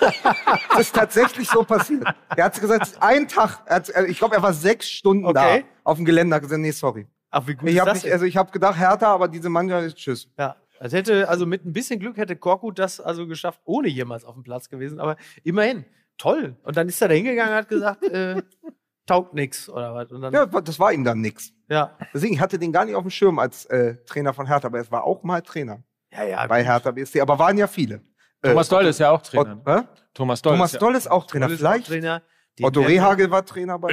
das 0.71 0.81
ist 0.81 0.95
tatsächlich 0.95 1.49
so 1.49 1.63
passiert. 1.63 2.05
Er 2.37 2.45
hat 2.45 2.61
gesagt, 2.61 2.97
ein 3.01 3.29
Tag, 3.29 3.61
er 3.67 3.77
hat, 3.77 3.89
äh, 3.91 4.07
ich 4.07 4.19
glaube, 4.19 4.35
er 4.37 4.43
war 4.43 4.53
sechs 4.53 4.89
Stunden 4.91 5.25
Okay. 5.25 5.65
da 5.65 5.69
auf 5.91 5.97
dem 5.97 6.05
Gelände, 6.05 6.37
hat 6.37 6.43
gesagt, 6.43 6.61
nee, 6.61 6.71
sorry. 6.73 7.07
Ach, 7.31 7.47
wie 7.47 7.55
gut 7.55 7.69
Ich 7.69 7.77
ist 7.77 7.81
habe 7.81 7.91
also 7.91 8.25
ich 8.27 8.37
habe 8.37 8.51
gedacht, 8.53 8.77
härter, 8.77 9.09
aber 9.09 9.29
diese 9.29 9.49
Mannschaft, 9.49 9.97
tschüss. 9.97 10.29
Ja, 10.39 10.57
das 10.81 10.93
hätte, 10.93 11.29
also 11.29 11.47
mit 11.47 11.65
ein 11.65 11.73
bisschen 11.73 11.99
Glück 12.01 12.17
hätte 12.19 12.37
Korkut 12.37 12.79
das 12.79 13.01
also 13.01 13.27
geschafft, 13.27 13.61
ohne 13.65 13.89
jemals 13.89 14.25
auf 14.25 14.35
dem 14.35 14.43
Platz 14.43 14.69
gewesen. 14.69 15.01
Aber 15.01 15.17
immerhin, 15.43 15.85
toll. 16.19 16.57
Und 16.65 16.77
dann 16.77 16.89
ist 16.89 17.01
er 17.01 17.09
da 17.09 17.15
hingegangen 17.15 17.53
und 17.53 17.59
hat 17.59 17.69
gesagt, 17.69 18.03
äh, 18.03 18.43
taugt 19.07 19.33
nix 19.33 19.69
oder 19.71 19.95
was. 19.95 20.09
Dann, 20.11 20.33
Ja, 20.33 20.45
das 20.47 20.79
war 20.79 20.93
ihm 20.93 21.05
dann 21.05 21.21
nix. 21.23 21.53
ja. 21.69 21.97
Deswegen, 22.13 22.35
ich 22.35 22.41
hatte 22.41 22.59
den 22.59 22.73
gar 22.73 22.85
nicht 22.85 22.95
auf 22.95 23.03
dem 23.05 23.11
Schirm 23.11 23.39
als 23.39 23.65
äh, 23.67 23.97
Trainer 24.05 24.35
von 24.35 24.47
Hertha, 24.47 24.67
aber 24.69 24.81
es 24.81 24.91
war 24.93 25.05
auch 25.05 25.23
mal 25.23 25.41
Trainer 25.41 25.83
ja, 26.13 26.25
ja. 26.25 26.47
bei 26.47 26.63
Hertha 26.65 26.91
BSC, 26.91 27.21
aber 27.21 27.39
waren 27.39 27.57
ja 27.59 27.67
viele. 27.67 28.01
Thomas 28.43 28.69
Äh, 28.69 28.71
Doll 28.71 28.87
ist 28.87 28.99
ja 29.01 29.11
auch 29.11 29.23
Trainer. 29.23 29.61
Hä? 29.67 29.81
Thomas 30.15 30.43
Doll. 30.43 30.53
Thomas 30.55 30.71
ist 30.71 30.75
ja- 30.75 30.81
Doll 30.81 30.95
ist 30.97 31.11
auch 31.11 31.27
Trainer. 31.27 31.47
Tolles 31.47 31.59
Vielleicht 31.61 31.87
Trainer. 31.87 32.23
Den 32.59 32.67
Otto 32.67 32.83
Rehagel 32.83 33.31
war 33.31 33.45
Trainer 33.47 33.79
bei. 33.79 33.93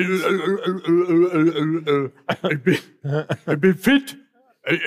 Ich 2.50 2.64
bin, 2.64 2.74
ich 2.74 3.60
bin 3.60 3.78
fit. 3.78 4.18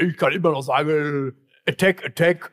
Ich 0.03 0.16
kann 0.16 0.33
immer 0.33 0.51
noch 0.53 0.62
sagen, 0.62 1.35
äh, 1.66 1.70
Attack, 1.70 2.05
Attack, 2.05 2.53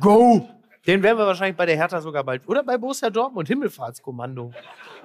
go. 0.00 0.48
Den 0.86 1.02
werden 1.02 1.18
wir 1.18 1.26
wahrscheinlich 1.26 1.56
bei 1.56 1.66
der 1.66 1.76
Hertha 1.76 2.00
sogar 2.00 2.24
bald. 2.24 2.48
Oder 2.48 2.62
bei 2.64 2.78
Borussia 2.78 3.10
Dortmund, 3.10 3.46
Himmelfahrtskommando. 3.48 4.52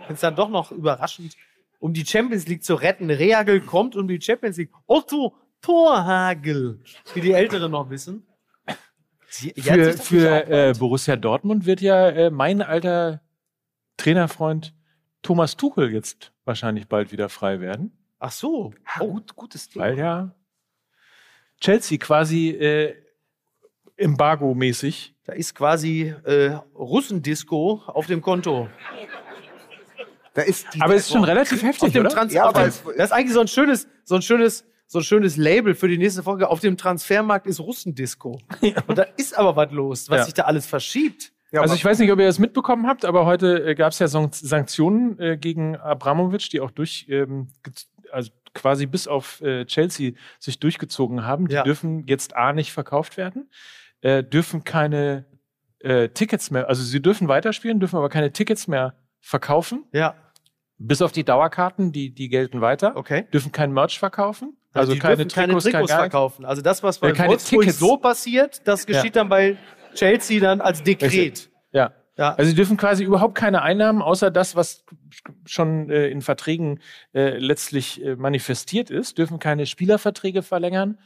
Wenn 0.07 0.13
es 0.13 0.21
dann 0.21 0.35
doch 0.35 0.47
noch 0.49 0.71
überraschend, 0.71 1.35
um 1.79 1.91
die 1.93 2.05
Champions 2.05 2.47
League 2.47 2.63
zu 2.63 2.75
retten. 2.75 3.09
Rehagel 3.09 3.59
kommt 3.59 3.95
um 3.97 4.07
die 4.07 4.21
Champions 4.21 4.55
League. 4.57 4.71
Otto 4.87 5.35
Torhagel, 5.61 6.79
wie 7.13 7.21
die 7.21 7.33
Älteren 7.33 7.71
noch 7.71 7.89
wissen. 7.89 8.25
Sie- 9.35 9.53
Für, 9.59 9.93
für 9.93 10.47
äh. 10.47 10.73
Borussia 10.77 11.15
Dortmund 11.15 11.65
wird 11.65 11.81
ja 11.81 12.07
äh, 12.09 12.29
mein 12.29 12.61
alter 12.61 13.21
Trainerfreund 13.97 14.75
Thomas 15.23 15.57
Tuchel 15.57 15.91
jetzt 15.91 16.31
wahrscheinlich 16.45 16.87
bald 16.87 17.11
wieder 17.11 17.29
frei 17.29 17.59
werden, 17.59 17.97
Ach 18.19 18.31
so. 18.31 18.73
Oh, 18.99 19.07
gut, 19.13 19.35
gutes 19.35 19.69
Thema. 19.69 19.85
weil 19.85 19.97
ja 19.97 20.35
Chelsea 21.59 21.97
quasi 21.97 22.49
äh, 22.49 22.95
embargo-mäßig 23.97 25.15
Da 25.25 25.33
ist 25.33 25.55
quasi 25.55 26.13
äh, 26.25 26.51
Russendisco 26.75 27.81
auf 27.87 28.05
dem 28.07 28.21
Konto. 28.21 28.69
Da 30.35 30.41
ist 30.43 30.67
die, 30.73 30.81
Aber 30.81 30.95
es 30.95 31.03
ist 31.07 31.11
schon 31.11 31.23
relativ 31.23 31.59
Auf 31.59 31.69
heftig, 31.69 31.93
dem 31.93 32.01
oder? 32.05 32.09
Trans 32.09 32.33
Ja, 32.33 32.43
auf 32.43 32.55
aber 32.55 32.65
das 32.65 32.81
ist 32.85 33.11
eigentlich 33.11 33.33
so 33.33 33.39
ein 33.41 33.47
schönes, 33.47 33.87
so 34.03 34.15
ein 34.15 34.21
schönes, 34.21 34.65
so 34.93 34.99
ein 34.99 35.03
schönes 35.03 35.35
Label 35.37 35.75
für 35.75 35.87
die 35.87 35.97
nächste 35.97 36.23
Folge. 36.23 36.49
Auf 36.49 36.59
dem 36.61 36.77
Transfermarkt 36.77 37.47
ist 37.47 37.59
Russendisco. 37.59 38.39
Und 38.87 38.97
da 38.97 39.03
ist 39.17 39.37
aber 39.37 39.55
was 39.55 39.71
los, 39.71 40.09
was 40.09 40.19
Ja. 40.19 40.23
sich 40.25 40.33
da 40.35 40.43
alles 40.43 40.65
verschiebt. 40.65 41.33
ja, 41.51 41.61
also 41.61 41.75
ich 41.75 41.83
weiß 41.83 41.99
nicht, 41.99 42.11
ob 42.11 42.19
ihr 42.19 42.25
das 42.27 42.39
mitbekommen 42.39 42.87
habt, 42.87 43.03
aber 43.05 43.25
heute 43.25 43.63
äh, 43.65 43.75
gab 43.75 43.91
es 43.91 43.99
ja 43.99 44.07
San- 44.07 44.31
Sanktionen 44.31 45.19
äh, 45.19 45.37
gegen 45.37 45.75
Abramovic, 45.75 46.49
die 46.51 46.61
auch 46.61 46.71
durch, 46.71 47.05
ähm, 47.09 47.47
also 48.11 48.31
quasi 48.53 48.85
bis 48.85 49.07
auf 49.07 49.41
äh, 49.41 49.65
Chelsea 49.65 50.11
sich 50.39 50.59
durchgezogen 50.59 51.25
haben. 51.25 51.47
Die 51.47 51.55
Ja. 51.55 51.63
dürfen 51.63 52.05
jetzt 52.07 52.35
A 52.35 52.53
nicht 52.53 52.71
verkauft 52.71 53.17
werden, 53.17 53.49
äh, 54.01 54.23
dürfen 54.23 54.63
keine 54.63 55.25
äh, 55.79 56.09
Tickets 56.09 56.49
mehr, 56.51 56.69
also 56.69 56.81
sie 56.83 57.01
dürfen 57.01 57.27
weiterspielen, 57.27 57.79
dürfen 57.79 57.97
aber 57.97 58.09
keine 58.09 58.31
Tickets 58.31 58.67
mehr 58.67 58.95
verkaufen, 59.21 59.83
Ja, 59.91 60.15
bis 60.77 61.01
auf 61.01 61.11
die 61.11 61.23
Dauerkarten, 61.23 61.91
die, 61.91 62.13
die 62.13 62.29
gelten 62.29 62.61
weiter, 62.61 62.95
okay. 62.95 63.27
dürfen 63.33 63.51
kein 63.51 63.71
Merch 63.73 63.99
verkaufen, 63.99 64.55
also 64.81 64.93
die 64.93 64.99
keine 64.99 65.15
Trikots, 65.27 65.33
kein 65.35 65.49
gar 65.71 65.79
nichts. 65.81 65.93
verkaufen. 65.93 66.45
Also 66.45 66.61
das, 66.61 66.83
was 66.83 66.99
bei 66.99 67.09
Ja, 67.09 67.13
keine 67.13 67.29
Wolfsburg 67.29 67.61
Tickets. 67.61 67.79
so 67.79 67.97
passiert, 67.97 68.61
das 68.67 68.85
geschieht 68.85 69.15
dann 69.15 69.29
bei 69.29 69.57
Chelsea 69.93 70.39
dann 70.41 70.61
als 70.61 70.83
Dekret. 70.83 71.49
Ja. 71.71 71.93
Ja. 72.15 72.35
Also 72.35 72.49
sie 72.49 72.55
dürfen 72.55 72.77
quasi 72.77 73.03
überhaupt 73.03 73.33
keine 73.33 73.63
Einnahmen, 73.63 74.01
außer 74.03 74.29
das, 74.29 74.55
was 74.55 74.83
schon 75.45 75.89
äh, 75.89 76.07
in 76.09 76.21
Verträgen 76.21 76.79
äh, 77.13 77.37
letztlich 77.39 78.03
äh, 78.05 78.15
manifestiert 78.15 78.91
ist, 78.91 79.17
dürfen 79.17 79.39
keine 79.39 79.65
Spielerverträge 79.65 80.43
verlängern 80.43 80.99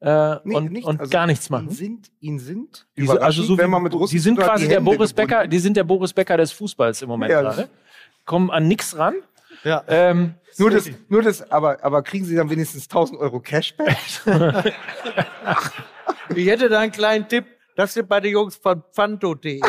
äh, 0.00 0.36
Nee, 0.44 0.56
und, 0.56 0.72
nicht. 0.72 0.86
und 0.86 1.00
Also 1.00 1.10
gar 1.10 1.26
nichts 1.26 1.48
Ihn 1.48 1.52
machen. 1.52 1.70
sind, 1.70 2.10
ihn 2.20 2.38
sind 2.38 2.86
Die 2.96 3.06
sind, 3.06 3.20
also 3.20 3.42
so 3.42 3.58
wenn 3.58 3.68
man 3.70 3.82
mit 3.82 3.92
Russen 3.92 4.14
die 4.14 4.18
sind 4.20 4.38
quasi 4.38 4.64
die 4.64 4.68
der 4.68 4.78
Hände 4.78 4.90
Boris 4.90 5.10
gebunden. 5.10 5.30
Becker, 5.30 5.46
die 5.48 5.58
sind 5.58 5.76
der 5.76 5.84
Boris 5.84 6.12
Becker 6.14 6.36
des 6.38 6.52
Fußballs 6.52 7.02
im 7.02 7.08
Moment 7.10 7.30
Ja. 7.30 7.42
gerade. 7.42 7.68
Kommen 8.24 8.50
an 8.50 8.66
nichts 8.66 8.96
ran. 8.96 9.14
Ja. 9.64 9.82
Ähm, 9.88 10.34
Nur 10.58 10.70
das, 10.70 10.88
nur 11.08 11.22
das, 11.22 11.50
aber, 11.50 11.82
aber 11.82 12.02
kriegen 12.02 12.24
sie 12.24 12.36
dann 12.36 12.48
wenigstens 12.50 12.84
1000 12.84 13.18
Euro 13.20 13.40
Cashback? 13.40 13.96
Ich 16.34 16.46
hätte 16.46 16.68
da 16.70 16.80
einen 16.80 16.90
kleinen 16.90 17.28
Tipp. 17.28 17.44
Das 17.76 17.92
sind 17.92 18.08
bei 18.08 18.18
den 18.18 18.32
Jungs 18.32 18.56
von 18.56 18.82
Fanto.de. 18.92 19.60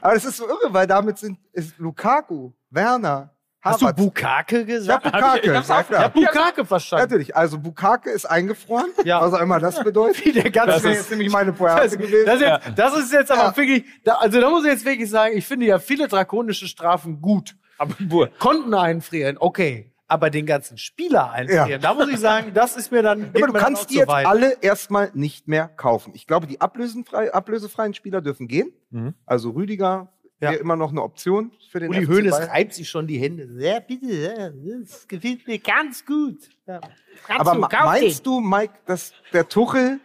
aber 0.00 0.14
es 0.14 0.24
ist 0.24 0.36
so 0.36 0.48
irre, 0.48 0.72
weil 0.72 0.86
damit 0.86 1.18
sind 1.18 1.38
ist 1.52 1.78
Lukaku, 1.78 2.52
Werner, 2.70 3.34
Hast 3.60 3.82
du. 3.82 3.92
Bukake 3.92 4.58
Ja, 4.60 4.64
gesagt? 4.64 5.04
Bukake, 5.04 5.46
ja, 5.46 5.60
Ich 5.60 5.68
habe 5.68 5.84
klar. 5.84 6.08
Bukake 6.10 6.64
verstanden. 6.64 7.04
Natürlich, 7.06 7.34
also 7.36 7.58
Bukake 7.58 8.10
ist 8.10 8.24
eingefroren, 8.24 8.86
Ja. 9.04 9.20
was 9.20 9.34
auch 9.34 9.40
immer 9.40 9.58
das 9.58 9.80
bedeutet. 9.84 10.24
Wie 10.24 10.32
der 10.32 10.50
ganze 10.50 10.74
Das 10.74 10.82
jetzt 10.84 11.10
nämlich 11.10 11.30
meine 11.32 11.52
Pointe 11.52 11.82
Das, 11.82 11.98
gewesen. 11.98 12.26
das, 12.26 12.40
jetzt, 12.40 12.60
das 12.76 12.96
ist 12.98 13.12
jetzt 13.12 13.30
aber 13.32 13.42
Ja. 13.50 13.56
wirklich, 13.56 13.84
da, 14.04 14.14
also 14.14 14.40
da 14.40 14.48
muss 14.50 14.64
ich 14.64 14.70
jetzt 14.70 14.84
wirklich 14.84 15.10
sagen, 15.10 15.36
ich 15.36 15.46
finde 15.46 15.66
ja 15.66 15.78
viele 15.78 16.06
drakonische 16.08 16.66
Strafen 16.68 17.20
gut. 17.20 17.56
aber 17.78 17.94
Bur- 17.98 18.28
Konten 18.38 18.74
einfrieren, 18.74 19.36
okay. 19.38 19.92
Aber 20.10 20.30
den 20.30 20.46
ganzen 20.46 20.78
Spieler 20.78 21.32
einfrieren, 21.32 21.68
Ja. 21.68 21.76
da 21.78 21.92
muss 21.92 22.08
ich 22.08 22.18
sagen, 22.18 22.52
das 22.54 22.76
ist 22.78 22.90
mir 22.90 23.02
dann. 23.02 23.20
Ja, 23.34 23.44
aber 23.44 23.48
du 23.48 23.52
kannst 23.52 23.90
die 23.90 23.96
jetzt 23.96 24.08
weit. 24.08 24.24
alle 24.26 24.56
erstmal 24.62 25.10
nicht 25.12 25.48
mehr 25.48 25.68
kaufen. 25.68 26.12
Ich 26.14 26.26
glaube, 26.26 26.46
die 26.46 26.62
ablösenfrei, 26.62 27.30
ablösefreien 27.34 27.92
Spieler 27.92 28.22
dürfen 28.22 28.48
gehen. 28.48 28.72
Mhm. 28.90 29.12
Also 29.26 29.50
Rüdiger 29.50 30.10
Ja. 30.40 30.52
immer 30.52 30.76
noch 30.76 30.90
eine 30.90 31.02
Option 31.02 31.50
für 31.70 31.80
den 31.80 31.90
Uli 31.90 32.04
FC 32.04 32.10
Hoeneß 32.10 32.30
Bayern. 32.30 32.50
reibt 32.50 32.74
sich 32.74 32.88
schon 32.88 33.06
die 33.06 33.18
Hände. 33.18 33.48
Ja, 33.58 33.80
bitte, 33.80 34.54
das 34.82 35.08
gefällt 35.08 35.46
mir 35.46 35.58
ganz 35.58 36.04
gut. 36.06 36.48
Ja. 36.66 36.80
Aber 37.28 37.54
du, 37.54 37.60
meinst 37.60 38.24
du, 38.24 38.40
Mike, 38.40 38.74
dass 38.86 39.12
der 39.32 39.48
Tuchel 39.48 39.98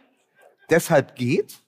deshalb 0.70 1.16
geht? 1.16 1.62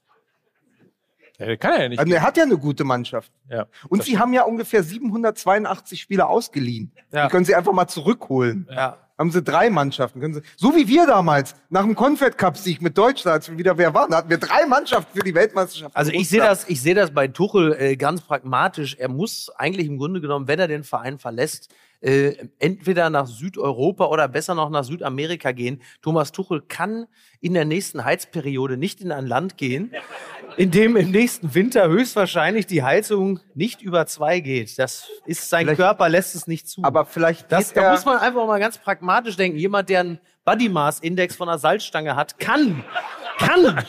Ja, 1.38 1.56
kann 1.58 1.74
er 1.74 1.84
ja 1.84 1.90
nicht. 1.90 2.00
Also 2.00 2.14
er 2.14 2.22
hat 2.22 2.38
ja 2.38 2.44
eine 2.44 2.58
gute 2.58 2.84
Mannschaft. 2.84 3.32
ja. 3.50 3.68
Und 3.90 4.04
sie 4.04 4.18
haben 4.18 4.34
ja 4.34 4.44
ungefähr 4.44 4.82
782 4.84 6.02
Spieler 6.02 6.30
ausgeliehen. 6.30 6.92
Ja. 7.12 7.26
Die 7.26 7.32
können 7.32 7.46
sie 7.46 7.56
einfach 7.56 7.74
mal 7.74 7.88
zurückholen. 7.88 8.68
Ja. 8.72 8.98
Haben 9.18 9.32
sie 9.32 9.42
drei 9.42 9.70
Mannschaften. 9.70 10.20
Können 10.20 10.34
sie, 10.34 10.42
so 10.58 10.76
wie 10.76 10.88
wir 10.88 11.08
damals, 11.08 11.56
nach 11.70 11.84
dem 11.84 11.96
Confed 11.96 12.38
Cup 12.38 12.58
Sieg 12.58 12.82
mit 12.82 12.98
Deutschland, 12.98 13.36
als 13.36 13.50
wir 13.50 13.58
wieder 13.58 13.78
wer 13.78 13.94
waren, 13.94 14.14
hatten 14.14 14.30
wir 14.30 14.38
drei 14.38 14.66
Mannschaften 14.66 15.18
für 15.18 15.24
die 15.24 15.34
Weltmeisterschaft. 15.34 15.96
Also 15.96 16.12
ich 16.12 16.28
sehe 16.28 16.42
das, 16.42 16.68
ich 16.68 16.82
sehe 16.82 16.96
das 16.96 17.12
bei 17.12 17.28
Tuchel 17.30 17.74
äh, 17.80 17.96
ganz 17.96 18.22
pragmatisch. 18.22 18.96
Er 18.96 19.08
muss 19.08 19.50
eigentlich 19.56 19.88
im 19.88 19.98
Grunde 19.98 20.20
genommen, 20.20 20.48
wenn 20.50 20.60
er 20.60 20.68
den 20.68 20.84
Verein 20.84 21.18
verlässt, 21.18 21.74
äh, 22.06 22.36
entweder 22.60 23.10
nach 23.10 23.26
Südeuropa 23.26 24.06
oder 24.06 24.28
besser 24.28 24.54
noch 24.54 24.70
nach 24.70 24.84
Südamerika 24.84 25.52
gehen. 25.54 25.82
Thomas 26.04 26.32
Tuchel 26.32 26.62
kann 26.62 27.08
in 27.42 27.56
der 27.56 27.66
nächsten 27.66 28.06
Heizperiode 28.06 28.78
nicht 28.78 29.02
in 29.02 29.12
ein 29.12 29.26
Land 29.26 29.58
gehen, 29.58 29.92
in 30.56 30.70
dem 30.70 30.96
im 30.96 31.10
nächsten 31.10 31.56
Winter 31.56 31.88
höchstwahrscheinlich 31.90 32.68
die 32.68 32.84
Heizung 32.84 33.40
nicht 33.56 33.82
über 33.82 34.06
zwei 34.06 34.40
geht. 34.40 34.78
Das 34.78 35.10
ist 35.26 35.50
sein 35.50 35.66
Vielleicht- 35.66 35.80
Körper 35.80 36.08
lässt 36.10 36.36
es 36.36 36.46
nicht 36.46 36.70
zu. 36.70 36.84
Aber 36.84 37.06
vielleicht 37.06 37.52
Das, 37.52 37.74
da 37.74 37.92
muss 37.92 38.06
man 38.06 38.18
einfach 38.20 38.46
mal 38.46 38.60
ganz 38.60 38.78
pragmatisch 38.78 39.36
denken. 39.36 39.58
Jemand, 39.58 39.90
der 39.90 40.02
einen 40.02 40.20
Body 40.44 40.70
Mass 40.70 41.00
Index 41.00 41.36
von 41.36 41.50
einer 41.50 41.58
Salzstange 41.58 42.16
hat, 42.16 42.38
kann, 42.38 42.84
kann 43.38 43.86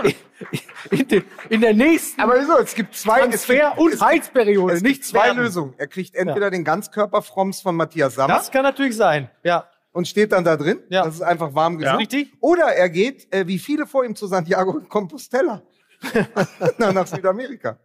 in, 0.90 1.08
de, 1.08 1.22
in 1.48 1.60
der 1.60 1.74
nächsten 1.74 2.20
aber 2.20 2.40
wieso? 2.40 2.58
Es 2.58 2.74
gibt 2.74 2.94
zwei, 2.94 3.20
es 3.20 3.46
gibt, 3.46 3.58
Transfer- 3.58 3.78
und 3.78 3.88
es 3.92 3.98
gibt, 3.98 4.02
Heizperiode, 4.10 4.74
es 4.74 4.82
gibt 4.82 5.04
zwei 5.04 5.26
werden. 5.26 5.38
Lösungen. 5.38 5.74
Er 5.78 5.86
kriegt 5.86 6.14
entweder 6.14 6.50
den 6.50 6.64
Ganzkörper-Froms 6.64 7.60
von 7.60 7.76
Matthias 7.76 8.14
Sammer 8.14 8.34
Das 8.34 8.50
kann 8.50 8.62
natürlich 8.62 8.96
sein. 8.96 9.30
Ja. 9.42 9.66
und 9.92 10.08
steht 10.08 10.32
dann 10.32 10.44
da 10.44 10.56
drin. 10.56 10.80
Ja. 10.88 11.04
Das 11.04 11.14
ist 11.16 11.22
einfach 11.22 11.54
warm 11.54 11.74
Ja. 11.80 11.96
gesucht. 11.96 12.00
Richtig. 12.14 12.32
Oder 12.40 12.66
er 12.74 12.88
geht, 12.88 13.32
äh, 13.32 13.46
wie 13.46 13.58
viele 13.58 13.86
vor 13.86 14.04
ihm, 14.04 14.14
zu 14.16 14.26
Santiago 14.26 14.80
Compostela. 14.88 15.62
Na, 16.78 16.92
nach 16.92 17.06
Südamerika. 17.06 17.78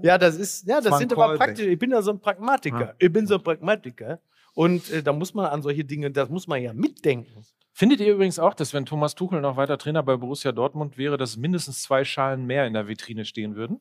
Ja, 0.00 0.16
das 0.16 0.36
ist, 0.36 0.66
ja, 0.66 0.80
das 0.80 0.90
war 0.92 0.98
sind 0.98 1.12
aber 1.12 1.36
praktisch. 1.36 1.66
Ich 1.66 1.78
bin 1.78 1.90
ja 1.90 2.00
so 2.00 2.10
ein 2.12 2.20
Pragmatiker. 2.20 2.94
Ich 2.98 3.12
bin 3.12 3.26
so 3.26 3.34
ein 3.34 3.42
Pragmatiker. 3.42 4.20
Und 4.54 4.90
äh, 4.90 5.02
da 5.02 5.12
muss 5.12 5.34
man 5.34 5.44
an 5.46 5.60
solche 5.62 5.84
Dinge, 5.84 6.10
das 6.10 6.30
muss 6.30 6.48
man 6.48 6.62
ja 6.62 6.72
mitdenken. 6.72 7.44
Findet 7.78 8.00
ihr 8.00 8.12
übrigens 8.12 8.40
auch, 8.40 8.54
dass 8.54 8.74
wenn 8.74 8.86
Thomas 8.86 9.14
Tuchel 9.14 9.40
noch 9.40 9.56
weiter 9.56 9.78
Trainer 9.78 10.02
bei 10.02 10.16
Borussia 10.16 10.50
Dortmund 10.50 10.98
wäre, 10.98 11.16
dass 11.16 11.36
mindestens 11.36 11.80
zwei 11.80 12.02
Schalen 12.02 12.44
mehr 12.44 12.66
in 12.66 12.72
der 12.72 12.88
Vitrine 12.88 13.24
stehen 13.24 13.54
würden? 13.54 13.78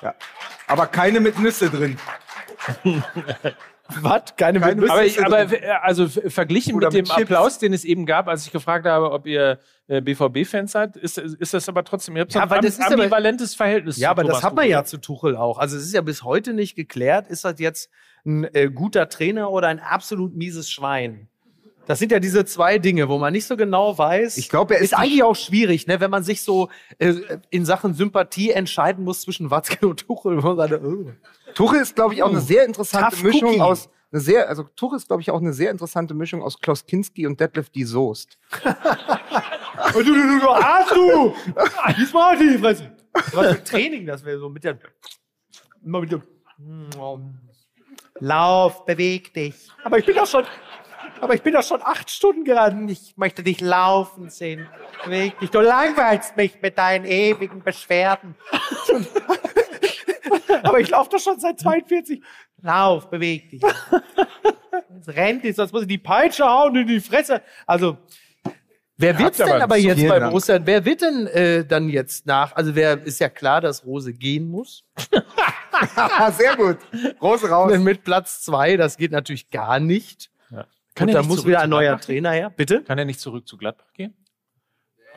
Ja. 0.00 0.14
Aber 0.68 0.86
keine 0.86 1.18
mit 1.18 1.40
Nüsse 1.40 1.68
drin. 1.68 1.98
Was? 4.00 4.36
Keine, 4.36 4.60
Keine 4.60 4.80
Mütze? 4.80 4.92
Aber, 4.92 5.04
ich, 5.04 5.24
aber 5.24 5.52
äh, 5.52 5.66
also 5.82 6.06
verglichen 6.08 6.76
Oder 6.76 6.86
mit 6.86 6.94
dem 6.94 6.98
mit 7.02 7.08
Chips. 7.08 7.22
Applaus, 7.22 7.58
den 7.58 7.72
es 7.72 7.84
eben 7.84 8.06
gab, 8.06 8.28
als 8.28 8.46
ich 8.46 8.52
gefragt 8.52 8.86
habe, 8.86 9.10
ob 9.10 9.26
ihr 9.26 9.58
äh, 9.88 10.00
BVB-Fans 10.00 10.70
seid, 10.70 10.96
ist, 10.96 11.18
ist 11.18 11.52
das 11.52 11.68
aber 11.68 11.82
trotzdem, 11.82 12.14
ihr 12.16 12.22
habt 12.22 12.30
so 12.32 12.38
Ja, 12.38 12.44
ein 12.44 12.50
weil 12.50 12.58
am, 12.60 12.64
das 12.64 12.74
ist 12.78 12.80
aber- 12.86 12.94
ambivalentes 12.94 13.56
Verhältnis 13.56 13.96
Ja, 13.96 14.08
zu 14.08 14.10
aber 14.12 14.22
das 14.22 14.30
Thomas 14.30 14.44
hat 14.44 14.54
man 14.54 14.62
Tuchel. 14.66 14.70
ja 14.70 14.84
zu 14.84 14.98
Tuchel 14.98 15.36
auch. 15.36 15.58
Also 15.58 15.76
es 15.76 15.82
ist 15.82 15.92
ja 15.94 16.00
bis 16.00 16.22
heute 16.22 16.52
nicht 16.54 16.76
geklärt, 16.76 17.26
ist 17.26 17.44
das 17.44 17.58
jetzt 17.58 17.90
ein 18.24 18.44
äh, 18.54 18.70
guter 18.70 19.08
Trainer 19.08 19.50
oder 19.50 19.66
ein 19.66 19.80
absolut 19.80 20.36
mieses 20.36 20.70
Schwein? 20.70 21.28
Das 21.86 21.98
sind 21.98 22.12
ja 22.12 22.20
diese 22.20 22.44
zwei 22.44 22.78
Dinge, 22.78 23.08
wo 23.08 23.18
man 23.18 23.32
nicht 23.32 23.46
so 23.46 23.56
genau 23.56 23.96
weiß. 23.98 24.36
Ich 24.38 24.48
glaube, 24.48 24.74
er 24.76 24.80
ist 24.80 24.94
eigentlich 24.94 25.22
auch 25.22 25.34
schwierig, 25.34 25.86
ne, 25.86 26.00
wenn 26.00 26.10
man 26.10 26.22
sich 26.22 26.42
so 26.42 26.68
äh, 26.98 27.14
in 27.50 27.64
Sachen 27.64 27.94
Sympathie 27.94 28.50
entscheiden 28.50 29.04
muss 29.04 29.22
zwischen 29.22 29.50
Watzke 29.50 29.88
und 29.88 30.06
Tuchel. 30.06 30.40
Sagt, 30.40 30.84
oh. 30.84 31.10
Tuchel 31.54 31.80
ist, 31.80 31.94
glaube 31.96 32.14
ich, 32.14 32.22
auch 32.22 32.30
eine 32.30 32.40
sehr 32.40 32.64
interessante 32.64 33.16
Tough 33.16 33.24
Mischung 33.24 33.50
Cookie. 33.50 33.60
aus. 33.60 33.88
Eine 34.12 34.20
sehr, 34.20 34.48
also 34.48 34.64
Tuchel 34.76 34.98
ist, 34.98 35.08
glaube 35.08 35.22
ich, 35.22 35.30
auch 35.30 35.40
eine 35.40 35.52
sehr 35.54 35.70
interessante 35.70 36.14
Mischung 36.14 36.42
aus 36.42 36.58
Klaus 36.60 36.84
Kinski 36.84 37.26
und 37.26 37.40
Detlef 37.40 37.70
die 37.70 37.84
Soest. 37.84 38.38
du, 38.62 40.02
du, 40.02 40.14
du, 40.14 40.40
du, 40.40 40.48
Arsch, 40.50 40.90
du! 40.92 41.34
Diesmal 41.98 42.38
die 42.38 42.58
Fresse. 42.58 42.92
Was 43.32 43.56
für 43.56 43.64
Training, 43.64 44.06
das 44.06 44.24
wäre 44.24 44.38
so 44.38 44.48
mit 44.48 44.64
der. 44.64 44.78
Immer 45.84 46.00
mit 46.00 46.12
dem. 46.12 46.22
Lauf, 48.20 48.84
beweg 48.84 49.34
dich. 49.34 49.68
Aber 49.82 49.98
ich 49.98 50.06
bin 50.06 50.14
doch 50.14 50.26
schon. 50.26 50.44
Aber 51.22 51.36
ich 51.36 51.42
bin 51.42 51.52
doch 51.52 51.62
schon 51.62 51.80
acht 51.82 52.10
Stunden 52.10 52.42
gerannt. 52.42 52.90
Ich 52.90 53.16
möchte 53.16 53.44
dich 53.44 53.60
laufen 53.60 54.28
sehen. 54.28 54.68
Beweg 55.04 55.38
dich. 55.38 55.50
Du 55.50 55.60
langweilst 55.60 56.36
mich 56.36 56.60
mit 56.60 56.76
deinen 56.76 57.04
ewigen 57.04 57.62
Beschwerden. 57.62 58.34
aber 60.64 60.80
ich 60.80 60.90
laufe 60.90 61.10
doch 61.10 61.20
schon 61.20 61.38
seit 61.38 61.60
42. 61.60 62.20
Lauf, 62.60 63.08
beweg 63.08 63.50
dich. 63.50 63.62
Jetzt 63.62 65.08
rennt 65.10 65.44
dich, 65.44 65.54
sonst 65.54 65.72
muss 65.72 65.82
ich 65.82 65.88
die 65.88 65.98
Peitsche 65.98 66.44
hauen 66.44 66.74
in 66.74 66.88
die 66.88 66.98
Fresse. 66.98 67.40
Also, 67.68 67.98
Wer 68.96 69.16
habt 69.16 69.38
denn 69.38 69.62
aber 69.62 69.76
jetzt 69.76 70.08
bei. 70.08 70.18
Borussia? 70.18 70.58
Wer 70.64 70.84
wird 70.84 71.02
denn 71.02 71.28
äh, 71.28 71.64
dann 71.64 71.88
jetzt 71.88 72.26
nach? 72.26 72.56
Also 72.56 72.74
wer 72.74 73.00
ist 73.00 73.20
ja 73.20 73.28
klar, 73.28 73.60
dass 73.60 73.86
Rose 73.86 74.12
gehen 74.12 74.48
muss. 74.48 74.84
Sehr 76.36 76.56
gut. 76.56 76.78
Rose 77.20 77.48
raus. 77.48 77.78
Mit 77.78 78.02
Platz 78.02 78.42
zwei, 78.42 78.76
das 78.76 78.96
geht 78.96 79.12
natürlich 79.12 79.50
gar 79.50 79.78
nicht. 79.78 80.32
Kann 80.94 81.08
Und 81.08 81.14
da 81.14 81.22
muss 81.22 81.46
wieder 81.46 81.60
ein 81.60 81.70
neuer? 81.70 81.98
Trainer 81.98 82.32
her. 82.32 82.50
Bitte? 82.50 82.82
Kann 82.82 82.98
er 82.98 83.04
nicht 83.04 83.20
zurück 83.20 83.48
zu 83.48 83.56
Gladbach 83.56 83.92
gehen? 83.94 84.14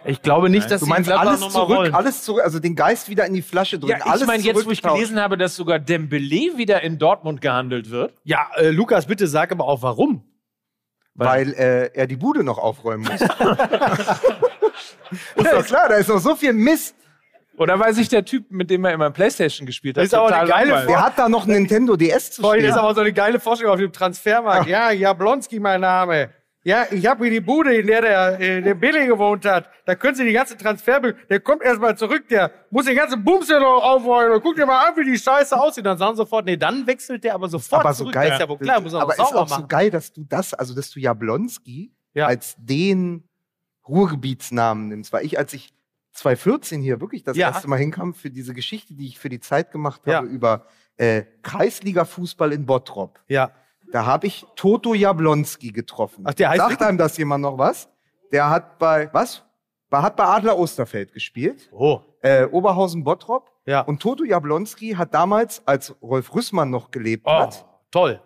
Ich 0.08 0.22
glaube 0.22 0.50
nicht, 0.50 0.70
dass 0.70 0.82
Du 0.82 0.86
meinst 0.88 1.10
alles 1.12 1.40
zurück, 1.40 1.70
wollen. 1.70 1.94
alles 1.94 2.24
zurück, 2.24 2.44
also 2.44 2.60
den 2.60 2.76
Geist 2.76 3.10
wieder 3.10 3.26
in 3.26 3.34
die 3.34 3.42
Flasche 3.42 3.80
drücken. 3.80 4.00
Ja, 4.06 4.16
ich 4.16 4.26
meine, 4.28 4.44
jetzt, 4.44 4.66
wo 4.66 4.70
ich 4.70 4.82
gelesen 4.82 5.20
habe, 5.20 5.36
dass 5.38 5.56
sogar 5.56 5.80
Dembele 5.80 6.58
wieder 6.58 6.82
in 6.82 7.00
Dortmund 7.00 7.42
gehandelt 7.42 7.90
wird. 7.90 8.14
Ja, 8.24 8.48
äh, 8.56 8.70
Lukas, 8.70 9.08
bitte 9.08 9.28
sag 9.28 9.52
aber 9.52 9.66
auch 9.66 9.82
warum. 9.82 10.24
weil 11.16 11.54
äh, 11.54 11.92
er 11.94 12.06
die 12.08 12.18
Bude 12.18 12.44
noch 12.44 12.60
aufräumen 12.60 13.06
muss. 13.06 13.22
ist 13.22 13.32
doch 15.38 15.66
klar, 15.66 15.90
da 15.90 15.96
ist 15.96 16.10
noch 16.10 16.20
so 16.20 16.36
viel 16.36 16.54
Mist. 16.54 16.96
Oder 17.58 17.80
weil 17.80 17.94
sich 17.94 18.10
der 18.10 18.26
Typ, 18.26 18.52
mit 18.52 18.70
dem 18.70 18.84
er 18.86 18.94
immer 18.94 19.10
Playstation 19.12 19.66
gespielt 19.66 19.98
hat, 19.98 20.04
Ist 20.04 20.14
aber 20.14 20.36
eine 20.36 20.48
geile. 20.50 20.86
Der 20.88 21.06
hat 21.06 21.18
da 21.18 21.30
noch 21.30 21.46
ein 21.48 21.52
Nintendo 21.54 21.96
DS 21.96 22.32
zu 22.32 22.42
Vorhin 22.42 22.62
stehen. 22.62 22.72
ist 22.72 22.78
aber 22.78 22.94
so 22.94 23.02
eine 23.02 23.14
geile 23.14 23.40
Vorstellung 23.40 23.74
auf 23.74 23.80
dem 23.80 23.92
Transfermarkt. 23.94 24.68
Ja, 24.68 24.92
Jablonski 24.92 25.60
mein 25.60 25.82
Name. 25.82 26.30
Ja, 26.64 26.86
ich 26.90 27.06
habe 27.06 27.26
hier 27.26 27.32
die 27.32 27.42
Bude, 27.42 27.76
in 27.76 27.86
der 27.86 28.02
der, 28.02 28.40
äh, 28.42 28.60
der 28.62 28.74
Billy 28.74 29.06
gewohnt 29.06 29.46
hat. 29.46 29.70
Da 29.86 29.94
können 29.94 30.16
Sie 30.16 30.26
die 30.26 30.34
ganze 30.34 30.58
Transferbild, 30.58 31.16
der 31.30 31.40
kommt 31.40 31.62
erstmal 31.62 31.96
zurück, 31.96 32.28
der 32.28 32.50
muss 32.72 32.86
den 32.86 32.96
ganzen 32.98 33.24
Bums 33.24 33.46
hier 33.46 33.60
noch 33.60 33.84
aufräumen 33.84 34.32
und 34.34 34.42
guck 34.42 34.56
dir 34.56 34.66
mal 34.66 34.88
an, 34.88 34.98
wie 34.98 35.04
die 35.06 35.16
Scheiße 35.18 35.56
aussieht. 35.56 35.86
Dann 35.86 36.00
sagen 36.00 36.14
sie 36.16 36.24
sofort, 36.24 36.46
nee, 36.46 36.58
dann 36.58 36.88
wechselt 36.88 37.24
der 37.24 37.36
aber 37.36 37.50
sofort 37.50 37.82
aber 37.82 37.94
so 37.94 38.06
zurück. 38.06 38.16
geil. 38.16 38.30
Das 38.30 38.38
ist 38.38 38.42
ja 38.42 38.50
wohl 38.50 38.58
klar, 38.58 38.82
muss 38.82 38.94
er 38.94 39.02
aber 39.02 39.14
ist 39.14 39.20
auch 39.20 39.48
so 39.48 39.56
machen. 39.56 39.68
geil, 39.68 39.92
dass 39.92 40.12
du 40.12 40.24
das, 40.28 40.56
also 40.56 40.74
dass 40.74 40.90
du 40.90 41.00
Jablonski 41.00 41.94
Ja. 42.16 42.26
als 42.26 42.56
den 42.58 43.30
Ruhrgebietsnamen 43.88 44.88
nimmst. 44.90 45.14
Weil 45.14 45.26
ich, 45.26 45.38
als 45.38 45.54
ich 45.54 45.70
2014 46.16 46.82
hier 46.82 47.00
wirklich 47.02 47.24
das 47.24 47.38
Ja. 47.38 47.48
erste 47.50 47.68
Mal 47.70 47.78
hinkam 47.78 48.14
für 48.14 48.30
diese 48.30 48.54
Geschichte, 48.54 48.94
die 48.96 49.08
ich 49.08 49.20
für 49.20 49.30
die 49.30 49.40
Zeit 49.40 49.72
gemacht 49.72 50.02
Ja. 50.06 50.18
habe 50.18 50.28
über 50.28 50.66
äh, 50.98 51.24
Kreisliga-Fußball 51.44 52.54
in 52.54 52.66
Bottrop, 52.66 53.20
Ja. 53.28 53.52
da 53.92 54.06
habe 54.06 54.28
ich 54.28 54.46
Toto 54.56 54.94
Jablonski 54.94 55.72
getroffen. 55.72 56.24
Ach, 56.26 56.34
der 56.34 56.50
heißt 56.50 56.60
Sagt 56.62 56.82
einem 56.82 56.98
das 56.98 57.18
jemand 57.18 57.42
noch 57.42 57.58
was? 57.58 57.90
Der 58.32 58.50
hat 58.50 58.80
bei, 58.80 59.10
was? 59.14 59.44
Hat 59.92 60.16
bei 60.18 60.26
Adler 60.26 60.58
Osterfeld 60.58 61.14
gespielt. 61.14 61.70
Oh. 61.72 62.02
Äh, 62.22 62.46
Oberhausen 62.46 63.04
Bottrop. 63.06 63.50
Ja. 63.66 63.82
Und 63.82 64.02
Toto 64.02 64.24
Jablonski 64.26 64.92
hat 64.92 65.14
damals, 65.14 65.66
als 65.66 65.96
Rolf 66.02 66.34
Rüssmann 66.36 66.70
noch 66.70 66.92
gelebt 66.92 67.24
Oh, 67.26 67.32
hat, 67.32 67.66
toll. 67.92 68.22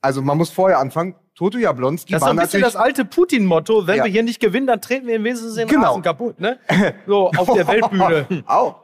Also 0.00 0.22
man 0.22 0.38
muss 0.38 0.50
vorher 0.50 0.78
anfangen, 0.78 1.14
Toto 1.34 1.58
Jablonski 1.58 2.12
Das 2.12 2.18
ist 2.18 2.20
so 2.22 2.26
war 2.26 2.32
ein 2.32 2.36
bisschen 2.36 2.60
natürlich 2.60 2.74
das 2.74 2.76
alte 2.82 3.04
Putin-Motto. 3.04 3.86
Wenn 3.86 3.96
Ja. 3.98 4.04
wir 4.04 4.10
hier 4.10 4.22
nicht 4.22 4.40
gewinnen, 4.40 4.66
dann 4.66 4.80
treten 4.80 5.06
wir 5.06 5.16
im 5.16 5.24
Wesentlichen 5.24 5.68
Genau. 5.68 5.88
Rasen 5.88 6.02
kaputt, 6.02 6.38
ne? 6.40 6.58
So, 7.06 7.30
auf 7.30 7.52
der 7.52 7.66
Weltbühne. 7.66 8.44
Auch. 8.46 8.76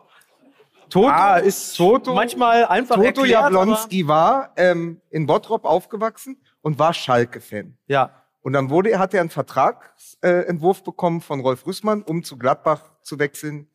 Toto, 0.89 1.09
Ah, 1.09 1.37
ist 1.39 1.77
Toto, 1.77 2.15
manchmal 2.15 2.65
einfach 2.67 2.95
Toto 2.95 3.07
erklärt, 3.25 3.29
Jablonski 3.31 4.07
war 4.07 4.53
ähm, 4.57 5.01
in 5.11 5.27
Bottrop 5.27 5.65
aufgewachsen 5.65 6.37
und 6.63 6.79
war 6.79 6.95
Schalke-Fan. 6.95 7.77
Ja. 7.89 8.23
Und 8.41 8.53
dann 8.53 8.71
wurde, 8.71 8.97
hat 8.99 9.13
er 9.13 9.21
einen 9.21 9.31
Vertragsentwurf 9.31 10.81
äh, 10.81 10.85
bekommen 10.85 11.21
von 11.21 11.41
Rolf 11.41 11.67
Rüssmann, 11.67 12.03
um 12.03 12.23
zu 12.23 12.39
Gladbach 12.39 12.81
zu 13.03 13.19
wechseln 13.19 13.69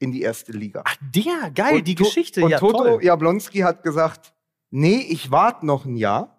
in 0.00 0.10
die 0.10 0.22
erste 0.22 0.50
Liga. 0.52 0.82
Ach, 0.84 0.96
der, 1.00 1.50
geil, 1.54 1.82
die 1.82 1.94
To- 1.94 2.02
Geschichte. 2.04 2.42
Und 2.44 2.50
ja, 2.50 2.58
Toto 2.58 2.82
toll. 2.84 2.98
Jablonski 3.04 3.60
hat 3.60 3.82
gesagt, 3.84 4.32
nee, 4.70 5.06
ich 5.08 5.30
warte 5.30 5.64
noch 5.64 5.84
ein 5.84 5.96
Jahr. 5.96 6.35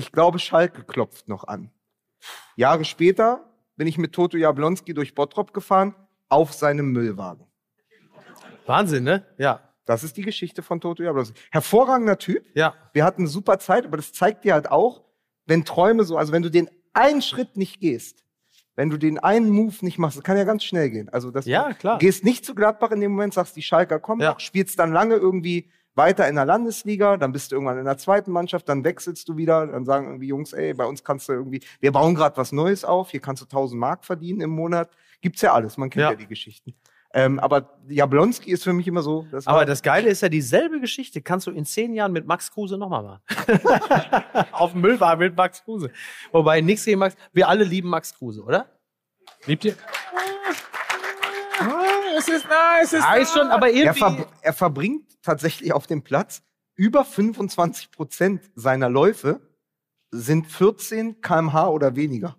Ich 0.00 0.12
glaube, 0.12 0.38
Schalke 0.38 0.82
klopft 0.82 1.28
noch 1.28 1.44
an. 1.44 1.70
Jahre 2.56 2.86
später 2.86 3.44
bin 3.76 3.86
ich 3.86 3.98
mit 3.98 4.14
Toto 4.14 4.38
Jablonski 4.38 4.94
durch 4.94 5.14
Bottrop 5.14 5.52
gefahren, 5.52 5.94
auf 6.30 6.54
seinem 6.54 6.90
Müllwagen. 6.92 7.44
Wahnsinn, 8.64 9.04
ne? 9.04 9.26
Ja. 9.36 9.60
Das 9.84 10.02
ist 10.02 10.16
die 10.16 10.22
Geschichte 10.22 10.62
von 10.62 10.80
Toto 10.80 11.02
Jablonski. 11.02 11.38
Hervorragender 11.50 12.16
Typ. 12.16 12.46
Ja. 12.54 12.72
Wir 12.94 13.04
hatten 13.04 13.22
eine 13.22 13.28
super 13.28 13.58
Zeit, 13.58 13.84
aber 13.84 13.98
das 13.98 14.14
zeigt 14.14 14.44
dir 14.44 14.54
halt 14.54 14.70
auch, 14.70 15.02
wenn 15.44 15.66
Träume 15.66 16.04
so, 16.04 16.16
also 16.16 16.32
wenn 16.32 16.42
du 16.42 16.50
den 16.50 16.70
einen 16.94 17.20
Schritt 17.20 17.58
nicht 17.58 17.78
gehst, 17.80 18.24
wenn 18.76 18.88
du 18.88 18.96
den 18.96 19.18
einen 19.18 19.50
Move 19.50 19.74
nicht 19.82 19.98
machst, 19.98 20.16
das 20.16 20.24
kann 20.24 20.38
ja 20.38 20.44
ganz 20.44 20.64
schnell 20.64 20.88
gehen. 20.88 21.10
Also 21.10 21.30
das, 21.30 21.44
Ja, 21.44 21.74
klar. 21.74 21.98
Du 21.98 22.06
gehst 22.06 22.24
nicht 22.24 22.46
zu 22.46 22.54
Gladbach 22.54 22.90
in 22.92 23.02
dem 23.02 23.10
Moment, 23.12 23.34
sagst, 23.34 23.54
die 23.54 23.62
Schalker 23.62 23.98
kommen 23.98 24.22
Ja. 24.22 24.40
spielst 24.40 24.78
dann 24.78 24.92
lange 24.94 25.16
irgendwie 25.16 25.70
weiter 25.94 26.28
in 26.28 26.36
der 26.36 26.44
Landesliga, 26.44 27.16
dann 27.16 27.32
bist 27.32 27.50
du 27.50 27.56
irgendwann 27.56 27.78
in 27.78 27.84
der 27.84 27.98
zweiten 27.98 28.30
Mannschaft, 28.30 28.68
dann 28.68 28.84
wechselst 28.84 29.28
du 29.28 29.36
wieder, 29.36 29.66
dann 29.66 29.84
sagen 29.84 30.06
irgendwie 30.06 30.28
Jungs, 30.28 30.52
ey, 30.52 30.72
bei 30.74 30.84
uns 30.84 31.02
kannst 31.04 31.28
du 31.28 31.32
irgendwie, 31.32 31.60
wir 31.80 31.92
bauen 31.92 32.14
gerade 32.14 32.36
was 32.36 32.52
Neues 32.52 32.84
auf, 32.84 33.10
hier 33.10 33.20
kannst 33.20 33.42
du 33.42 33.46
1000 33.46 33.78
Mark 33.80 34.04
verdienen 34.04 34.40
im 34.40 34.50
Monat. 34.50 34.90
Gibt's 35.20 35.42
ja 35.42 35.52
alles, 35.52 35.76
man 35.76 35.90
kennt 35.90 36.02
ja, 36.02 36.10
Ja. 36.10 36.16
die 36.16 36.26
Geschichten. 36.26 36.74
Ähm, 37.12 37.40
aber 37.40 37.76
Jablonski 37.88 38.52
ist 38.52 38.62
für 38.62 38.72
mich 38.72 38.86
immer 38.86 39.02
so. 39.02 39.26
Das 39.32 39.44
Aber 39.48 39.64
das 39.64 39.82
Geile 39.82 40.08
ist 40.08 40.20
ja, 40.22 40.28
dieselbe 40.28 40.78
Geschichte 40.78 41.20
kannst 41.20 41.48
du 41.48 41.50
in 41.50 41.64
zehn 41.64 41.92
Jahren 41.92 42.12
mit 42.12 42.24
Max 42.24 42.52
Kruse 42.52 42.78
nochmal 42.78 43.02
machen. 43.02 43.20
Auf 44.52 44.72
dem 44.72 44.80
Müllwagen 44.80 45.18
mit 45.18 45.36
Max 45.36 45.64
Kruse. 45.64 45.90
Wobei, 46.30 46.60
nix 46.60 46.84
gegen 46.84 47.00
Max. 47.00 47.16
Wir 47.32 47.48
alle 47.48 47.64
lieben 47.64 47.88
Max 47.88 48.14
Kruse, 48.14 48.44
oder? 48.44 48.66
Liebt 49.46 49.64
ihr? 49.64 49.74
es 52.18 52.28
ist 52.28 52.48
nah, 52.48 52.80
es 52.82 52.92
ist 52.92 53.02
Ja, 53.04 53.14
ist 53.14 53.32
schon, 53.32 53.48
aber 53.48 53.68
er, 53.68 53.74
irgendwie. 53.94 53.98
ver 54.00 54.26
er 54.42 54.52
verbringt 54.52 55.22
tatsächlich 55.22 55.72
auf 55.72 55.86
dem 55.86 56.02
Platz 56.02 56.42
über 56.76 57.04
25 57.04 57.90
Prozent 57.90 58.42
seiner 58.54 58.88
Läufe 58.88 59.40
sind 60.10 60.46
14 60.50 61.20
kmh 61.20 61.68
oder 61.68 61.94
weniger. 61.96 62.36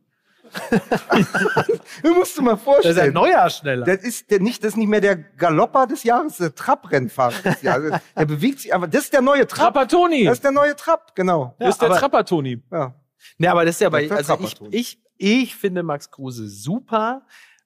du 2.03 2.13
musst 2.13 2.38
dir 2.38 2.41
mal 2.41 2.51
das 2.51 2.59
ist 2.59 2.63
vorstellen. 2.65 2.99
ein 2.99 3.13
neuer 3.13 3.49
schneller. 3.49 3.86
Das 3.86 4.03
ist 4.03 4.30
der 4.32 4.39
nicht, 4.41 4.63
das 4.63 4.69
ist 4.74 4.78
nicht 4.78 4.88
mehr 4.88 4.99
der 5.01 5.15
Galopper 5.15 5.88
des 5.88 6.03
Jahres, 6.03 6.38
der 6.38 6.53
Trabrennfahrer 6.53 7.41
des 7.43 7.61
Jahres. 7.61 7.99
Der 8.17 8.26
bewegt 8.26 8.59
sich 8.59 8.74
einfach. 8.74 8.89
Das 8.89 9.03
ist 9.05 9.13
der 9.13 9.22
neue 9.22 9.47
Trapp. 9.47 9.74
Trapattoni. 9.74 10.26
Das 10.26 10.36
ist 10.38 10.43
der 10.43 10.51
neue 10.51 10.76
Trapp, 10.76 11.15
genau. 11.15 11.55
Das 11.59 11.69
ist 11.76 11.82
der 11.82 11.89
aber- 11.91 11.99
Trapattoni. 11.99 12.61
Ja. 12.72 12.93
Ne, 13.38 13.51
aber 13.51 13.65
das 13.65 13.76
ist 13.76 13.82
ja 13.82 13.89
bei, 13.89 14.09
also 14.11 14.38
ich, 14.41 14.59
ich, 14.72 15.01
ich 15.17 15.55
finde 15.55 15.84
Max 15.84 16.09
Kruse 16.09 16.47
super, 16.49 17.22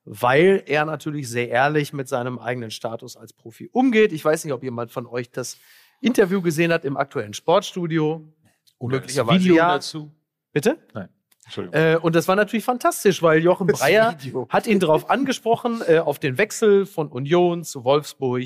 weil 0.06 0.64
er 0.68 0.86
natürlich 0.86 1.28
sehr 1.30 1.50
ehrlich 1.50 1.92
mit 1.92 2.08
seinem 2.08 2.40
eigenen 2.40 2.72
Status 2.72 3.18
als 3.18 3.34
Profi 3.34 3.70
umgeht. 3.72 4.14
Ich 4.14 4.24
weiß 4.24 4.46
nicht, 4.46 4.54
ob 4.54 4.64
jemand 4.64 4.92
von 4.92 5.08
euch 5.08 5.32
das 5.32 5.58
Interview 6.00 6.42
gesehen 6.42 6.72
hat 6.72 6.86
im 6.86 6.96
aktuellen 6.96 7.34
Sportstudio. 7.34 8.32
Oder 8.78 8.98
Möglicherweise 8.98 9.40
Video 9.40 9.56
ja. 9.56 9.74
dazu. 9.74 10.12
Bitte? 10.52 10.78
Nein. 10.94 11.10
Entschuldigung. 11.46 11.80
Äh, 11.80 11.98
und 11.98 12.16
das 12.16 12.28
war 12.28 12.36
natürlich 12.36 12.66
fantastisch, 12.66 13.22
weil 13.22 13.44
Jochen 13.44 13.68
Das 13.68 13.80
Breyer 13.80 14.16
Video. 14.20 14.48
hat 14.50 14.68
ihn 14.68 14.80
darauf 14.80 15.10
angesprochen, 15.10 15.82
äh, 15.88 16.00
auf 16.00 16.20
den 16.20 16.38
Wechsel 16.38 16.86
von 16.86 17.08
Union 17.08 17.64
zu 17.64 17.84
Wolfsburg 17.84 18.44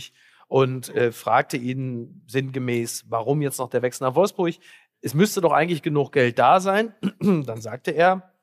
und 0.47 0.93
äh, 0.95 1.11
fragte 1.11 1.57
ihn 1.57 2.23
sinngemäß, 2.27 3.05
warum 3.09 3.41
jetzt 3.41 3.57
noch 3.59 3.69
der 3.69 3.81
Wechsel 3.81 4.05
nach 4.05 4.15
Wolfsburg? 4.15 4.55
Es 5.01 5.13
müsste 5.13 5.39
doch 5.41 5.53
eigentlich 5.53 5.81
genug 5.81 6.11
Geld 6.11 6.39
da 6.39 6.59
sein. 6.59 6.93
Dann 7.21 7.61
sagte 7.61 7.91
er, 7.91 8.33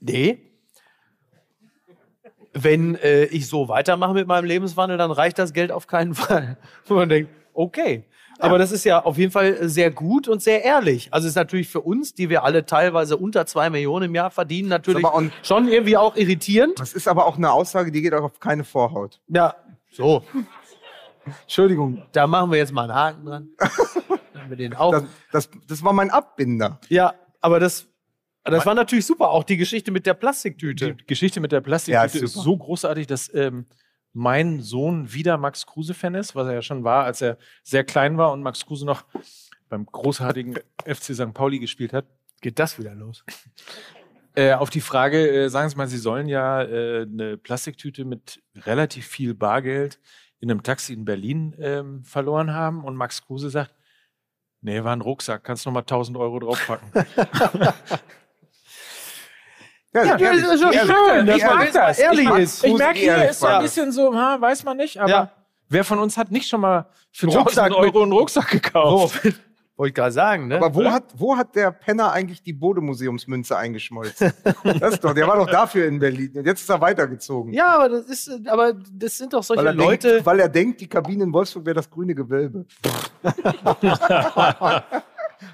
nee, 0.00 0.47
wenn 2.64 2.94
äh, 2.96 3.24
ich 3.24 3.48
so 3.48 3.68
weitermache 3.68 4.14
mit 4.14 4.26
meinem 4.26 4.44
Lebenswandel, 4.44 4.98
dann 4.98 5.10
reicht 5.10 5.38
das 5.38 5.52
Geld 5.52 5.72
auf 5.72 5.86
keinen 5.86 6.14
Fall. 6.14 6.56
Und 6.88 6.96
man 6.96 7.08
denkt, 7.08 7.30
okay. 7.54 8.04
Aber 8.40 8.56
das 8.58 8.70
ist 8.70 8.84
ja 8.84 9.04
auf 9.04 9.18
jeden 9.18 9.32
Fall 9.32 9.68
sehr 9.68 9.90
gut 9.90 10.28
und 10.28 10.40
sehr 10.40 10.62
ehrlich. 10.64 11.12
Also 11.12 11.26
ist 11.26 11.34
natürlich 11.34 11.68
für 11.68 11.80
uns, 11.80 12.14
die 12.14 12.30
wir 12.30 12.44
alle 12.44 12.64
teilweise 12.64 13.16
unter 13.16 13.46
zwei 13.46 13.68
Millionen 13.68 14.06
im 14.10 14.14
Jahr 14.14 14.30
verdienen, 14.30 14.68
natürlich 14.68 15.04
auch- 15.04 15.20
schon 15.42 15.66
irgendwie 15.66 15.96
auch 15.96 16.14
irritierend. 16.14 16.78
Das 16.78 16.92
ist 16.92 17.08
aber 17.08 17.26
auch 17.26 17.36
eine 17.36 17.50
Aussage, 17.50 17.90
die 17.90 18.00
geht 18.00 18.14
auch 18.14 18.22
auf 18.22 18.38
keine 18.38 18.62
Vorhaut. 18.62 19.18
Ja, 19.26 19.56
so. 19.90 20.22
Entschuldigung. 21.42 22.02
Da 22.12 22.28
machen 22.28 22.52
wir 22.52 22.58
jetzt 22.58 22.72
mal 22.72 22.82
einen 22.84 22.94
Haken 22.94 23.24
dran. 23.26 23.48
Dann 23.58 24.42
haben 24.42 24.50
wir 24.50 24.56
den 24.56 24.74
auch. 24.74 24.92
Das, 24.92 25.04
das, 25.32 25.50
das 25.66 25.82
war 25.84 25.92
mein 25.92 26.10
Abbinder. 26.10 26.78
Ja, 26.88 27.14
aber 27.40 27.58
das, 27.58 27.88
das 28.44 28.64
war 28.66 28.74
natürlich 28.74 29.06
super. 29.06 29.30
Auch 29.30 29.44
die 29.44 29.56
Geschichte 29.56 29.90
mit 29.90 30.06
der 30.06 30.14
Plastiktüte. 30.14 30.94
Die 30.94 31.06
Geschichte 31.06 31.40
mit 31.40 31.52
der 31.52 31.58
Ja, 31.58 31.64
Plastiktüte 31.64 32.16
ist 32.18 32.22
ist 32.22 32.32
super. 32.34 32.44
so 32.44 32.56
großartig, 32.58 33.06
dass 33.06 33.32
ähm, 33.34 33.66
mein 34.12 34.60
Sohn 34.60 35.12
wieder 35.12 35.36
Max 35.36 35.66
Kruse-Fan 35.66 36.14
ist, 36.14 36.34
was 36.34 36.46
er 36.46 36.54
ja 36.54 36.62
schon 36.62 36.82
war, 36.84 37.04
als 37.04 37.20
er 37.20 37.38
sehr 37.62 37.84
klein 37.84 38.16
war 38.18 38.32
und 38.32 38.42
Max 38.42 38.64
Kruse 38.64 38.86
noch 38.86 39.04
beim 39.68 39.84
großartigen 39.86 40.58
FC 40.86 41.14
St. 41.14 41.34
Pauli 41.34 41.58
gespielt 41.58 41.92
hat. 41.92 42.06
Geht 42.40 42.58
das 42.58 42.78
wieder 42.78 42.94
los? 42.94 43.24
Äh, 44.34 44.52
auf 44.52 44.70
die 44.70 44.82
Frage, 44.82 45.28
äh, 45.28 45.48
sagen 45.48 45.68
Sie 45.68 45.74
mal, 45.74 45.88
Sie 45.88 45.98
sollen 45.98 46.28
ja 46.28 46.62
äh, 46.62 47.02
eine 47.02 47.36
Plastiktüte 47.36 48.04
mit 48.04 48.40
relativ 48.54 49.04
viel 49.04 49.34
Bargeld 49.34 49.98
in 50.38 50.48
einem 50.48 50.62
Taxi 50.62 50.92
in 50.92 51.04
Berlin 51.04 51.56
ähm, 51.58 52.04
verloren 52.04 52.52
haben 52.52 52.84
und 52.84 52.94
Max 52.94 53.24
Kruse 53.24 53.50
sagt, 53.50 53.74
nee, 54.60 54.84
war 54.84 54.94
ein 54.94 55.00
Rucksack, 55.00 55.42
kannst 55.42 55.66
noch 55.66 55.72
mal 55.72 55.80
1000 55.80 56.16
Euro 56.18 56.38
draufpacken. 56.38 56.88
Ja, 59.94 60.16
das 60.16 60.36
ist 60.36 60.60
so 60.60 60.70
schön, 60.72 61.26
dass 61.26 61.42
man 61.42 61.56
mal 61.72 61.94
ehrlich 61.98 62.28
ist. 62.30 62.64
Ich 62.64 62.74
merke, 62.76 62.98
hier 62.98 63.30
ist 63.30 63.40
so 63.40 63.46
ein 63.46 63.62
bisschen 63.62 63.90
so, 63.90 64.14
ha, 64.14 64.36
weiß 64.40 64.64
man 64.64 64.76
nicht, 64.76 64.98
aber 65.00 65.10
Ja. 65.10 65.30
wer 65.68 65.84
von 65.84 65.98
uns 65.98 66.16
hat 66.16 66.30
nicht 66.30 66.48
schon 66.48 66.60
mal 66.60 66.86
für 67.10 67.26
Einen 67.26 67.36
1000 67.36 67.46
Rucksack 67.46 67.70
mit- 67.70 67.78
Euro 67.78 68.02
einen 68.02 68.12
Rucksack 68.12 68.50
gekauft? 68.50 69.20
Wollte 69.78 69.90
ich 69.90 69.94
gerade 69.94 70.10
sagen, 70.10 70.48
ne? 70.48 70.56
Aber 70.56 70.74
wo 70.74 70.84
hat, 70.90 71.04
wo 71.14 71.36
hat 71.36 71.54
der 71.54 71.70
Penner 71.70 72.10
eigentlich 72.10 72.42
die 72.42 72.52
Bode-Museumsmünze 72.52 73.56
eingeschmolzen? 73.56 74.32
das 74.64 74.94
ist 74.94 75.04
doch, 75.04 75.14
der 75.14 75.28
war 75.28 75.36
doch 75.36 75.46
dafür 75.48 75.86
in 75.86 76.00
Berlin. 76.00 76.32
Und 76.36 76.44
jetzt 76.46 76.62
ist 76.62 76.68
er 76.68 76.80
weitergezogen. 76.80 77.52
ja, 77.52 77.76
aber 77.76 77.88
das 77.88 78.06
ist, 78.06 78.48
aber 78.48 78.72
das 78.92 79.16
sind 79.16 79.32
doch 79.32 79.42
solche 79.44 79.64
weil, 79.64 79.76
Leute. 79.76 80.08
denkt, 80.14 80.26
weil 80.26 80.40
er 80.40 80.48
denkt, 80.48 80.80
die 80.80 80.88
Kabine 80.88 81.22
in 81.22 81.32
Wolfsburg 81.32 81.64
wäre 81.64 81.74
das 81.76 81.88
grüne 81.88 82.12
Gewölbe. 82.12 82.66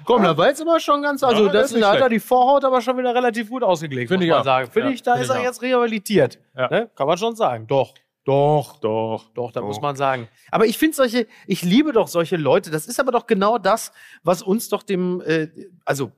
Komm, 0.05 0.23
da 0.23 0.35
war 0.37 0.47
jetzt 0.47 0.61
immer 0.61 0.79
schon 0.79 1.01
ganz, 1.01 1.23
also 1.23 1.45
Ja, 1.47 1.51
das 1.51 1.71
das, 1.71 1.79
da 1.81 1.91
hat 1.93 1.99
er 2.01 2.09
die 2.09 2.19
Vorhaut 2.19 2.63
aber 2.65 2.81
schon 2.81 2.97
wieder 2.97 3.13
relativ 3.13 3.49
gut 3.49 3.63
ausgelegt, 3.63 4.09
Finde 4.09 4.25
ich 4.25 4.31
man 4.31 4.41
auch. 4.41 4.45
sagen. 4.45 4.71
Finde 4.71 4.89
Ja, 4.89 4.93
ich, 4.95 5.03
da 5.03 5.11
finde 5.13 5.23
ist 5.23 5.29
ich 5.29 5.35
er 5.35 5.41
auch. 5.41 5.45
jetzt 5.45 5.61
rehabilitiert. 5.61 6.39
Ja. 6.55 6.69
Ne? 6.69 6.89
Kann 6.95 7.07
man 7.07 7.17
schon 7.17 7.35
sagen. 7.35 7.67
Doch. 7.67 7.93
Doch. 8.25 8.77
Doch. 8.79 9.29
Doch, 9.35 9.51
da 9.51 9.59
Doch. 9.59 9.67
muss 9.67 9.81
man 9.81 9.95
sagen. 9.95 10.27
Aber 10.51 10.65
ich 10.65 10.77
finde 10.77 10.95
solche, 10.95 11.27
ich 11.45 11.61
liebe 11.61 11.91
doch 11.91 12.07
solche 12.07 12.37
Leute. 12.37 12.71
Das 12.71 12.87
ist 12.87 12.99
aber 12.99 13.11
doch 13.11 13.27
genau 13.27 13.57
das, 13.59 13.91
was 14.23 14.41
uns 14.41 14.67
doch 14.69 14.81
dem, 14.83 15.21
äh, 15.21 15.47
also 15.85 16.11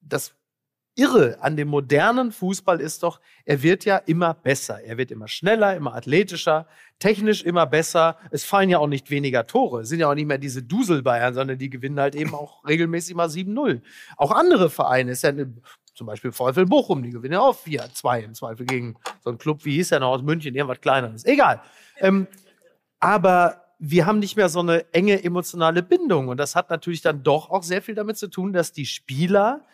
das 0.00 0.32
Irre 1.00 1.38
an 1.40 1.56
dem 1.56 1.68
modernen 1.68 2.30
Fußball 2.30 2.78
ist 2.78 3.02
doch, 3.02 3.20
er 3.46 3.62
wird 3.62 3.86
ja 3.86 3.96
immer 3.96 4.34
besser. 4.34 4.84
Er 4.84 4.98
wird 4.98 5.10
immer 5.10 5.28
schneller, 5.28 5.74
immer 5.74 5.94
athletischer, 5.94 6.66
technisch 6.98 7.42
immer 7.42 7.66
besser. 7.66 8.18
Es 8.30 8.44
fallen 8.44 8.68
ja 8.68 8.78
auch 8.78 8.86
nicht 8.86 9.10
weniger 9.10 9.46
Tore. 9.46 9.80
Es 9.80 9.88
sind 9.88 10.00
ja 10.00 10.10
auch 10.10 10.14
nicht 10.14 10.26
mehr 10.26 10.36
diese 10.36 10.62
Dusel-Bayern, 10.62 11.32
sondern 11.32 11.56
die 11.56 11.70
gewinnen 11.70 11.98
halt 11.98 12.14
eben 12.14 12.34
auch 12.34 12.62
regelmäßig 12.68 13.14
mal 13.14 13.28
7-0. 13.28 13.80
Auch 14.18 14.30
andere 14.30 14.68
Vereine, 14.68 15.12
ist 15.12 15.22
ja 15.22 15.30
eine, 15.30 15.54
zum 15.94 16.06
Beispiel 16.06 16.32
VfL 16.32 16.66
Bochum, 16.66 17.02
die 17.02 17.10
gewinnen 17.10 17.32
ja 17.32 17.40
auch 17.40 17.56
4-2 17.56 18.20
im 18.20 18.34
Zweifel 18.34 18.66
gegen 18.66 18.96
so 19.24 19.30
einen 19.30 19.38
Club, 19.38 19.64
wie 19.64 19.76
hieß 19.76 19.88
der 19.88 20.00
noch 20.00 20.10
aus 20.10 20.22
München, 20.22 20.54
irgendwas 20.54 20.82
kleineres. 20.82 21.24
Egal. 21.24 21.62
Ähm, 21.98 22.26
aber 22.98 23.64
wir 23.78 24.04
haben 24.04 24.18
nicht 24.18 24.36
mehr 24.36 24.50
so 24.50 24.60
eine 24.60 24.84
enge 24.92 25.24
emotionale 25.24 25.82
Bindung. 25.82 26.28
Und 26.28 26.36
das 26.36 26.54
hat 26.54 26.68
natürlich 26.68 27.00
dann 27.00 27.22
doch 27.22 27.48
auch 27.48 27.62
sehr 27.62 27.80
viel 27.80 27.94
damit 27.94 28.18
zu 28.18 28.28
tun, 28.28 28.52
dass 28.52 28.72
die 28.72 28.84
Spieler 28.84 29.64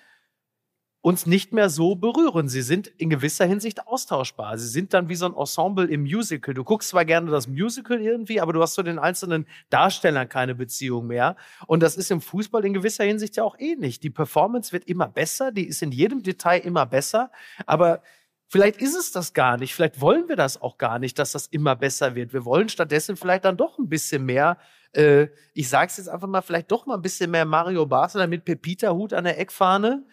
uns 1.06 1.24
nicht 1.24 1.52
mehr 1.52 1.70
so 1.70 1.94
berühren. 1.94 2.48
Sie 2.48 2.62
sind 2.62 2.88
in 2.88 3.10
gewisser 3.10 3.44
Hinsicht 3.44 3.86
austauschbar. 3.86 4.58
Sie 4.58 4.66
sind 4.66 4.92
dann 4.92 5.08
wie 5.08 5.14
so 5.14 5.26
ein 5.26 5.36
Ensemble 5.36 5.86
im 5.86 6.02
Musical. 6.02 6.52
Du 6.52 6.64
guckst 6.64 6.88
zwar 6.88 7.04
gerne 7.04 7.30
das 7.30 7.46
Musical 7.46 8.00
irgendwie, 8.00 8.40
aber 8.40 8.52
du 8.52 8.60
hast 8.60 8.74
zu 8.74 8.82
den 8.82 8.98
einzelnen 8.98 9.46
Darstellern 9.70 10.28
keine 10.28 10.56
Beziehung 10.56 11.06
mehr. 11.06 11.36
Und 11.68 11.84
das 11.84 11.96
ist 11.96 12.10
im 12.10 12.20
Fußball 12.20 12.64
in 12.64 12.74
gewisser 12.74 13.04
Hinsicht 13.04 13.36
ja 13.36 13.44
auch 13.44 13.56
ähnlich. 13.60 14.00
Die 14.00 14.10
Performance 14.10 14.72
wird 14.72 14.88
immer 14.88 15.06
besser, 15.06 15.52
die 15.52 15.68
ist 15.68 15.80
in 15.80 15.92
jedem 15.92 16.24
Detail 16.24 16.58
immer 16.58 16.86
besser, 16.86 17.30
aber 17.66 18.02
Vielleicht 18.48 18.80
ist 18.80 18.94
es 18.94 19.10
das 19.10 19.32
gar 19.32 19.56
nicht. 19.56 19.74
Vielleicht 19.74 20.00
wollen 20.00 20.28
wir 20.28 20.36
das 20.36 20.62
auch 20.62 20.78
gar 20.78 21.00
nicht, 21.00 21.18
dass 21.18 21.32
das 21.32 21.48
immer 21.48 21.74
besser 21.74 22.14
wird. 22.14 22.32
Wir 22.32 22.44
wollen 22.44 22.68
stattdessen 22.68 23.16
vielleicht 23.16 23.44
dann 23.44 23.56
doch 23.56 23.76
ein 23.80 23.88
bisschen 23.88 24.24
mehr, 24.24 24.56
äh, 24.92 25.26
ich 25.52 25.68
sag's 25.68 25.96
jetzt 25.96 26.08
einfach 26.08 26.28
mal, 26.28 26.42
vielleicht 26.42 26.70
doch 26.70 26.86
mal 26.86 26.94
ein 26.94 27.02
bisschen 27.02 27.32
mehr 27.32 27.44
Mario 27.44 27.86
Basler 27.86 28.28
mit 28.28 28.44
Pepita-Hut 28.44 29.14
an 29.14 29.24
der 29.24 29.40
Eckfahne. 29.40 30.04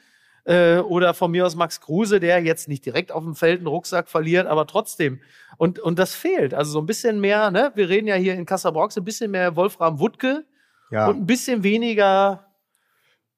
Äh, 0.45 0.80
oder 0.80 1.14
von 1.14 1.32
mir 1.32 1.45
aus 1.45 1.56
Max 1.56 1.80
Kruse, 1.80 2.20
der 2.20 2.41
jetzt 2.44 2.68
nicht 2.68 2.86
direkt 2.86 3.11
auf 3.11 3.24
dem 3.24 3.34
Feld 3.36 3.60
einen 3.60 3.68
Rucksack 3.68 4.10
verliert, 4.10 4.45
aber 4.48 4.68
trotzdem. 4.68 5.22
Und, 5.57 5.80
und 5.80 5.98
das 5.99 6.15
fehlt. 6.15 6.53
Also 6.53 6.72
so 6.72 6.80
ein 6.80 6.86
bisschen 6.86 7.22
mehr, 7.22 7.49
ne? 7.49 7.72
Wir 7.76 7.88
reden 7.88 8.07
ja 8.07 8.15
hier 8.15 8.34
in 8.34 8.45
Kassabrox 8.45 8.98
ein 8.98 9.06
bisschen 9.06 9.32
mehr 9.32 9.56
Wolfram 9.56 9.99
Wuttke 9.99 10.45
Ja. 10.91 11.07
und 11.07 11.18
ein 11.22 11.26
bisschen 11.26 11.64
weniger 11.64 12.45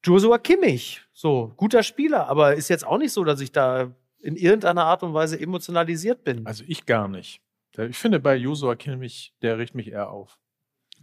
Joshua 0.02 0.38
Kimmich. 0.38 1.02
So, 1.12 1.52
guter 1.56 1.82
Spieler, 1.82 2.28
aber 2.28 2.54
ist 2.54 2.68
jetzt 2.68 2.86
auch 2.86 2.98
nicht 2.98 3.12
so, 3.12 3.22
dass 3.24 3.40
ich 3.40 3.52
da 3.52 3.92
in 4.20 4.34
irgendeiner 4.36 4.84
Art 4.84 5.02
und 5.02 5.14
Weise 5.14 5.38
emotionalisiert 5.40 6.24
bin. 6.24 6.44
Also 6.46 6.64
ich 6.66 6.86
gar 6.86 7.06
nicht. 7.06 7.40
Ich 7.78 7.96
finde 7.98 8.18
bei 8.20 8.34
Josua 8.34 8.74
Kimmich, 8.74 9.32
der 9.42 9.58
riecht 9.58 9.74
mich 9.74 9.92
eher 9.92 10.10
auf. 10.10 10.38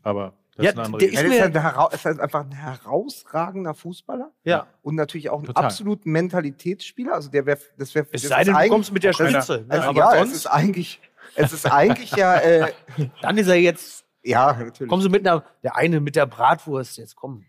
Aber 0.02 0.34
das 0.56 0.66
Ja, 0.66 0.72
ist 0.72 0.80
eine 0.80 0.98
der 0.98 1.08
Er 1.08 1.14
ist 1.14 1.22
ist, 1.24 1.30
mir- 1.30 1.42
halt 1.42 1.56
ein 1.58 1.62
hera- 1.64 1.94
ist 1.94 2.06
halt 2.06 2.20
einfach 2.20 2.42
ein 2.42 2.52
herausragender 2.52 3.74
Fußballer 3.74 4.32
ja. 4.44 4.68
und 4.82 4.96
natürlich 4.96 5.30
auch 5.30 5.40
ein 5.40 5.46
Total. 5.46 5.66
absoluten 5.66 6.12
Mentalitätsspieler. 6.12 7.14
Also 7.16 7.30
der 7.30 7.46
wäre, 7.46 7.58
das 7.78 7.94
wäre, 7.96 8.06
Es 8.12 8.22
sei 8.24 8.44
denn, 8.44 8.54
du 8.56 8.68
kommst 8.70 8.92
mit 8.92 9.04
der 9.04 9.14
Spitze. 9.14 9.66
Ne? 9.68 9.74
Also 9.74 9.90
aber 9.90 10.00
ja, 10.00 10.12
es 10.14 10.20
sonst, 10.20 10.34
ist 10.36 10.46
eigentlich, 10.48 11.02
es 11.36 11.54
ist 11.54 11.66
eigentlich 11.72 12.12
ja, 12.12 12.38
äh, 12.38 12.72
dann 13.22 13.38
ist 13.38 13.48
er 13.48 13.56
jetzt, 13.56 14.06
ja, 14.24 14.54
natürlich. 14.54 14.90
kommen 14.90 15.02
sie 15.02 15.10
mit 15.10 15.28
einer, 15.28 15.44
der 15.64 15.76
eine 15.76 16.00
mit 16.00 16.16
der 16.16 16.26
Bratwurst, 16.28 16.98
jetzt 16.98 17.16
komm. 17.16 17.46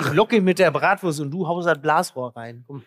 Ich 0.00 0.12
locke 0.12 0.36
ihn 0.36 0.44
mit 0.44 0.58
der 0.58 0.70
Bratwurst 0.70 1.20
und 1.20 1.30
du 1.30 1.46
haust 1.46 1.66
das 1.66 1.80
Blasrohr 1.80 2.34
rein. 2.36 2.64
Komm. 2.66 2.84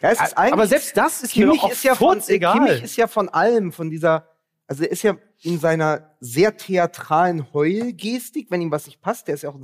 ja, 0.00 0.10
es 0.10 0.20
ist 0.20 0.36
eigentlich, 0.38 0.52
Aber 0.52 0.66
selbst 0.66 0.96
das 0.96 1.22
ist 1.22 1.36
mir 1.36 1.44
Kimmich 1.46 1.60
doch 1.60 1.68
auch 1.68 1.72
ist 1.72 1.82
ja 1.84 1.94
von, 1.94 2.22
egal. 2.28 2.52
Kimmich 2.54 2.82
ist 2.82 2.96
ja 2.96 3.06
von 3.06 3.28
allem, 3.28 3.72
von 3.72 3.90
dieser, 3.90 4.28
also 4.66 4.84
er 4.84 4.90
ist 4.92 5.02
ja 5.02 5.14
in 5.44 5.58
seiner 5.60 6.16
sehr 6.20 6.56
theatralen 6.56 7.52
Heulgestik, 7.52 8.50
wenn 8.50 8.62
ihm 8.62 8.70
was 8.70 8.86
nicht 8.86 9.02
passt, 9.02 9.28
der 9.28 9.34
ist 9.34 9.42
ja 9.42 9.50
auch 9.50 9.58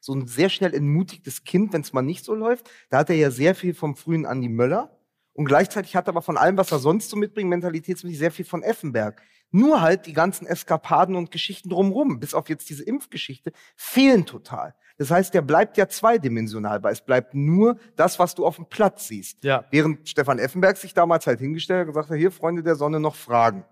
so 0.00 0.14
ein 0.14 0.26
sehr 0.26 0.48
schnell 0.48 0.74
entmutigtes 0.74 1.44
Kind, 1.44 1.74
wenn 1.74 1.82
es 1.82 1.92
mal 1.92 2.02
nicht 2.02 2.24
so 2.24 2.34
läuft. 2.34 2.70
Da 2.88 2.98
hat 2.98 3.10
er 3.10 3.16
ja 3.16 3.30
sehr 3.30 3.54
viel 3.54 3.74
vom 3.74 3.96
frühen 3.96 4.24
Andi 4.24 4.48
Möller. 4.48 4.98
Und 5.34 5.44
gleichzeitig 5.44 5.94
hat 5.94 6.08
er 6.08 6.14
aber 6.14 6.22
von 6.22 6.38
allem, 6.38 6.56
was 6.56 6.72
er 6.72 6.78
sonst 6.78 7.10
so 7.10 7.16
mitbringt, 7.16 7.50
mentalitätsmäßig 7.50 8.18
sehr 8.18 8.30
viel 8.30 8.46
von 8.46 8.62
Effenberg. 8.62 9.20
Nur 9.50 9.82
halt 9.82 10.06
die 10.06 10.14
ganzen 10.14 10.46
Eskapaden 10.46 11.14
und 11.14 11.30
Geschichten 11.30 11.68
drumherum, 11.68 12.18
bis 12.18 12.32
auf 12.32 12.48
jetzt 12.48 12.70
diese 12.70 12.84
Impfgeschichte, 12.84 13.52
fehlen 13.76 14.24
total. 14.24 14.74
Das 14.96 15.10
heißt, 15.10 15.34
der 15.34 15.42
bleibt 15.42 15.76
ja 15.76 15.86
zweidimensional, 15.86 16.82
weil 16.82 16.94
es 16.94 17.02
bleibt 17.02 17.34
nur 17.34 17.78
das, 17.96 18.18
was 18.18 18.34
du 18.34 18.46
auf 18.46 18.56
dem 18.56 18.66
Platz 18.70 19.08
siehst. 19.08 19.44
Ja. 19.44 19.66
Während 19.70 20.08
Stefan 20.08 20.38
Effenberg 20.38 20.78
sich 20.78 20.94
damals 20.94 21.26
halt 21.26 21.40
hingestellt 21.40 21.80
hat 21.80 21.86
und 21.88 21.92
gesagt 21.92 22.10
hat, 22.10 22.16
hier, 22.16 22.32
Freunde 22.32 22.62
der 22.62 22.76
Sonne, 22.76 22.98
noch 22.98 23.14
Fragen. 23.14 23.66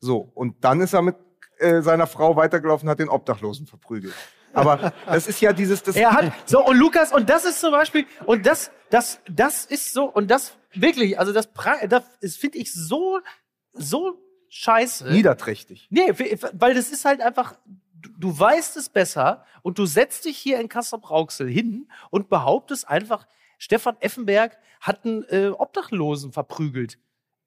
So, 0.00 0.30
und 0.34 0.64
dann 0.64 0.80
ist 0.80 0.92
er 0.92 1.02
mit 1.02 1.16
äh, 1.58 1.82
seiner 1.82 2.06
Frau 2.06 2.36
weitergelaufen 2.36 2.86
und 2.86 2.90
hat 2.90 3.00
den 3.00 3.08
Obdachlosen 3.08 3.66
verprügelt. 3.66 4.14
Aber 4.52 4.92
das 5.06 5.26
ist 5.26 5.40
ja 5.40 5.52
dieses... 5.52 5.82
Das 5.82 5.96
Er 5.96 6.12
hat, 6.12 6.32
so, 6.46 6.64
und 6.64 6.76
Lukas, 6.76 7.12
und 7.12 7.28
das 7.28 7.44
ist 7.44 7.60
zum 7.60 7.72
Beispiel, 7.72 8.06
und 8.26 8.46
das, 8.46 8.70
das, 8.90 9.20
das 9.28 9.64
ist 9.64 9.92
so, 9.92 10.04
und 10.04 10.30
das 10.30 10.56
wirklich, 10.72 11.18
also 11.18 11.32
das, 11.32 11.48
das 11.88 12.36
finde 12.36 12.58
ich 12.58 12.72
so, 12.72 13.20
so 13.72 14.18
scheiße. 14.48 15.10
niederträchtig. 15.10 15.88
Nee, 15.90 16.12
weil 16.52 16.74
das 16.74 16.90
ist 16.90 17.04
halt 17.04 17.20
einfach, 17.20 17.56
du, 17.94 18.10
du 18.18 18.38
weißt 18.38 18.76
es 18.76 18.88
besser 18.88 19.44
und 19.62 19.78
du 19.78 19.86
setzt 19.86 20.24
dich 20.24 20.38
hier 20.38 20.60
in 20.60 20.68
Kassel-Brauxel 20.68 21.48
hin 21.48 21.88
und 22.10 22.28
behauptest 22.28 22.88
einfach, 22.88 23.26
Stefan 23.58 23.96
Effenberg 24.00 24.56
hat 24.80 25.04
einen 25.04 25.24
äh, 25.24 25.48
Obdachlosen 25.48 26.32
verprügelt. 26.32 26.98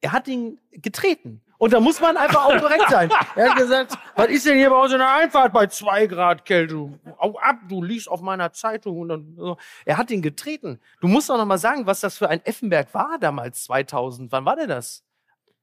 Er 0.01 0.11
hat 0.11 0.27
ihn 0.27 0.59
getreten. 0.71 1.41
Und 1.61 1.73
da 1.73 1.79
muss 1.79 2.01
man 2.01 2.17
einfach 2.17 2.45
auch 2.45 2.59
korrekt 2.59 2.89
sein. 2.89 3.11
Er 3.35 3.51
hat 3.51 3.55
gesagt, 3.55 3.95
was 4.15 4.29
ist 4.29 4.47
denn 4.47 4.57
hier 4.57 4.71
bei 4.71 4.81
uns 4.81 4.93
in 4.93 4.97
der 4.97 5.13
Einfahrt 5.13 5.53
bei 5.53 5.67
zwei 5.67 6.07
Grad 6.07 6.43
Kälte? 6.43 6.73
Au 7.19 7.37
ab, 7.37 7.57
du 7.69 7.83
liegst 7.83 8.09
auf 8.09 8.19
meiner 8.21 8.51
Zeitung. 8.51 8.97
Und 8.99 9.09
dann, 9.09 9.35
so. 9.37 9.57
Er 9.85 9.97
hat 9.97 10.09
ihn 10.09 10.23
getreten. 10.23 10.79
Du 11.01 11.07
musst 11.07 11.29
doch 11.29 11.37
noch 11.37 11.45
mal 11.45 11.59
sagen, 11.59 11.85
was 11.85 11.99
das 11.99 12.17
für 12.17 12.29
ein 12.29 12.43
Effenberg 12.47 12.91
war 12.95 13.19
damals, 13.19 13.65
2000. 13.65 14.31
Wann 14.31 14.43
war 14.43 14.55
denn 14.55 14.69
das? 14.69 15.03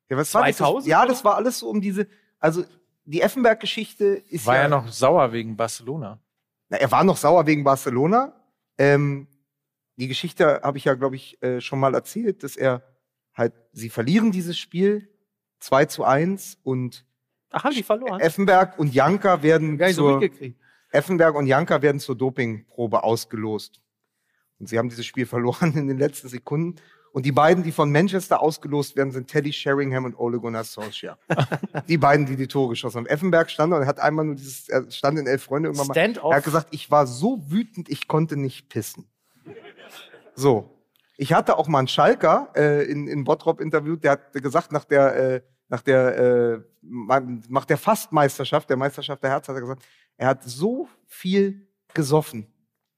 Ja, 0.08 0.16
was 0.16 0.32
war 0.34 0.46
das? 0.46 0.58
2000 0.58 0.86
Ja, 0.86 1.04
das 1.04 1.24
war 1.24 1.34
alles 1.34 1.58
so 1.58 1.68
um 1.68 1.80
diese... 1.80 2.06
Also 2.38 2.64
die 3.04 3.20
Effenberg-Geschichte 3.20 4.22
ist 4.28 4.46
War 4.46 4.54
ja... 4.54 4.62
ja 4.62 4.68
noch 4.68 4.86
sauer 4.86 5.32
wegen 5.32 5.56
Barcelona. 5.56 6.20
Na, 6.68 6.76
er 6.76 6.92
war 6.92 7.02
noch 7.02 7.16
sauer 7.16 7.44
wegen 7.44 7.64
Barcelona. 7.64 8.34
Ähm, 8.78 9.26
die 9.96 10.06
Geschichte 10.06 10.60
habe 10.62 10.78
ich 10.78 10.84
ja, 10.84 10.94
glaube 10.94 11.16
ich, 11.16 11.42
äh, 11.42 11.60
schon 11.60 11.80
mal 11.80 11.92
erzählt, 11.92 12.44
dass 12.44 12.54
er 12.54 12.84
halt, 13.34 13.52
sie 13.72 13.90
verlieren 13.90 14.30
dieses 14.30 14.56
Spiel 14.56 15.08
2 15.60 15.84
zu 15.86 16.04
1 16.04 16.58
und 16.62 17.04
Ach, 17.50 17.64
haben 17.64 17.74
die 17.74 17.82
verloren? 17.82 18.20
Effenberg 18.20 18.78
und 18.78 18.94
Janka 18.94 19.42
werden 19.42 19.78
Gar 19.78 19.88
nicht 19.88 19.96
so 19.96 20.10
zur, 20.10 20.20
mitgekriegt. 20.20 20.60
Effenberg 20.90 21.34
und 21.34 21.46
Janka 21.46 21.82
werden 21.82 22.00
zur 22.00 22.16
Dopingprobe 22.16 23.02
ausgelost. 23.02 23.80
Und 24.58 24.68
sie 24.68 24.78
haben 24.78 24.88
dieses 24.88 25.06
Spiel 25.06 25.26
verloren 25.26 25.74
in 25.74 25.88
den 25.88 25.98
letzten 25.98 26.28
Sekunden. 26.28 26.76
Und 27.12 27.24
die 27.24 27.32
beiden, 27.32 27.64
die 27.64 27.72
von 27.72 27.90
Manchester 27.90 28.40
ausgelost 28.42 28.94
werden, 28.96 29.12
sind 29.12 29.28
Teddy 29.28 29.52
Sheringham 29.52 30.04
und 30.04 30.14
Ole 30.18 30.38
Gunnar 30.38 30.64
Solskjaer. 30.64 31.18
die 31.88 31.96
beiden, 31.96 32.26
die 32.26 32.36
die 32.36 32.46
Tore 32.46 32.70
geschossen 32.70 32.98
haben. 32.98 33.06
Effenberg 33.06 33.50
stand 33.50 33.72
und 33.72 33.80
er 33.80 33.86
hat 33.86 33.98
einmal 33.98 34.26
nur 34.26 34.34
dieses, 34.34 34.68
er 34.68 34.90
stand 34.90 35.18
in 35.18 35.26
Elf 35.26 35.44
Freunde 35.44 35.68
irgendwann 35.68 35.88
mal. 35.88 35.94
Stand-off. 35.94 36.32
Er 36.32 36.36
hat 36.36 36.44
gesagt, 36.44 36.68
ich 36.70 36.90
war 36.90 37.06
so 37.06 37.50
wütend, 37.50 37.88
ich 37.88 38.08
konnte 38.08 38.36
nicht 38.36 38.68
pissen. 38.68 39.08
So. 40.34 40.77
Ich 41.20 41.32
hatte 41.32 41.58
auch 41.58 41.66
mal 41.66 41.80
einen 41.80 41.88
Schalker 41.88 42.48
äh, 42.54 42.84
in, 42.84 43.08
in 43.08 43.24
Bottrop 43.24 43.60
interviewt, 43.60 44.04
der 44.04 44.12
hat 44.12 44.32
gesagt, 44.32 44.70
nach 44.70 44.84
der, 44.84 45.16
äh, 45.16 45.40
nach 45.68 45.82
der, 45.82 46.16
äh, 46.16 46.60
nach 46.80 47.64
der 47.64 47.76
Fastmeisterschaft, 47.76 48.70
der 48.70 48.76
Meisterschaft 48.76 49.22
der 49.24 49.30
Herz, 49.30 49.48
hat 49.48 49.56
er 49.56 49.60
gesagt, 49.60 49.82
er 50.16 50.28
hat 50.28 50.44
so 50.44 50.88
viel 51.06 51.66
gesoffen, 51.92 52.46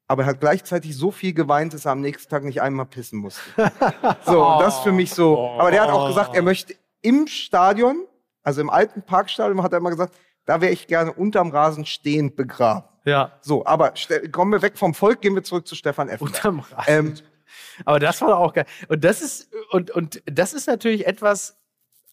aber 0.07 0.25
er 0.25 0.29
hat 0.29 0.41
gleichzeitig 0.41 0.95
so 0.95 1.11
viel 1.11 1.33
geweint, 1.33 1.73
dass 1.73 1.87
er 1.87 1.93
am 1.93 2.03
nächsten 2.03 2.29
Tag 2.29 2.45
nicht 2.45 2.61
einmal 2.61 2.85
pissen 2.85 3.19
musste. 3.21 3.41
so, 4.27 4.45
und 4.45 4.61
das 4.61 4.77
ist 4.77 4.83
für 4.83 4.93
mich 4.93 5.15
so. 5.15 5.39
Aber 5.59 5.71
der 5.71 5.83
hat 5.83 5.91
auch 5.91 6.09
gesagt, 6.09 6.37
er 6.37 6.43
möchte 6.43 6.75
im 7.01 7.27
Stadion, 7.27 8.05
also 8.43 8.61
im 8.61 8.69
alten 8.69 9.01
Parkstadion, 9.01 9.63
hat 9.63 9.73
er 9.73 9.79
immer 9.79 9.91
gesagt, 9.91 10.15
da 10.45 10.61
wäre 10.61 10.73
ich 10.73 10.87
gerne 10.87 11.13
unterm 11.13 11.51
Rasen 11.51 11.87
stehend 11.87 12.37
begraben. 12.37 12.85
Ja. 13.05 13.33
So, 13.41 13.65
aber 13.65 13.95
kommen 14.31 14.53
wir 14.53 14.61
weg 14.61 14.77
vom 14.77 14.93
Volk, 14.93 15.23
gehen 15.23 15.35
wir 15.35 15.43
zurück 15.43 15.67
zu 15.67 15.75
Stefan 15.75 16.11
Effenberg. 16.11 16.45
Unterm 16.45 16.61
Rasen. 16.61 16.85
Ähm, 16.87 17.15
Aber 17.85 17.99
das 17.99 18.21
war 18.23 18.39
auch 18.39 18.53
geil. 18.53 18.67
Und 18.89 19.05
das 19.05 19.23
ist, 19.23 19.51
und, 19.71 19.91
und 19.91 20.23
das 20.27 20.53
ist 20.53 20.67
natürlich 20.67 21.07
etwas, 21.07 21.59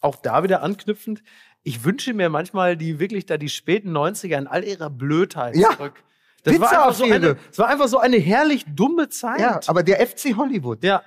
auch 0.02 0.16
da 0.18 0.44
wieder 0.44 0.62
anknüpfend. 0.64 1.24
Ich 1.64 1.84
wünsche 1.84 2.14
mir 2.14 2.30
manchmal 2.30 2.78
die 2.78 3.00
wirklich 3.00 3.26
da 3.26 3.38
die 3.38 3.50
späten 3.50 3.96
90er 3.96 4.38
in 4.38 4.48
all 4.48 4.64
ihrer 4.64 4.90
Blödheit 4.90 5.56
Ja. 5.56 5.72
zurück. 5.72 5.94
Das 6.44 6.60
war, 6.62 6.70
einfach 6.72 6.94
so 6.94 7.04
eine, 7.04 7.36
das 7.50 7.58
war 7.60 7.68
einfach 7.68 7.88
so 7.90 7.98
eine 8.00 8.18
herrlich 8.18 8.64
dumme 8.74 9.10
Zeit. 9.10 9.42
ja, 9.42 9.60
aber 9.68 9.84
der 9.84 10.00
FC 10.08 10.38
Hollywood, 10.38 10.82
ja. 10.82 11.02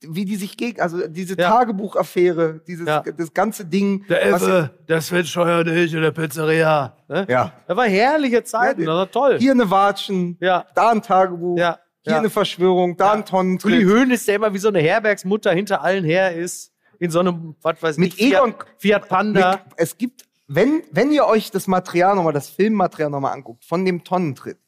wie 0.00 0.24
die 0.24 0.36
sich 0.36 0.56
gegen, 0.56 0.80
also 0.80 1.06
diese 1.08 1.36
Ja. 1.36 1.50
Tagebuchaffäre, 1.50 2.60
dieses 2.66 2.86
Ja. 2.86 3.02
das 3.02 3.34
ganze 3.34 3.66
Ding. 3.66 4.06
Der 4.08 4.24
Effe, 4.24 4.70
der 4.88 5.02
Sven 5.02 5.26
Scheuer 5.26 5.64
nicht 5.64 5.94
oder 5.94 6.10
Pizzeria. 6.12 6.96
Ne? 7.08 7.26
ja. 7.28 7.52
Das 7.66 7.76
war 7.76 7.86
herrliche 7.86 8.44
Zeiten, 8.44 8.80
Ja, 8.82 8.86
das 8.86 8.94
war 8.96 9.10
toll. 9.10 9.38
Hier 9.38 9.52
eine 9.52 9.70
Watschen, 9.70 10.38
Ja. 10.40 10.64
da 10.74 10.90
ein 10.90 11.02
Tagebuch, 11.02 11.58
Ja. 11.58 11.78
Hier 12.02 12.12
Ja. 12.14 12.18
eine 12.18 12.30
Verschwörung, 12.30 12.96
da 12.96 13.12
ein 13.12 13.18
Uli 13.20 13.24
Tonnentritt. 13.24 13.84
Hoeneß, 13.86 14.24
der 14.26 14.36
immer 14.36 14.54
wie 14.54 14.58
so 14.58 14.68
eine 14.68 14.80
Herbergsmutter 14.80 15.52
hinter 15.52 15.82
allen 15.82 16.04
her 16.04 16.34
ist. 16.34 16.72
In 17.00 17.10
so 17.10 17.20
einem, 17.20 17.54
was 17.62 17.80
weiß 17.82 17.96
Mit 17.98 18.14
ich, 18.14 18.32
Egon- 18.34 18.52
Fiat, 18.54 18.66
Fiat 18.78 19.08
Panda. 19.08 19.50
Mit, 19.52 19.60
es 19.76 19.96
gibt, 19.98 20.24
wenn, 20.48 20.82
wenn 20.90 21.12
ihr 21.12 21.26
euch 21.26 21.50
das 21.50 21.66
Material 21.68 22.16
nochmal, 22.16 22.32
das 22.32 22.48
Filmmaterial 22.48 23.10
nochmal 23.10 23.34
anguckt, 23.34 23.64
von 23.64 23.84
dem 23.84 24.02
Tonnentritt, 24.02 24.58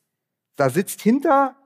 da 0.57 0.71
sitzt 0.71 1.01
hinter 1.01 1.57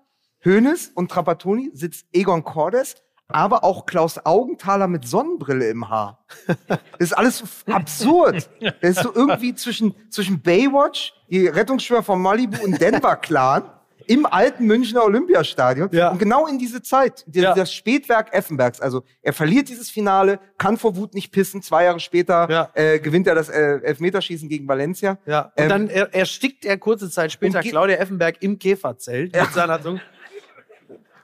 Hoeneß 0.45 0.93
und 0.95 1.11
Trapattoni 1.11 1.71
sitzt 1.75 2.07
Egon 2.13 2.45
Cordes, 2.45 2.97
aber 3.29 3.65
auch 3.65 3.87
Klaus 3.87 4.25
Augenthaler 4.25 4.87
mit 4.87 5.07
Sonnenbrille 5.09 5.69
im 5.69 5.89
Haar. 5.89 6.25
Das 6.69 6.79
ist 6.99 7.13
alles 7.19 7.39
so 7.39 7.73
absurd. 7.73 8.49
Das 8.61 8.91
ist 8.97 9.03
so 9.03 9.15
irgendwie 9.15 9.55
zwischen, 9.55 9.95
zwischen 10.11 10.41
Baywatch, 10.43 11.13
die 11.29 11.47
Rettungsschwimmer 11.47 12.03
von 12.03 12.21
Malibu 12.23 12.63
und 12.65 12.81
Denver 12.81 13.17
Clan 13.17 13.65
im 14.07 14.27
alten 14.27 14.67
Münchner 14.67 15.05
Olympiastadion. 15.05 15.89
Ja. 15.93 16.11
Und 16.11 16.19
genau 16.19 16.47
in 16.47 16.59
diese 16.59 16.83
Zeit, 16.83 17.25
die, 17.27 17.41
Ja. 17.41 17.55
das 17.55 17.73
Spätwerk 17.73 18.33
Effenbergs. 18.35 18.81
Also 18.81 19.03
er 19.23 19.33
verliert 19.33 19.69
dieses 19.69 19.91
Finale, 19.91 20.39
kann 20.59 20.77
vor 20.77 20.97
Wut 20.97 21.15
nicht 21.15 21.33
pissen. 21.33 21.63
Zwei 21.63 21.85
Jahre 21.85 22.01
später 22.01 22.49
Ja. 22.51 22.71
äh, 22.75 22.99
gewinnt 22.99 23.27
er 23.27 23.35
das 23.35 23.49
äh, 23.49 23.79
Elfmeterschießen 23.83 24.49
gegen 24.49 24.67
Valencia. 24.69 25.19
Ja, 25.27 25.53
und 25.57 25.63
Ähm, 25.65 25.69
dann 25.69 25.89
er, 25.89 26.15
erstickt 26.15 26.65
er 26.65 26.79
kurze 26.79 27.11
Zeit 27.11 27.33
später 27.33 27.61
Claudia 27.61 27.97
Effenberg 27.97 28.37
im 28.43 28.59
Käferzelt 28.59 29.35
mit 29.35 29.53
seiner 29.53 29.83
Zunge. 29.83 30.01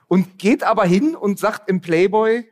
Und 0.09 0.39
geht 0.39 0.65
aber 0.65 0.85
hin 0.85 1.15
und 1.15 1.39
sagt 1.39 1.69
im 1.69 1.81
Playboy, 1.81 2.45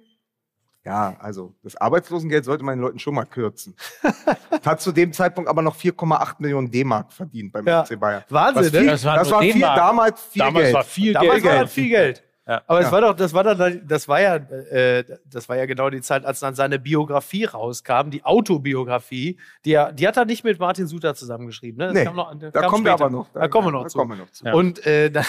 ja, 0.84 1.16
also 1.20 1.54
das 1.62 1.76
Arbeitslosengeld 1.76 2.44
sollte 2.44 2.64
man 2.64 2.76
den 2.78 2.82
Leuten 2.82 2.98
schon 2.98 3.14
mal 3.14 3.24
kürzen. 3.24 3.76
Hat 4.64 4.80
zu 4.80 4.92
dem 4.92 5.12
Zeitpunkt 5.12 5.50
aber 5.50 5.60
noch 5.62 5.76
4,8 5.76 6.36
Millionen 6.38 6.70
D-Mark 6.70 7.12
verdient 7.12 7.52
beim 7.52 7.66
Ja. 7.66 7.84
FC 7.84 7.98
Bayern. 8.00 8.24
Wahnsinn, 8.30 8.62
Was 8.64 8.70
viel, 8.70 8.80
ne? 8.84 8.90
Das 8.92 9.04
war 9.04 9.16
das 9.18 9.30
war 9.30 9.40
viel, 9.42 9.52
D-Mark. 9.54 9.76
damals 9.76 10.22
viel 10.22 10.40
Damals 10.40 10.62
Geld. 10.64 10.74
war 10.74 10.84
viel 10.84 11.12
Damals 11.12 11.42
Geld. 11.42 11.44
war 11.54 11.62
das 11.62 11.72
viel 11.72 11.88
Geld. 11.88 12.24
Ja. 12.46 12.62
Aber 12.66 12.78
es 12.80 12.86
Ja. 12.86 12.92
war 12.92 13.00
doch, 13.02 13.14
das 13.14 13.34
war 13.34 13.44
dann, 13.44 13.82
das 13.86 14.08
war 14.08 14.22
ja, 14.22 14.36
äh, 14.36 15.04
das 15.26 15.50
war 15.50 15.56
ja 15.58 15.66
genau 15.66 15.90
die 15.90 16.00
Zeit, 16.00 16.24
als 16.24 16.40
dann 16.40 16.54
seine 16.54 16.78
Biografie 16.78 17.44
rauskam, 17.44 18.08
die 18.08 18.24
Autobiografie. 18.24 19.38
Die, 19.66 19.72
er- 19.74 19.92
die 19.92 20.08
hat 20.08 20.16
er 20.16 20.24
nicht 20.24 20.44
mit 20.44 20.58
Martin 20.58 20.86
Suter 20.86 21.14
zusammengeschrieben. 21.14 21.86
Ne? 21.88 21.92
Nee, 21.92 22.04
kam 22.06 22.16
noch, 22.16 22.34
da 22.38 22.50
kam 22.50 22.70
kommen 22.70 22.84
wir 22.86 22.92
später. 22.92 23.04
aber 23.04 23.10
noch. 23.10 23.28
Da, 23.34 23.48
kommen 23.48 23.66
wir 23.68 23.72
noch 23.72 23.82
da 23.82 23.88
zu. 23.90 23.98
Kommen 23.98 24.12
wir 24.12 24.16
noch 24.24 24.30
zu. 24.30 24.46
Ja. 24.46 24.54
Und, 24.54 24.86
äh, 24.86 25.10
da, 25.10 25.22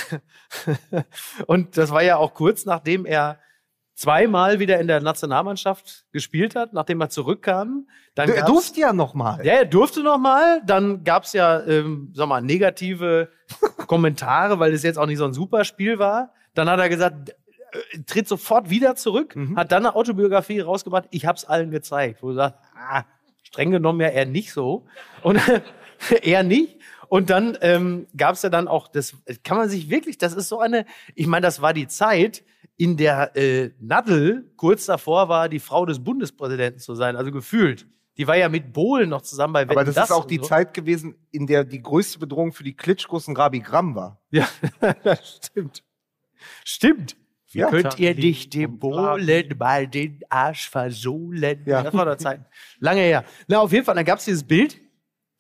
und 1.48 1.78
das 1.78 1.92
war 1.92 2.04
ja 2.04 2.16
auch 2.18 2.34
kurz 2.34 2.66
nachdem 2.66 3.06
er 3.06 3.38
zweimal 4.00 4.60
wieder 4.60 4.80
in 4.80 4.88
der 4.88 5.02
Nationalmannschaft 5.02 6.06
gespielt 6.14 6.56
hat, 6.56 6.72
nachdem 6.72 7.02
er 7.02 7.10
zurückkam. 7.10 7.88
Dann 8.16 8.30
Er 8.30 8.46
durfte 8.46 8.80
ja 8.80 8.94
noch 8.94 9.14
mal. 9.14 9.46
ja, 9.46 9.54
er 9.56 9.66
durfte 9.66 10.02
noch 10.04 10.18
mal. 10.18 10.62
Dann 10.66 11.04
gab's 11.04 11.34
ja, 11.34 11.62
ähm, 11.66 12.12
sag 12.14 12.28
mal, 12.30 12.42
negative 12.42 13.30
Kommentare, 13.88 14.58
weil 14.60 14.74
es 14.74 14.84
jetzt 14.84 14.98
auch 14.98 15.06
nicht 15.06 15.18
so 15.18 15.26
ein 15.26 15.34
super 15.34 15.66
Spiel 15.66 16.00
war. 16.00 16.34
Dann 16.54 16.70
hat 16.70 16.80
er 16.80 16.88
gesagt, 16.88 17.30
äh, 17.72 18.00
tritt 18.08 18.28
sofort 18.28 18.70
wieder 18.70 18.96
zurück, 18.96 19.36
Mhm. 19.36 19.58
hat 19.58 19.72
dann 19.74 19.86
eine 19.86 19.96
Autobiografie 19.96 20.62
rausgebracht. 20.62 21.06
Ich 21.12 21.26
hab's 21.26 21.44
allen 21.44 21.70
gezeigt. 21.70 22.24
Wo 22.24 22.30
er 22.30 22.36
sagt, 22.36 22.60
ah, 22.76 23.04
streng 23.44 23.72
genommen 23.72 24.00
ja 24.00 24.08
eher 24.08 24.26
nicht 24.26 24.54
so. 24.54 24.86
Und 25.24 25.40
eher 26.22 26.44
nicht. 26.44 26.80
Und 27.10 27.30
dann 27.32 27.58
ähm, 27.62 28.08
gab's 28.16 28.44
ja 28.44 28.50
dann 28.50 28.68
auch, 28.68 28.88
das 28.88 29.16
kann 29.44 29.58
man 29.58 29.68
sich 29.70 29.90
wirklich, 29.90 30.18
das 30.18 30.34
ist 30.34 30.48
so 30.48 30.60
eine, 30.60 30.86
ich 31.16 31.28
meine, 31.28 31.46
das 31.46 31.62
war 31.62 31.74
die 31.74 31.88
Zeit, 31.88 32.44
in 32.78 32.96
der 32.98 33.36
äh, 33.36 33.72
Nadel 33.80 34.50
kurz 34.56 34.86
davor 34.86 35.28
war, 35.28 35.50
die 35.50 35.60
Frau 35.60 35.86
des 35.86 36.02
Bundespräsidenten 36.04 36.80
zu 36.80 36.96
sein, 36.96 37.16
also 37.18 37.32
gefühlt. 37.32 37.88
Die 38.18 38.28
war 38.28 38.38
ja 38.38 38.48
mit 38.48 38.74
Bohlen 38.74 39.10
noch 39.10 39.22
zusammen 39.22 39.54
bei 39.54 39.62
aber 39.64 39.76
Wetten, 39.78 39.94
das, 39.94 40.06
ist 40.10 40.12
auch 40.12 40.24
und 40.24 40.32
die 40.32 40.38
so. 40.38 40.44
Zeit 40.44 40.74
gewesen, 40.74 41.16
in 41.32 41.48
der 41.48 41.64
die 41.64 41.82
größte 41.82 42.20
Bedrohung 42.20 42.52
für 42.54 42.64
die 42.64 42.76
Klitschkos 42.76 43.28
ein 43.28 43.36
Rabi 43.36 43.60
Gramm 43.60 43.96
war. 43.96 44.22
Ja, 44.30 44.48
das 45.04 45.40
stimmt. 45.44 45.84
Stimmt. 46.64 47.16
Wie 47.52 47.60
Ja. 47.60 47.70
könnt 47.70 47.98
ihr 48.00 48.14
dich 48.14 48.50
dem 48.50 48.78
Bohlen 48.78 49.58
mal 49.58 49.88
den 49.88 50.20
Arsch 50.30 50.70
versohlen? 50.70 51.64
Ja. 51.66 51.82
Das 51.84 51.94
war 51.94 52.06
der 52.06 52.18
Zeit. 52.18 52.42
Lange 52.80 53.02
her. 53.02 53.26
Na, 53.48 53.60
auf 53.60 53.72
jeden 53.72 53.84
Fall, 53.86 53.96
dann 53.96 54.06
gab 54.06 54.20
es 54.20 54.26
dieses 54.26 54.44
Bild, 54.44 54.80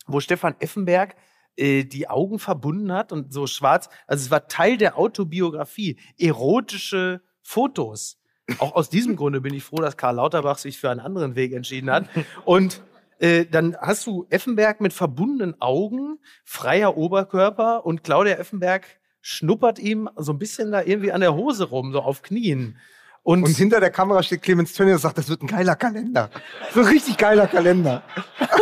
wo 0.07 0.19
Stefan 0.19 0.55
Effenberg 0.59 1.15
äh, 1.59 1.83
die 1.83 2.07
Augen 2.07 2.39
verbunden 2.39 2.91
hat 2.91 3.11
und 3.11 3.33
so 3.33 3.45
schwarz. 3.47 3.89
Also 4.07 4.23
es 4.23 4.31
war 4.31 4.47
Teil 4.47 4.77
der 4.77 4.97
Autobiografie. 4.97 5.99
Erotische 6.17 7.21
Fotos. 7.41 8.17
Auch 8.59 8.75
aus 8.75 8.89
diesem 8.89 9.15
Grunde 9.17 9.41
bin 9.41 9.53
ich 9.53 9.63
froh, 9.63 9.77
dass 9.77 9.97
Karl 9.97 10.15
Lauterbach 10.15 10.57
sich 10.57 10.79
für 10.79 10.89
einen 10.89 10.99
anderen 10.99 11.35
Weg 11.35 11.53
entschieden 11.53 11.91
hat. 11.91 12.07
Und 12.45 12.81
äh, 13.19 13.45
dann 13.45 13.75
hast 13.77 14.07
du 14.07 14.25
Effenberg 14.29 14.79
mit 14.81 14.93
verbundenen 14.93 15.61
Augen, 15.61 16.19
freier 16.45 16.95
Oberkörper 16.95 17.85
und 17.85 18.03
Claudia 18.03 18.35
Effenberg 18.35 18.87
schnuppert 19.21 19.79
ihm 19.79 20.09
so 20.15 20.31
ein 20.31 20.39
bisschen 20.39 20.71
da 20.71 20.81
irgendwie 20.81 21.11
an 21.11 21.19
der 21.19 21.35
Hose 21.35 21.65
rum, 21.65 21.91
so 21.91 22.01
auf 22.01 22.21
Knien. 22.21 22.77
Und, 23.21 23.43
Und 23.43 23.57
hinter 23.57 23.81
der 23.81 23.91
Kamera 23.91 24.23
steht 24.23 24.41
Clemens 24.41 24.71
Tönnies 24.73 24.93
und 24.93 25.01
sagt, 25.01 25.17
das 25.17 25.27
wird 25.27 25.41
ein 25.41 25.47
geiler 25.47 25.75
Kalender. 25.75 26.29
So 26.73 26.79
ein 26.79 26.85
richtig 26.87 27.17
geiler 27.17 27.47
Kalender. 27.47 28.01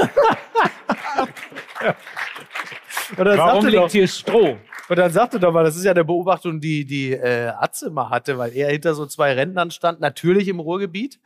und 3.12 3.26
dann 3.26 3.38
Warum 3.38 3.62
sagte 3.62 3.68
liegt 3.68 3.84
doch, 3.84 3.92
hier 3.92 4.08
Stroh? 4.08 4.58
und 4.90 4.98
dann 4.98 5.12
sagte 5.12 5.40
doch 5.40 5.52
mal, 5.52 5.64
das 5.64 5.76
ist 5.76 5.84
ja 5.84 5.92
eine 5.92 6.06
Beobachtung, 6.06 6.60
die 6.60 6.86
die 6.86 7.14
äh, 7.14 7.48
Atze 7.50 7.90
mal 7.90 8.10
hatte, 8.10 8.38
weil 8.38 8.54
er 8.54 8.70
hinter 8.70 8.94
so 8.94 9.06
zwei 9.06 9.34
Rentnern 9.34 9.72
stand, 9.72 10.00
natürlich 10.00 10.48
im 10.48 10.60
Ruhrgebiet. 10.60 11.20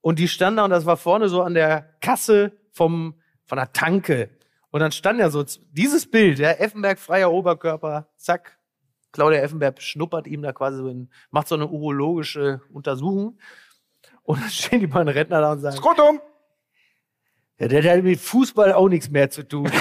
Und 0.00 0.18
die 0.18 0.28
standen 0.28 0.58
da 0.58 0.64
und 0.64 0.70
das 0.70 0.86
war 0.86 0.96
vorne 0.96 1.28
so 1.28 1.42
an 1.42 1.54
der 1.54 1.96
Kasse 2.00 2.52
vom, 2.72 3.14
von 3.44 3.56
der 3.56 3.72
Tanke. 3.72 4.30
Und 4.70 4.80
dann 4.80 4.92
stand 4.92 5.18
ja 5.18 5.30
so 5.30 5.44
dieses 5.72 6.10
Bild, 6.10 6.38
ja, 6.38 6.50
Effenberg 6.50 6.98
freier 6.98 7.32
Oberkörper, 7.32 8.08
zack. 8.16 8.58
Claudia 9.12 9.40
Effenberg 9.40 9.80
schnuppert 9.80 10.26
ihm 10.26 10.42
da 10.42 10.52
quasi 10.52 10.78
so 10.78 10.88
in, 10.88 11.10
macht 11.30 11.48
so 11.48 11.54
eine 11.54 11.66
urologische 11.66 12.60
Untersuchung. 12.72 13.38
Und 14.22 14.42
dann 14.42 14.50
stehen 14.50 14.80
die 14.80 14.86
beiden 14.86 15.08
Rentner 15.08 15.40
da 15.40 15.52
und 15.52 15.60
sagen, 15.60 15.76
Skrotum! 15.76 16.20
Ja, 17.58 17.68
der 17.68 17.96
hat 17.96 18.02
mit 18.04 18.20
Fußball 18.20 18.72
auch 18.72 18.88
nichts 18.88 19.10
mehr 19.10 19.30
zu 19.30 19.42
tun. 19.46 19.70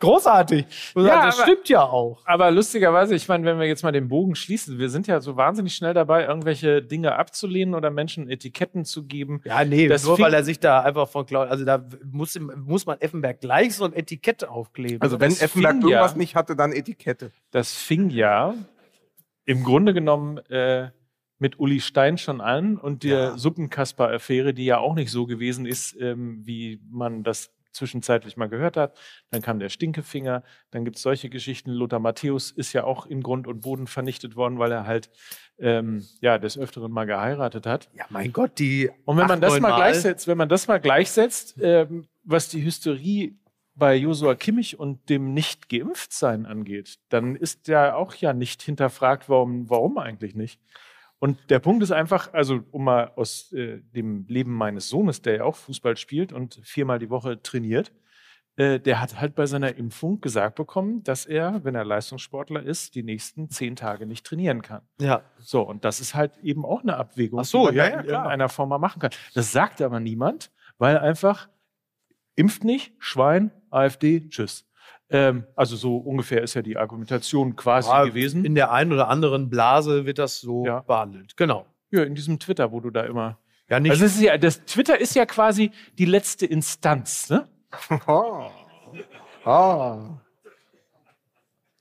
Großartig. 0.00 0.64
Ja, 0.94 1.02
ja, 1.02 1.26
das 1.26 1.40
aber- 1.40 1.48
stimmt 1.48 1.68
ja 1.68 1.82
auch. 1.82 2.22
Aber 2.24 2.52
lustigerweise, 2.52 3.16
ich 3.16 3.26
meine, 3.26 3.44
wenn 3.44 3.58
wir 3.58 3.66
jetzt 3.66 3.82
mal 3.82 3.90
den 3.90 4.06
Bogen 4.06 4.36
schließen, 4.36 4.78
wir 4.78 4.90
sind 4.90 5.08
ja 5.08 5.20
so 5.20 5.36
wahnsinnig 5.36 5.74
schnell 5.74 5.92
dabei, 5.92 6.24
irgendwelche 6.24 6.82
Dinge 6.82 7.16
abzulehnen 7.16 7.74
oder 7.74 7.90
Menschen 7.90 8.30
Etiketten 8.30 8.84
zu 8.84 9.06
geben. 9.06 9.40
Ja, 9.44 9.64
nee, 9.64 9.88
Das 9.88 10.04
nur 10.04 10.16
weil 10.20 10.32
er 10.34 10.44
sich 10.44 10.60
da 10.60 10.82
einfach 10.82 11.08
von 11.08 11.26
Claudia, 11.26 11.50
also 11.50 11.64
da 11.64 11.84
muss, 12.12 12.38
muss 12.38 12.86
man 12.86 13.00
Effenberg 13.00 13.40
gleich 13.40 13.74
so 13.74 13.86
ein 13.86 13.92
Etikett 13.92 14.46
aufkleben. 14.46 15.02
Also 15.02 15.18
wenn 15.18 15.30
Das 15.30 15.42
Effenberg 15.42 15.72
fing 15.80 15.88
ja- 15.88 15.96
irgendwas 15.98 16.14
nicht 16.16 16.36
hatte, 16.36 16.54
dann 16.54 16.70
Etikette. 16.72 17.32
Das 17.50 17.74
fing 17.74 18.10
ja 18.10 18.54
im 19.46 19.64
Grunde 19.64 19.94
genommen 19.94 20.38
äh, 20.48 20.90
mit 21.38 21.58
Uli 21.58 21.80
Stein 21.80 22.18
schon 22.18 22.40
an 22.40 22.76
und 22.76 23.04
der 23.04 23.38
Suppenkasper-Affäre, 23.38 24.54
die 24.54 24.64
ja 24.64 24.78
auch 24.78 24.94
nicht 24.94 25.10
so 25.10 25.26
gewesen 25.26 25.66
ist, 25.66 25.96
ähm, 26.00 26.40
wie 26.44 26.80
man 26.90 27.22
das 27.22 27.52
zwischenzeitlich 27.72 28.36
mal 28.36 28.48
gehört 28.48 28.76
hat. 28.76 28.96
Dann 29.30 29.40
kam 29.40 29.58
der 29.58 29.68
Stinkefinger, 29.68 30.42
dann 30.70 30.84
gibt 30.84 30.96
es 30.96 31.02
solche 31.02 31.28
Geschichten. 31.28 31.70
Lothar 31.70 32.00
Matthäus 32.00 32.50
ist 32.50 32.72
ja 32.72 32.84
auch 32.84 33.06
in 33.06 33.22
Grund 33.22 33.46
und 33.46 33.60
Boden 33.60 33.86
vernichtet 33.86 34.36
worden, 34.36 34.58
weil 34.58 34.72
er 34.72 34.86
halt 34.86 35.10
ähm, 35.58 36.04
ja 36.20 36.38
des 36.38 36.58
Öfteren 36.58 36.90
mal 36.90 37.04
geheiratet 37.06 37.66
hat. 37.66 37.88
Ja, 37.94 38.04
mein 38.10 38.32
Gott, 38.32 38.58
die. 38.58 38.90
Und 39.04 39.16
wenn 39.16 39.26
man 39.26 39.40
das 39.40 39.52
neun 39.52 39.62
mal 39.62 39.76
gleichsetzt, 39.76 40.26
wenn 40.26 40.38
man 40.38 40.48
das 40.48 40.66
mal 40.66 40.78
gleichsetzt, 40.78 41.56
ähm, 41.60 42.08
was 42.24 42.48
die 42.48 42.64
Hysterie 42.64 43.38
bei 43.74 43.94
Josua 43.94 44.34
Kimmich 44.34 44.78
und 44.78 45.08
dem 45.08 45.34
nicht 45.34 45.68
geimpft 45.68 46.12
sein 46.12 46.46
angeht, 46.46 46.98
dann 47.10 47.36
ist 47.36 47.68
der 47.68 47.96
auch 47.96 48.14
ja 48.14 48.32
nicht 48.32 48.60
hinterfragt, 48.62 49.28
warum, 49.28 49.70
warum 49.70 49.98
eigentlich 49.98 50.34
nicht. 50.34 50.60
Und 51.20 51.50
der 51.50 51.58
Punkt 51.58 51.82
ist 51.82 51.90
einfach, 51.90 52.32
also 52.32 52.60
um 52.70 52.84
mal 52.84 53.12
aus 53.16 53.52
äh, 53.52 53.80
dem 53.82 54.26
Leben 54.28 54.52
meines 54.52 54.88
Sohnes, 54.88 55.20
der 55.20 55.36
ja 55.36 55.44
auch 55.44 55.56
Fußball 55.56 55.96
spielt 55.96 56.32
und 56.32 56.60
viermal 56.62 56.98
die 56.98 57.10
Woche 57.10 57.42
trainiert, 57.42 57.92
äh, 58.58 58.80
der 58.80 59.00
hat 59.00 59.20
halt 59.20 59.34
bei 59.34 59.46
seiner 59.46 59.76
Impfung 59.76 60.20
gesagt 60.20 60.56
bekommen, 60.56 61.02
dass 61.04 61.26
er, 61.26 61.64
wenn 61.64 61.74
er 61.74 61.84
Leistungssportler 61.84 62.62
ist, 62.62 62.94
die 62.96 63.02
nächsten 63.02 63.50
zehn 63.50 63.76
Tage 63.76 64.06
nicht 64.06 64.26
trainieren 64.26 64.62
kann. 64.62 64.82
Ja. 65.00 65.22
So, 65.38 65.62
und 65.62 65.84
das 65.84 66.00
ist 66.00 66.14
halt 66.14 66.36
eben 66.38 66.64
auch 66.64 66.82
eine 66.82 66.96
Abwägung, 66.96 67.40
Ach 67.40 67.44
so, 67.44 67.70
die 67.70 67.76
man 67.76 67.76
ja, 67.76 67.84
ja, 67.84 68.00
in 68.00 68.06
irgendeiner 68.06 68.48
Form 68.48 68.68
mal 68.68 68.78
machen 68.78 69.00
kann. 69.00 69.10
Das 69.34 69.52
sagt 69.52 69.80
aber 69.80 70.00
niemand, 70.00 70.50
weil 70.76 70.98
einfach 70.98 71.48
impft 72.36 72.62
nicht, 72.64 72.94
Schwein, 72.98 73.50
AfD, 73.70 74.28
tschüss. 74.28 74.67
Ähm, 75.10 75.44
also 75.56 75.76
so 75.76 75.96
ungefähr 75.96 76.42
ist 76.42 76.54
ja 76.54 76.62
die 76.62 76.76
Argumentation 76.76 77.56
quasi 77.56 77.88
Ja, 77.88 78.04
gewesen. 78.04 78.44
In 78.44 78.54
der 78.54 78.72
einen 78.72 78.92
oder 78.92 79.08
anderen 79.08 79.48
Blase 79.48 80.04
wird 80.06 80.18
das 80.18 80.40
so 80.40 80.66
Ja. 80.66 80.80
behandelt. 80.80 81.36
Genau. 81.36 81.64
ja, 81.90 82.02
in 82.02 82.14
diesem 82.14 82.38
Twitter, 82.38 82.70
wo 82.72 82.80
du 82.80 82.90
da 82.90 83.02
immer. 83.04 83.38
Ja, 83.70 83.80
nicht. 83.80 83.90
Also 83.92 84.04
ist 84.04 84.20
ja, 84.20 84.36
das 84.38 84.64
Twitter 84.66 84.98
ist 85.00 85.14
ja 85.14 85.24
quasi 85.26 85.70
die 85.98 86.04
letzte 86.04 86.46
Instanz, 86.46 87.30
ne? 87.30 87.48
Oh. 88.06 88.46
Oh. 89.44 90.18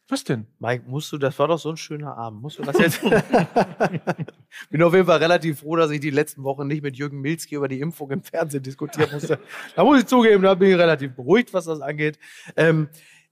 Was 0.10 0.24
denn? 0.24 0.48
Mike, 0.60 0.86
musst 0.88 1.12
du, 1.12 1.18
das 1.18 1.38
war 1.38 1.50
doch 1.50 1.60
so 1.60 1.70
ein 1.70 1.76
schöner 1.76 2.16
Abend. 2.18 2.42
Musst 2.42 2.60
du 2.60 2.64
das 2.64 2.78
jetzt? 2.80 3.02
Bin 4.70 4.82
auf 4.84 4.94
jeden 4.94 5.06
Fall 5.06 5.18
relativ 5.18 5.60
froh, 5.60 5.76
dass 5.76 5.92
ich 5.92 6.00
die 6.00 6.12
letzten 6.12 6.44
Wochen 6.44 6.66
nicht 6.66 6.82
mit 6.82 6.96
Jürgen 6.96 7.20
Milzki 7.20 7.56
über 7.56 7.68
die 7.68 7.82
Impfung 7.82 8.12
im 8.12 8.24
Fernsehen 8.24 8.64
diskutieren 8.64 9.10
musste. 9.12 9.38
da 9.76 9.84
muss 9.84 10.00
ich 10.00 10.06
zugeben, 10.06 10.44
da 10.44 10.54
bin 10.54 10.70
ich 10.72 10.78
relativ 10.78 11.14
beruhigt, 11.14 11.54
was 11.54 11.66
das 11.66 11.82
angeht. 11.82 12.18
Ähm, 12.56 12.88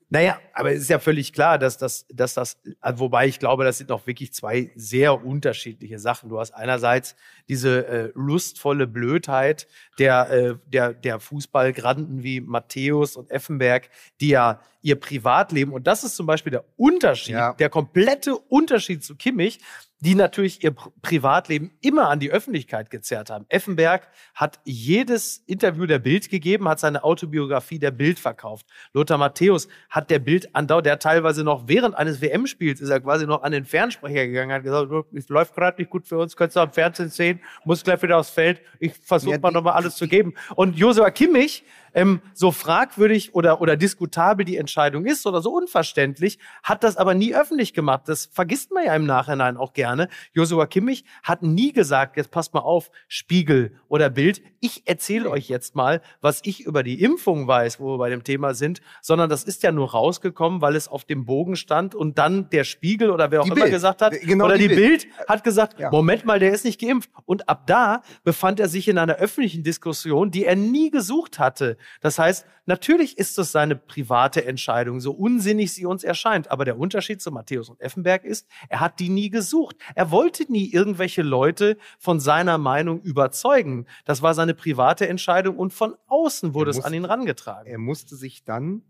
naja, 0.09 0.39
aber 0.53 0.71
es 0.71 0.81
ist 0.83 0.89
ja 0.89 0.99
völlig 0.99 1.33
klar, 1.33 1.57
dass 1.57 1.77
das, 1.77 2.05
dass 2.13 2.35
das, 2.35 2.57
wobei 2.95 3.27
ich 3.27 3.39
glaube, 3.39 3.63
das 3.63 3.79
sind 3.79 3.91
auch 3.91 4.05
wirklich 4.05 4.33
zwei 4.33 4.71
sehr 4.75 5.25
unterschiedliche 5.25 5.97
Sachen. 5.99 6.29
Du 6.29 6.39
hast 6.39 6.51
einerseits 6.51 7.15
diese 7.49 7.87
äh, 7.87 8.11
lustvolle 8.13 8.85
Blödheit 8.87 9.67
der, 9.97 10.29
äh, 10.29 10.55
der, 10.67 10.93
der 10.93 11.19
Fußballgranden 11.19 12.23
wie 12.23 12.39
Matthäus 12.41 13.15
und 13.15 13.31
Effenberg, 13.31 13.89
die 14.21 14.29
ja 14.29 14.61
ihr 14.81 14.99
Privatleben, 14.99 15.73
und 15.73 15.87
das 15.87 16.03
ist 16.03 16.15
zum 16.15 16.27
Beispiel 16.27 16.51
der 16.51 16.65
Unterschied, 16.77 17.33
Ja. 17.33 17.53
der 17.53 17.69
komplette 17.69 18.37
Unterschied 18.37 19.03
zu 19.03 19.15
Kimmich, 19.15 19.59
die 20.05 20.15
natürlich 20.15 20.63
ihr 20.63 20.71
Pri- 20.71 20.91
Privatleben 21.01 21.71
immer 21.81 22.09
an 22.09 22.19
die 22.19 22.31
Öffentlichkeit 22.31 22.89
gezerrt 22.89 23.29
haben. 23.29 23.45
Effenberg 23.49 24.07
hat 24.35 24.59
jedes 24.63 25.37
Interview 25.47 25.85
der 25.87 25.99
Bild 25.99 26.29
gegeben, 26.29 26.67
hat 26.69 26.79
seine 26.79 27.03
Autobiografie 27.03 27.79
der 27.79 27.91
Bild 27.91 28.19
verkauft. 28.19 28.67
Lothar 28.93 29.17
Matthäus 29.17 29.67
hat 29.89 30.09
der 30.09 30.19
Bild 30.19 30.55
andauernd, 30.55 30.85
der 30.85 30.99
teilweise 30.99 31.43
noch 31.43 31.67
während 31.67 31.95
eines 31.95 32.21
WM-Spiels 32.21 32.81
ist 32.81 32.89
er 32.89 32.99
quasi 33.01 33.25
noch 33.25 33.41
an 33.43 33.51
den 33.51 33.65
Fernsprecher 33.65 34.27
gegangen, 34.27 34.51
hat 34.51 34.63
gesagt, 34.63 34.91
"Du, 34.91 35.03
es 35.17 35.27
läuft 35.29 35.55
gerade 35.55 35.81
nicht 35.81 35.89
gut 35.89 36.07
für 36.07 36.17
uns, 36.19 36.35
könntest 36.35 36.57
du 36.57 36.59
am 36.61 36.71
Fernsehen 36.71 37.09
sehen, 37.09 37.39
muss 37.63 37.83
gleich 37.83 38.01
wieder 38.03 38.17
aufs 38.17 38.29
Feld, 38.29 38.61
ich 38.79 38.93
versuche 38.93 39.33
Ja, 39.35 39.39
mal 39.39 39.51
nochmal 39.51 39.73
alles 39.73 39.95
zu 39.95 40.07
geben. 40.07 40.35
Und 40.55 40.77
Josua 40.77 41.09
Kimmich, 41.09 41.63
ähm, 41.95 42.21
so 42.35 42.51
fragwürdig 42.51 43.33
oder, 43.33 43.59
oder 43.61 43.75
diskutabel 43.75 44.45
die 44.45 44.57
Entscheidung 44.57 45.05
ist 45.05 45.25
oder 45.25 45.41
so 45.41 45.51
unverständlich, 45.55 46.37
hat 46.61 46.83
das 46.83 46.97
aber 46.97 47.15
nie 47.15 47.33
öffentlich 47.33 47.73
gemacht. 47.73 48.03
Das 48.05 48.29
vergisst 48.31 48.71
man 48.71 48.85
ja 48.85 48.95
im 48.95 49.05
Nachhinein 49.07 49.57
auch 49.57 49.73
gerne. 49.73 50.09
Josua 50.33 50.67
Kimmich 50.67 51.05
hat 51.23 51.41
nie 51.41 51.71
gesagt, 51.73 52.17
jetzt 52.17 52.29
passt 52.29 52.53
mal 52.53 52.59
auf, 52.59 52.91
Spiegel 53.07 53.79
oder 53.87 54.09
Bild, 54.11 54.41
ich 54.59 54.83
erzähle 54.85 55.29
euch 55.29 55.47
jetzt 55.47 55.75
mal, 55.75 56.01
was 56.21 56.41
ich 56.43 56.61
über 56.65 56.83
die 56.83 57.01
Impfung 57.01 57.47
weiß, 57.47 57.79
wo 57.79 57.93
wir 57.93 57.97
bei 57.97 58.09
dem 58.09 58.23
Thema 58.23 58.53
sind, 58.53 58.81
sondern 59.01 59.29
das 59.29 59.43
ist 59.43 59.63
ja 59.63 59.71
nur 59.71 59.91
rausgekommen, 59.91 60.61
weil 60.61 60.75
es 60.75 60.87
auf 60.87 61.05
dem 61.05 61.25
Bogen 61.25 61.55
stand 61.55 61.95
und 61.95 62.17
dann 62.17 62.49
der 62.49 62.65
Spiegel 62.65 63.09
oder 63.09 63.31
wer 63.31 63.39
auch 63.41 63.45
Die 63.45 63.51
immer 63.51 63.61
Bild. 63.61 63.71
gesagt 63.73 64.01
hat, 64.01 64.13
Genau 64.21 64.45
oder 64.45 64.57
die, 64.57 64.67
die 64.67 64.75
Bild. 64.75 65.01
Bild. 65.03 65.29
hat 65.29 65.43
gesagt, 65.43 65.79
Ja. 65.79 65.89
Moment 65.91 66.25
mal, 66.25 66.39
der 66.39 66.51
ist 66.51 66.65
nicht 66.65 66.81
geimpft. 66.81 67.09
Und 67.25 67.47
ab 67.47 67.67
da 67.67 68.01
befand 68.23 68.59
er 68.59 68.67
sich 68.67 68.87
in 68.89 68.97
einer 68.97 69.15
öffentlichen 69.15 69.63
Diskussion, 69.63 70.31
die 70.31 70.43
er 70.45 70.55
nie 70.55 70.89
gesucht 70.91 71.39
hatte. 71.39 71.77
Das 72.01 72.19
heißt, 72.19 72.45
natürlich 72.65 73.17
ist 73.17 73.37
es 73.37 73.51
seine 73.51 73.75
private 73.75 74.45
Entscheidung, 74.45 74.99
so 74.99 75.11
unsinnig 75.11 75.73
sie 75.73 75.85
uns 75.85 76.03
erscheint. 76.03 76.51
Aber 76.51 76.65
der 76.65 76.77
Unterschied 76.77 77.21
zu 77.21 77.31
Matthäus 77.31 77.69
und 77.69 77.81
Effenberg 77.81 78.23
ist, 78.23 78.47
er 78.69 78.79
hat 78.79 78.99
die 78.99 79.09
nie 79.09 79.29
gesucht. 79.29 79.77
Er 79.95 80.11
wollte 80.11 80.51
nie 80.51 80.71
irgendwelche 80.71 81.21
Leute 81.21 81.77
von 81.99 82.19
seiner 82.19 82.57
Meinung 82.57 83.01
überzeugen. 83.01 83.85
Das 84.05 84.21
war 84.21 84.33
seine 84.33 84.53
private 84.53 85.07
Entscheidung 85.07 85.57
und 85.57 85.73
von 85.73 85.95
außen 86.07 86.53
wurde 86.53 86.71
Er 86.71 86.77
es 86.77 86.83
an 86.83 86.93
ihn 86.93 87.05
rangetragen. 87.05 87.69
Er 87.69 87.79
musste 87.79 88.15
sich 88.15 88.43
dann 88.43 88.81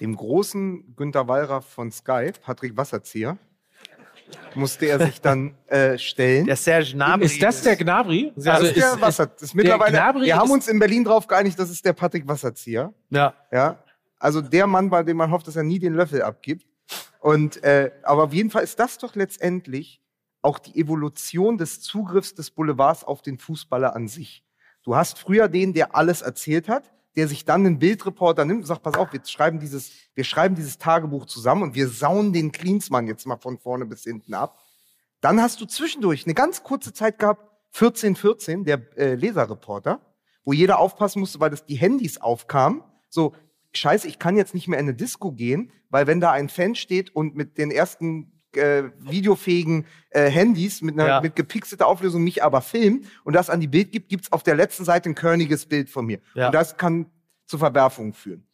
dem 0.00 0.16
großen 0.16 0.96
Günter 0.96 1.28
Wallraff 1.28 1.66
von 1.66 1.90
Sky, 1.90 2.32
Patrick 2.42 2.76
Wasserzieher, 2.76 3.38
musste 4.54 4.86
er 4.86 5.04
sich 5.06 5.20
dann 5.20 5.54
äh, 5.66 5.98
stellen. 5.98 6.46
Der 6.46 6.56
Serge 6.56 6.92
Gnabry. 6.92 7.24
Ist 7.24 7.42
das 7.42 7.62
der 7.62 7.76
Gnabry? 7.76 8.32
das 8.36 8.62
ist 8.62 8.76
der 8.76 9.00
Wasser. 9.00 9.26
Das 9.26 9.42
ist 9.42 9.54
mittlerweile, 9.54 9.92
Gnabry 9.92 10.26
wir 10.26 10.36
haben 10.36 10.46
ist- 10.48 10.52
uns 10.54 10.68
in 10.68 10.78
Berlin 10.78 11.04
drauf 11.04 11.26
geeinigt, 11.26 11.58
das 11.58 11.70
ist 11.70 11.84
der 11.84 11.92
Patrick 11.92 12.26
Wasserzieher. 12.26 12.92
Ja. 13.10 13.34
Ja, 13.52 13.82
also 14.18 14.40
der 14.40 14.66
Mann, 14.66 14.90
bei 14.90 15.02
dem 15.02 15.16
man 15.16 15.30
hofft, 15.30 15.46
dass 15.48 15.56
er 15.56 15.62
nie 15.64 15.78
den 15.78 15.94
Löffel 15.94 16.22
abgibt. 16.22 16.66
Und 17.20 17.62
äh, 17.64 17.90
aber 18.02 18.24
auf 18.24 18.32
jeden 18.34 18.50
Fall 18.50 18.62
ist 18.62 18.78
das 18.78 18.98
doch 18.98 19.14
letztendlich 19.14 20.00
auch 20.42 20.58
die 20.58 20.78
Evolution 20.78 21.56
des 21.56 21.80
Zugriffs 21.80 22.34
des 22.34 22.50
Boulevards 22.50 23.02
auf 23.04 23.22
den 23.22 23.38
Fußballer 23.38 23.96
an 23.96 24.08
sich. 24.08 24.44
Du 24.84 24.94
hast 24.94 25.18
früher 25.18 25.48
den, 25.48 25.72
der 25.72 25.96
alles 25.96 26.20
erzählt 26.20 26.68
hat, 26.68 26.90
der 27.16 27.28
sich 27.28 27.44
dann 27.44 27.66
einen 27.66 27.78
Bildreporter 27.78 28.44
nimmt 28.44 28.60
und 28.60 28.66
sagt, 28.66 28.82
pass 28.82 28.94
auf, 28.94 29.12
wir 29.12 29.20
schreiben 29.24 29.60
dieses, 29.60 29.92
wir 30.14 30.24
schreiben 30.24 30.54
dieses 30.54 30.78
Tagebuch 30.78 31.26
zusammen 31.26 31.62
und 31.62 31.74
wir 31.74 31.88
sauen 31.88 32.32
den 32.32 32.52
Klinsmann 32.52 33.06
jetzt 33.06 33.26
mal 33.26 33.36
von 33.36 33.58
vorne 33.58 33.86
bis 33.86 34.02
hinten 34.02 34.34
ab. 34.34 34.58
Dann 35.20 35.40
hast 35.40 35.60
du 35.60 35.66
zwischendurch 35.66 36.26
eine 36.26 36.34
ganz 36.34 36.62
kurze 36.62 36.92
Zeit 36.92 37.18
gehabt, 37.18 37.42
1414, 37.72 38.64
der 38.64 38.82
äh, 38.96 39.14
Leserreporter, 39.14 40.00
wo 40.44 40.52
jeder 40.52 40.78
aufpassen 40.78 41.20
musste, 41.20 41.40
weil 41.40 41.50
das 41.50 41.64
die 41.64 41.76
Handys 41.76 42.20
aufkamen. 42.20 42.82
So, 43.08 43.34
scheiße, 43.72 44.06
ich 44.06 44.18
kann 44.18 44.36
jetzt 44.36 44.54
nicht 44.54 44.68
mehr 44.68 44.78
in 44.78 44.86
eine 44.86 44.94
Disco 44.94 45.32
gehen, 45.32 45.72
weil 45.88 46.06
wenn 46.06 46.20
da 46.20 46.30
ein 46.30 46.48
Fan 46.48 46.74
steht 46.74 47.14
und 47.14 47.34
mit 47.34 47.58
den 47.58 47.70
ersten 47.70 48.33
äh, 48.56 48.90
videofähigen 48.98 49.86
äh, 50.10 50.28
Handys 50.30 50.82
mit 50.82 50.94
einer 50.98 51.08
Ja. 51.08 51.20
mit 51.20 51.36
gepixelter 51.36 51.86
Auflösung 51.86 52.22
mich 52.24 52.42
aber 52.42 52.60
filmt 52.60 53.06
und 53.24 53.34
das 53.34 53.50
an 53.50 53.60
die 53.60 53.68
Bild 53.68 53.92
gibt, 53.92 54.08
gibt's 54.08 54.30
auf 54.32 54.42
der 54.42 54.54
letzten 54.54 54.84
Seite 54.84 55.08
ein 55.10 55.14
körniges 55.14 55.66
Bild 55.66 55.90
von 55.90 56.06
mir. 56.06 56.18
Ja. 56.34 56.46
Und 56.46 56.54
das 56.54 56.76
kann 56.76 57.06
zu 57.46 57.58
Verwerfungen 57.58 58.12
führen. 58.12 58.46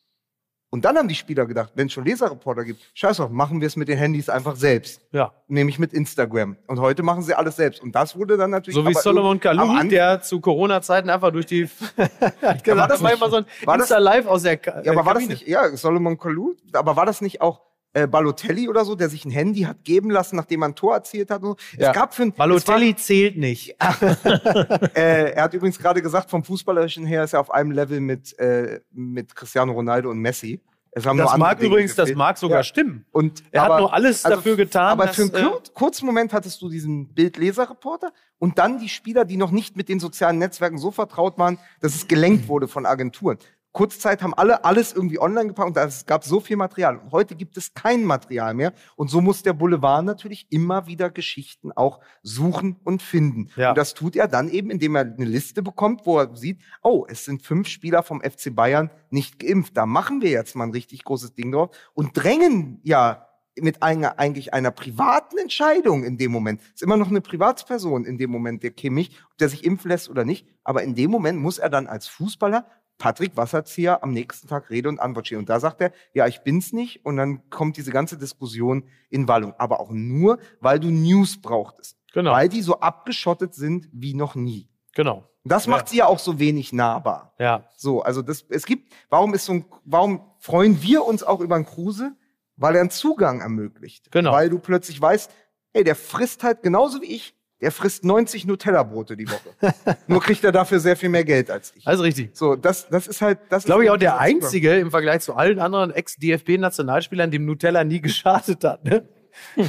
Und 0.72 0.84
dann 0.84 0.96
haben 0.96 1.08
die 1.08 1.16
Spieler 1.16 1.46
gedacht, 1.46 1.72
wenn 1.74 1.88
es 1.88 1.92
schon 1.92 2.04
Leserreporter 2.04 2.64
gibt, 2.64 2.80
scheiß 2.94 3.16
drauf, 3.16 3.30
machen 3.30 3.60
wir 3.60 3.66
es 3.66 3.74
mit 3.74 3.88
den 3.88 3.98
Handys 3.98 4.28
einfach 4.28 4.54
selbst. 4.54 5.00
Ja. 5.10 5.32
Nämlich 5.48 5.80
mit 5.80 5.92
Instagram. 5.92 6.56
Und 6.68 6.78
heute 6.78 7.02
machen 7.02 7.22
sie 7.24 7.34
alles 7.34 7.56
selbst. 7.56 7.82
Und 7.82 7.92
das 7.96 8.14
wurde 8.16 8.36
dann 8.36 8.50
natürlich. 8.50 8.76
So 8.76 8.86
wie 8.86 8.94
Solomon 8.94 9.40
Kalou, 9.40 9.82
der 9.88 10.20
zu 10.22 10.40
Corona-Zeiten 10.40 11.10
einfach 11.10 11.32
durch 11.32 11.46
die. 11.46 11.66
hat 11.96 11.98
war 12.40 12.54
gesagt, 12.54 12.66
das 12.66 12.88
das 12.88 13.02
war 13.02 13.12
immer 13.12 13.30
so 13.30 13.36
ein 13.38 13.46
Insta-Live 13.80 14.26
aus 14.26 14.42
der 14.44 14.58
Ka 14.58 14.80
Ja, 14.84 14.92
aber 14.92 15.00
äh, 15.00 15.06
war 15.06 15.14
das 15.14 15.22
Kabine. 15.24 15.34
nicht, 15.34 15.48
ja, 15.48 15.76
Solomon 15.76 16.16
Kalou, 16.16 16.54
aber 16.72 16.94
war 16.94 17.04
das 17.04 17.20
nicht 17.20 17.40
auch 17.40 17.62
äh, 17.92 18.06
Balotelli 18.06 18.68
oder 18.68 18.84
so, 18.84 18.94
der 18.94 19.08
sich 19.08 19.24
ein 19.24 19.30
Handy 19.30 19.62
hat 19.62 19.84
geben 19.84 20.10
lassen, 20.10 20.36
nachdem 20.36 20.62
er 20.62 20.68
ein 20.68 20.74
Tor 20.74 20.94
erzielt 20.94 21.30
hat? 21.30 21.42
So? 21.42 21.56
Ja. 21.76 21.88
Es 21.88 21.94
gab 21.94 22.14
für 22.14 22.22
ein, 22.22 22.32
Balotelli 22.32 22.94
zählt 22.96 23.36
nicht. 23.36 23.76
äh, 24.94 25.32
er 25.32 25.42
hat 25.44 25.54
übrigens 25.54 25.78
gerade 25.78 26.02
gesagt, 26.02 26.30
vom 26.30 26.44
Fußballerischen 26.44 27.06
her 27.06 27.24
ist 27.24 27.32
er 27.32 27.40
auf 27.40 27.50
einem 27.50 27.70
Level 27.70 28.00
mit, 28.00 28.38
äh, 28.38 28.80
mit 28.92 29.34
Cristiano 29.34 29.72
Ronaldo 29.72 30.10
und 30.10 30.18
Messi. 30.18 30.60
Das 30.92 31.04
mag 31.04 31.58
Dinge 31.58 31.70
übrigens, 31.70 31.94
das 31.94 32.06
gefehlt. 32.06 32.18
mag 32.18 32.36
sogar 32.36 32.58
Ja. 32.58 32.62
stimmen. 32.64 33.06
Und, 33.12 33.44
Er 33.52 33.62
aber, 33.62 33.74
hat 33.74 33.80
nur 33.80 33.94
alles 33.94 34.24
also 34.24 34.36
dafür 34.38 34.56
getan. 34.56 34.88
Aber 34.88 35.06
dass, 35.06 35.14
für 35.16 35.22
einen 35.22 35.34
äh, 35.34 35.42
kur 35.42 35.62
kurzen 35.72 36.06
Moment 36.06 36.32
hattest 36.32 36.60
du 36.60 36.68
diesen 36.68 37.14
Bildleserreporter 37.14 38.12
und 38.38 38.58
dann 38.58 38.80
die 38.80 38.88
Spieler, 38.88 39.24
die 39.24 39.36
noch 39.36 39.52
nicht 39.52 39.76
mit 39.76 39.88
den 39.88 40.00
sozialen 40.00 40.38
Netzwerken 40.38 40.78
so 40.78 40.90
vertraut 40.90 41.38
waren, 41.38 41.58
dass 41.80 41.94
es 41.94 42.08
gelenkt 42.08 42.48
wurde 42.48 42.66
von 42.66 42.86
Agenturen. 42.86 43.38
Kurzzeit 43.72 44.22
haben 44.22 44.34
alle 44.34 44.64
alles 44.64 44.92
irgendwie 44.92 45.20
online 45.20 45.48
gepackt 45.48 45.68
und 45.68 45.76
es 45.76 46.04
gab 46.04 46.24
so 46.24 46.40
viel 46.40 46.56
Material. 46.56 46.98
Und 46.98 47.12
heute 47.12 47.36
gibt 47.36 47.56
es 47.56 47.72
kein 47.72 48.04
Material 48.04 48.52
mehr. 48.54 48.72
Und 48.96 49.10
so 49.10 49.20
muss 49.20 49.42
der 49.42 49.52
Boulevard 49.52 50.04
natürlich 50.04 50.46
immer 50.50 50.86
wieder 50.86 51.10
Geschichten 51.10 51.70
auch 51.72 52.00
suchen 52.22 52.76
und 52.84 53.00
finden. 53.00 53.50
Ja. 53.56 53.70
Und 53.70 53.78
das 53.78 53.94
tut 53.94 54.16
er 54.16 54.26
dann 54.26 54.48
eben, 54.48 54.70
indem 54.70 54.96
er 54.96 55.02
eine 55.02 55.24
Liste 55.24 55.62
bekommt, 55.62 56.04
wo 56.04 56.18
er 56.18 56.34
sieht, 56.34 56.62
oh, 56.82 57.06
es 57.08 57.24
sind 57.24 57.42
fünf 57.42 57.68
Spieler 57.68 58.02
vom 58.02 58.20
FC 58.20 58.54
Bayern 58.54 58.90
nicht 59.10 59.38
geimpft. 59.38 59.76
Da 59.76 59.86
machen 59.86 60.20
wir 60.20 60.30
jetzt 60.30 60.56
mal 60.56 60.64
ein 60.64 60.72
richtig 60.72 61.04
großes 61.04 61.34
Ding 61.34 61.52
drauf 61.52 61.70
und 61.94 62.16
drängen 62.16 62.80
ja 62.82 63.26
mit 63.58 63.82
einer, 63.82 64.18
eigentlich 64.18 64.54
einer 64.54 64.70
privaten 64.70 65.38
Entscheidung 65.38 66.04
in 66.04 66.16
dem 66.16 66.32
Moment. 66.32 66.60
Ist 66.74 66.82
immer 66.82 66.96
noch 66.96 67.08
eine 67.08 67.20
Privatsperson 67.20 68.04
in 68.04 68.18
dem 68.18 68.30
Moment, 68.30 68.62
der 68.62 68.70
Kimmich, 68.70 69.18
ob 69.30 69.38
der 69.38 69.48
sich 69.48 69.64
impfen 69.64 69.90
lässt 69.90 70.08
oder 70.08 70.24
nicht. 70.24 70.46
Aber 70.64 70.82
in 70.82 70.94
dem 70.94 71.10
Moment 71.10 71.38
muss 71.38 71.58
er 71.58 71.68
dann 71.68 71.86
als 71.86 72.06
Fußballer 72.06 72.66
Patrick 73.00 73.36
Wasserzieher 73.36 74.04
am 74.04 74.12
nächsten 74.12 74.46
Tag 74.46 74.70
Rede 74.70 74.88
und 74.88 75.00
Antwort 75.00 75.26
stehen. 75.26 75.38
Und 75.38 75.48
da 75.48 75.58
sagt 75.58 75.80
er, 75.80 75.90
ja, 76.12 76.28
ich 76.28 76.42
bin's 76.42 76.72
nicht. 76.72 77.04
Und 77.04 77.16
dann 77.16 77.48
kommt 77.48 77.76
diese 77.78 77.90
ganze 77.90 78.18
Diskussion 78.18 78.84
in 79.08 79.26
Wallung. 79.26 79.54
Aber 79.58 79.80
auch 79.80 79.90
nur, 79.90 80.38
weil 80.60 80.78
du 80.78 80.90
News 80.90 81.40
brauchtest. 81.40 81.96
Genau. 82.12 82.32
Weil 82.32 82.48
die 82.48 82.60
so 82.60 82.78
abgeschottet 82.78 83.54
sind 83.54 83.88
wie 83.90 84.14
noch 84.14 84.34
nie. 84.34 84.68
Genau. 84.94 85.24
Das 85.44 85.66
macht 85.66 85.88
sie 85.88 85.96
ja 85.96 86.06
auch 86.06 86.18
so 86.18 86.38
wenig 86.38 86.74
nahbar. 86.74 87.34
Ja. 87.38 87.64
So, 87.74 88.02
also 88.02 88.20
das, 88.20 88.44
es 88.50 88.66
gibt, 88.66 88.92
warum 89.08 89.32
ist 89.32 89.46
so 89.46 89.54
ein, 89.54 89.64
warum 89.84 90.20
freuen 90.38 90.82
wir 90.82 91.04
uns 91.06 91.22
auch 91.22 91.40
über 91.40 91.56
einen 91.56 91.64
Kruse? 91.64 92.12
Weil 92.56 92.74
er 92.74 92.82
einen 92.82 92.90
Zugang 92.90 93.40
ermöglicht. 93.40 94.12
Genau. 94.12 94.32
Weil 94.32 94.50
du 94.50 94.58
plötzlich 94.58 95.00
weißt, 95.00 95.30
ey, 95.72 95.84
der 95.84 95.96
frisst 95.96 96.44
halt 96.44 96.62
genauso 96.62 97.00
wie 97.00 97.06
ich, 97.14 97.34
der 97.60 97.72
frisst 97.72 98.04
90 98.04 98.46
Nutella-Brote 98.46 99.16
die 99.16 99.28
Woche. 99.28 99.74
Nur 100.06 100.20
kriegt 100.20 100.42
er 100.44 100.52
dafür 100.52 100.80
sehr 100.80 100.96
viel 100.96 101.08
mehr 101.10 101.24
Geld 101.24 101.50
als 101.50 101.74
ich. 101.76 101.86
Also 101.86 102.02
richtig. 102.02 102.30
So, 102.34 102.56
das, 102.56 102.88
das 102.88 103.06
ist 103.06 103.20
halt, 103.20 103.38
das 103.50 103.64
Glaube 103.64 103.84
ich 103.84 103.90
auch 103.90 103.96
der 103.98 104.18
einzige 104.18 104.78
im 104.78 104.90
Vergleich 104.90 105.20
zu 105.22 105.34
allen 105.34 105.58
anderen 105.58 105.90
Ex-DFB-Nationalspielern, 105.90 107.30
dem 107.30 107.44
Nutella 107.44 107.84
nie 107.84 108.00
geschadet 108.00 108.64
hat. 108.64 108.84
Ne? 108.84 109.08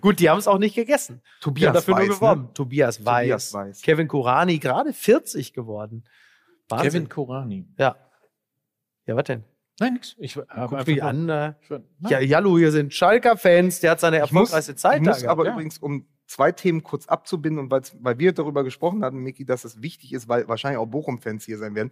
Gut, 0.00 0.18
die 0.20 0.28
haben 0.30 0.38
es 0.38 0.48
auch 0.48 0.58
nicht 0.58 0.74
gegessen. 0.74 1.22
Tobias 1.40 1.68
haben 1.68 1.74
dafür 1.74 1.94
Weiß, 1.94 2.06
nur 2.08 2.16
geworben. 2.16 2.42
ne? 2.42 2.50
Tobias 2.54 3.04
Weiß. 3.04 3.22
Tobias 3.24 3.54
Weiß. 3.54 3.82
Kevin 3.82 4.08
Kurani, 4.08 4.58
gerade 4.58 4.92
40 4.92 5.52
geworden. 5.52 6.04
Wahnsinn. 6.68 6.90
Kevin 6.90 7.08
Korani. 7.08 7.68
Ja. 7.78 7.96
Ja, 9.06 9.16
was 9.16 9.24
denn? 9.24 9.44
Nein, 9.80 9.94
nix. 9.94 10.14
Ich 10.18 10.36
habe 10.36 10.50
einfach 10.52 10.86
mich 10.86 11.02
an. 11.02 11.28
Äh, 11.28 11.54
Ich 11.60 12.10
ja, 12.10 12.20
Jallo, 12.20 12.56
hier 12.58 12.70
sind 12.70 12.94
Schalker-Fans. 12.94 13.80
Der 13.80 13.90
hat 13.92 14.00
seine 14.00 14.16
Ich 14.24 14.32
muss, 14.32 14.48
erfolgreichste 14.50 14.76
Zeit 14.76 14.98
ich 15.00 15.04
da 15.04 15.10
muss 15.10 15.20
gehabt. 15.22 15.30
aber 15.32 15.46
ja. 15.46 15.52
übrigens, 15.52 15.78
um 15.78 16.06
zwei 16.26 16.52
Themen 16.52 16.82
kurz 16.82 17.06
abzubinden 17.06 17.58
und 17.64 17.70
weil 17.70 18.18
wir 18.18 18.32
darüber 18.32 18.64
gesprochen 18.64 19.04
hatten, 19.04 19.18
Miki, 19.18 19.44
dass 19.44 19.64
es 19.64 19.82
wichtig 19.82 20.12
ist, 20.12 20.28
weil 20.28 20.48
wahrscheinlich 20.48 20.78
auch 20.78 20.86
Bochum-Fans 20.86 21.44
hier 21.44 21.58
sein 21.58 21.74
werden. 21.74 21.90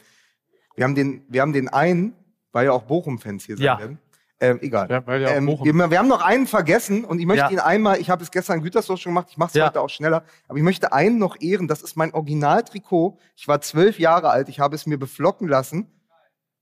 Wir 0.74 0.84
haben 0.84 0.94
den, 0.94 1.24
wir 1.28 1.42
haben 1.42 1.52
den 1.52 1.68
einen, 1.68 2.14
weil 2.52 2.66
ja 2.66 2.72
auch 2.72 2.82
Bochum-Fans 2.84 3.44
hier 3.44 3.56
sein 3.56 3.64
Ja. 3.66 3.78
werden. 3.78 3.98
Ähm, 4.40 4.58
egal. 4.60 4.88
Ja, 4.90 5.06
weil 5.06 5.22
ja 5.22 5.28
auch 5.28 5.34
ähm, 5.36 5.46
Bochum- 5.46 5.64
wir, 5.66 5.90
wir 5.90 5.98
haben 5.98 6.08
noch 6.08 6.22
einen 6.22 6.48
vergessen 6.48 7.04
und 7.04 7.20
ich 7.20 7.26
möchte 7.26 7.44
Ja. 7.44 7.50
ihn 7.50 7.58
einmal, 7.60 8.00
ich 8.00 8.10
habe 8.10 8.24
es 8.24 8.30
gestern 8.32 8.56
in 8.58 8.64
Gütersloh 8.64 8.96
schon 8.96 9.10
gemacht, 9.12 9.28
ich 9.30 9.36
mache 9.36 9.50
es 9.50 9.54
Ja. 9.54 9.66
heute 9.66 9.80
auch 9.80 9.88
schneller, 9.90 10.24
aber 10.48 10.58
ich 10.58 10.64
möchte 10.64 10.92
einen 10.92 11.18
noch 11.18 11.40
ehren, 11.40 11.68
das 11.68 11.82
ist 11.82 11.94
mein 11.96 12.12
Originaltrikot. 12.12 13.18
Ich 13.36 13.46
war 13.46 13.60
zwölf 13.60 14.00
Jahre 14.00 14.30
alt, 14.30 14.48
ich 14.48 14.58
habe 14.58 14.74
es 14.74 14.84
mir 14.86 14.98
beflocken 14.98 15.46
lassen. 15.46 15.86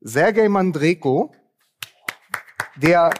Sergej 0.02 0.48
Mandreko, 0.50 1.32
der 2.76 3.10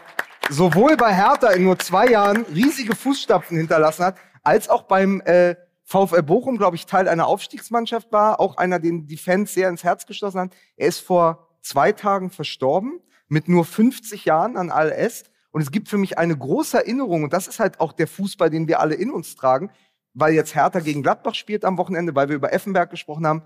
sowohl 0.49 0.97
bei 0.97 1.13
Hertha 1.13 1.49
in 1.51 1.63
nur 1.63 1.79
zwei 1.79 2.07
Jahren 2.09 2.43
riesige 2.53 2.95
Fußstapfen 2.95 3.57
hinterlassen 3.57 4.05
hat, 4.05 4.17
als 4.43 4.69
auch 4.69 4.83
beim 4.83 5.21
äh, 5.21 5.55
VfL 5.83 6.23
Bochum, 6.23 6.57
glaube 6.57 6.75
ich, 6.75 6.85
Teil 6.85 7.07
einer 7.07 7.27
Aufstiegsmannschaft 7.27 8.11
war, 8.11 8.39
auch 8.39 8.57
einer, 8.57 8.79
den 8.79 9.07
die 9.07 9.17
Fans 9.17 9.53
sehr 9.53 9.69
ins 9.69 9.83
Herz 9.83 10.05
geschlossen 10.05 10.39
haben. 10.39 10.51
Er 10.77 10.87
ist 10.87 10.99
vor 10.99 11.47
zwei 11.61 11.91
Tagen 11.91 12.29
verstorben, 12.29 13.01
mit 13.27 13.47
nur 13.47 13.65
50 13.65 14.25
Jahren 14.25 14.57
an 14.57 14.71
ALS. 14.71 15.23
Und 15.51 15.61
es 15.61 15.71
gibt 15.71 15.89
für 15.89 15.97
mich 15.97 16.17
eine 16.17 16.37
große 16.37 16.77
Erinnerung, 16.77 17.23
und 17.23 17.33
das 17.33 17.47
ist 17.47 17.59
halt 17.59 17.79
auch 17.79 17.93
der 17.93 18.07
Fußball, 18.07 18.49
den 18.49 18.67
wir 18.67 18.79
alle 18.79 18.95
in 18.95 19.11
uns 19.11 19.35
tragen, 19.35 19.69
weil 20.13 20.33
jetzt 20.33 20.55
Hertha 20.55 20.79
gegen 20.79 21.03
Gladbach 21.03 21.35
spielt 21.35 21.65
am 21.65 21.77
Wochenende, 21.77 22.15
weil 22.15 22.29
wir 22.29 22.35
über 22.35 22.53
Effenberg 22.53 22.89
gesprochen 22.89 23.27
haben. 23.27 23.43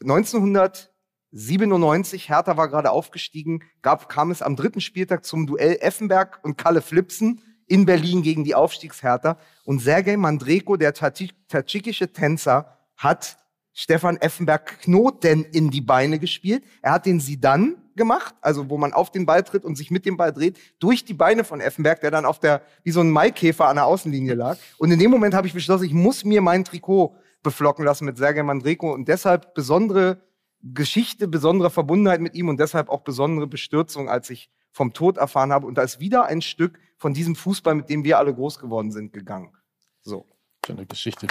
1997, 0.00 2.28
Hertha 2.28 2.56
war 2.56 2.68
gerade 2.68 2.90
aufgestiegen, 2.90 3.64
gab, 3.82 4.08
kam 4.08 4.30
es 4.30 4.42
am 4.42 4.56
dritten 4.56 4.80
Spieltag 4.80 5.24
zum 5.24 5.46
Duell 5.46 5.78
Effenberg 5.80 6.40
und 6.42 6.56
Kalle 6.56 6.82
Flipsen 6.82 7.42
in 7.74 7.86
Berlin 7.86 8.22
gegen 8.22 8.44
die 8.44 8.54
Aufstiegshertha. 8.54 9.36
Und 9.64 9.80
Sergej 9.80 10.16
Mandreko, 10.16 10.76
der 10.76 10.94
tadschikische 10.94 12.12
Tänzer, 12.12 12.78
hat 12.96 13.36
Stefan 13.72 14.16
Effenberg 14.18 14.80
Knoten 14.82 15.42
in 15.42 15.70
die 15.70 15.80
Beine 15.80 16.20
gespielt. 16.20 16.62
Er 16.82 16.92
hat 16.92 17.06
den 17.06 17.18
Sidan 17.18 17.74
gemacht, 17.96 18.36
also 18.40 18.70
wo 18.70 18.78
man 18.78 18.92
auf 18.92 19.10
den 19.10 19.26
Ball 19.26 19.42
tritt 19.42 19.64
und 19.64 19.76
sich 19.76 19.90
mit 19.90 20.06
dem 20.06 20.16
Ball 20.16 20.32
dreht, 20.32 20.56
durch 20.78 21.04
die 21.04 21.14
Beine 21.14 21.42
von 21.42 21.60
Effenberg, 21.60 22.00
der 22.00 22.12
dann 22.12 22.26
auf 22.26 22.38
der, 22.38 22.62
wie 22.84 22.92
so 22.92 23.00
ein 23.00 23.10
Maikäfer 23.10 23.66
an 23.66 23.74
der 23.74 23.86
Außenlinie 23.86 24.34
lag. 24.34 24.56
Und 24.78 24.92
in 24.92 25.00
dem 25.00 25.10
Moment 25.10 25.34
habe 25.34 25.48
ich 25.48 25.52
beschlossen, 25.52 25.84
ich 25.84 25.92
muss 25.92 26.24
mir 26.24 26.42
mein 26.42 26.64
Trikot 26.64 27.16
beflocken 27.42 27.84
lassen 27.84 28.04
mit 28.04 28.16
Sergej 28.16 28.44
Mandreko 28.44 28.94
und 28.94 29.08
deshalb 29.08 29.52
besondere 29.54 30.20
Geschichte, 30.62 31.26
besondere 31.26 31.70
Verbundenheit 31.70 32.20
mit 32.20 32.36
ihm 32.36 32.48
und 32.48 32.60
deshalb 32.60 32.88
auch 32.88 33.00
besondere 33.00 33.48
Bestürzung, 33.48 34.08
als 34.08 34.30
ich 34.30 34.48
vom 34.70 34.92
Tod 34.92 35.16
erfahren 35.16 35.52
habe. 35.52 35.66
Und 35.66 35.76
da 35.76 35.82
ist 35.82 35.98
wieder 35.98 36.26
ein 36.26 36.40
Stück 36.40 36.78
von 37.04 37.12
diesem 37.12 37.36
Fußball, 37.36 37.74
mit 37.74 37.90
dem 37.90 38.02
wir 38.02 38.16
alle 38.16 38.32
groß 38.32 38.58
geworden 38.58 38.90
sind, 38.90 39.12
gegangen. 39.12 39.54
So. 40.00 40.26
Schöne 40.64 40.86
Geschichte. 40.86 41.26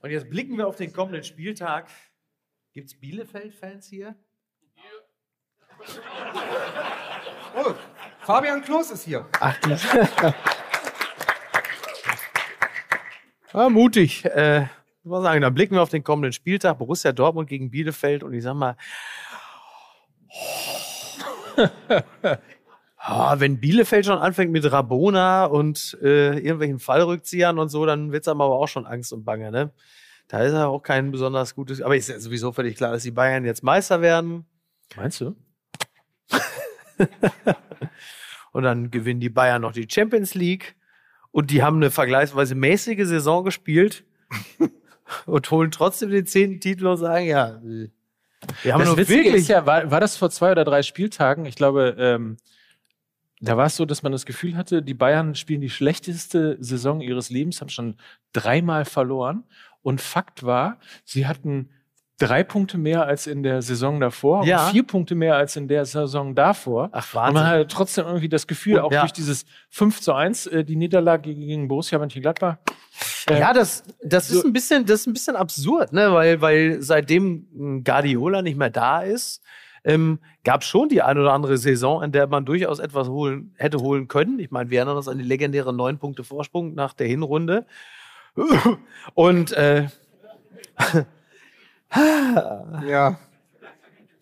Und 0.00 0.10
jetzt 0.10 0.30
blicken 0.30 0.56
wir 0.56 0.68
auf 0.68 0.76
den 0.76 0.92
kommenden 0.92 1.24
Spieltag. 1.24 1.88
Gibt 2.74 2.86
es 2.86 3.00
Bielefeld-Fans 3.00 3.88
hier? 3.88 4.14
Oh, 7.56 7.74
Fabian 8.20 8.62
Klos 8.62 8.92
ist 8.92 9.02
hier. 9.02 9.28
Ach, 9.40 9.58
du. 9.62 9.76
ja, 13.52 13.68
mutig. 13.68 14.24
Äh, 14.26 14.68
muss 15.02 15.12
man 15.12 15.22
sagen, 15.22 15.40
dann 15.40 15.54
blicken 15.54 15.74
wir 15.74 15.82
auf 15.82 15.90
den 15.90 16.04
kommenden 16.04 16.32
Spieltag. 16.32 16.78
Borussia 16.78 17.12
Dortmund 17.12 17.48
gegen 17.48 17.70
Bielefeld. 17.70 18.22
Und 18.22 18.34
ich 18.34 18.42
sag 18.42 18.54
mal, 18.54 18.76
ah, 22.96 23.40
wenn 23.40 23.60
Bielefeld 23.60 24.06
schon 24.06 24.18
anfängt 24.18 24.52
mit 24.52 24.70
Rabona 24.70 25.46
und 25.46 25.98
äh, 26.02 26.34
irgendwelchen 26.38 26.78
Fallrückziehern 26.78 27.58
und 27.58 27.68
so, 27.70 27.86
dann 27.86 28.12
wird's 28.12 28.28
aber 28.28 28.44
auch 28.44 28.68
schon 28.68 28.86
Angst 28.86 29.12
und 29.12 29.24
Bange. 29.24 29.50
Ne? 29.50 29.72
Da 30.28 30.42
ist 30.42 30.52
ja 30.52 30.66
auch 30.66 30.82
kein 30.82 31.10
besonders 31.10 31.54
gutes. 31.54 31.80
Aber 31.80 31.96
ist 31.96 32.08
ja 32.08 32.20
sowieso 32.20 32.52
völlig 32.52 32.76
klar, 32.76 32.92
dass 32.92 33.02
die 33.02 33.10
Bayern 33.10 33.44
jetzt 33.44 33.62
Meister 33.62 34.02
werden. 34.02 34.44
Meinst 34.96 35.20
du? 35.20 35.34
Und 38.52 38.64
dann 38.64 38.90
gewinnen 38.90 39.20
die 39.20 39.30
Bayern 39.30 39.62
noch 39.62 39.72
die 39.72 39.88
Champions 39.88 40.34
League. 40.34 40.76
Und 41.30 41.50
die 41.50 41.62
haben 41.62 41.76
eine 41.76 41.90
vergleichsweise 41.90 42.54
mäßige 42.54 43.06
Saison 43.06 43.44
gespielt 43.44 44.04
und 45.26 45.50
holen 45.50 45.70
trotzdem 45.70 46.10
den 46.10 46.26
zehnten 46.26 46.60
Titel 46.60 46.86
und 46.86 46.96
sagen, 46.96 47.26
ja, 47.26 47.60
äh, 47.64 47.88
wir 48.62 48.72
haben 48.72 48.80
das 48.80 48.88
nur 48.88 48.96
Witzige 48.96 49.24
wirklich. 49.24 49.42
ist 49.42 49.48
ja, 49.48 49.66
war, 49.66 49.90
war 49.90 50.00
das 50.00 50.16
vor 50.16 50.30
zwei 50.30 50.52
oder 50.52 50.64
drei 50.64 50.82
Spieltagen? 50.82 51.44
Ich 51.44 51.56
glaube, 51.56 51.96
ähm, 51.98 52.36
da 53.40 53.56
war 53.56 53.66
es 53.66 53.76
so, 53.76 53.84
dass 53.84 54.02
man 54.02 54.12
das 54.12 54.26
Gefühl 54.26 54.56
hatte, 54.56 54.82
die 54.82 54.94
Bayern 54.94 55.34
spielen 55.34 55.60
die 55.60 55.70
schlechteste 55.70 56.56
Saison 56.60 57.00
ihres 57.00 57.30
Lebens, 57.30 57.60
haben 57.60 57.70
schon 57.70 57.96
dreimal 58.32 58.84
verloren. 58.84 59.44
Und 59.82 60.00
Fakt 60.00 60.42
war, 60.42 60.78
sie 61.04 61.26
hatten 61.26 61.70
drei 62.20 62.44
Punkte 62.44 62.76
mehr 62.78 63.06
als 63.06 63.26
in 63.26 63.42
der 63.42 63.62
Saison 63.62 63.98
davor 63.98 64.44
Ja. 64.44 64.66
und 64.66 64.72
vier 64.72 64.82
Punkte 64.86 65.14
mehr 65.14 65.36
als 65.36 65.56
in 65.56 65.66
der 65.68 65.84
Saison 65.86 66.34
davor. 66.34 66.90
Ach, 66.92 67.06
Und 67.06 67.14
man 67.14 67.34
Wahnsinn. 67.34 67.46
hatte 67.48 67.66
trotzdem 67.66 68.06
irgendwie 68.06 68.28
das 68.28 68.46
Gefühl, 68.46 68.78
auch 68.78 68.92
ja. 68.92 69.00
durch 69.00 69.12
dieses 69.12 69.46
5 69.70 70.00
zu 70.00 70.12
1, 70.12 70.46
äh, 70.48 70.62
die 70.64 70.76
Niederlage 70.76 71.34
gegen 71.34 71.66
Borussia 71.66 71.98
Mönchengladbach. 71.98 72.58
äh, 73.28 73.40
Ja, 73.40 73.52
das, 73.52 73.82
das 74.04 74.30
ist 74.30 74.42
so- 74.42 74.46
ein 74.46 74.52
bisschen, 74.52 74.84
das 74.86 75.00
ist 75.00 75.06
ein 75.06 75.12
bisschen 75.14 75.34
absurd, 75.34 75.92
ne? 75.92 76.12
Weil, 76.12 76.40
weil 76.40 76.82
seitdem 76.82 77.46
mh, 77.52 77.82
Guardiola 77.84 78.42
nicht 78.42 78.58
mehr 78.58 78.70
da 78.70 79.00
ist, 79.00 79.42
ähm, 79.82 80.18
gab 80.44 80.62
schon 80.62 80.90
die 80.90 81.00
ein 81.00 81.16
oder 81.16 81.32
andere 81.32 81.56
Saison, 81.56 82.02
in 82.02 82.12
der 82.12 82.26
man 82.26 82.44
durchaus 82.44 82.80
etwas 82.80 83.08
holen, 83.08 83.54
hätte 83.56 83.78
holen 83.78 84.08
können. 84.08 84.38
Ich 84.38 84.50
meine, 84.50 84.68
wir 84.68 84.78
erinnern 84.80 84.98
uns 84.98 85.08
an 85.08 85.16
die 85.16 85.24
legendäre 85.24 85.72
neun 85.72 85.98
Punkte 85.98 86.22
Vorsprung 86.22 86.74
nach 86.74 86.92
der 86.92 87.06
Hinrunde. 87.06 87.64
Und 89.14 89.52
äh, 89.52 89.88
Ja. 91.94 93.18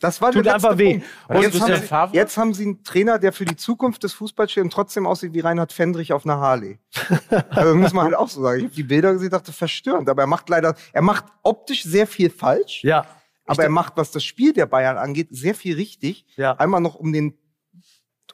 Das 0.00 0.20
war 0.20 0.30
Tut 0.30 0.46
der 0.46 0.52
letzte 0.52 0.68
einfach 0.68 0.78
weh. 0.78 1.00
Punkt. 1.26 1.42
Jetzt, 1.42 1.60
haben 1.90 2.10
sie, 2.10 2.16
jetzt 2.16 2.36
haben 2.36 2.54
sie 2.54 2.64
einen 2.64 2.84
Trainer, 2.84 3.18
der 3.18 3.32
für 3.32 3.44
die 3.44 3.56
Zukunft 3.56 4.04
des 4.04 4.12
Fußballs 4.12 4.52
steht 4.52 4.64
und 4.64 4.72
trotzdem 4.72 5.06
aussieht 5.06 5.32
wie 5.32 5.40
Reinhard 5.40 5.72
Fendrich 5.72 6.12
auf 6.12 6.24
einer 6.24 6.38
Harley. 6.38 6.78
also 7.50 7.74
muss 7.74 7.92
man 7.92 8.04
halt 8.04 8.14
auch 8.14 8.28
so 8.28 8.40
sagen. 8.42 8.58
Ich 8.58 8.64
habe 8.66 8.74
die 8.74 8.82
Bilder 8.84 9.12
gesehen, 9.12 9.30
dachte 9.30 9.52
verstörend. 9.52 10.08
Aber 10.08 10.22
er 10.22 10.28
macht 10.28 10.48
leider, 10.48 10.76
er 10.92 11.02
macht 11.02 11.24
optisch 11.42 11.82
sehr 11.82 12.06
viel 12.06 12.30
falsch. 12.30 12.84
ja, 12.84 13.06
aber 13.48 13.64
er 13.64 13.70
macht, 13.70 13.96
was 13.96 14.10
das 14.10 14.22
Spiel 14.24 14.52
der 14.52 14.66
Bayern 14.66 14.98
angeht, 14.98 15.28
sehr 15.30 15.54
viel 15.54 15.74
richtig. 15.74 16.26
Ja. 16.36 16.52
Einmal 16.56 16.80
noch 16.80 16.94
um 16.94 17.12
den 17.12 17.38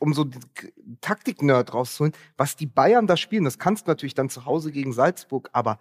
um 0.01 0.13
so 0.13 0.25
den 0.25 0.41
Taktik-Nerd 1.01 1.73
rauszuholen, 1.73 2.15
was 2.37 2.57
die 2.57 2.67
Bayern 2.67 3.07
da 3.07 3.17
spielen, 3.17 3.45
das 3.45 3.61
kannst 3.61 3.87
du 3.87 3.91
natürlich 3.91 4.15
dann 4.15 4.29
zu 4.29 4.45
Hause 4.45 4.73
gegen 4.73 4.93
Salzburg, 4.93 5.49
aber 5.53 5.79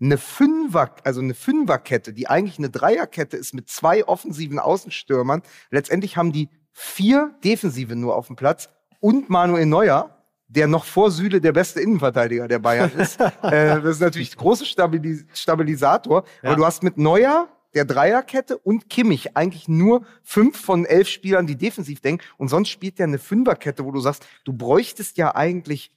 eine 0.00 0.18
Fünfer, 0.18 0.94
also 1.04 1.20
eine 1.20 1.34
Fünferkette, 1.34 2.12
die 2.12 2.28
eigentlich 2.28 2.58
eine 2.58 2.70
Dreierkette 2.70 3.36
ist 3.36 3.54
mit 3.54 3.68
zwei 3.68 4.06
offensiven 4.06 4.58
Außenstürmern. 4.58 5.42
Letztendlich 5.70 6.16
haben 6.16 6.32
die 6.32 6.48
vier 6.72 7.34
Defensive 7.44 7.94
nur 7.94 8.16
auf 8.16 8.26
dem 8.26 8.36
Platz 8.36 8.68
und 9.00 9.30
Manuel 9.30 9.66
Neuer, 9.66 10.24
der 10.48 10.66
noch 10.66 10.84
vor 10.84 11.10
Süle 11.10 11.40
der 11.40 11.52
beste 11.52 11.80
Innenverteidiger 11.80 12.48
der 12.48 12.58
Bayern 12.58 12.90
ist. 12.92 13.20
äh, 13.42 13.80
das 13.80 13.96
ist 13.96 14.00
natürlich 14.00 14.36
große 14.36 14.66
Stabilis 14.66 15.24
Stabilisator. 15.32 16.24
Ja. 16.42 16.50
Aber 16.50 16.56
du 16.56 16.66
hast 16.66 16.82
mit 16.82 16.98
Neuer, 16.98 17.48
der 17.74 17.84
Dreierkette 17.84 18.56
und 18.58 18.88
Kimmich 18.88 19.36
eigentlich 19.36 19.68
nur 19.68 20.04
fünf 20.22 20.60
von 20.60 20.84
elf 20.84 21.08
Spielern, 21.08 21.46
die 21.46 21.56
defensiv 21.56 22.00
denken. 22.00 22.24
Und 22.36 22.48
sonst 22.48 22.68
spielt 22.68 22.98
der 22.98 23.06
eine 23.06 23.18
Fünferkette, 23.18 23.84
wo 23.84 23.90
du 23.90 24.00
sagst, 24.00 24.26
du 24.44 24.52
bräuchtest 24.52 25.16
ja 25.16 25.34
eigentlich 25.34 25.90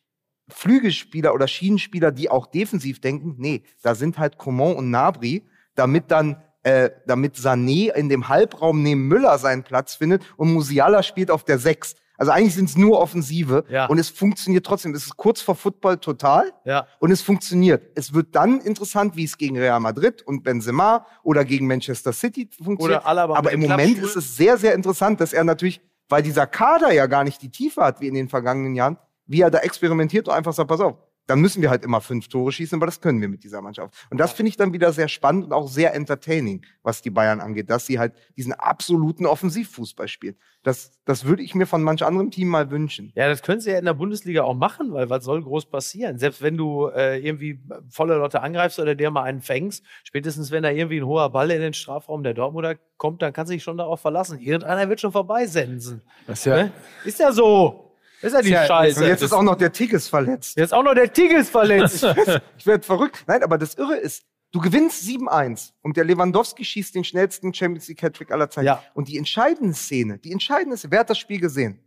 Flügelspieler 0.49 1.33
oder 1.33 1.47
Schienenspieler, 1.47 2.11
die 2.11 2.29
auch 2.29 2.47
defensiv 2.47 3.01
denken. 3.01 3.35
Nee, 3.37 3.63
da 3.81 3.95
sind 3.95 4.17
halt 4.17 4.37
Coman 4.37 4.75
und 4.75 4.89
Nabri, 4.89 5.45
damit 5.75 6.11
dann 6.11 6.41
äh, 6.63 6.89
damit 7.05 7.35
Sané 7.35 7.93
in 7.93 8.09
dem 8.09 8.27
Halbraum 8.27 8.81
neben 8.83 9.07
Müller 9.07 9.37
seinen 9.37 9.63
Platz 9.63 9.95
findet 9.95 10.23
und 10.35 10.51
Musiala 10.53 11.01
spielt 11.03 11.31
auf 11.31 11.43
der 11.45 11.59
Sechs. 11.59 11.95
Also 12.17 12.31
eigentlich 12.31 12.55
sind 12.55 12.67
es 12.67 12.75
nur 12.75 12.99
Offensive 12.99 13.63
Ja. 13.69 13.85
und 13.85 13.99
es 13.99 14.09
funktioniert 14.09 14.65
trotzdem. 14.65 14.93
Es 14.95 15.05
ist 15.05 15.15
kurz 15.17 15.39
vor 15.39 15.55
Football 15.55 15.97
total 15.99 16.51
Ja. 16.65 16.87
und 16.99 17.11
es 17.11 17.21
funktioniert. 17.21 17.91
Es 17.95 18.13
wird 18.13 18.35
dann 18.35 18.59
interessant, 18.59 19.15
wie 19.15 19.23
es 19.23 19.37
gegen 19.37 19.57
Real 19.57 19.79
Madrid 19.79 20.23
und 20.23 20.43
Benzema 20.43 21.05
oder 21.23 21.45
gegen 21.45 21.67
Manchester 21.67 22.11
City 22.11 22.49
funktioniert. 22.51 23.05
Oder 23.05 23.37
Aber 23.37 23.51
im 23.51 23.59
Moment 23.61 23.99
ist 23.99 24.15
es 24.15 24.35
sehr, 24.35 24.57
sehr 24.57 24.73
interessant, 24.73 25.21
dass 25.21 25.31
er 25.31 25.43
natürlich, 25.43 25.79
weil 26.09 26.23
dieser 26.23 26.47
Kader 26.47 26.91
ja 26.91 27.05
gar 27.05 27.23
nicht 27.23 27.41
die 27.43 27.51
Tiefe 27.51 27.81
hat 27.83 28.01
wie 28.01 28.07
in 28.07 28.15
den 28.15 28.29
vergangenen 28.29 28.73
Jahren, 28.75 28.97
wie 29.27 29.41
er 29.41 29.51
da 29.51 29.59
experimentiert 29.59 30.27
und 30.27 30.33
einfach 30.33 30.53
sagt, 30.53 30.69
pass 30.69 30.81
auf, 30.81 30.97
dann 31.27 31.41
müssen 31.41 31.61
wir 31.61 31.69
halt 31.69 31.83
immer 31.83 32.01
fünf 32.01 32.29
Tore 32.29 32.51
schießen, 32.51 32.77
aber 32.77 32.85
das 32.85 33.01
können 33.01 33.19
wir 33.19 33.27
mit 33.27 33.43
dieser 33.43 33.61
Mannschaft. 33.61 33.93
Und 34.09 34.17
das 34.17 34.31
finde 34.31 34.49
ich 34.49 34.57
dann 34.57 34.71
wieder 34.73 34.93
sehr 34.93 35.09
spannend 35.09 35.45
und 35.45 35.53
auch 35.53 35.67
sehr 35.67 35.93
entertaining, 35.93 36.65
was 36.83 37.01
die 37.01 37.09
Bayern 37.09 37.41
angeht, 37.41 37.69
dass 37.69 37.85
sie 37.85 37.99
halt 37.99 38.13
diesen 38.37 38.53
absoluten 38.53 39.25
Offensivfußball 39.25 40.07
spielen. 40.07 40.37
Das, 40.63 40.91
das 41.05 41.25
würde 41.25 41.43
ich 41.43 41.53
mir 41.53 41.65
von 41.65 41.83
manch 41.83 42.03
anderem 42.03 42.31
Team 42.31 42.47
mal 42.47 42.71
wünschen. 42.71 43.11
Ja, 43.15 43.27
das 43.27 43.41
können 43.41 43.59
sie 43.59 43.71
ja 43.71 43.77
in 43.77 43.85
der 43.85 43.93
Bundesliga 43.93 44.43
auch 44.43 44.55
machen, 44.55 44.93
weil 44.93 45.09
was 45.09 45.25
soll 45.25 45.43
groß 45.43 45.65
passieren? 45.65 46.17
Selbst 46.17 46.41
wenn 46.41 46.57
du 46.57 46.87
äh, 46.87 47.19
irgendwie 47.19 47.59
volle 47.89 48.15
Leute 48.15 48.41
angreifst 48.41 48.79
oder 48.79 48.95
der 48.95 49.11
mal 49.11 49.23
einen 49.23 49.41
fängst, 49.41 49.83
spätestens 50.03 50.51
wenn 50.51 50.63
da 50.63 50.71
irgendwie 50.71 50.99
ein 50.99 51.05
hoher 51.05 51.29
Ball 51.29 51.51
in 51.51 51.61
den 51.61 51.73
Strafraum 51.73 52.23
der 52.23 52.33
Dortmunder 52.33 52.75
kommt, 52.95 53.21
dann 53.21 53.33
kannst 53.33 53.51
du 53.51 53.55
dich 53.55 53.63
schon 53.63 53.77
darauf 53.77 53.99
verlassen. 53.99 54.39
Irgendeiner 54.39 54.87
wird 54.87 55.01
schon 55.01 55.11
vorbeisensen. 55.11 56.01
Das 56.25 56.39
ist 56.39 56.45
ja, 56.45 56.55
Ne? 56.55 56.71
Ist 57.03 57.19
ja 57.19 57.31
so. 57.31 57.86
Ist 58.21 58.33
ja 58.33 58.41
die 58.41 58.49
Ja, 58.49 58.65
Scheiße. 58.65 59.05
Jetzt 59.05 59.21
Das- 59.21 59.31
ist 59.31 59.33
auch 59.37 59.43
noch 59.43 59.55
der 59.55 59.71
Tigges 59.71 60.07
verletzt. 60.07 60.57
jetzt 60.57 60.73
auch 60.73 60.83
noch 60.83 60.93
der 60.95 61.11
Tigges 61.13 61.49
verletzt. 61.49 62.03
Ich 62.57 62.65
werde 62.65 62.83
verrückt. 62.83 63.23
Nein, 63.27 63.43
aber 63.43 63.57
das 63.57 63.75
Irre 63.75 63.95
ist, 63.97 64.23
du 64.51 64.59
gewinnst 64.59 65.03
7-1 65.03 65.73
und 65.81 65.97
der 65.97 66.03
Lewandowski 66.05 66.63
schießt 66.65 66.95
den 66.95 67.03
schnellsten 67.03 67.53
Champions 67.53 67.87
League 67.87 68.01
Hattrick 68.01 68.31
aller 68.31 68.49
Zeiten. 68.49 68.65
Ja. 68.67 68.83
Und 68.93 69.07
die 69.07 69.17
entscheidende 69.17 69.73
Szene, 69.75 70.17
die 70.17 70.31
entscheidende 70.31 70.77
Szene, 70.77 70.91
wer 70.91 70.99
hat 71.01 71.09
das 71.09 71.17
Spiel 71.19 71.39
gesehen? 71.39 71.79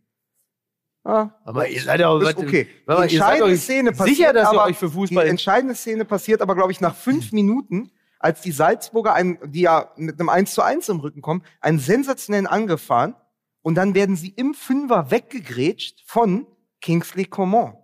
Ah, 1.02 1.30
Aber 1.44 1.66
ihr 1.66 1.80
seid 1.80 2.00
ja 2.00 2.08
auch 2.08 2.20
ist 2.20 2.36
okay. 2.36 2.68
Die 2.86 2.92
entscheidende 2.92 3.56
Szene 3.56 3.90
passiert, 3.92 4.16
sicher, 4.16 4.32
dass 4.34 4.52
ihr 4.52 4.60
aber 4.60 4.68
euch 4.68 4.76
für 4.76 4.86
die 4.88 4.92
Fußball 4.92 5.26
entscheidende 5.26 5.74
Szene 5.74 6.04
passiert 6.04 6.42
aber, 6.42 6.54
glaube 6.54 6.72
ich, 6.72 6.80
nach 6.82 6.94
fünf 6.94 7.32
Minuten, 7.32 7.90
als 8.18 8.42
die 8.42 8.52
Salzburger, 8.52 9.14
ein, 9.14 9.38
die 9.46 9.62
ja 9.62 9.90
mit 9.96 10.20
einem 10.20 10.28
1 10.28 10.52
zu 10.52 10.60
1 10.60 10.90
im 10.90 11.00
Rücken 11.00 11.22
kommen, 11.22 11.42
einen 11.62 11.78
sensationellen 11.78 12.46
Angriff 12.46 12.82
fahren 12.82 13.14
und 13.62 13.74
dann 13.74 13.94
werden 13.94 14.16
sie 14.16 14.30
im 14.30 14.54
Fünfer 14.54 15.10
weggegrätscht 15.10 16.02
von 16.06 16.46
Kingsley 16.80 17.24
Coman 17.26 17.74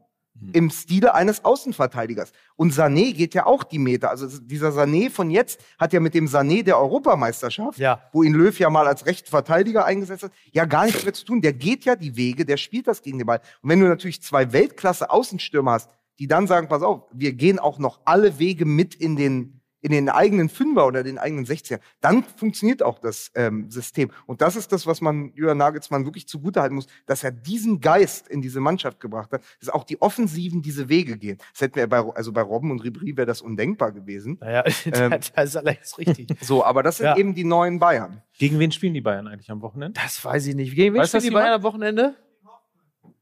im 0.53 0.69
Stile 0.69 1.15
eines 1.15 1.47
Außenverteidigers. 1.47 2.31
Und 2.57 2.71
Sané 2.73 3.15
geht 3.15 3.33
ja 3.33 3.47
auch 3.47 3.65
die 3.65 3.79
Meter. 3.79 4.11
Also 4.11 4.29
dieser 4.39 4.69
Sané 4.69 5.11
von 5.11 5.31
jetzt 5.31 5.59
hat 5.79 5.95
ja 5.95 6.01
mit 6.01 6.13
dem 6.13 6.27
Sané 6.27 6.63
der 6.63 6.79
Europameisterschaft, 6.79 7.79
Ja. 7.79 8.03
wo 8.13 8.23
ihn 8.23 8.35
Löw 8.35 8.59
ja 8.59 8.69
mal 8.69 8.87
als 8.87 9.07
rechten 9.07 9.31
Verteidiger 9.31 9.87
eingesetzt 9.87 10.25
hat, 10.25 10.33
ja 10.53 10.67
gar 10.67 10.85
nichts 10.85 11.05
mehr 11.05 11.15
zu 11.15 11.25
tun. 11.25 11.41
Der 11.41 11.55
geht 11.55 11.87
ja 11.87 11.97
die 11.97 12.17
Wege, 12.17 12.45
der 12.45 12.59
spielt 12.59 12.87
das 12.87 13.01
gegen 13.01 13.17
den 13.17 13.27
Ball. 13.27 13.41
Und 13.63 13.71
wenn 13.71 13.81
du 13.81 13.89
natürlich 13.89 14.23
zwei 14.23 14.53
Weltklasse-Außenstürmer 14.53 15.73
hast, 15.73 15.91
die 16.19 16.27
dann 16.27 16.47
sagen, 16.47 16.69
pass 16.69 16.83
auf, 16.83 17.05
wir 17.13 17.33
gehen 17.33 17.59
auch 17.59 17.79
noch 17.79 18.01
alle 18.05 18.39
Wege 18.39 18.67
mit 18.67 18.95
in 18.95 19.17
den, 19.17 19.56
in 19.87 19.93
den 19.93 20.09
eigenen 20.09 20.49
Fünfer 20.49 20.85
oder 20.85 21.05
den 21.05 21.17
eigenen 21.17 21.47
16er, 21.47 21.79
dann 22.01 22.25
funktioniert 22.25 22.83
auch 22.83 22.99
das 22.99 23.31
ähm, 23.37 23.71
System. 23.71 24.11
Und 24.27 24.41
das 24.41 24.57
ist 24.57 24.73
das, 24.73 24.85
was 24.85 25.01
man 25.01 25.33
Jürgen 25.35 25.59
Nagelsmann 25.59 26.05
wirklich 26.05 26.27
zugutehalten 26.27 26.75
muss, 26.75 26.89
dass 27.07 27.23
er 27.23 27.31
diesen 27.31 27.81
Geist 27.81 28.27
in 28.27 28.43
diese 28.43 28.59
Mannschaft 28.59 28.99
gebracht 28.99 29.31
hat, 29.31 29.43
dass 29.61 29.69
auch 29.69 29.85
die 29.85 30.03
Offensiven 30.03 30.61
diese 30.61 30.89
Wege 30.89 31.17
gehen. 31.17 31.39
Das 31.53 31.61
hätten 31.61 31.77
wir 31.77 31.87
bei, 31.87 31.99
also 31.99 32.33
bei 32.33 32.41
Robben 32.43 32.73
und 32.73 32.83
Ribéry 32.83 33.17
wäre 33.17 33.27
das 33.27 33.43
undenkbar 33.43 33.93
gewesen. 33.93 34.39
Naja, 34.41 34.65
Ähm. 34.87 35.11
das 35.35 35.45
ist 35.45 35.57
alles 35.57 35.99
richtig. 35.99 36.27
So, 36.41 36.65
aber 36.65 36.83
das 36.83 36.97
sind 36.97 37.07
Ja. 37.07 37.17
eben 37.17 37.35
die 37.37 37.45
neuen 37.45 37.79
Bayern. 37.79 38.23
gegen 38.39 38.59
wen 38.59 38.73
spielen 38.73 38.95
die 38.95 39.01
Bayern 39.01 39.29
eigentlich 39.29 39.51
am 39.53 39.63
Wochenende? 39.63 40.01
Das 40.03 40.25
weiß 40.25 40.49
ich 40.49 40.57
nicht. 40.57 40.75
Gegen 40.75 40.95
wen 40.95 41.03
Weißt 41.03 41.11
spielen 41.11 41.23
die 41.23 41.31
Bayern 41.31 41.53
am 41.55 41.63
Wochenende? 41.63 42.17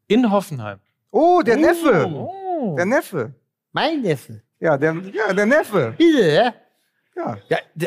In 0.07 0.31
Hoffenheim. 0.31 0.78
Oh, 1.11 1.43
der 1.45 1.59
Neffe. 1.59 2.07
Oh. 2.09 2.74
Der 2.74 2.86
Neffe. 2.86 3.35
Mein 3.73 4.01
Neffe. 4.01 4.43
Ja, 4.65 4.78
der, 4.78 4.95
ja, 5.12 5.32
der 5.35 5.45
Neffe. 5.45 5.95
Bitte, 5.99 6.27
ja? 6.32 6.55
Ja. 7.15 7.39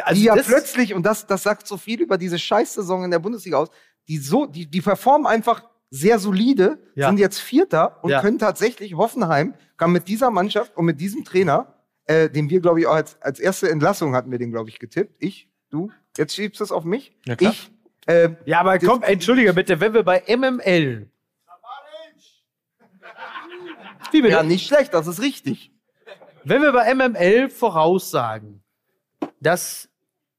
Also 0.03 0.21
die 0.21 0.25
ja 0.25 0.35
plötzlich, 0.35 0.93
und 0.93 1.03
das, 1.03 1.25
das 1.25 1.41
sagt 1.41 1.65
so 1.67 1.75
viel 1.75 1.99
über 2.01 2.19
diese 2.19 2.37
Scheißsaison 2.37 3.03
in 3.03 3.09
der 3.11 3.17
Bundesliga 3.17 3.57
aus, 3.57 3.69
die 4.07 4.19
so, 4.19 4.45
die, 4.45 4.67
die 4.67 4.81
performen 4.81 5.25
einfach 5.25 5.63
sehr 5.89 6.19
solide, 6.19 6.77
Ja. 6.93 7.07
sind 7.09 7.17
jetzt 7.17 7.39
Vierter 7.39 7.97
und 8.03 8.11
können 8.21 8.37
tatsächlich 8.37 8.93
Hoffenheim, 8.95 9.55
kann 9.75 9.91
mit 9.91 10.07
dieser 10.07 10.29
Mannschaft 10.29 10.77
und 10.77 10.85
mit 10.85 11.01
diesem 11.01 11.23
Trainer, 11.25 11.73
äh, 12.05 12.29
den 12.29 12.49
wir, 12.51 12.59
glaube 12.61 12.79
ich, 12.79 12.85
auch 12.85 12.93
als, 12.93 13.19
als 13.21 13.39
erste 13.39 13.71
Entlassung 13.71 14.15
hatten 14.15 14.29
wir 14.29 14.37
den, 14.37 14.51
glaube 14.51 14.69
ich, 14.69 14.77
getippt. 14.77 15.15
Ich, 15.17 15.49
du, 15.71 15.89
jetzt 16.15 16.35
schiebst 16.35 16.59
du 16.59 16.63
es 16.63 16.71
auf 16.71 16.83
mich. 16.83 17.11
Ja, 17.25 17.35
klar. 17.35 17.53
ich, 17.53 17.71
äh, 18.05 18.29
Ja, 18.45 18.59
aber 18.59 18.77
komm, 18.77 19.01
entschuldige 19.01 19.51
bitte, 19.53 19.79
wenn 19.79 19.95
wir 19.95 20.03
bei 20.03 20.23
MML. 20.27 21.09
Wie 24.11 24.21
bitte? 24.21 24.33
ja, 24.33 24.43
nicht 24.43 24.67
schlecht, 24.67 24.93
das 24.93 25.07
ist 25.07 25.21
richtig. 25.21 25.71
Wenn 26.47 26.61
wir 26.61 26.71
bei 26.71 26.93
MML 26.93 27.49
voraussagen, 27.49 28.63
dass 29.41 29.89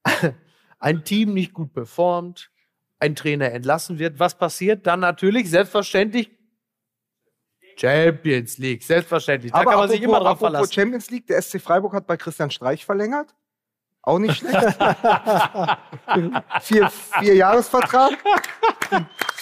ein 0.79 1.03
Team 1.03 1.33
nicht 1.33 1.53
gut 1.53 1.71
performt, 1.73 2.49
ein 2.99 3.15
Trainer 3.15 3.51
entlassen 3.51 3.99
wird, 3.99 4.17
was 4.19 4.35
passiert? 4.35 4.87
Dann 4.87 5.01
natürlich 5.01 5.49
selbstverständlich 5.49 6.31
Champions 7.79 8.57
League, 8.57 8.83
selbstverständlich. 8.83 9.51
Da 9.51 9.59
Aber 9.59 9.71
kann 9.71 9.79
man 9.81 9.89
sich 9.89 9.99
apropos- 9.99 10.17
immer 10.17 10.25
drauf 10.25 10.39
verlassen. 10.39 10.73
Champions 10.73 11.09
League, 11.11 11.27
der 11.27 11.41
SC 11.41 11.61
Freiburg 11.61 11.93
hat 11.93 12.07
bei 12.07 12.17
Christian 12.17 12.49
Streich 12.49 12.83
verlängert. 12.85 13.35
Auch 14.01 14.17
nicht 14.17 14.37
schlecht. 14.37 14.55
vier, 16.61 16.89
vier 16.89 17.35
Jahresvertrag. 17.35 18.17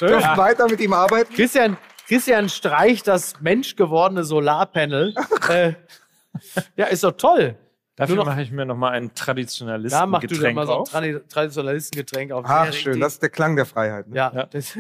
Dürfen 0.02 0.38
weiter 0.38 0.68
mit 0.68 0.82
ihm 0.82 0.94
arbeiten. 0.94 1.34
Christian, 1.34 1.78
Christian 2.08 2.50
Streich, 2.50 3.04
das 3.04 3.40
menschgewordene 3.40 4.24
Solarpanel. 4.24 5.16
äh, 5.50 5.74
ja, 6.76 6.86
ist 6.86 7.04
doch 7.04 7.14
toll. 7.14 7.56
Dafür 7.98 8.24
mache 8.24 8.44
ich 8.44 8.52
mir 8.52 8.64
noch 8.64 8.78
mal 8.78 8.92
ein 8.92 9.08
Da 9.08 9.14
Traditionalisten 9.16 10.10
mach 10.12 10.20
du 10.20 10.28
doch 10.28 10.36
Getränk 10.36 10.56
mal 10.56 10.68
so 10.68 10.72
ein 10.74 10.78
auf. 10.82 10.90
Tradi- 10.94 11.28
Traditionalistengetränk 11.28 12.32
auf. 12.32 12.46
Ach, 12.48 12.66
schön, 12.72 12.92
richtig. 12.92 13.02
das 13.02 13.14
ist 13.14 13.22
der 13.24 13.30
Klang 13.30 13.56
der 13.56 13.66
Freiheit. 13.66 14.08
Ne? 14.08 14.18
ja, 14.18 14.32
Ja. 14.36 14.46
Das, 14.46 14.78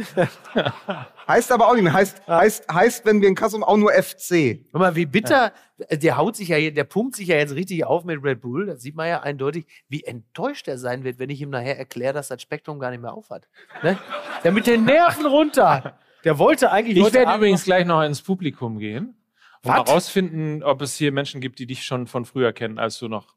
Heißt 1.28 1.52
aber 1.52 1.68
auch 1.68 1.76
nicht. 1.76 1.92
Heißt, 1.92 2.28
heißt, 2.28 2.72
heißt, 2.72 3.06
wenn 3.08 3.20
wir 3.22 3.28
in 3.28 3.34
Kassel 3.34 3.64
auch 3.64 3.76
nur 3.76 3.92
FC. 3.92 4.60
Guck 4.72 4.80
mal, 4.80 4.96
wie 4.96 5.08
bitter, 5.08 5.52
der 5.92 6.16
haut 6.18 6.36
sich 6.36 6.50
ja, 6.50 6.70
der 6.70 6.84
pumpt 6.84 7.16
sich 7.16 7.28
ja 7.30 7.38
jetzt 7.38 7.56
richtig 7.56 7.86
auf 7.86 8.06
mit 8.06 8.24
Red 8.24 8.40
Bull. 8.42 8.68
Da 8.68 8.78
sieht 8.78 8.96
man 8.96 9.08
ja 9.08 9.22
eindeutig, 9.22 9.66
wie 9.90 10.04
enttäuscht 10.04 10.68
er 10.68 10.78
sein 10.78 11.04
wird, 11.04 11.18
wenn 11.18 11.32
ich 11.32 11.42
ihm 11.42 11.50
nachher 11.50 11.78
erkläre, 11.78 12.14
dass 12.14 12.28
das 12.28 12.42
Spektrum 12.44 12.78
gar 12.80 12.92
nicht 12.92 13.02
mehr 13.02 13.14
aufhat. 13.14 13.48
Ne? 13.82 13.98
Der 14.44 14.52
mit 14.52 14.68
den 14.68 14.86
Nerven 14.86 15.26
runter. 15.26 15.98
Der 16.24 16.38
wollte 16.38 16.72
eigentlich 16.72 16.98
Ich 16.98 17.14
werde 17.14 17.36
übrigens 17.36 17.64
gleich 17.64 17.86
noch 17.86 18.04
ins 18.04 18.22
Publikum 18.22 18.78
gehen 18.78 19.16
und 19.64 19.70
mal 19.70 19.82
rausfinden, 19.82 20.64
ob 20.64 20.82
es 20.82 20.96
hier 20.96 21.12
Menschen 21.12 21.42
gibt, 21.42 21.60
die 21.60 21.68
dich 21.68 21.84
schon 21.84 22.08
von 22.08 22.26
früher 22.26 22.54
kennen, 22.54 22.80
als 22.80 22.98
du 23.00 23.08
noch. 23.08 23.36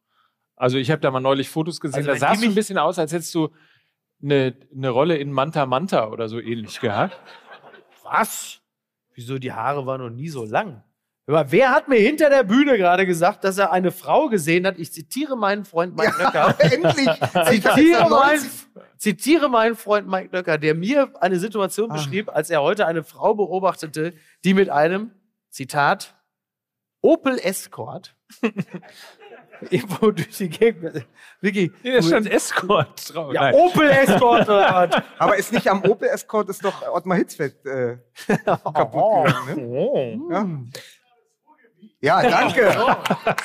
Also 0.56 0.76
ich 0.76 0.90
habe 0.90 1.00
da 1.00 1.10
mal 1.10 1.20
neulich 1.20 1.48
Fotos 1.48 1.80
gesehen, 1.80 2.00
Also 2.00 2.10
da 2.10 2.16
sahst 2.16 2.42
die 2.42 2.46
du 2.46 2.52
ein 2.52 2.54
bisschen 2.54 2.78
aus, 2.78 2.98
als 2.98 3.12
hättest 3.12 3.34
du 3.34 3.48
eine, 4.22 4.54
eine 4.74 4.90
Rolle 4.90 5.16
in 5.16 5.32
Manta 5.32 5.64
Manta 5.66 6.08
oder 6.08 6.28
so 6.28 6.38
ähnlich 6.38 6.80
gehabt. 6.80 7.18
was? 8.02 8.60
Wieso 9.14 9.38
die 9.38 9.52
Haare 9.52 9.86
waren 9.86 10.00
noch 10.02 10.10
nie 10.10 10.28
so 10.28 10.44
lang? 10.44 10.82
Aber 11.26 11.52
wer 11.52 11.70
hat 11.70 11.88
mir 11.88 11.98
hinter 11.98 12.28
der 12.28 12.42
Bühne 12.42 12.76
gerade 12.76 13.06
gesagt, 13.06 13.44
dass 13.44 13.56
er 13.56 13.70
eine 13.72 13.92
Frau 13.92 14.28
gesehen 14.28 14.66
hat? 14.66 14.78
Ich 14.78 14.92
zitiere 14.92 15.36
meinen 15.36 15.64
Freund 15.64 15.96
Mike 15.96 16.14
Nöcker. 16.22 16.56
Endlich! 16.58 17.08
zitiere, 17.62 18.10
meinen, 18.10 18.50
zitiere 18.96 19.48
meinen 19.48 19.76
Freund 19.76 20.08
Mike 20.08 20.30
Nöcker, 20.32 20.58
der 20.58 20.74
mir 20.74 21.12
eine 21.20 21.38
Situation 21.38 21.88
beschrieb, 21.90 22.28
als 22.28 22.50
er 22.50 22.62
heute 22.62 22.86
eine 22.86 23.04
Frau 23.04 23.34
beobachtete, 23.34 24.12
die 24.44 24.54
mit 24.54 24.70
einem, 24.70 25.12
Zitat, 25.50 26.14
Opel 27.02 27.38
Escort 27.38 28.14
irgendwo 29.70 30.10
durch 30.10 30.36
die 30.36 30.48
Gegend. 30.48 31.06
Vicky, 31.40 31.72
Nee, 31.82 31.94
da 31.94 32.02
stand 32.02 32.30
Escort 32.30 33.14
drauf. 33.14 33.32
ja, 33.34 33.42
Nein. 33.42 33.54
Opel 33.54 33.90
Escort 33.90 34.48
oder 34.48 34.90
was? 34.92 35.02
Aber 35.18 35.36
ist 35.36 35.52
nicht 35.52 35.68
am 35.68 35.82
Opel 35.84 36.08
Escort, 36.08 36.48
ist 36.48 36.64
doch 36.64 36.82
Ottmar 36.92 37.18
Hitzfeld 37.18 37.64
äh, 37.66 37.96
kaputt 38.44 39.26
gegangen. 39.26 40.28
Ne? 40.28 40.70
Ja. 42.00 42.22
ja, 42.22 42.30
danke. 42.30 42.70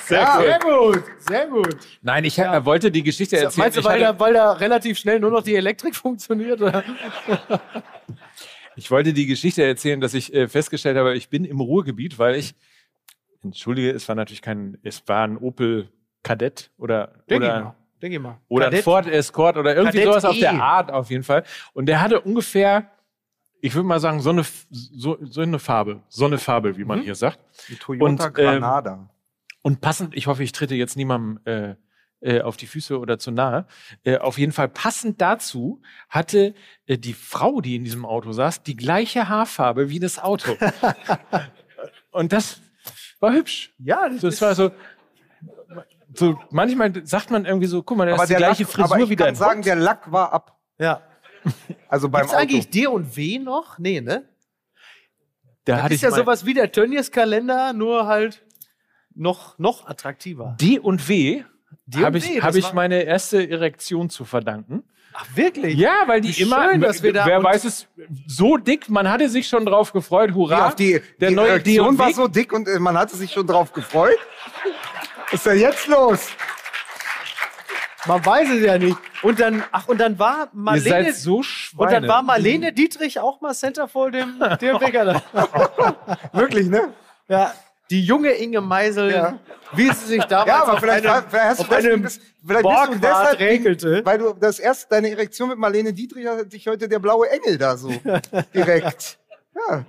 Sehr 0.04 0.20
Ja. 0.22 0.40
Sehr 0.42 0.60
gut, 0.60 1.04
sehr 1.20 1.48
gut. 1.48 1.78
Nein, 2.02 2.24
ich 2.24 2.38
äh, 2.40 2.64
wollte 2.66 2.92
die 2.92 3.04
Geschichte 3.04 3.38
erzählen. 3.38 3.64
Meinst 3.66 3.78
du, 3.78 3.84
weil 3.84 4.04
hatte, 4.06 4.18
da, 4.18 4.20
weil 4.20 4.34
da 4.34 4.52
relativ 4.54 4.98
schnell 4.98 5.20
nur 5.20 5.32
noch 5.32 5.44
die 5.44 5.56
Elektrik 5.56 5.96
funktioniert? 5.96 6.62
Ich 8.76 8.92
wollte 8.92 9.14
die 9.14 9.26
Geschichte 9.26 9.64
erzählen, 9.64 10.02
dass 10.02 10.14
ich 10.14 10.34
äh, 10.34 10.48
festgestellt 10.48 10.98
habe, 10.98 11.16
ich 11.16 11.30
bin 11.30 11.46
im 11.46 11.60
Ruhrgebiet, 11.60 12.20
weil 12.20 12.36
ich, 12.36 12.56
entschuldige, 13.44 13.92
es 13.92 14.08
war 14.08 14.16
natürlich 14.16 14.42
kein, 14.42 14.78
es 14.84 15.04
war 15.08 15.26
ein 15.26 15.38
Opel 15.38 15.90
Kadett 16.24 16.72
oder, 16.78 17.24
Denk 17.30 17.44
ich 17.44 17.50
oder 17.50 17.64
mal. 17.64 17.76
Denk 18.02 18.14
ich 18.14 18.20
mal. 18.20 18.38
Oder 18.50 18.68
ein. 18.72 18.84
Ford 18.84 19.08
Escort 19.08 19.58
oder 19.58 19.76
irgendwie 19.76 20.00
Kadett 20.00 20.12
sowas 20.14 20.26
auf 20.26 20.36
E. 20.36 20.40
der 20.42 20.62
Art 20.62 20.92
auf 20.92 21.10
jeden 21.10 21.24
Fall. 21.24 21.44
Und 21.74 21.86
der 21.86 22.02
hatte 22.02 22.20
ungefähr 22.22 22.90
ich 23.62 23.74
würde 23.74 23.88
mal 23.88 24.00
sagen, 24.00 24.20
so 24.22 24.30
eine, 24.30 24.42
F- 24.42 24.68
so, 24.70 25.18
so 25.22 25.42
eine 25.42 25.58
Farbe. 25.58 26.04
So 26.08 26.26
eine 26.26 26.38
Farbe, 26.38 26.78
wie 26.78 26.84
man 26.86 27.00
Mhm. 27.00 27.04
hier 27.04 27.16
sagt. 27.16 27.40
Die 27.68 27.76
Toyota 27.76 28.06
Und, 28.06 28.22
ähm, 28.22 28.34
Granada. 28.34 29.10
Und 29.64 29.82
passend, 29.82 30.16
ich 30.16 30.28
hoffe, 30.28 30.44
ich 30.44 30.52
trete 30.52 30.76
jetzt 30.76 30.96
niemandem 30.96 31.40
äh, 31.46 31.76
äh, 32.26 32.42
auf 32.42 32.58
die 32.58 32.66
Füße 32.68 32.98
oder 33.00 33.20
zu 33.20 33.32
nahe. 33.32 33.68
Äh, 34.04 34.18
auf 34.18 34.38
jeden 34.40 34.52
Fall 34.52 34.68
passend 34.68 35.22
dazu 35.22 35.82
hatte 36.10 36.56
äh, 36.88 36.98
die 36.98 37.14
Frau, 37.14 37.62
die 37.62 37.76
in 37.76 37.84
diesem 37.84 38.06
Auto 38.06 38.32
saß, 38.32 38.64
die 38.64 38.76
gleiche 38.76 39.30
Haarfarbe 39.30 39.90
wie 39.90 40.00
das 40.00 40.18
Auto. 40.20 40.56
Und 42.12 42.34
das 42.34 42.60
war 43.20 43.34
hübsch. 43.34 43.74
Ja, 43.78 44.10
So, 44.18 44.28
es 44.28 44.42
war 44.42 44.56
so, 44.56 44.72
so, 46.16 46.40
manchmal 46.50 47.06
sagt 47.06 47.30
man 47.30 47.46
irgendwie 47.46 47.68
so, 47.68 47.84
guck 47.84 47.98
mal, 47.98 48.08
da 48.08 48.16
ist 48.16 48.30
die 48.30 48.36
gleiche 48.36 48.64
Lack, 48.64 48.72
Frisur 48.72 48.96
aber 48.96 49.04
ich 49.04 49.10
wie 49.10 49.16
kann 49.16 49.28
dein 49.28 49.36
sagen, 49.36 49.56
Hund. 49.58 49.66
der 49.68 49.76
Lack 49.76 50.12
war 50.12 50.34
ab. 50.34 50.58
ja. 50.80 51.02
Also 51.90 52.10
beim 52.10 52.22
Gibt's 52.22 52.34
Auto. 52.34 52.42
eigentlich 52.42 52.70
D 52.72 52.88
und 52.88 53.16
W 53.16 53.38
noch? 53.38 53.78
Nee, 53.78 54.02
ne? 54.02 54.28
Da 55.64 55.76
Das 55.76 55.84
hatte 55.84 55.94
ist 55.94 55.98
ich 56.04 56.10
ja 56.10 56.12
sowas 56.12 56.44
wie 56.48 56.56
der 56.56 56.72
Tönnies 56.72 57.12
Kalender, 57.12 57.72
nur 57.74 58.08
halt 58.08 58.44
noch, 59.14 59.60
noch 59.60 59.86
attraktiver. 59.88 60.56
D 60.60 60.80
und 60.80 61.08
W 61.08 61.44
habe 61.98 62.18
ich, 62.18 62.42
hab 62.42 62.56
ich 62.56 62.74
meine 62.74 63.04
erste 63.04 63.48
Erektion 63.50 64.10
zu 64.10 64.26
verdanken. 64.26 64.84
Ach, 65.18 65.26
wirklich? 65.36 65.76
Ja, 65.78 65.94
weil 66.08 66.20
die 66.20 66.36
Wie 66.38 66.42
immer, 66.42 66.72
schön, 66.72 66.82
dass 66.82 67.02
wir 67.02 67.14
da 67.14 67.26
wer 67.26 67.42
weiß 67.42 67.64
es, 67.64 67.88
so 68.28 68.58
dick, 68.58 68.90
man 68.90 69.10
hatte 69.10 69.30
sich 69.30 69.48
schon 69.48 69.66
drauf 69.66 69.94
gefreut, 69.94 70.32
Die, 70.32 70.34
hurra. 70.34 70.68
auf 70.68 70.76
die, 70.76 71.02
der 71.22 71.30
die 71.30 71.36
neue 71.36 71.52
Reaktion 71.54 71.96
D&W 71.96 71.98
war 72.00 72.14
so 72.14 72.28
dick 72.28 72.52
und 72.52 72.68
äh, 72.68 72.80
man 72.80 72.98
hatte 72.98 73.16
sich 73.16 73.32
schon 73.32 73.48
drauf 73.48 73.72
gefreut. 73.72 74.18
Was 75.32 75.34
ist 75.36 75.46
denn 75.46 75.60
jetzt 75.60 75.88
los? 75.88 76.28
Man 78.08 78.24
weiß 78.26 78.50
es 78.50 78.62
ja 78.64 78.78
nicht. 78.78 78.98
Und 79.24 79.40
dann, 79.40 79.64
ach, 79.72 79.88
und 79.88 80.00
dann 80.00 80.20
war 80.20 80.44
Ihr 80.44 80.50
Marlene. 80.54 80.90
seid 80.90 81.16
so 81.16 81.42
und 81.78 81.92
dann 81.92 82.08
war 82.08 82.22
Marlene 82.22 82.72
Dietrich 82.74 83.20
auch 83.20 83.42
mal 83.42 83.54
Center 83.56 83.88
vor 83.88 84.12
dem, 84.12 84.38
dem. 84.62 84.80
Wirklich, 86.34 86.68
ne? 86.68 86.94
Ja, 87.28 87.54
die 87.96 88.06
junge 88.06 88.32
Inge 88.32 88.62
Meisel, 88.62 89.12
Ja. 89.12 89.40
wie 89.74 89.90
sie 89.92 90.06
sich 90.06 90.24
damals 90.26 90.48
Ja, 90.48 90.64
aber 90.64 90.74
auf 90.74 90.80
vielleicht, 90.80 91.06
einem, 91.06 91.24
vielleicht 91.30 91.46
hast 91.50 91.60
du 91.60 91.62
auf 91.64 91.68
vielleicht, 91.70 91.88
einem 91.88 92.02
bist, 92.02 92.22
vielleicht 92.46 92.64
bist 92.64 92.94
du 92.94 93.00
deshalb, 93.00 93.40
räkelte. 93.40 94.02
weil 94.06 94.18
du 94.18 94.34
das 94.34 94.60
erste, 94.60 94.88
deine 94.90 95.10
Erektion 95.12 95.50
mit 95.50 95.58
Marlene 95.58 95.94
Dietrich 95.94 96.26
hat 96.28 96.52
dich 96.52 96.68
heute 96.68 96.88
der 96.90 97.00
blaue 97.00 97.30
Engel 97.30 97.58
da 97.58 97.78
so 97.78 97.90
direkt. 98.54 99.18
Ja. 99.56 99.86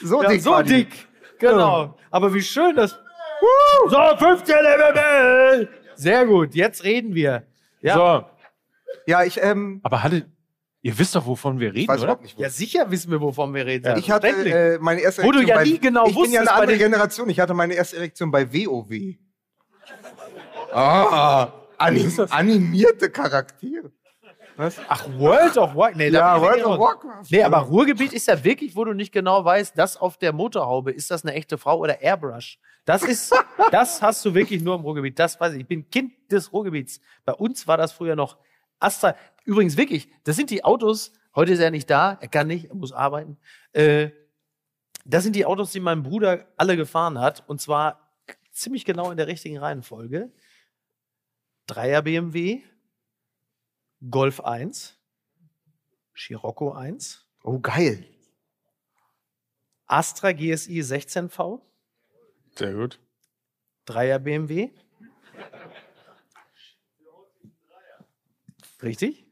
So 0.00 0.22
Ja, 0.22 0.28
dick. 0.30 0.42
so 0.42 0.50
war 0.52 0.62
die. 0.62 0.84
dick. 0.84 1.06
Genau. 1.38 1.96
Aber 2.10 2.32
wie 2.32 2.42
schön 2.42 2.74
das. 2.76 2.98
So, 3.88 3.98
15 4.18 4.54
MML. 4.56 5.68
Sehr 5.96 6.24
gut, 6.26 6.54
jetzt 6.54 6.82
reden 6.84 7.14
wir. 7.14 7.42
Ja, 7.82 7.94
So, 7.94 8.24
Ja, 9.06 9.22
ich, 9.24 9.42
ähm, 9.42 9.80
aber 9.82 10.02
hatte, 10.02 10.24
ihr 10.84 10.98
wisst 10.98 11.16
doch, 11.16 11.26
wovon 11.26 11.58
wir 11.58 11.68
ich 11.70 11.74
reden, 11.74 11.88
weiß 11.88 12.02
oder? 12.02 12.18
nicht, 12.20 12.38
ja 12.38 12.50
sicher 12.50 12.90
wissen 12.90 13.10
wir, 13.10 13.20
wovon 13.20 13.54
wir 13.54 13.64
reden. 13.64 13.96
Ich 13.96 14.10
hatte 14.10 14.28
äh, 14.28 14.78
meine 14.78 15.00
erste 15.00 15.22
Wo 15.22 15.32
du 15.32 15.38
Erektion 15.38 15.48
ja 15.48 15.56
bei, 15.56 15.64
nie 15.64 15.78
genau 15.78 16.06
Ich 16.06 16.14
bin 16.14 16.24
ja 16.24 16.40
wusstest, 16.40 16.48
eine 16.50 16.60
andere 16.60 16.78
Generation. 16.78 17.30
Ich 17.30 17.40
hatte 17.40 17.54
meine 17.54 17.74
erste 17.74 17.96
Erektion 17.96 18.30
bei 18.30 18.52
WoW. 18.52 19.16
Ah, 20.72 21.48
anim, 21.78 22.12
animierte 22.30 23.10
Charaktere. 23.10 23.90
Was? 24.56 24.76
Ach, 24.88 25.08
World 25.18 25.56
of 25.56 25.74
Warcraft. 25.74 25.96
Nee, 25.96 26.08
Ja, 26.10 26.36
ich 26.36 26.42
World 26.42 26.64
of. 26.64 26.78
Warcraft. 26.78 27.24
Nee, 27.30 27.42
aber 27.42 27.58
Ruhrgebiet 27.58 28.12
ist 28.12 28.28
ja 28.28 28.44
wirklich, 28.44 28.76
wo 28.76 28.84
du 28.84 28.92
nicht 28.92 29.12
genau 29.12 29.44
weißt, 29.44 29.76
das 29.76 29.96
auf 29.96 30.16
der 30.16 30.32
Motorhaube, 30.32 30.92
ist 30.92 31.10
das 31.10 31.24
eine 31.24 31.34
echte 31.34 31.58
Frau 31.58 31.78
oder 31.78 32.00
Airbrush? 32.00 32.58
Das 32.84 33.02
ist, 33.02 33.34
das 33.72 34.00
hast 34.00 34.24
du 34.24 34.34
wirklich 34.34 34.62
nur 34.62 34.76
im 34.76 34.82
Ruhrgebiet. 34.82 35.18
Das 35.18 35.40
weiß 35.40 35.54
ich. 35.54 35.60
Ich 35.62 35.66
bin 35.66 35.88
Kind 35.90 36.12
des 36.30 36.52
Ruhrgebiets. 36.52 37.00
Bei 37.24 37.32
uns 37.32 37.66
war 37.66 37.76
das 37.76 37.92
früher 37.92 38.14
noch 38.14 38.36
Astra. 38.78 39.16
Übrigens 39.44 39.76
wirklich, 39.76 40.08
das 40.24 40.36
sind 40.36 40.50
die 40.50 40.64
Autos, 40.64 41.12
heute 41.34 41.52
ist 41.52 41.60
er 41.60 41.70
nicht 41.70 41.88
da, 41.90 42.18
er 42.20 42.28
kann 42.28 42.46
nicht, 42.46 42.66
er 42.66 42.74
muss 42.74 42.92
arbeiten. 42.92 43.38
Äh, 43.72 44.10
das 45.04 45.22
sind 45.22 45.36
die 45.36 45.44
Autos, 45.44 45.72
die 45.72 45.80
mein 45.80 46.02
Bruder 46.02 46.46
alle 46.56 46.76
gefahren 46.76 47.18
hat. 47.18 47.46
Und 47.48 47.60
zwar 47.60 48.16
ziemlich 48.52 48.84
genau 48.84 49.10
in 49.10 49.16
der 49.18 49.26
richtigen 49.26 49.58
Reihenfolge. 49.58 50.32
Dreier 51.66 52.02
BMW, 52.02 52.62
Golf 54.10 54.40
1, 54.40 54.98
Scirocco 56.14 56.72
1, 56.72 57.20
Oh, 57.42 57.58
geil. 57.60 58.06
Astra 59.86 60.32
GSI 60.32 60.80
16V, 60.80 61.60
Sehr 62.56 62.72
gut. 62.72 62.98
3er 63.86 64.18
BMW. 64.18 64.70
Richtig? 68.82 69.23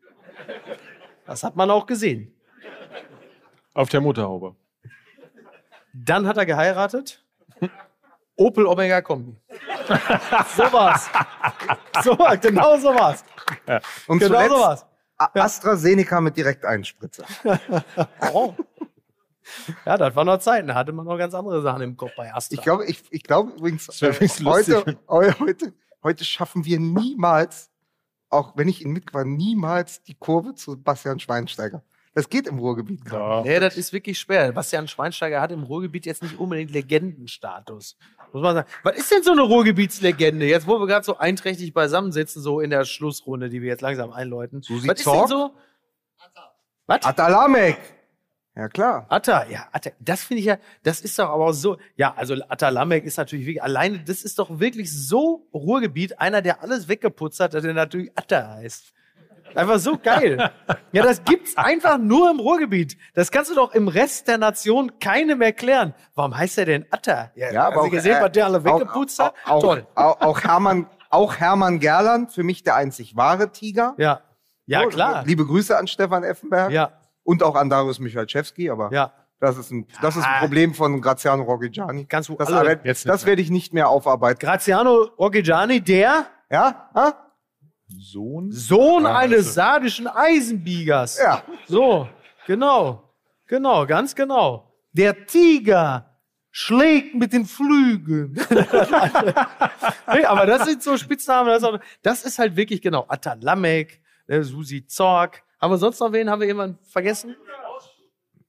Das 1.26 1.42
hat 1.44 1.56
man 1.56 1.70
auch 1.70 1.86
gesehen. 1.86 2.34
Auf 3.74 3.88
der 3.88 4.00
Motorhaube. 4.00 4.54
Dann 5.94 6.26
hat 6.26 6.36
er 6.36 6.46
geheiratet. 6.46 7.24
Opel 8.36 8.66
Omega 8.66 9.00
Kombi. 9.02 9.36
so 10.56 10.62
war's. 10.72 11.08
So, 12.02 12.18
war- 12.18 12.36
genau 12.36 12.76
so 12.78 12.88
war's. 12.94 13.24
Und 14.06 14.18
Genau 14.18 14.34
zuletzt 14.34 14.50
so 14.54 14.60
war's. 14.60 14.86
AstraZeneca 15.18 16.20
mit 16.20 16.36
Direkteinspritzer. 16.36 17.24
Oh. 18.32 18.54
Ja, 19.84 19.96
das 19.98 20.14
war 20.14 20.24
noch 20.24 20.38
Zeiten. 20.38 20.68
Da 20.68 20.74
hatte 20.74 20.92
man 20.92 21.04
noch 21.04 21.18
ganz 21.18 21.34
andere 21.34 21.60
Sachen 21.62 21.82
im 21.82 21.96
Kopf 21.96 22.12
bei 22.16 22.32
Astra. 22.32 22.54
Ich 22.54 22.62
glaube, 22.62 22.86
ich, 22.86 23.02
ich 23.10 23.22
glaube 23.24 23.50
übrigens, 23.52 24.00
äh, 24.02 24.12
heute, 24.44 24.96
heute, 25.08 25.72
heute 26.02 26.24
schaffen 26.24 26.64
wir 26.64 26.78
niemals, 26.78 27.70
auch 28.32 28.56
wenn 28.56 28.68
ich 28.68 28.82
ihn 28.82 28.92
mitfahre, 28.92 29.26
niemals 29.26 30.02
die 30.02 30.14
Kurve 30.14 30.54
zu 30.54 30.80
Bastian 30.80 31.20
Schweinsteiger. 31.20 31.82
Das 32.14 32.28
geht 32.28 32.46
im 32.46 32.58
Ruhrgebiet 32.58 33.04
gerade. 33.04 33.48
Nee, 33.48 33.58
das 33.58 33.76
ist 33.76 33.92
wirklich 33.92 34.18
schwer. 34.18 34.52
Bastian 34.52 34.86
Schweinsteiger 34.86 35.40
hat 35.40 35.50
im 35.50 35.62
Ruhrgebiet 35.62 36.04
jetzt 36.04 36.22
nicht 36.22 36.38
unbedingt 36.38 36.70
Legendenstatus. 36.70 37.96
Muss 38.32 38.42
man 38.42 38.54
sagen. 38.54 38.68
Was 38.82 38.96
ist 38.96 39.10
denn 39.10 39.22
so 39.22 39.32
eine 39.32 39.42
Ruhrgebietslegende? 39.42 40.46
Jetzt, 40.46 40.66
wo 40.66 40.78
wir 40.78 40.86
gerade 40.86 41.04
so 41.04 41.16
einträchtig 41.16 41.72
beisammensitzen, 41.72 42.42
so 42.42 42.60
in 42.60 42.68
der 42.68 42.84
Schlussrunde, 42.84 43.48
die 43.48 43.62
wir 43.62 43.68
jetzt 43.68 43.80
langsam 43.80 44.12
einläuten. 44.12 44.60
Susi 44.60 44.88
Was 44.88 44.98
ist 44.98 45.06
denn 45.06 45.12
Zorc? 45.14 45.28
so? 45.28 45.50
Was? 46.86 47.04
Atalamek! 47.04 47.78
Ja, 48.54 48.68
klar. 48.68 49.06
Atta, 49.08 49.46
ja, 49.46 49.66
Atta, 49.72 49.90
das 49.98 50.24
finde 50.24 50.40
ich 50.40 50.46
ja, 50.46 50.58
das 50.82 51.00
ist 51.00 51.18
doch 51.18 51.30
aber 51.30 51.54
so, 51.54 51.78
ja, 51.96 52.12
also 52.14 52.34
Atta 52.48 52.68
Lamek 52.68 53.04
ist 53.04 53.16
natürlich 53.16 53.46
wirklich, 53.46 53.62
alleine, 53.62 54.00
das 54.00 54.22
ist 54.22 54.38
doch 54.38 54.60
wirklich 54.60 54.92
so 54.92 55.46
Ruhrgebiet, 55.54 56.20
einer, 56.20 56.42
der 56.42 56.62
alles 56.62 56.86
weggeputzt 56.86 57.40
hat, 57.40 57.54
dass 57.54 57.64
er 57.64 57.72
natürlich 57.72 58.10
Atta 58.14 58.56
heißt. 58.56 58.92
Einfach 59.54 59.78
so 59.78 59.98
geil. 59.98 60.50
Ja, 60.92 61.02
das 61.02 61.24
gibt's 61.24 61.56
einfach 61.56 61.98
nur 61.98 62.30
im 62.30 62.40
Ruhrgebiet. 62.40 62.96
Das 63.14 63.30
kannst 63.30 63.50
du 63.50 63.54
doch 63.54 63.74
im 63.74 63.88
Rest 63.88 64.28
der 64.28 64.38
Nation 64.38 64.98
keinem 64.98 65.42
erklären. 65.42 65.94
Warum 66.14 66.36
heißt 66.36 66.58
er 66.58 66.64
denn 66.66 66.86
Atta? 66.90 67.32
Ja, 67.34 67.66
aber 67.66 67.76
Hast 67.76 67.86
du 67.86 67.90
gesehen, 67.90 68.16
äh, 68.16 68.22
was 68.22 68.32
der 68.32 68.46
alle 68.46 68.64
weggeputzt 68.64 69.20
auch, 69.20 69.26
hat? 69.26 69.34
Auch, 69.46 69.60
Toll. 69.62 69.86
Auch, 69.94 70.20
auch, 70.20 70.40
Hermann, 70.42 70.86
auch 71.10 71.36
Hermann 71.36 71.80
Gerland, 71.80 72.32
für 72.32 72.42
mich 72.42 72.62
der 72.62 72.76
einzig 72.76 73.16
wahre 73.16 73.52
Tiger. 73.52 73.94
Ja. 73.98 74.22
Ja, 74.64 74.86
klar. 74.86 75.24
Liebe 75.26 75.44
Grüße 75.44 75.76
an 75.76 75.86
Stefan 75.86 76.24
Effenberg. 76.24 76.70
Ja, 76.70 76.92
Und 77.24 77.42
auch 77.42 77.54
an 77.54 77.70
Darius 77.70 77.98
Michalczewski, 78.00 78.68
aber 78.70 78.90
ja. 78.92 79.12
das 79.38 79.56
ist 79.56 79.70
ein, 79.70 79.86
das 80.00 80.16
ist 80.16 80.26
ein 80.26 80.40
Problem 80.40 80.74
von 80.74 81.00
Graziano 81.00 81.42
Roggigiani. 81.44 82.06
Kannst 82.06 82.28
du 82.28 82.34
Das, 82.36 82.48
alle- 82.48 82.72
aber, 82.72 82.86
Jetzt 82.86 83.04
nicht 83.04 83.12
das 83.12 83.26
werde 83.26 83.42
ich 83.42 83.50
nicht 83.50 83.72
mehr 83.72 83.88
aufarbeiten. 83.88 84.40
Graziano 84.40 85.02
Roggigiani, 85.18 85.80
der 85.80 86.26
Ja? 86.50 86.90
Ha? 86.94 87.28
Sohn? 87.88 88.50
Sohn 88.50 89.06
Ah, 89.06 89.18
eines 89.18 89.38
also. 89.38 89.50
sardischen 89.52 90.06
Eisenbiegers. 90.06 91.18
Ja. 91.18 91.42
So, 91.66 92.08
genau. 92.46 93.14
Genau, 93.48 93.86
ganz 93.86 94.14
genau. 94.14 94.72
Der 94.92 95.26
Tiger 95.26 96.18
schlägt 96.50 97.14
mit 97.14 97.32
den 97.32 97.44
Flügeln. 97.44 98.32
nee, 100.14 100.24
aber 100.24 100.46
das 100.46 100.66
sind 100.66 100.82
so 100.82 100.96
Spitznamen. 100.96 101.48
Das 102.02 102.22
ist, 102.22 102.24
das 102.24 102.38
halt 102.38 102.56
wirklich 102.56 102.80
genau. 102.82 103.04
Atalamek, 103.08 104.00
äh, 104.26 104.42
Susi 104.42 104.86
Zorg. 104.86 105.42
Haben 105.62 105.74
wir 105.74 105.78
sonst 105.78 106.00
noch 106.00 106.12
wen? 106.12 106.28
Haben 106.28 106.40
wir 106.40 106.48
jemanden 106.48 106.84
vergessen? 106.84 107.36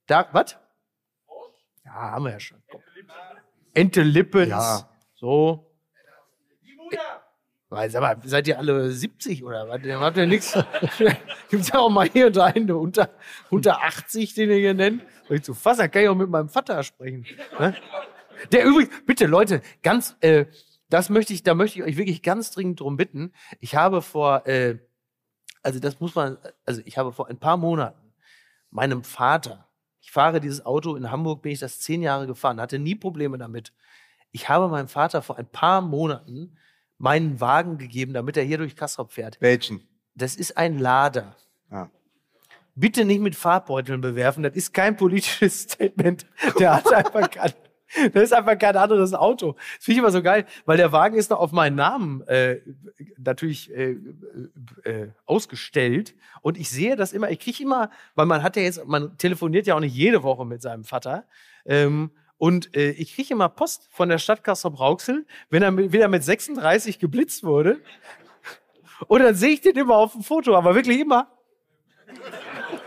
Da, 0.06 0.28
was? 0.32 0.56
Ja, 1.84 1.92
haben 1.92 2.24
wir 2.24 2.32
ja 2.32 2.40
schon. 2.40 2.60
Komm. 2.68 2.80
Ente 3.72 4.02
Lippens. 4.02 4.48
Ja. 4.48 4.88
So. 5.14 5.70
Weil, 7.68 7.88
sag 7.90 8.00
mal, 8.00 8.16
seid 8.24 8.48
ihr 8.48 8.58
alle 8.58 8.90
70 8.90 9.44
oder 9.44 9.68
was? 9.68 9.80
Dann 9.82 10.00
habt 10.00 10.16
ihr 10.16 10.26
nichts. 10.26 10.58
Gibt's 11.50 11.68
ja 11.68 11.78
auch 11.78 11.88
mal 11.88 12.08
hier 12.08 12.26
und 12.26 12.36
da 12.36 12.46
einen 12.46 12.70
unter, 12.72 13.10
unter 13.48 13.82
80, 13.82 14.34
den 14.34 14.50
ihr 14.50 14.56
hier 14.56 14.74
nennt. 14.74 15.04
Soll 15.28 15.36
ich 15.36 15.44
zu 15.44 15.54
fassen? 15.54 15.82
Dann 15.82 15.90
kann 15.92 16.02
ich 16.02 16.08
auch 16.08 16.16
mit 16.16 16.28
meinem 16.28 16.48
Vater 16.48 16.82
sprechen. 16.82 17.24
Ne? 17.60 17.76
Der 18.50 18.64
übrigens, 18.64 18.92
bitte 19.06 19.26
Leute, 19.26 19.62
ganz, 19.82 20.16
äh, 20.20 20.46
das 20.90 21.10
möchte 21.10 21.32
ich, 21.32 21.44
da 21.44 21.54
möchte 21.54 21.78
ich 21.78 21.84
euch 21.84 21.96
wirklich 21.96 22.22
ganz 22.22 22.50
dringend 22.50 22.80
drum 22.80 22.96
bitten. 22.96 23.32
Ich 23.60 23.76
habe 23.76 24.02
vor, 24.02 24.46
äh, 24.48 24.78
also 25.64 25.80
das 25.80 25.98
muss 25.98 26.14
man, 26.14 26.38
also 26.64 26.80
ich 26.84 26.98
habe 26.98 27.12
vor 27.12 27.28
ein 27.28 27.38
paar 27.38 27.56
Monaten 27.56 28.12
meinem 28.70 29.02
Vater, 29.02 29.66
ich 30.00 30.12
fahre 30.12 30.40
dieses 30.40 30.64
Auto 30.64 30.94
in 30.94 31.10
Hamburg, 31.10 31.42
bin 31.42 31.52
ich 31.52 31.60
das 31.60 31.80
zehn 31.80 32.02
Jahre 32.02 32.26
gefahren, 32.26 32.60
hatte 32.60 32.78
nie 32.78 32.94
Probleme 32.94 33.38
damit. 33.38 33.72
Ich 34.30 34.48
habe 34.48 34.68
meinem 34.68 34.88
Vater 34.88 35.22
vor 35.22 35.38
ein 35.38 35.46
paar 35.46 35.80
Monaten 35.80 36.56
meinen 36.98 37.40
Wagen 37.40 37.78
gegeben, 37.78 38.12
damit 38.12 38.36
er 38.36 38.44
hier 38.44 38.58
durch 38.58 38.76
Kastrop 38.76 39.12
fährt. 39.12 39.40
Welchen? 39.40 39.86
Das 40.14 40.36
ist 40.36 40.56
ein 40.56 40.78
Lader. 40.78 41.34
Ja. 41.70 41.90
bitte 42.74 43.04
nicht 43.04 43.20
mit 43.20 43.34
Farbbeuteln 43.34 44.00
bewerfen. 44.00 44.42
Das 44.42 44.54
ist 44.54 44.74
kein 44.74 44.96
politisches 44.96 45.62
Statement. 45.62 46.26
Der 46.58 46.74
hat 46.76 46.92
einfach 46.92 47.30
kein, 47.30 47.52
das 48.12 48.24
ist 48.24 48.32
einfach 48.32 48.58
kein 48.58 48.76
anderes 48.76 49.14
Auto. 49.14 49.52
Das 49.52 49.84
finde 49.84 49.92
ich 49.92 49.98
immer 49.98 50.10
so 50.10 50.22
geil, 50.22 50.46
weil 50.64 50.76
der 50.76 50.92
Wagen 50.92 51.16
ist 51.16 51.30
noch 51.30 51.38
auf 51.38 51.52
meinen 51.52 51.76
Namen 51.76 52.22
äh, 52.26 52.60
natürlich 53.18 53.72
äh, 53.74 53.96
äh, 54.84 55.08
ausgestellt. 55.26 56.14
Und 56.42 56.58
ich 56.58 56.70
sehe 56.70 56.96
das 56.96 57.12
immer, 57.12 57.30
ich 57.30 57.40
kriege 57.40 57.62
immer, 57.62 57.90
weil 58.14 58.26
man 58.26 58.42
hat 58.42 58.56
ja 58.56 58.62
jetzt, 58.62 58.84
man 58.86 59.16
telefoniert 59.18 59.66
ja 59.66 59.74
auch 59.74 59.80
nicht 59.80 59.94
jede 59.94 60.22
Woche 60.22 60.44
mit 60.44 60.62
seinem 60.62 60.84
Vater. 60.84 61.24
Ähm, 61.64 62.10
und 62.36 62.76
äh, 62.76 62.90
ich 62.90 63.14
kriege 63.14 63.32
immer 63.32 63.48
Post 63.48 63.88
von 63.90 64.08
der 64.08 64.18
Stadt 64.18 64.44
Kassel-Brauxel, 64.44 65.24
wenn 65.50 65.62
er 65.62 65.92
wieder 65.92 66.08
mit 66.08 66.24
36 66.24 66.98
geblitzt 66.98 67.44
wurde. 67.44 67.78
Und 69.06 69.22
dann 69.22 69.34
sehe 69.34 69.50
ich 69.50 69.60
den 69.60 69.76
immer 69.76 69.96
auf 69.96 70.12
dem 70.12 70.22
Foto, 70.22 70.56
aber 70.56 70.74
wirklich 70.74 71.00
immer. 71.00 71.28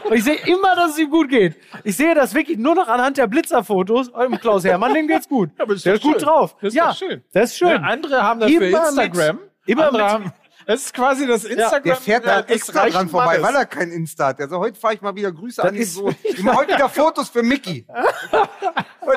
Und 0.03 0.14
ich 0.14 0.24
sehe 0.24 0.36
immer, 0.45 0.76
dass 0.76 0.91
es 0.91 0.98
ihm 0.99 1.10
gut 1.10 1.30
geht. 1.30 1.56
Ich 1.84 1.98
sehe 1.98 2.15
das 2.15 2.34
wirklich 2.34 2.57
nur 2.57 2.76
noch 2.76 2.88
anhand 2.88 3.18
der 3.18 3.28
Blitzerfotos. 3.28 4.10
Und 4.10 4.40
Klaus 4.41 4.64
Hermann, 4.64 4.94
dem 4.94 5.07
geht's 5.07 5.28
gut. 5.28 5.49
aber 5.57 5.74
ist 5.74 5.86
der 5.86 5.95
ist 5.95 6.03
gut 6.03 6.14
schön. 6.19 6.24
drauf. 6.24 6.56
Das 6.61 6.69
ist 6.69 6.76
ja, 6.76 6.94
schön. 6.94 7.24
das 7.34 7.52
ist 7.52 7.57
schön. 7.57 7.69
Ja, 7.69 7.78
andere 7.82 8.24
haben 8.24 8.40
das 8.40 8.49
für 8.52 8.65
Immer 8.65 8.88
Instagram. 8.90 9.36
Mit, 9.36 9.45
immer 9.65 9.88
andere 9.88 10.03
mit, 10.03 10.11
haben, 10.11 10.34
das 10.65 10.82
ist 10.82 10.94
quasi 10.94 11.26
das 11.28 11.44
Instagram. 11.45 11.84
Der 11.84 11.95
fährt 11.95 12.26
da 12.26 12.40
extra 12.41 12.88
dran 12.90 13.10
vorbei, 13.10 13.38
Mannes. 13.40 13.44
weil 13.44 13.56
er 13.56 13.65
kein 13.65 13.91
Insta 13.91 14.28
hat. 14.28 14.40
Also 14.41 14.60
heute 14.60 14.80
fahre 14.80 14.94
ich 14.95 15.02
mal 15.02 15.15
wieder 15.15 15.32
Grüße 15.32 15.61
Das 15.61 15.72
an 15.72 15.76
ist- 15.76 15.94
Sohn. 15.95 16.15
Ich 16.24 16.41
mache 16.44 16.57
heute 16.57 16.74
wieder 16.76 16.90
Fotos 16.90 17.30
für 17.30 17.44
Mickey. 17.44 17.86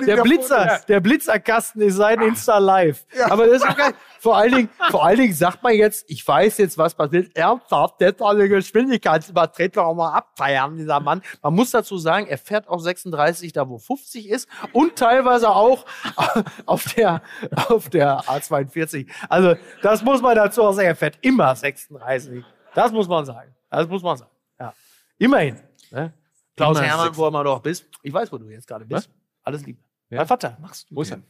Der 0.06 0.22
Blitzer, 0.22 0.60
Fotos. 0.68 0.86
der 0.86 1.00
Blitzerkasten 1.00 1.82
ist 1.82 1.96
sein 1.96 2.20
Insta 2.20 2.58
Live. 2.58 3.04
Aber 3.28 3.46
das 3.48 3.56
ist 3.56 3.68
auch 3.68 3.76
geil. 3.76 3.92
Vor 4.20 4.36
allen 4.36 4.54
Dingen, 4.54 4.68
vor 4.90 5.04
allen 5.04 5.18
Dingen 5.18 5.32
sagt 5.32 5.62
man 5.62 5.72
jetzt, 5.74 6.04
ich 6.08 6.26
weiß 6.26 6.58
jetzt, 6.58 6.76
was 6.76 6.94
passiert. 6.94 7.34
Ernsthaft, 7.34 8.00
der 8.00 8.14
soll 8.16 8.34
eine 8.36 8.48
Geschwindigkeitsübertretung 8.48 9.82
auch 9.84 9.94
mal 9.94 10.12
abfeiern, 10.12 10.76
dieser 10.76 11.00
Mann. 11.00 11.22
Man 11.42 11.54
muss 11.54 11.70
dazu 11.70 11.96
sagen, 11.96 12.26
er 12.26 12.36
fährt 12.38 12.68
auch 12.68 12.80
36, 12.80 13.52
da 13.52 13.68
wo 13.68 13.78
50 13.78 14.28
ist 14.28 14.48
und 14.72 14.96
teilweise 14.96 15.48
auch 15.50 15.86
auf 16.66 16.84
der, 16.94 17.22
auf 17.68 17.88
der 17.88 18.20
A42. 18.20 19.08
Also, 19.28 19.54
das 19.82 20.02
muss 20.02 20.20
man 20.20 20.36
dazu 20.36 20.62
auch 20.62 20.72
sagen. 20.72 20.88
Er 20.88 20.96
fährt 20.96 21.18
immer 21.22 21.54
36. 21.56 22.44
Das 22.74 22.92
muss 22.92 23.08
man 23.08 23.24
sagen. 23.24 23.54
Das 23.70 23.88
muss 23.88 24.02
man 24.02 24.16
sagen. 24.18 24.30
Ja. 24.58 24.74
Immerhin. 25.18 25.58
Ne? 25.90 26.12
Klaus 26.56 26.76
Immer 26.76 26.86
Hermann, 26.86 27.06
sechs- 27.06 27.16
wo 27.18 27.26
immer 27.26 27.42
doch 27.42 27.60
bist. 27.62 27.86
Ich 28.02 28.12
weiß, 28.12 28.30
wo 28.30 28.36
du 28.38 28.48
jetzt 28.50 28.66
gerade 28.66 28.84
bist. 28.84 29.08
Alles 29.42 29.64
Liebe. 29.64 29.78
Ja. 30.10 30.18
Mein 30.18 30.26
Vater, 30.26 30.58
machst 30.60 30.90
du 30.90 30.96
Wo 30.96 31.02
ist 31.02 31.10
denn? 31.10 31.24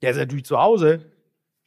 Der 0.00 0.10
ist 0.10 0.16
natürlich 0.16 0.44
zu 0.44 0.58
Hause. 0.58 1.12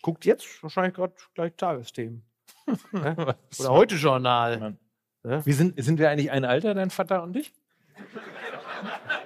Guckt 0.06 0.24
jetzt 0.26 0.62
wahrscheinlich 0.62 0.94
gerade 0.94 1.16
gleich 1.34 1.56
Tagesthemen. 1.58 2.24
Ne? 2.92 3.36
Oder 3.60 3.70
heute 3.70 3.96
Journal. 3.96 4.78
Wie 5.24 5.52
sind, 5.52 5.84
sind 5.84 5.98
wir 5.98 6.12
eigentlich 6.12 6.30
ein 6.30 6.46
Alter, 6.46 6.76
dein 6.76 6.92
Vater 6.92 7.24
und 7.24 7.36
ich? 7.36 7.52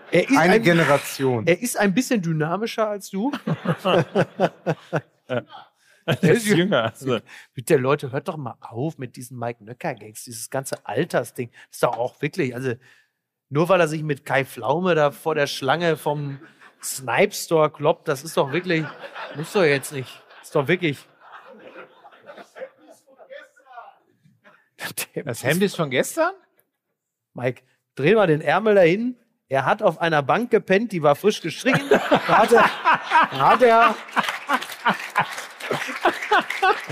Er 0.09 0.29
ist, 0.29 0.37
Eine 0.37 0.53
ein, 0.53 0.63
Generation. 0.63 1.45
er 1.47 1.61
ist 1.61 1.77
ein 1.77 1.93
bisschen 1.93 2.21
dynamischer 2.21 2.87
als 2.87 3.09
du. 3.09 3.29
Der 5.27 6.31
ist 6.31 6.47
jünger. 6.47 6.85
Also, 6.85 7.19
Bitte, 7.53 7.75
Leute, 7.75 8.13
hört 8.13 8.29
doch 8.29 8.37
mal 8.37 8.55
auf 8.61 8.97
mit 8.97 9.17
diesen 9.17 9.37
Mike 9.37 9.61
Nöcker-Gags, 9.61 10.23
dieses 10.23 10.49
ganze 10.49 10.85
Altersding. 10.85 11.51
Das 11.51 11.75
ist 11.75 11.83
doch 11.83 11.97
auch 11.97 12.21
wirklich, 12.21 12.55
also 12.55 12.73
nur 13.49 13.67
weil 13.67 13.81
er 13.81 13.89
sich 13.89 14.03
mit 14.03 14.23
Kai 14.23 14.45
Pflaume 14.45 14.95
da 14.95 15.11
vor 15.11 15.35
der 15.35 15.47
Schlange 15.47 15.97
vom 15.97 16.39
Snipe 16.81 17.33
Store 17.33 17.69
kloppt, 17.69 18.07
das 18.07 18.23
ist 18.23 18.37
doch 18.37 18.53
wirklich, 18.53 18.85
muss 19.35 19.51
doch 19.51 19.63
jetzt 19.63 19.91
nicht. 19.91 20.23
Ist 20.49 20.55
doch 20.55 20.67
wirklich. 20.67 20.97
das 25.23 25.43
Hemd 25.43 25.61
ist 25.61 25.75
von 25.75 25.91
gestern? 25.91 26.33
Mike, 27.35 27.61
dreh 27.93 28.15
mal 28.15 28.25
den 28.25 28.41
Ärmel 28.41 28.73
dahin. 28.73 29.15
Er 29.47 29.65
hat 29.65 29.83
auf 29.83 30.01
einer 30.01 30.23
Bank 30.23 30.49
gepennt, 30.49 30.91
die 30.91 31.03
war 31.03 31.15
frisch 31.15 31.41
gestrichen. 31.41 31.87
Da 31.91 32.37
hat 32.39 32.51
er, 32.51 32.71
da 33.29 33.49
hat 33.51 33.61
er 33.61 33.95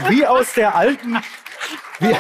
wie 0.08 0.28
aus 0.28 0.54
der 0.54 0.76
alten, 0.76 1.18
wie, 1.98 2.16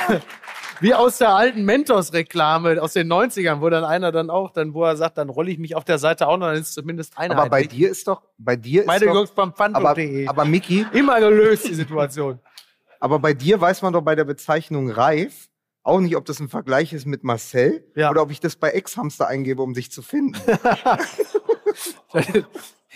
wie 0.79 0.93
aus 0.93 1.17
der 1.17 1.29
alten 1.29 1.63
Mentos-Reklame 1.65 2.81
aus 2.81 2.93
den 2.93 3.11
90ern, 3.11 3.61
wo 3.61 3.69
dann 3.69 3.83
einer 3.83 4.11
dann 4.11 4.29
auch, 4.29 4.51
dann, 4.51 4.73
wo 4.73 4.83
er 4.83 4.97
sagt, 4.97 5.17
dann 5.17 5.29
rolle 5.29 5.51
ich 5.51 5.57
mich 5.57 5.75
auf 5.75 5.85
der 5.85 5.97
Seite 5.97 6.27
auch 6.27 6.37
noch, 6.37 6.47
dann 6.47 6.57
ist 6.57 6.73
zumindest 6.73 7.17
einer. 7.17 7.37
Aber 7.37 7.49
bei 7.49 7.63
dir 7.63 7.89
ist 7.89 8.07
doch, 8.07 8.21
bei 8.37 8.55
dir 8.55 8.81
ist 8.81 8.87
Meine 8.87 9.05
doch, 9.05 9.15
Jungs 9.15 9.31
beim 9.31 9.49
aber, 9.49 9.57
Pfandbuch.de. 9.57 10.27
aber 10.27 10.45
Mickey, 10.45 10.85
Immer 10.93 11.19
gelöst, 11.19 11.67
die 11.67 11.75
Situation. 11.75 12.39
aber 12.99 13.19
bei 13.19 13.33
dir 13.33 13.59
weiß 13.59 13.81
man 13.81 13.93
doch 13.93 14.01
bei 14.01 14.15
der 14.15 14.25
Bezeichnung 14.25 14.89
reif 14.89 15.49
auch 15.83 16.01
nicht, 16.01 16.17
ob 16.17 16.25
das 16.25 16.41
ein 16.41 16.49
Vergleich 16.49 16.91
ist 16.91 17.05
mit 17.05 17.23
Marcel 17.23 17.85
Ja. 17.95 18.11
oder 18.11 18.21
ob 18.21 18.29
ich 18.29 18.41
das 18.41 18.57
bei 18.57 18.71
Ex-Hamster 18.71 19.27
eingebe, 19.27 19.61
um 19.61 19.73
dich 19.73 19.91
zu 19.91 20.01
finden. 20.01 20.35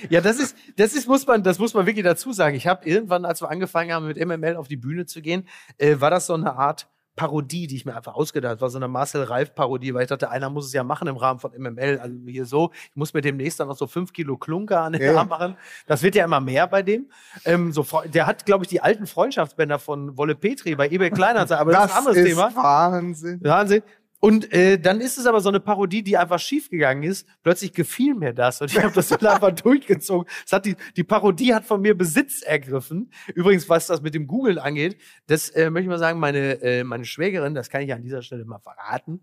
Ja, 0.10 0.22
das 0.22 0.40
ist, 0.40 0.56
das 0.78 0.94
ist, 0.94 1.08
muss 1.08 1.28
man, 1.28 1.44
das 1.44 1.60
muss 1.60 1.74
man 1.74 1.86
wirklich 1.86 2.04
dazu 2.04 2.34
sagen. 2.34 2.56
Ich 2.56 2.66
habe 2.66 2.90
irgendwann, 2.90 3.24
als 3.24 3.42
wir 3.42 3.52
angefangen 3.52 3.94
haben, 3.94 4.08
mit 4.08 4.18
MML 4.18 4.56
auf 4.56 4.68
die 4.68 4.78
Bühne 4.78 5.06
zu 5.06 5.22
gehen, 5.22 5.48
äh, 5.78 5.98
war 6.00 6.10
das 6.10 6.26
so 6.26 6.34
eine 6.34 6.56
Art 6.56 6.88
Parodie, 7.16 7.68
die 7.68 7.76
ich 7.76 7.86
mir 7.86 7.96
einfach 7.96 8.16
ausgedacht 8.16 8.52
habe. 8.52 8.62
war 8.62 8.70
so 8.70 8.78
eine 8.78 8.88
Marcel 8.88 9.24
Reif-Parodie, 9.24 9.94
weil 9.94 10.04
ich 10.04 10.10
dachte, 10.10 10.30
einer 10.30 10.50
muss 10.50 10.66
es 10.66 10.74
ja 10.74 10.84
machen 10.84 11.08
im 11.08 11.18
Rahmen 11.18 11.40
von 11.40 11.52
MML. 11.52 12.00
Also 12.00 12.16
hier 12.26 12.46
so, 12.46 12.72
ich 12.74 12.96
muss 12.96 13.14
mir 13.14 13.22
demnächst 13.22 13.60
dann 13.60 13.68
noch 13.68 13.78
so 13.78 13.86
fünf 13.88 14.14
Kilo 14.14 14.38
Klunker 14.38 14.82
an 14.82 14.94
den 14.94 15.02
Ja. 15.02 15.18
Arm 15.18 15.28
machen. 15.28 15.58
Das 15.88 16.04
wird 16.04 16.16
ja 16.16 16.26
immer 16.26 16.40
mehr 16.40 16.68
bei 16.68 16.82
dem. 16.82 17.10
Ähm, 17.46 17.72
so, 17.72 17.86
der 18.06 18.28
hat, 18.28 18.46
glaube 18.46 18.64
ich, 18.64 18.70
die 18.70 18.82
alten 18.82 19.08
Freundschaftsbänder 19.08 19.80
von 19.80 20.18
Wolle 20.18 20.36
Petri 20.36 20.76
bei 20.76 20.90
eBay 20.90 21.12
Kleinanzeigen, 21.12 21.62
aber 21.62 21.72
das, 21.74 21.86
ist 21.86 21.92
ein 21.92 21.98
anderes 21.98 22.24
Thema. 22.24 22.56
Wahnsinn. 22.56 23.40
Wahnsinn. 23.44 23.84
Und 24.22 24.54
äh, 24.54 24.78
dann 24.78 25.02
ist 25.02 25.18
es 25.18 25.26
aber 25.26 25.42
so 25.42 25.50
eine 25.50 25.60
Parodie, 25.60 26.04
die 26.04 26.16
einfach 26.16 26.40
schiefgegangen 26.40 27.04
ist. 27.04 27.28
Plötzlich 27.42 27.74
gefiel 27.74 28.14
mir 28.14 28.34
das 28.34 28.62
und 28.62 28.72
ich 28.72 28.82
habe 28.82 28.94
das 28.94 29.08
dann 29.08 29.26
einfach 29.26 29.52
durchgezogen. 29.64 30.32
Es 30.46 30.54
hat 30.54 30.66
die, 30.66 30.76
die 30.96 31.04
Parodie 31.04 31.56
hat 31.56 31.66
von 31.66 31.82
mir 31.82 31.98
Besitz 31.98 32.44
ergriffen. 32.44 33.12
Übrigens, 33.34 33.68
was 33.68 33.88
das 33.88 34.02
mit 34.02 34.14
dem 34.14 34.28
Googlen 34.28 34.60
angeht, 34.60 35.02
das 35.26 35.50
äh, 35.50 35.72
möchte 35.72 35.86
ich 35.86 35.90
mal 35.90 35.98
sagen, 35.98 36.20
meine, 36.20 36.62
äh, 36.62 36.84
meine 36.84 37.04
Schwägerin, 37.04 37.56
das 37.56 37.72
kann 37.72 37.82
ich 37.82 37.92
an 37.92 38.04
dieser 38.04 38.22
Stelle 38.22 38.46
mal 38.46 38.60
verraten. 38.60 39.22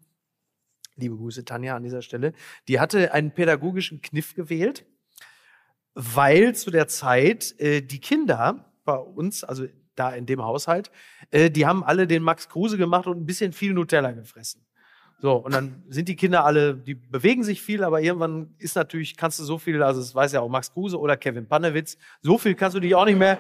Liebe 0.97 1.17
Grüße, 1.17 1.45
Tanja, 1.45 1.77
an 1.77 1.85
dieser 1.85 2.03
Stelle. 2.03 2.33
Die 2.67 2.81
hatte 2.81 3.15
einen 3.15 3.31
pädagogischen 3.33 4.03
Kniff 4.03 4.35
gewählt, 4.35 4.85
weil 5.95 6.57
zu 6.57 6.73
der 6.73 6.89
Zeit 6.89 7.55
äh, 7.61 7.83
die 7.83 8.01
Kinder 8.01 8.75
bei 8.85 8.97
uns, 8.97 9.45
also 9.45 9.65
da 9.95 10.11
in 10.11 10.27
dem 10.27 10.43
Haushalt, 10.43 10.91
äh, 11.31 11.53
die 11.53 11.67
haben 11.67 11.85
alle 11.85 12.09
den 12.09 12.25
Max 12.25 12.49
Kruse 12.49 12.77
gemacht 12.77 13.07
und 13.07 13.21
ein 13.21 13.27
bisschen 13.27 13.53
viel 13.53 13.75
Nutella 13.75 14.11
gefressen. 14.11 14.68
So, 15.21 15.33
und 15.33 15.53
dann 15.53 15.83
sind 15.89 16.09
die 16.09 16.15
Kinder 16.15 16.45
alle, 16.45 16.75
die 16.75 16.95
bewegen 16.95 17.43
sich 17.43 17.61
viel, 17.61 17.83
aber 17.83 18.01
irgendwann 18.01 18.55
ist 18.59 18.77
natürlich, 18.77 19.17
kannst 19.17 19.41
du 19.41 19.45
so 19.45 19.59
viel, 19.59 19.83
also 19.83 20.01
es 20.01 20.15
weiß 20.15 20.33
ja 20.33 20.41
auch 20.41 20.49
Max 20.49 20.73
Kruse 20.73 20.99
oder 20.99 21.17
Kevin 21.17 21.49
Pannewitz, 21.49 21.99
so 22.23 22.39
viel 22.39 22.55
kannst 22.55 22.77
du 22.77 22.81
dich 22.81 22.95
auch 22.95 23.05
nicht 23.05 23.19
mehr, 23.19 23.39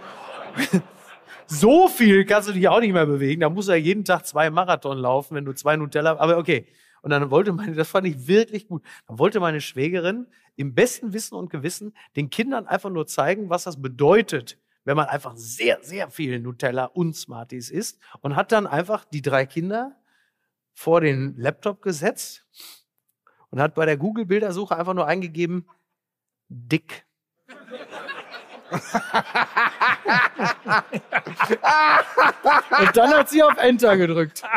so 1.46 1.86
viel 1.86 2.24
kannst 2.24 2.48
du 2.48 2.52
dich 2.52 2.66
auch 2.66 2.80
nicht 2.80 2.92
mehr 2.92 3.06
bewegen. 3.06 3.42
Da 3.42 3.48
muss 3.48 3.68
er 3.68 3.76
jeden 3.76 4.04
Tag 4.04 4.26
zwei 4.26 4.50
Marathon 4.50 4.98
laufen, 4.98 5.36
wenn 5.36 5.44
du 5.44 5.52
zwei 5.52 5.76
Nutella, 5.76 6.18
aber 6.18 6.38
okay. 6.38 6.66
Und 7.02 7.10
dann 7.10 7.30
wollte 7.30 7.52
meine, 7.52 7.76
das 7.76 7.88
fand 7.88 8.08
ich 8.08 8.26
wirklich 8.26 8.66
gut. 8.66 8.82
Dann 9.06 9.20
wollte 9.20 9.38
meine 9.38 9.60
Schwägerin 9.60 10.26
im 10.56 10.74
besten 10.74 11.12
Wissen 11.12 11.36
und 11.36 11.48
Gewissen 11.48 11.94
den 12.16 12.28
Kindern 12.28 12.66
einfach 12.66 12.90
nur 12.90 13.06
zeigen, 13.06 13.50
was 13.50 13.62
das 13.62 13.80
bedeutet, 13.80 14.58
wenn 14.84 14.96
man 14.96 15.06
einfach 15.06 15.36
sehr, 15.36 15.78
sehr 15.82 16.10
viel 16.10 16.40
Nutella 16.40 16.86
und 16.86 17.14
Smarties 17.14 17.70
isst 17.70 18.00
und 18.20 18.34
hat 18.34 18.50
dann 18.50 18.66
einfach 18.66 19.04
die 19.04 19.22
drei 19.22 19.46
Kinder 19.46 19.94
vor 20.78 21.00
den 21.00 21.34
Laptop 21.36 21.82
gesetzt 21.82 22.46
und 23.50 23.60
hat 23.60 23.74
bei 23.74 23.84
der 23.84 23.96
Google-Bildersuche 23.96 24.76
einfach 24.76 24.94
nur 24.94 25.08
eingegeben, 25.08 25.68
dick. 26.48 27.04
und 32.70 32.96
dann 32.96 33.10
hat 33.12 33.28
sie 33.28 33.42
auf 33.42 33.56
Enter 33.56 33.96
gedrückt. 33.96 34.44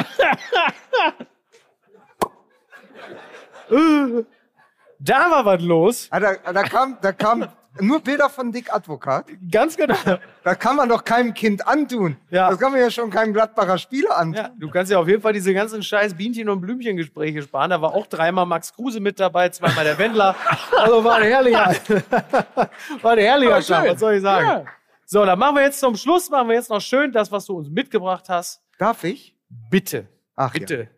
Da 5.00 5.32
war 5.32 5.46
was 5.46 5.62
los. 5.64 6.08
Ah, 6.12 6.20
da, 6.20 6.36
da, 6.36 6.64
kam, 6.64 6.98
da 7.02 7.14
kam 7.14 7.48
nur 7.80 8.02
Bilder 8.02 8.30
von 8.30 8.52
Dick 8.52 8.74
Advokat. 8.74 9.28
Ganz 9.50 9.78
genau. 9.78 9.96
Da 10.44 10.56
kann 10.56 10.76
man 10.76 10.90
doch 10.90 11.04
keinem 11.04 11.34
Kind 11.34 11.66
antun. 11.68 12.18
Ja. 12.30 12.50
Das 12.50 12.60
kann 12.60 12.72
man 12.72 12.82
ja 12.82 12.92
schon 12.92 13.10
keinem 13.10 13.34
Gladbacher 13.34 13.78
Spieler 13.78 14.18
antun. 14.18 14.36
Ja, 14.36 14.52
du 14.58 14.70
kannst 14.70 14.92
ja 14.92 15.00
auf 15.00 15.08
jeden 15.08 15.22
Fall 15.22 15.34
diese 15.34 15.54
ganzen 15.54 15.82
scheiß 15.82 16.16
Bienchen- 16.16 16.50
und 16.50 16.60
Blümchengespräche 16.62 17.42
sparen. 17.42 17.70
Da 17.70 17.82
war 17.82 17.94
auch 17.94 18.08
dreimal 18.08 18.46
Max 18.46 18.74
Kruse 18.74 19.00
mit 19.00 19.20
dabei, 19.20 19.50
zweimal 19.50 19.86
der 19.86 19.98
Wendler. 19.98 20.36
Also 20.78 21.04
war 21.04 21.18
ein 21.18 21.24
herrlicher, 21.24 21.76
war 23.02 23.12
ein 23.12 23.20
herrlicher 23.20 23.62
Schlag, 23.62 23.84
schön. 23.84 23.94
was 23.94 24.00
soll 24.00 24.14
ich 24.16 24.22
sagen? 24.22 24.48
Ja. 24.48 24.66
So, 25.06 25.26
dann 25.26 25.38
machen 25.38 25.56
wir 25.56 25.64
jetzt 25.64 25.80
zum 25.80 25.96
Schluss, 25.96 26.30
machen 26.30 26.48
wir 26.48 26.56
jetzt 26.56 26.70
noch 26.70 26.82
schön 26.82 27.12
das, 27.12 27.32
was 27.32 27.46
du 27.46 27.56
uns 27.58 27.70
mitgebracht 27.70 28.30
hast. 28.30 28.62
Darf 28.80 29.04
ich? 29.04 29.36
Bitte, 29.70 30.08
Ach 30.36 30.52
bitte. 30.54 30.90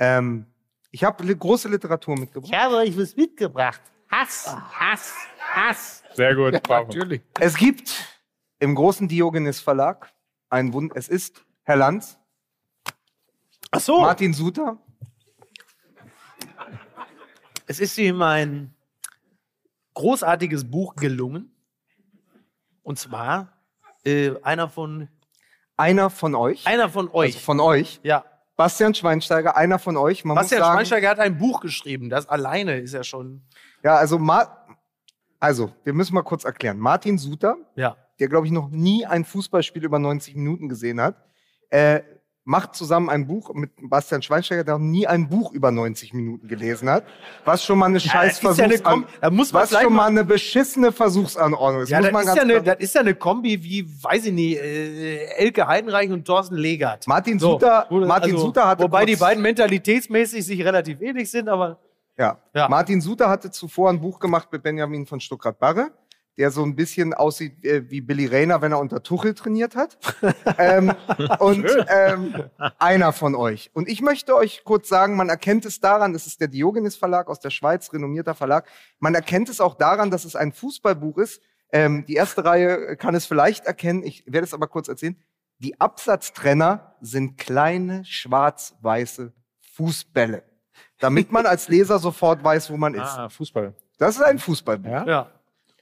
Ja. 0.00 0.18
Ähm, 0.18 0.46
ich 0.90 1.04
habe 1.04 1.22
li 1.24 1.36
große 1.36 1.68
Literatur 1.68 2.18
mitgebracht. 2.18 2.50
Ich 2.52 2.58
habe 2.58 2.76
euch 2.76 2.98
was 2.98 3.14
mitgebracht. 3.16 3.80
Hass, 4.10 4.56
Hass, 4.72 5.14
Hass. 5.54 6.02
Sehr 6.14 6.34
gut. 6.34 6.62
bravo. 6.62 6.86
Natürlich. 6.86 7.22
Es 7.38 7.56
gibt 7.56 7.92
im 8.58 8.74
großen 8.74 9.08
Diogenes 9.08 9.60
Verlag 9.60 10.12
ein 10.48 10.72
Wund. 10.72 10.92
Es 10.94 11.08
ist 11.08 11.44
Herr 11.64 11.76
Lanz, 11.76 12.18
Ach 13.70 13.80
so. 13.80 14.00
Martin 14.00 14.32
Suter 14.32 14.78
Es 17.66 17.78
ist 17.78 17.96
ihm 17.98 18.20
ein 18.22 18.74
großartiges 19.94 20.68
Buch 20.68 20.96
gelungen. 20.96 21.54
Und 22.82 22.98
zwar 22.98 23.52
äh, 24.04 24.32
einer 24.42 24.68
von 24.68 25.08
Einer 25.76 26.10
von 26.10 26.34
euch, 26.34 26.66
einer 26.66 26.88
von 26.88 27.08
euch. 27.10 27.34
also 27.34 27.38
von 27.38 27.60
euch, 27.60 28.00
ja. 28.02 28.24
Bastian 28.56 28.94
Schweinsteiger, 28.94 29.56
einer 29.56 29.78
von 29.78 29.96
euch. 29.96 30.24
Man 30.24 30.34
Bastian 30.34 30.60
muss 30.60 30.66
sagen, 30.66 30.76
Schweinsteiger 30.78 31.08
hat 31.10 31.18
ein 31.18 31.38
Buch 31.38 31.60
geschrieben. 31.60 32.10
Das 32.10 32.28
alleine 32.28 32.78
ist 32.78 32.92
ja 32.92 33.04
schon. 33.04 33.42
Ja, 33.82 33.96
also, 33.96 34.18
Ma 34.18 34.59
also, 35.40 35.72
wir 35.84 35.92
müssen 35.94 36.14
mal 36.14 36.22
kurz 36.22 36.44
erklären. 36.44 36.78
Martin 36.78 37.18
Suter, 37.18 37.56
Ja. 37.74 37.96
der, 38.20 38.28
glaube 38.28 38.46
ich, 38.46 38.52
noch 38.52 38.68
nie 38.70 39.06
ein 39.06 39.24
Fußballspiel 39.24 39.82
über 39.84 39.98
90 39.98 40.36
Minuten 40.36 40.68
gesehen 40.68 41.00
hat, 41.00 41.16
äh, 41.70 42.00
macht 42.44 42.74
zusammen 42.74 43.08
ein 43.08 43.26
Buch 43.26 43.52
mit 43.54 43.70
Bastian 43.82 44.22
Schweinsteiger, 44.22 44.64
der 44.64 44.74
noch 44.78 44.84
nie 44.84 45.06
ein 45.06 45.28
Buch 45.28 45.52
über 45.52 45.70
90 45.70 46.14
Minuten 46.14 46.48
gelesen 46.48 46.88
hat. 46.90 47.04
Was 47.44 47.64
schon 47.64 47.78
mal 47.78 47.86
eine 47.86 48.00
scheiß 48.00 48.40
das 48.40 48.58
ist 48.58 48.58
ja 48.58 48.64
eine 48.64 49.38
Was 49.52 49.70
schon 49.70 49.92
mal 49.92 50.06
eine 50.06 50.24
beschissene 50.24 50.90
Versuchsanordnung 50.90 51.82
ist. 51.82 51.90
Ja, 51.90 52.00
das 52.00 52.10
ist 52.26 52.34
ja, 52.36 52.42
eine, 52.42 52.62
das 52.62 52.76
ist 52.78 52.94
ja 52.94 53.02
eine 53.02 53.14
Kombi 53.14 53.62
wie, 53.62 53.86
weiß 54.02 54.26
ich 54.26 54.32
nicht, 54.32 54.56
äh, 54.58 55.26
Elke 55.36 55.66
Heidenreich 55.66 56.10
und 56.10 56.24
Thorsten 56.24 56.56
Legert. 56.56 57.06
Martin 57.06 57.38
So, 57.38 57.52
Suter, 57.52 57.86
Martin 57.90 58.32
also, 58.32 58.46
Suter 58.46 58.66
hatte 58.66 58.84
Wobei 58.84 59.04
die 59.04 59.16
beiden 59.16 59.42
mentalitätsmäßig 59.42 60.44
sich 60.44 60.64
relativ 60.64 61.00
ähnlich 61.00 61.30
sind, 61.30 61.48
aber 61.48 61.78
Ja. 62.20 62.38
Ja. 62.54 62.68
Martin 62.68 63.00
Suter 63.00 63.30
hatte 63.30 63.50
zuvor 63.50 63.88
ein 63.88 63.98
Buch 63.98 64.20
gemacht 64.20 64.52
mit 64.52 64.62
Benjamin 64.62 65.06
von 65.06 65.20
Stuckrad-Barre, 65.20 65.90
der 66.36 66.50
so 66.50 66.62
ein 66.62 66.76
bisschen 66.76 67.14
aussieht 67.14 67.64
äh, 67.64 67.90
wie 67.90 68.02
Billy 68.02 68.26
Rayner, 68.26 68.60
wenn 68.60 68.72
er 68.72 68.78
unter 68.78 69.02
Tuchel 69.02 69.32
trainiert 69.32 69.74
hat. 69.74 69.96
ähm, 70.58 70.92
und 71.38 71.66
ähm, 71.88 72.34
einer 72.78 73.14
von 73.14 73.34
euch. 73.34 73.70
Und 73.72 73.88
ich 73.88 74.02
möchte 74.02 74.36
euch 74.36 74.64
kurz 74.64 74.90
sagen, 74.90 75.16
man 75.16 75.30
erkennt 75.30 75.64
es 75.64 75.80
daran, 75.80 76.12
das 76.12 76.26
ist 76.26 76.42
der 76.42 76.48
Diogenes 76.48 76.94
Verlag 76.94 77.28
aus 77.28 77.40
der 77.40 77.48
Schweiz, 77.48 77.90
renommierter 77.90 78.34
Verlag. 78.34 78.68
Man 78.98 79.14
erkennt 79.14 79.48
es 79.48 79.62
auch 79.62 79.76
daran, 79.76 80.10
dass 80.10 80.26
es 80.26 80.36
ein 80.36 80.52
Fußballbuch 80.52 81.16
ist. 81.16 81.40
Ähm, 81.72 82.04
die 82.06 82.16
erste 82.16 82.44
Reihe 82.44 82.98
kann 82.98 83.14
es 83.14 83.24
vielleicht 83.24 83.64
erkennen, 83.64 84.02
ich 84.02 84.24
werde 84.26 84.44
es 84.44 84.52
aber 84.52 84.66
kurz 84.66 84.88
erzählen. 84.88 85.16
Die 85.58 85.80
Absatztrenner 85.80 86.96
sind 87.00 87.38
kleine 87.38 88.04
schwarz-weiße 88.04 89.32
Fußbälle 89.74 90.49
damit 91.00 91.32
man 91.32 91.46
als 91.46 91.68
Leser 91.68 91.98
sofort 91.98 92.42
weiß, 92.44 92.70
wo 92.70 92.76
man 92.76 92.94
ist. 92.94 93.00
Ah, 93.02 93.28
Fußball. 93.28 93.74
Das 93.98 94.16
ist 94.16 94.22
ein 94.22 94.38
Fußballbuch. 94.38 94.90
Ja? 94.90 95.06
ja. 95.06 95.30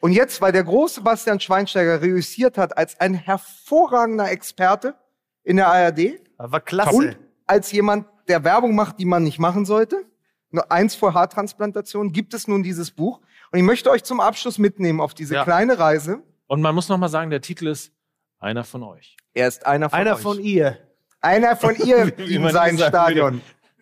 Und 0.00 0.12
jetzt, 0.12 0.40
weil 0.40 0.52
der 0.52 0.64
große 0.64 1.00
Bastian 1.02 1.40
Schweinsteiger 1.40 2.00
reüssiert 2.00 2.56
hat 2.56 2.76
als 2.78 2.98
ein 3.00 3.14
hervorragender 3.14 4.30
Experte 4.30 4.94
in 5.42 5.56
der 5.56 5.68
ARD 5.68 6.20
Das 6.38 6.52
war 6.52 6.60
klasse. 6.60 6.94
und 6.94 7.18
als 7.46 7.72
jemand, 7.72 8.06
der 8.28 8.44
Werbung 8.44 8.74
macht, 8.74 8.98
die 9.00 9.04
man 9.06 9.22
nicht 9.24 9.38
machen 9.38 9.64
sollte, 9.64 10.04
nur 10.50 10.70
eins 10.70 10.94
vor 10.94 11.14
Haartransplantation, 11.14 12.12
gibt 12.12 12.32
es 12.34 12.46
nun 12.46 12.62
dieses 12.62 12.90
Buch. 12.90 13.20
Und 13.50 13.58
ich 13.58 13.64
möchte 13.64 13.90
euch 13.90 14.04
zum 14.04 14.20
Abschluss 14.20 14.58
mitnehmen 14.58 15.00
auf 15.00 15.14
diese 15.14 15.34
Ja. 15.34 15.44
kleine 15.44 15.78
Reise. 15.78 16.22
Und 16.46 16.60
man 16.62 16.74
muss 16.74 16.88
noch 16.88 16.98
mal 16.98 17.08
sagen, 17.08 17.30
der 17.30 17.40
Titel 17.40 17.66
ist 17.66 17.92
Einer 18.38 18.64
von 18.64 18.82
euch. 18.82 19.16
Er 19.34 19.48
ist 19.48 19.66
einer 19.66 19.90
von 19.90 19.98
Einer 19.98 20.14
euch. 20.14 20.20
von 20.22 20.38
ihr. 20.40 20.78
einer 21.20 21.56
von 21.56 21.74
ihr 21.76 22.16
in 22.18 22.42
man 22.42 22.52
sein 22.52 22.76
sagen 22.76 22.90
Stadion. 22.90 23.40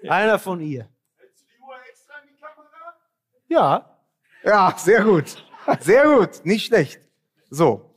Einer 0.09 0.39
von 0.39 0.61
ihr. 0.61 0.89
Ja. 3.49 3.99
Ja, 4.45 4.75
sehr 4.77 5.05
gut. 5.05 5.45
Sehr 5.81 6.05
gut, 6.05 6.45
nicht 6.45 6.67
schlecht. 6.67 7.01
So. 7.51 7.91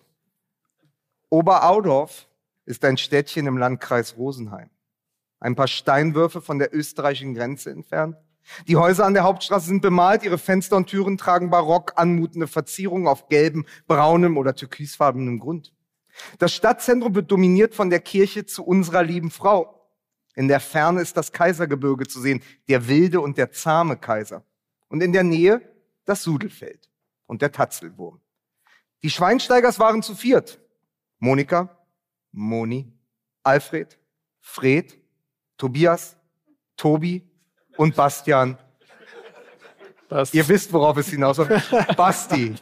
Oberaudorf 1.30 2.27
ist 2.65 2.84
ein 2.85 2.97
Städtchen 2.97 3.45
im 3.47 3.57
Landkreis 3.57 4.17
Rosenheim. 4.17 4.69
Ein 5.39 5.55
paar 5.55 5.67
Steinwürfe 5.67 6.41
von 6.41 6.59
der 6.59 6.73
österreichischen 6.73 7.34
Grenze 7.34 7.69
entfernt. 7.69 8.17
Die 8.67 8.76
Häuser 8.76 9.05
an 9.05 9.13
der 9.13 9.23
Hauptstraße 9.23 9.67
sind 9.67 9.81
bemalt, 9.81 10.23
ihre 10.23 10.38
Fenster 10.38 10.76
und 10.76 10.88
Türen 10.88 11.17
tragen 11.17 11.49
barock 11.49 11.93
anmutende 11.95 12.47
Verzierungen 12.47 13.07
auf 13.07 13.30
gelbem, 13.30 13.65
braunem 13.88 14.38
oder 14.38 14.55
türkisfarbenem 14.55 15.39
Grund. 15.39 15.73
Das 16.39 16.53
Stadtzentrum 16.53 17.15
wird 17.15 17.31
dominiert 17.31 17.76
von 17.76 17.89
der 17.89 17.99
Kirche 17.99 18.45
zu 18.45 18.63
unserer 18.65 19.03
lieben 19.03 19.30
Frau. 19.31 19.88
In 20.35 20.47
der 20.47 20.59
Ferne 20.59 21.01
ist 21.01 21.15
das 21.15 21.31
Kaisergebirge 21.31 22.07
zu 22.07 22.19
sehen, 22.19 22.41
der 22.67 22.88
wilde 22.88 23.21
und 23.21 23.38
der 23.38 23.51
zahme 23.51 23.97
Kaiser. 23.97 24.43
Und 24.90 25.02
in 25.02 25.14
der 25.14 25.24
Nähe 25.24 25.61
das 26.06 26.24
Sudelfeld 26.24 26.90
und 27.28 27.41
der 27.41 27.52
Tatzelwurm. 27.52 28.20
Die 29.03 29.10
Schweinsteigers 29.10 29.80
waren 29.80 30.03
zu 30.03 30.16
viert. 30.16 30.60
Monika, 31.20 31.70
Moni, 32.32 32.91
Alfred, 33.44 33.98
Fred, 34.41 34.98
Tobias, 35.57 36.18
Tobi 36.76 37.24
und 37.78 37.95
Bastian. 37.95 38.57
Ihr 40.32 40.48
wisst, 40.48 40.74
worauf 40.74 40.98
es 40.98 41.10
hinausläuft. 41.10 41.72
Basti. 41.95 42.56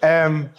Ähm, 0.00 0.50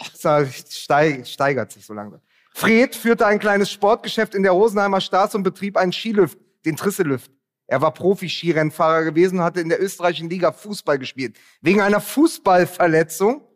steig, 0.70 1.28
steigert 1.28 1.72
sich 1.72 1.86
so 1.86 1.94
langsam. 1.94 2.22
Fred 2.54 2.96
führte 2.96 3.26
ein 3.26 3.40
kleines 3.40 3.72
Sportgeschäft 3.72 4.36
in 4.36 4.44
der 4.44 4.52
Rosenheimer 4.52 5.02
Straße 5.02 5.36
und 5.36 5.44
betrieb 5.44 5.78
einen 5.78 5.92
Skilift, 5.92 6.38
den 6.66 6.76
Trisselift. 6.76 7.32
Er 7.72 7.82
war 7.82 7.94
Profi-Skirennfahrer 7.94 9.06
gewesen 9.06 9.40
und 9.40 9.46
hatte 9.46 9.62
in 9.62 9.70
der 9.70 9.82
österreichischen 9.82 10.30
Liga 10.30 10.52
Fußball 10.52 11.00
gespielt. 11.00 11.40
Wegen 11.62 11.80
einer 11.80 12.02
Fußballverletzung 12.02 13.48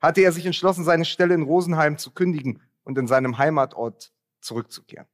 hatte 0.00 0.20
er 0.20 0.30
sich 0.30 0.46
entschlossen, 0.46 0.84
seine 0.84 1.04
Stelle 1.04 1.34
in 1.34 1.42
Rosenheim 1.42 1.98
zu 1.98 2.12
kündigen 2.12 2.62
und 2.84 2.96
in 2.98 3.08
seinem 3.08 3.36
Heimatort 3.36 4.12
zurückzukehren. 4.40 5.08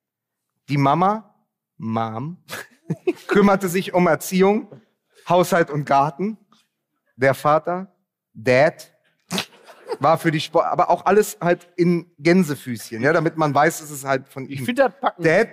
Die 0.69 0.77
Mama, 0.77 1.35
Mom, 1.79 2.37
kümmerte 3.29 3.67
sich 3.71 3.95
um 3.95 4.07
Erziehung, 4.07 4.69
Haushalt 5.27 5.71
und 5.71 5.87
Garten. 5.87 6.37
Der 7.17 7.33
Vater, 7.33 7.97
Dad, 8.35 8.93
war 10.01 10.19
für 10.19 10.31
die 10.31 10.41
Sport, 10.41 10.67
aber 10.67 10.91
auch 10.91 11.07
alles 11.07 11.39
halt 11.41 11.67
in 11.77 12.13
Gänsefüßchen, 12.19 13.03
ja, 13.03 13.15
damit 13.15 13.39
man 13.39 13.55
weiß, 13.55 13.81
es 13.81 13.91
ist 13.91 14.05
halt 14.05 14.29
von 14.29 14.45
ihm. 14.45 14.51
Ich 14.51 14.63
finde 14.65 14.83
das 14.83 15.01
packend. 15.01 15.27
Dad, 15.27 15.49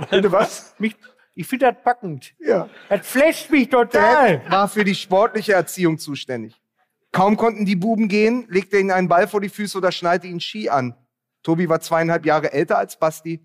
bitte 0.10 0.32
was? 0.32 0.74
Mich, 0.80 0.96
ich 1.38 1.46
finde 1.46 1.70
das 1.70 1.84
packend. 1.84 2.34
Ja. 2.40 2.68
Das 2.88 3.06
flasht 3.06 3.48
mich 3.48 3.68
total. 3.68 4.38
Dad 4.40 4.50
war 4.50 4.68
für 4.68 4.82
die 4.82 4.96
sportliche 4.96 5.52
Erziehung 5.52 5.96
zuständig. 5.96 6.60
Kaum 7.12 7.36
konnten 7.36 7.64
die 7.64 7.76
Buben 7.76 8.08
gehen, 8.08 8.46
legte 8.48 8.76
er 8.76 8.80
ihnen 8.80 8.90
einen 8.90 9.06
Ball 9.06 9.28
vor 9.28 9.40
die 9.40 9.48
Füße 9.48 9.78
oder 9.78 9.92
schneide 9.92 10.26
ihnen 10.26 10.40
Ski 10.40 10.68
an. 10.68 10.96
Tobi 11.44 11.68
war 11.68 11.78
zweieinhalb 11.78 12.26
Jahre 12.26 12.52
älter 12.52 12.76
als 12.76 12.98
Basti 12.98 13.40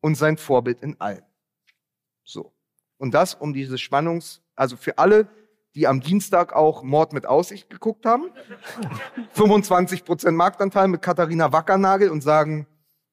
und 0.00 0.16
sein 0.16 0.36
Vorbild 0.36 0.80
in 0.80 1.00
allem. 1.00 1.22
So. 2.24 2.52
Und 2.96 3.14
das 3.14 3.34
um 3.34 3.54
diese 3.54 3.78
Spannungs-, 3.78 4.40
also 4.56 4.76
für 4.76 4.98
alle, 4.98 5.28
die 5.76 5.86
am 5.86 6.00
Dienstag 6.00 6.52
auch 6.54 6.82
Mord 6.82 7.12
mit 7.12 7.24
Aussicht 7.24 7.70
geguckt 7.70 8.04
haben. 8.04 8.32
25% 9.36 10.32
Marktanteil 10.32 10.88
mit 10.88 11.02
Katharina 11.02 11.52
Wackernagel 11.52 12.10
und 12.10 12.20
sagen, 12.20 12.66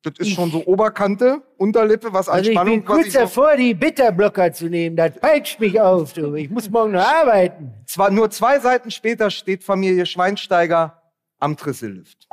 das 0.06 0.20
ist 0.20 0.34
schon 0.34 0.52
so 0.52 0.66
Oberkante, 0.66 1.42
Unterlippe, 1.58 2.14
was 2.14 2.30
an 2.30 2.36
Also 2.36 2.50
ich 2.50 2.56
Spannung 2.56 2.76
bin 2.76 2.86
kurz 2.86 3.08
ich 3.08 3.14
davor, 3.14 3.56
die 3.56 3.74
Bitterblocker 3.74 4.54
zu 4.54 4.68
nehmen. 4.68 4.96
Das 4.96 5.20
peitscht 5.20 5.60
mich 5.60 5.80
auf, 5.80 6.14
du. 6.14 6.36
Ich 6.36 6.50
muss 6.50 6.70
morgen 6.70 6.92
noch 6.92 7.06
arbeiten. 7.06 7.74
Zwar 7.86 8.12
nur 8.12 8.30
zwei 8.30 8.60
Seiten 8.60 8.92
später 8.92 9.30
steht 9.32 9.64
Familie 9.64 10.06
Schweinsteiger 10.06 11.02
am 11.40 11.58
Trisselift. 11.58 12.28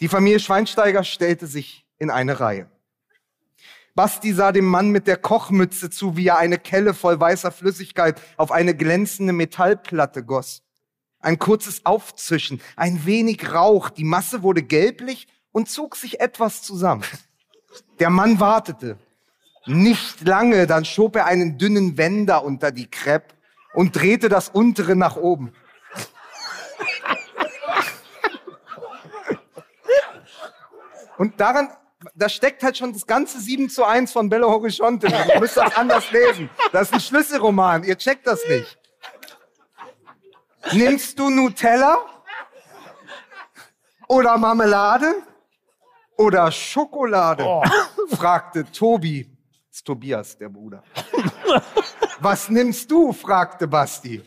Die 0.00 0.08
Familie 0.08 0.40
Schweinsteiger 0.40 1.04
stellte 1.04 1.46
sich 1.46 1.86
in 1.98 2.10
eine 2.10 2.40
Reihe. 2.40 2.70
Basti 3.94 4.32
sah 4.32 4.52
dem 4.52 4.64
Mann 4.64 4.88
mit 4.90 5.06
der 5.06 5.16
Kochmütze 5.16 5.90
zu, 5.90 6.16
wie 6.16 6.28
er 6.28 6.38
eine 6.38 6.58
Kelle 6.58 6.94
voll 6.94 7.20
weißer 7.20 7.50
Flüssigkeit 7.50 8.20
auf 8.36 8.50
eine 8.50 8.74
glänzende 8.74 9.32
Metallplatte 9.32 10.24
goss. 10.24 10.62
Ein 11.18 11.38
kurzes 11.38 11.84
Aufzischen, 11.84 12.62
ein 12.76 13.04
wenig 13.04 13.52
Rauch, 13.52 13.90
die 13.90 14.04
Masse 14.04 14.42
wurde 14.42 14.62
gelblich 14.62 15.26
und 15.52 15.68
zog 15.68 15.96
sich 15.96 16.20
etwas 16.20 16.62
zusammen. 16.62 17.04
Der 17.98 18.10
Mann 18.10 18.40
wartete. 18.40 18.98
Nicht 19.66 20.26
lange, 20.26 20.66
dann 20.66 20.84
schob 20.84 21.16
er 21.16 21.26
einen 21.26 21.58
dünnen 21.58 21.98
Wender 21.98 22.44
unter 22.44 22.72
die 22.72 22.90
Crepe 22.90 23.34
und 23.74 23.94
drehte 23.94 24.28
das 24.28 24.48
untere 24.48 24.96
nach 24.96 25.16
oben. 25.16 25.52
Und 31.18 31.38
daran, 31.38 31.68
da 32.14 32.30
steckt 32.30 32.62
halt 32.62 32.78
schon 32.78 32.94
das 32.94 33.06
ganze 33.06 33.38
7 33.38 33.68
zu 33.68 33.84
1 33.84 34.10
von 34.10 34.30
Belo 34.30 34.48
Horizonte. 34.48 35.06
Ihr 35.06 35.38
müsst 35.38 35.58
das 35.58 35.76
anders 35.76 36.10
lesen. 36.10 36.48
Das 36.72 36.88
ist 36.88 36.94
ein 36.94 37.00
Schlüsselroman. 37.00 37.84
Ihr 37.84 37.98
checkt 37.98 38.26
das 38.26 38.40
nicht. 38.48 38.78
Nimmst 40.72 41.18
du 41.18 41.28
Nutella? 41.28 41.98
Oder 44.08 44.38
Marmelade? 44.38 45.14
Oder 46.20 46.52
Schokolade? 46.52 47.42
fragte 48.14 48.70
Tobi. 48.70 49.24
Das 49.68 49.78
ist 49.78 49.86
Tobias, 49.86 50.36
der 50.36 50.50
Bruder. 50.50 50.82
Was 52.20 52.50
nimmst 52.50 52.90
du? 52.90 53.14
fragte 53.14 53.66
Basti. 53.66 54.22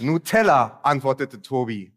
Nutella, 0.00 0.80
antwortete 0.82 1.42
Tobi. 1.42 1.92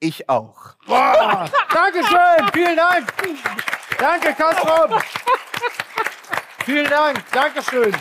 Ich 0.00 0.28
auch. 0.28 0.76
Dankeschön, 0.86 2.50
vielen 2.52 2.76
Dank. 2.76 3.10
Danke, 3.98 4.34
Kastrop. 4.34 5.02
Vielen 6.66 6.90
Dank, 6.90 7.24
Dankeschön. 7.32 7.96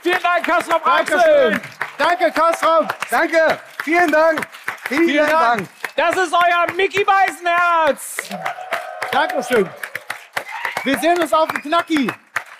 Vielen 0.00 0.22
Dank, 0.22 0.46
Kastrop 0.46 0.84
Dankeschön. 0.84 1.60
Danke, 1.98 2.30
Kastrop. 2.30 2.94
Danke. 3.10 3.58
Vielen 3.82 4.12
Dank. 4.12 4.46
Vielen, 4.84 5.04
Vielen 5.06 5.28
Dank. 5.28 5.58
Dank. 5.58 5.68
Das 5.96 6.16
ist 6.24 6.32
euer 6.32 6.72
Mickey 6.76 7.04
Beisenherz. 7.04 8.16
Dankeschön. 9.12 9.68
Wir 10.84 10.98
sehen 10.98 11.20
uns 11.20 11.32
auf 11.32 11.48
dem 11.48 11.62
Knacki. 11.62 12.10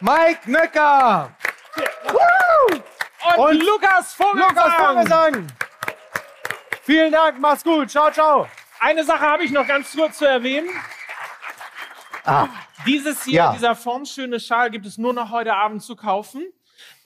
Mike 0.01 0.51
Nöcker. 0.51 1.31
Und, 3.37 3.39
Und 3.39 3.63
Lukas 3.63 4.15
Vogelsang. 4.15 4.49
Lukas 4.57 4.75
Vogelsang. 4.75 5.47
Vielen 6.83 7.13
Dank, 7.13 7.39
mach's 7.39 7.63
gut. 7.63 7.91
Ciao, 7.91 8.11
ciao. 8.11 8.49
Eine 8.81 9.05
Sache 9.05 9.21
habe 9.21 9.45
ich 9.45 9.51
noch 9.51 9.67
ganz 9.67 9.95
kurz 9.95 10.19
zu 10.19 10.25
erwähnen. 10.27 10.69
Dieses 12.87 13.25
hier, 13.25 13.35
Ja. 13.35 13.53
dieser 13.53 13.77
formschöne 13.77 14.41
Schal 14.41 14.71
gibt 14.71 14.87
es 14.87 14.97
nur 14.99 15.13
noch 15.13 15.31
heute 15.31 15.55
Abend 15.55 15.83
zu 15.83 15.97
kaufen. 15.97 16.45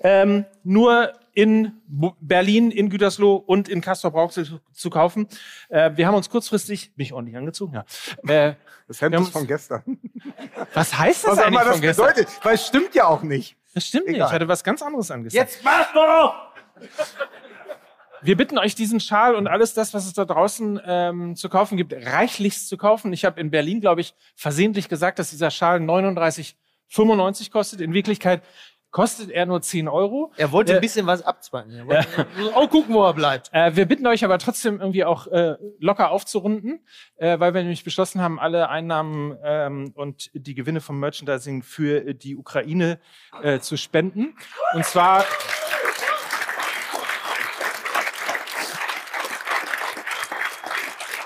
Ähm, 0.00 0.44
nur 0.62 1.12
in 1.34 1.72
Berlin, 2.20 2.70
in 2.70 2.88
Gütersloh 2.90 3.34
und 3.36 3.68
in 3.68 3.80
Castrop-Rauxel 3.80 4.44
zu, 4.46 4.60
zu 4.72 4.90
kaufen. 4.90 5.26
Äh, 5.68 5.90
wir 5.96 6.06
haben 6.06 6.14
uns 6.14 6.30
kurzfristig, 6.30 6.94
bin 6.94 7.04
ich 7.04 7.12
ordentlich 7.12 7.36
angezogen? 7.36 7.74
Ja. 7.74 7.84
Äh, 8.28 8.54
Das 8.88 9.00
Hemd 9.00 9.16
ist 9.16 9.30
von 9.30 9.46
gestern. 9.46 9.82
was 10.74 10.96
heißt 10.98 11.24
das 11.24 11.32
Was 11.32 11.38
eigentlich 11.40 11.60
das 11.62 11.72
von 11.72 11.80
gestern? 11.80 12.06
bedeutet. 12.08 12.28
Weil 12.44 12.54
es 12.54 12.66
stimmt 12.66 12.94
ja 12.94 13.06
auch 13.06 13.22
nicht. 13.22 13.56
Das 13.74 13.86
stimmt 13.86 14.06
nicht. 14.06 14.16
Egal. 14.16 14.28
Ich 14.28 14.32
hatte 14.34 14.48
was 14.48 14.62
ganz 14.62 14.80
anderes 14.82 15.10
angesagt. 15.10 15.34
Jetzt 15.50 15.64
mach 15.64 15.92
doch. 15.92 16.34
Wir 18.22 18.36
bitten 18.36 18.56
euch, 18.56 18.74
diesen 18.74 19.00
Schal 19.00 19.34
und 19.34 19.46
alles 19.48 19.74
das, 19.74 19.92
was 19.92 20.06
es 20.06 20.12
da 20.14 20.24
draußen 20.24 20.80
ähm, 20.86 21.36
zu 21.36 21.48
kaufen 21.48 21.76
gibt, 21.76 21.92
reichlichst 21.92 22.68
zu 22.68 22.76
kaufen. 22.78 23.12
Ich 23.12 23.24
habe 23.24 23.40
in 23.40 23.50
Berlin, 23.50 23.80
glaube 23.80 24.00
ich, 24.00 24.14
versehentlich 24.34 24.88
gesagt, 24.88 25.18
dass 25.18 25.30
dieser 25.30 25.50
Schal 25.50 25.80
39,95 25.80 27.50
kostet. 27.50 27.80
In 27.80 27.92
Wirklichkeit 27.92 28.42
kostet 28.94 29.28
er 29.30 29.44
nur 29.44 29.60
10 29.60 29.88
Euro. 29.88 30.32
Er 30.36 30.52
wollte 30.52 30.72
Äh, 30.72 30.76
ein 30.76 30.80
bisschen 30.80 31.04
was 31.04 31.20
abzwacken. 31.20 31.88
Wollte 31.88 32.06
auch 32.54 32.70
gucken, 32.70 32.94
wo 32.94 33.04
er 33.04 33.12
bleibt. 33.12 33.50
Äh, 33.52 33.74
wir 33.74 33.86
bitten 33.86 34.06
euch 34.06 34.24
aber 34.24 34.38
trotzdem 34.38 34.78
irgendwie 34.78 35.04
auch 35.04 35.26
äh, 35.26 35.56
locker 35.80 36.12
aufzurunden, 36.12 36.78
äh, 37.16 37.40
weil 37.40 37.54
wir 37.54 37.62
nämlich 37.62 37.82
beschlossen 37.82 38.20
haben, 38.20 38.38
alle 38.38 38.68
Einnahmen 38.68 39.36
ähm, 39.42 39.92
und 39.96 40.30
die 40.32 40.54
Gewinne 40.54 40.80
vom 40.80 41.00
Merchandising 41.00 41.64
für 41.64 42.14
die 42.14 42.36
Ukraine 42.36 43.00
äh, 43.42 43.58
zu 43.58 43.76
spenden. 43.76 44.36
Und 44.74 44.84
zwar 44.84 45.24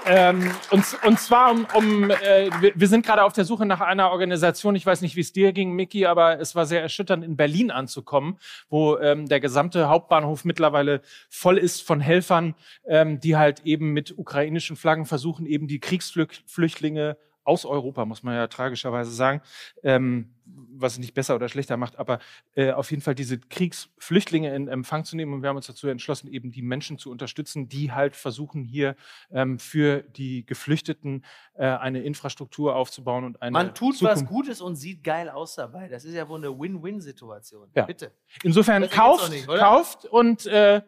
Ähm, 0.09 0.51
und, 0.71 0.85
und 1.05 1.21
zwar 1.21 1.51
um, 1.51 1.67
um 1.75 2.11
äh, 2.11 2.51
wir, 2.61 2.73
wir 2.75 2.89
sind 2.89 3.05
gerade 3.05 3.25
auf 3.25 3.35
der 3.35 3.45
Suche 3.45 3.67
nach 3.67 3.83
einer 3.83 4.11
Organisation. 4.11 4.75
Ich 4.75 4.87
weiß 4.87 5.03
nicht, 5.03 5.17
wie 5.17 5.21
es 5.21 5.33
dir 5.33 5.53
ging, 5.53 5.73
Mickey, 5.73 6.07
aber 6.07 6.41
es 6.41 6.55
war 6.55 6.65
sehr 6.65 6.81
erschütternd, 6.81 7.23
in 7.23 7.37
Berlin 7.37 7.71
anzukommen, 7.71 8.39
wo 8.71 8.97
ähm, 8.97 9.29
der 9.29 9.41
gesamte 9.41 9.89
Hauptbahnhof 9.89 10.47
mittlerweile 10.47 11.03
voll 11.29 11.59
ist 11.59 11.83
von 11.83 12.01
Helfern, 12.01 12.55
ähm, 12.87 13.21
die 13.21 13.37
halt 13.37 13.61
eben 13.65 13.93
mit 13.93 14.17
ukrainischen 14.17 14.77
Flaggen 14.77 15.05
versuchen, 15.05 15.45
eben 15.45 15.69
die 15.69 15.79
Kriegsflüchtlinge 15.79 17.19
aus 17.49 17.65
Europa, 17.65 18.05
muss 18.05 18.23
man 18.23 18.35
ja 18.35 18.47
tragischerweise 18.47 19.11
sagen, 19.11 19.41
ähm, 19.83 20.35
was 20.45 20.93
es 20.93 20.99
nicht 20.99 21.15
besser 21.15 21.35
oder 21.35 21.49
schlechter 21.49 21.77
macht, 21.77 21.99
aber 21.99 22.21
äh, 22.55 22.73
auf 22.73 22.91
jeden 22.91 23.03
Fall 23.03 23.15
diese 23.15 23.39
Kriegsflüchtlinge 23.39 24.55
in 24.55 24.69
Empfang 24.69 25.05
zu 25.05 25.17
nehmen. 25.17 25.33
Und 25.35 25.43
wir 25.43 25.49
haben 25.49 25.57
uns 25.57 25.67
dazu 25.67 25.89
entschlossen, 25.89 26.29
eben 26.29 26.51
die 26.53 26.63
Menschen 26.63 26.99
zu 26.99 27.11
unterstützen, 27.11 27.69
die 27.69 27.93
halt 27.93 28.15
versuchen, 28.17 28.63
hier 28.65 28.95
ähm, 29.31 29.59
für 29.59 30.03
die 30.03 30.47
Geflüchteten 30.47 31.25
äh, 31.55 31.67
eine 31.67 32.03
Infrastruktur 32.03 32.77
aufzubauen 32.77 33.25
und 33.25 33.43
eine 33.43 33.53
Man 33.53 33.75
tut 33.75 33.97
Zukunft. 33.97 34.23
was 34.23 34.29
Gutes 34.29 34.61
und 34.61 34.77
sieht 34.77 35.03
geil 35.03 35.29
aus 35.29 35.55
dabei. 35.55 35.89
Das 35.89 36.05
ist 36.05 36.15
ja 36.15 36.29
wohl 36.29 36.39
eine 36.39 36.57
Win-Win-Situation. 36.59 37.71
Ja. 37.75 37.85
Bitte. 37.87 38.13
Insofern 38.43 38.89
kauft, 38.89 39.31
nicht, 39.31 39.47
kauft 39.49 40.05
und 40.05 40.47
äh, 40.47 40.83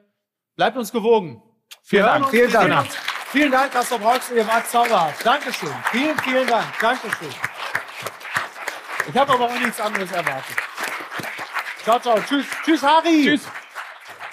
Bleibt 0.57 0.77
uns 0.77 0.93
gewogen. 0.93 1.43
vielen 1.83 2.05
Dank. 2.05 2.29
Vielen 2.29 2.53
Dank. 2.53 2.89
Vielen 3.33 3.53
Dank, 3.53 3.73
Kastor 3.73 3.99
Brauchst, 3.99 4.31
ihr 4.33 4.47
wart 4.47 4.69
zauberhaft. 4.69 5.25
Dankeschön. 5.25 5.73
Vielen, 5.93 6.19
vielen 6.19 6.47
Dank. 6.49 6.67
Dankeschön. 6.81 7.29
Ich 9.09 9.17
habe 9.17 9.33
aber 9.33 9.45
auch 9.47 9.59
nichts 9.59 9.81
anderes 9.81 10.11
erwartet. 10.11 10.57
Ciao, 11.85 11.99
ciao. 12.01 12.21
Tschüss. 12.21 12.47
Tschüss, 12.65 12.83
Harry. 12.83 13.25
Tschüss. 13.25 13.43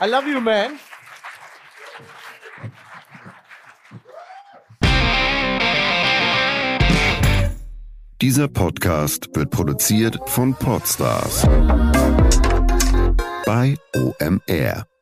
I 0.01 0.05
love 0.05 0.27
you, 0.27 0.41
man. 0.41 0.79
Dieser 8.19 8.47
Podcast 8.47 9.29
wird 9.35 9.51
produziert 9.51 10.17
von 10.25 10.55
Podstars 10.55 11.43
bei 13.45 13.75
OMR. 13.95 14.96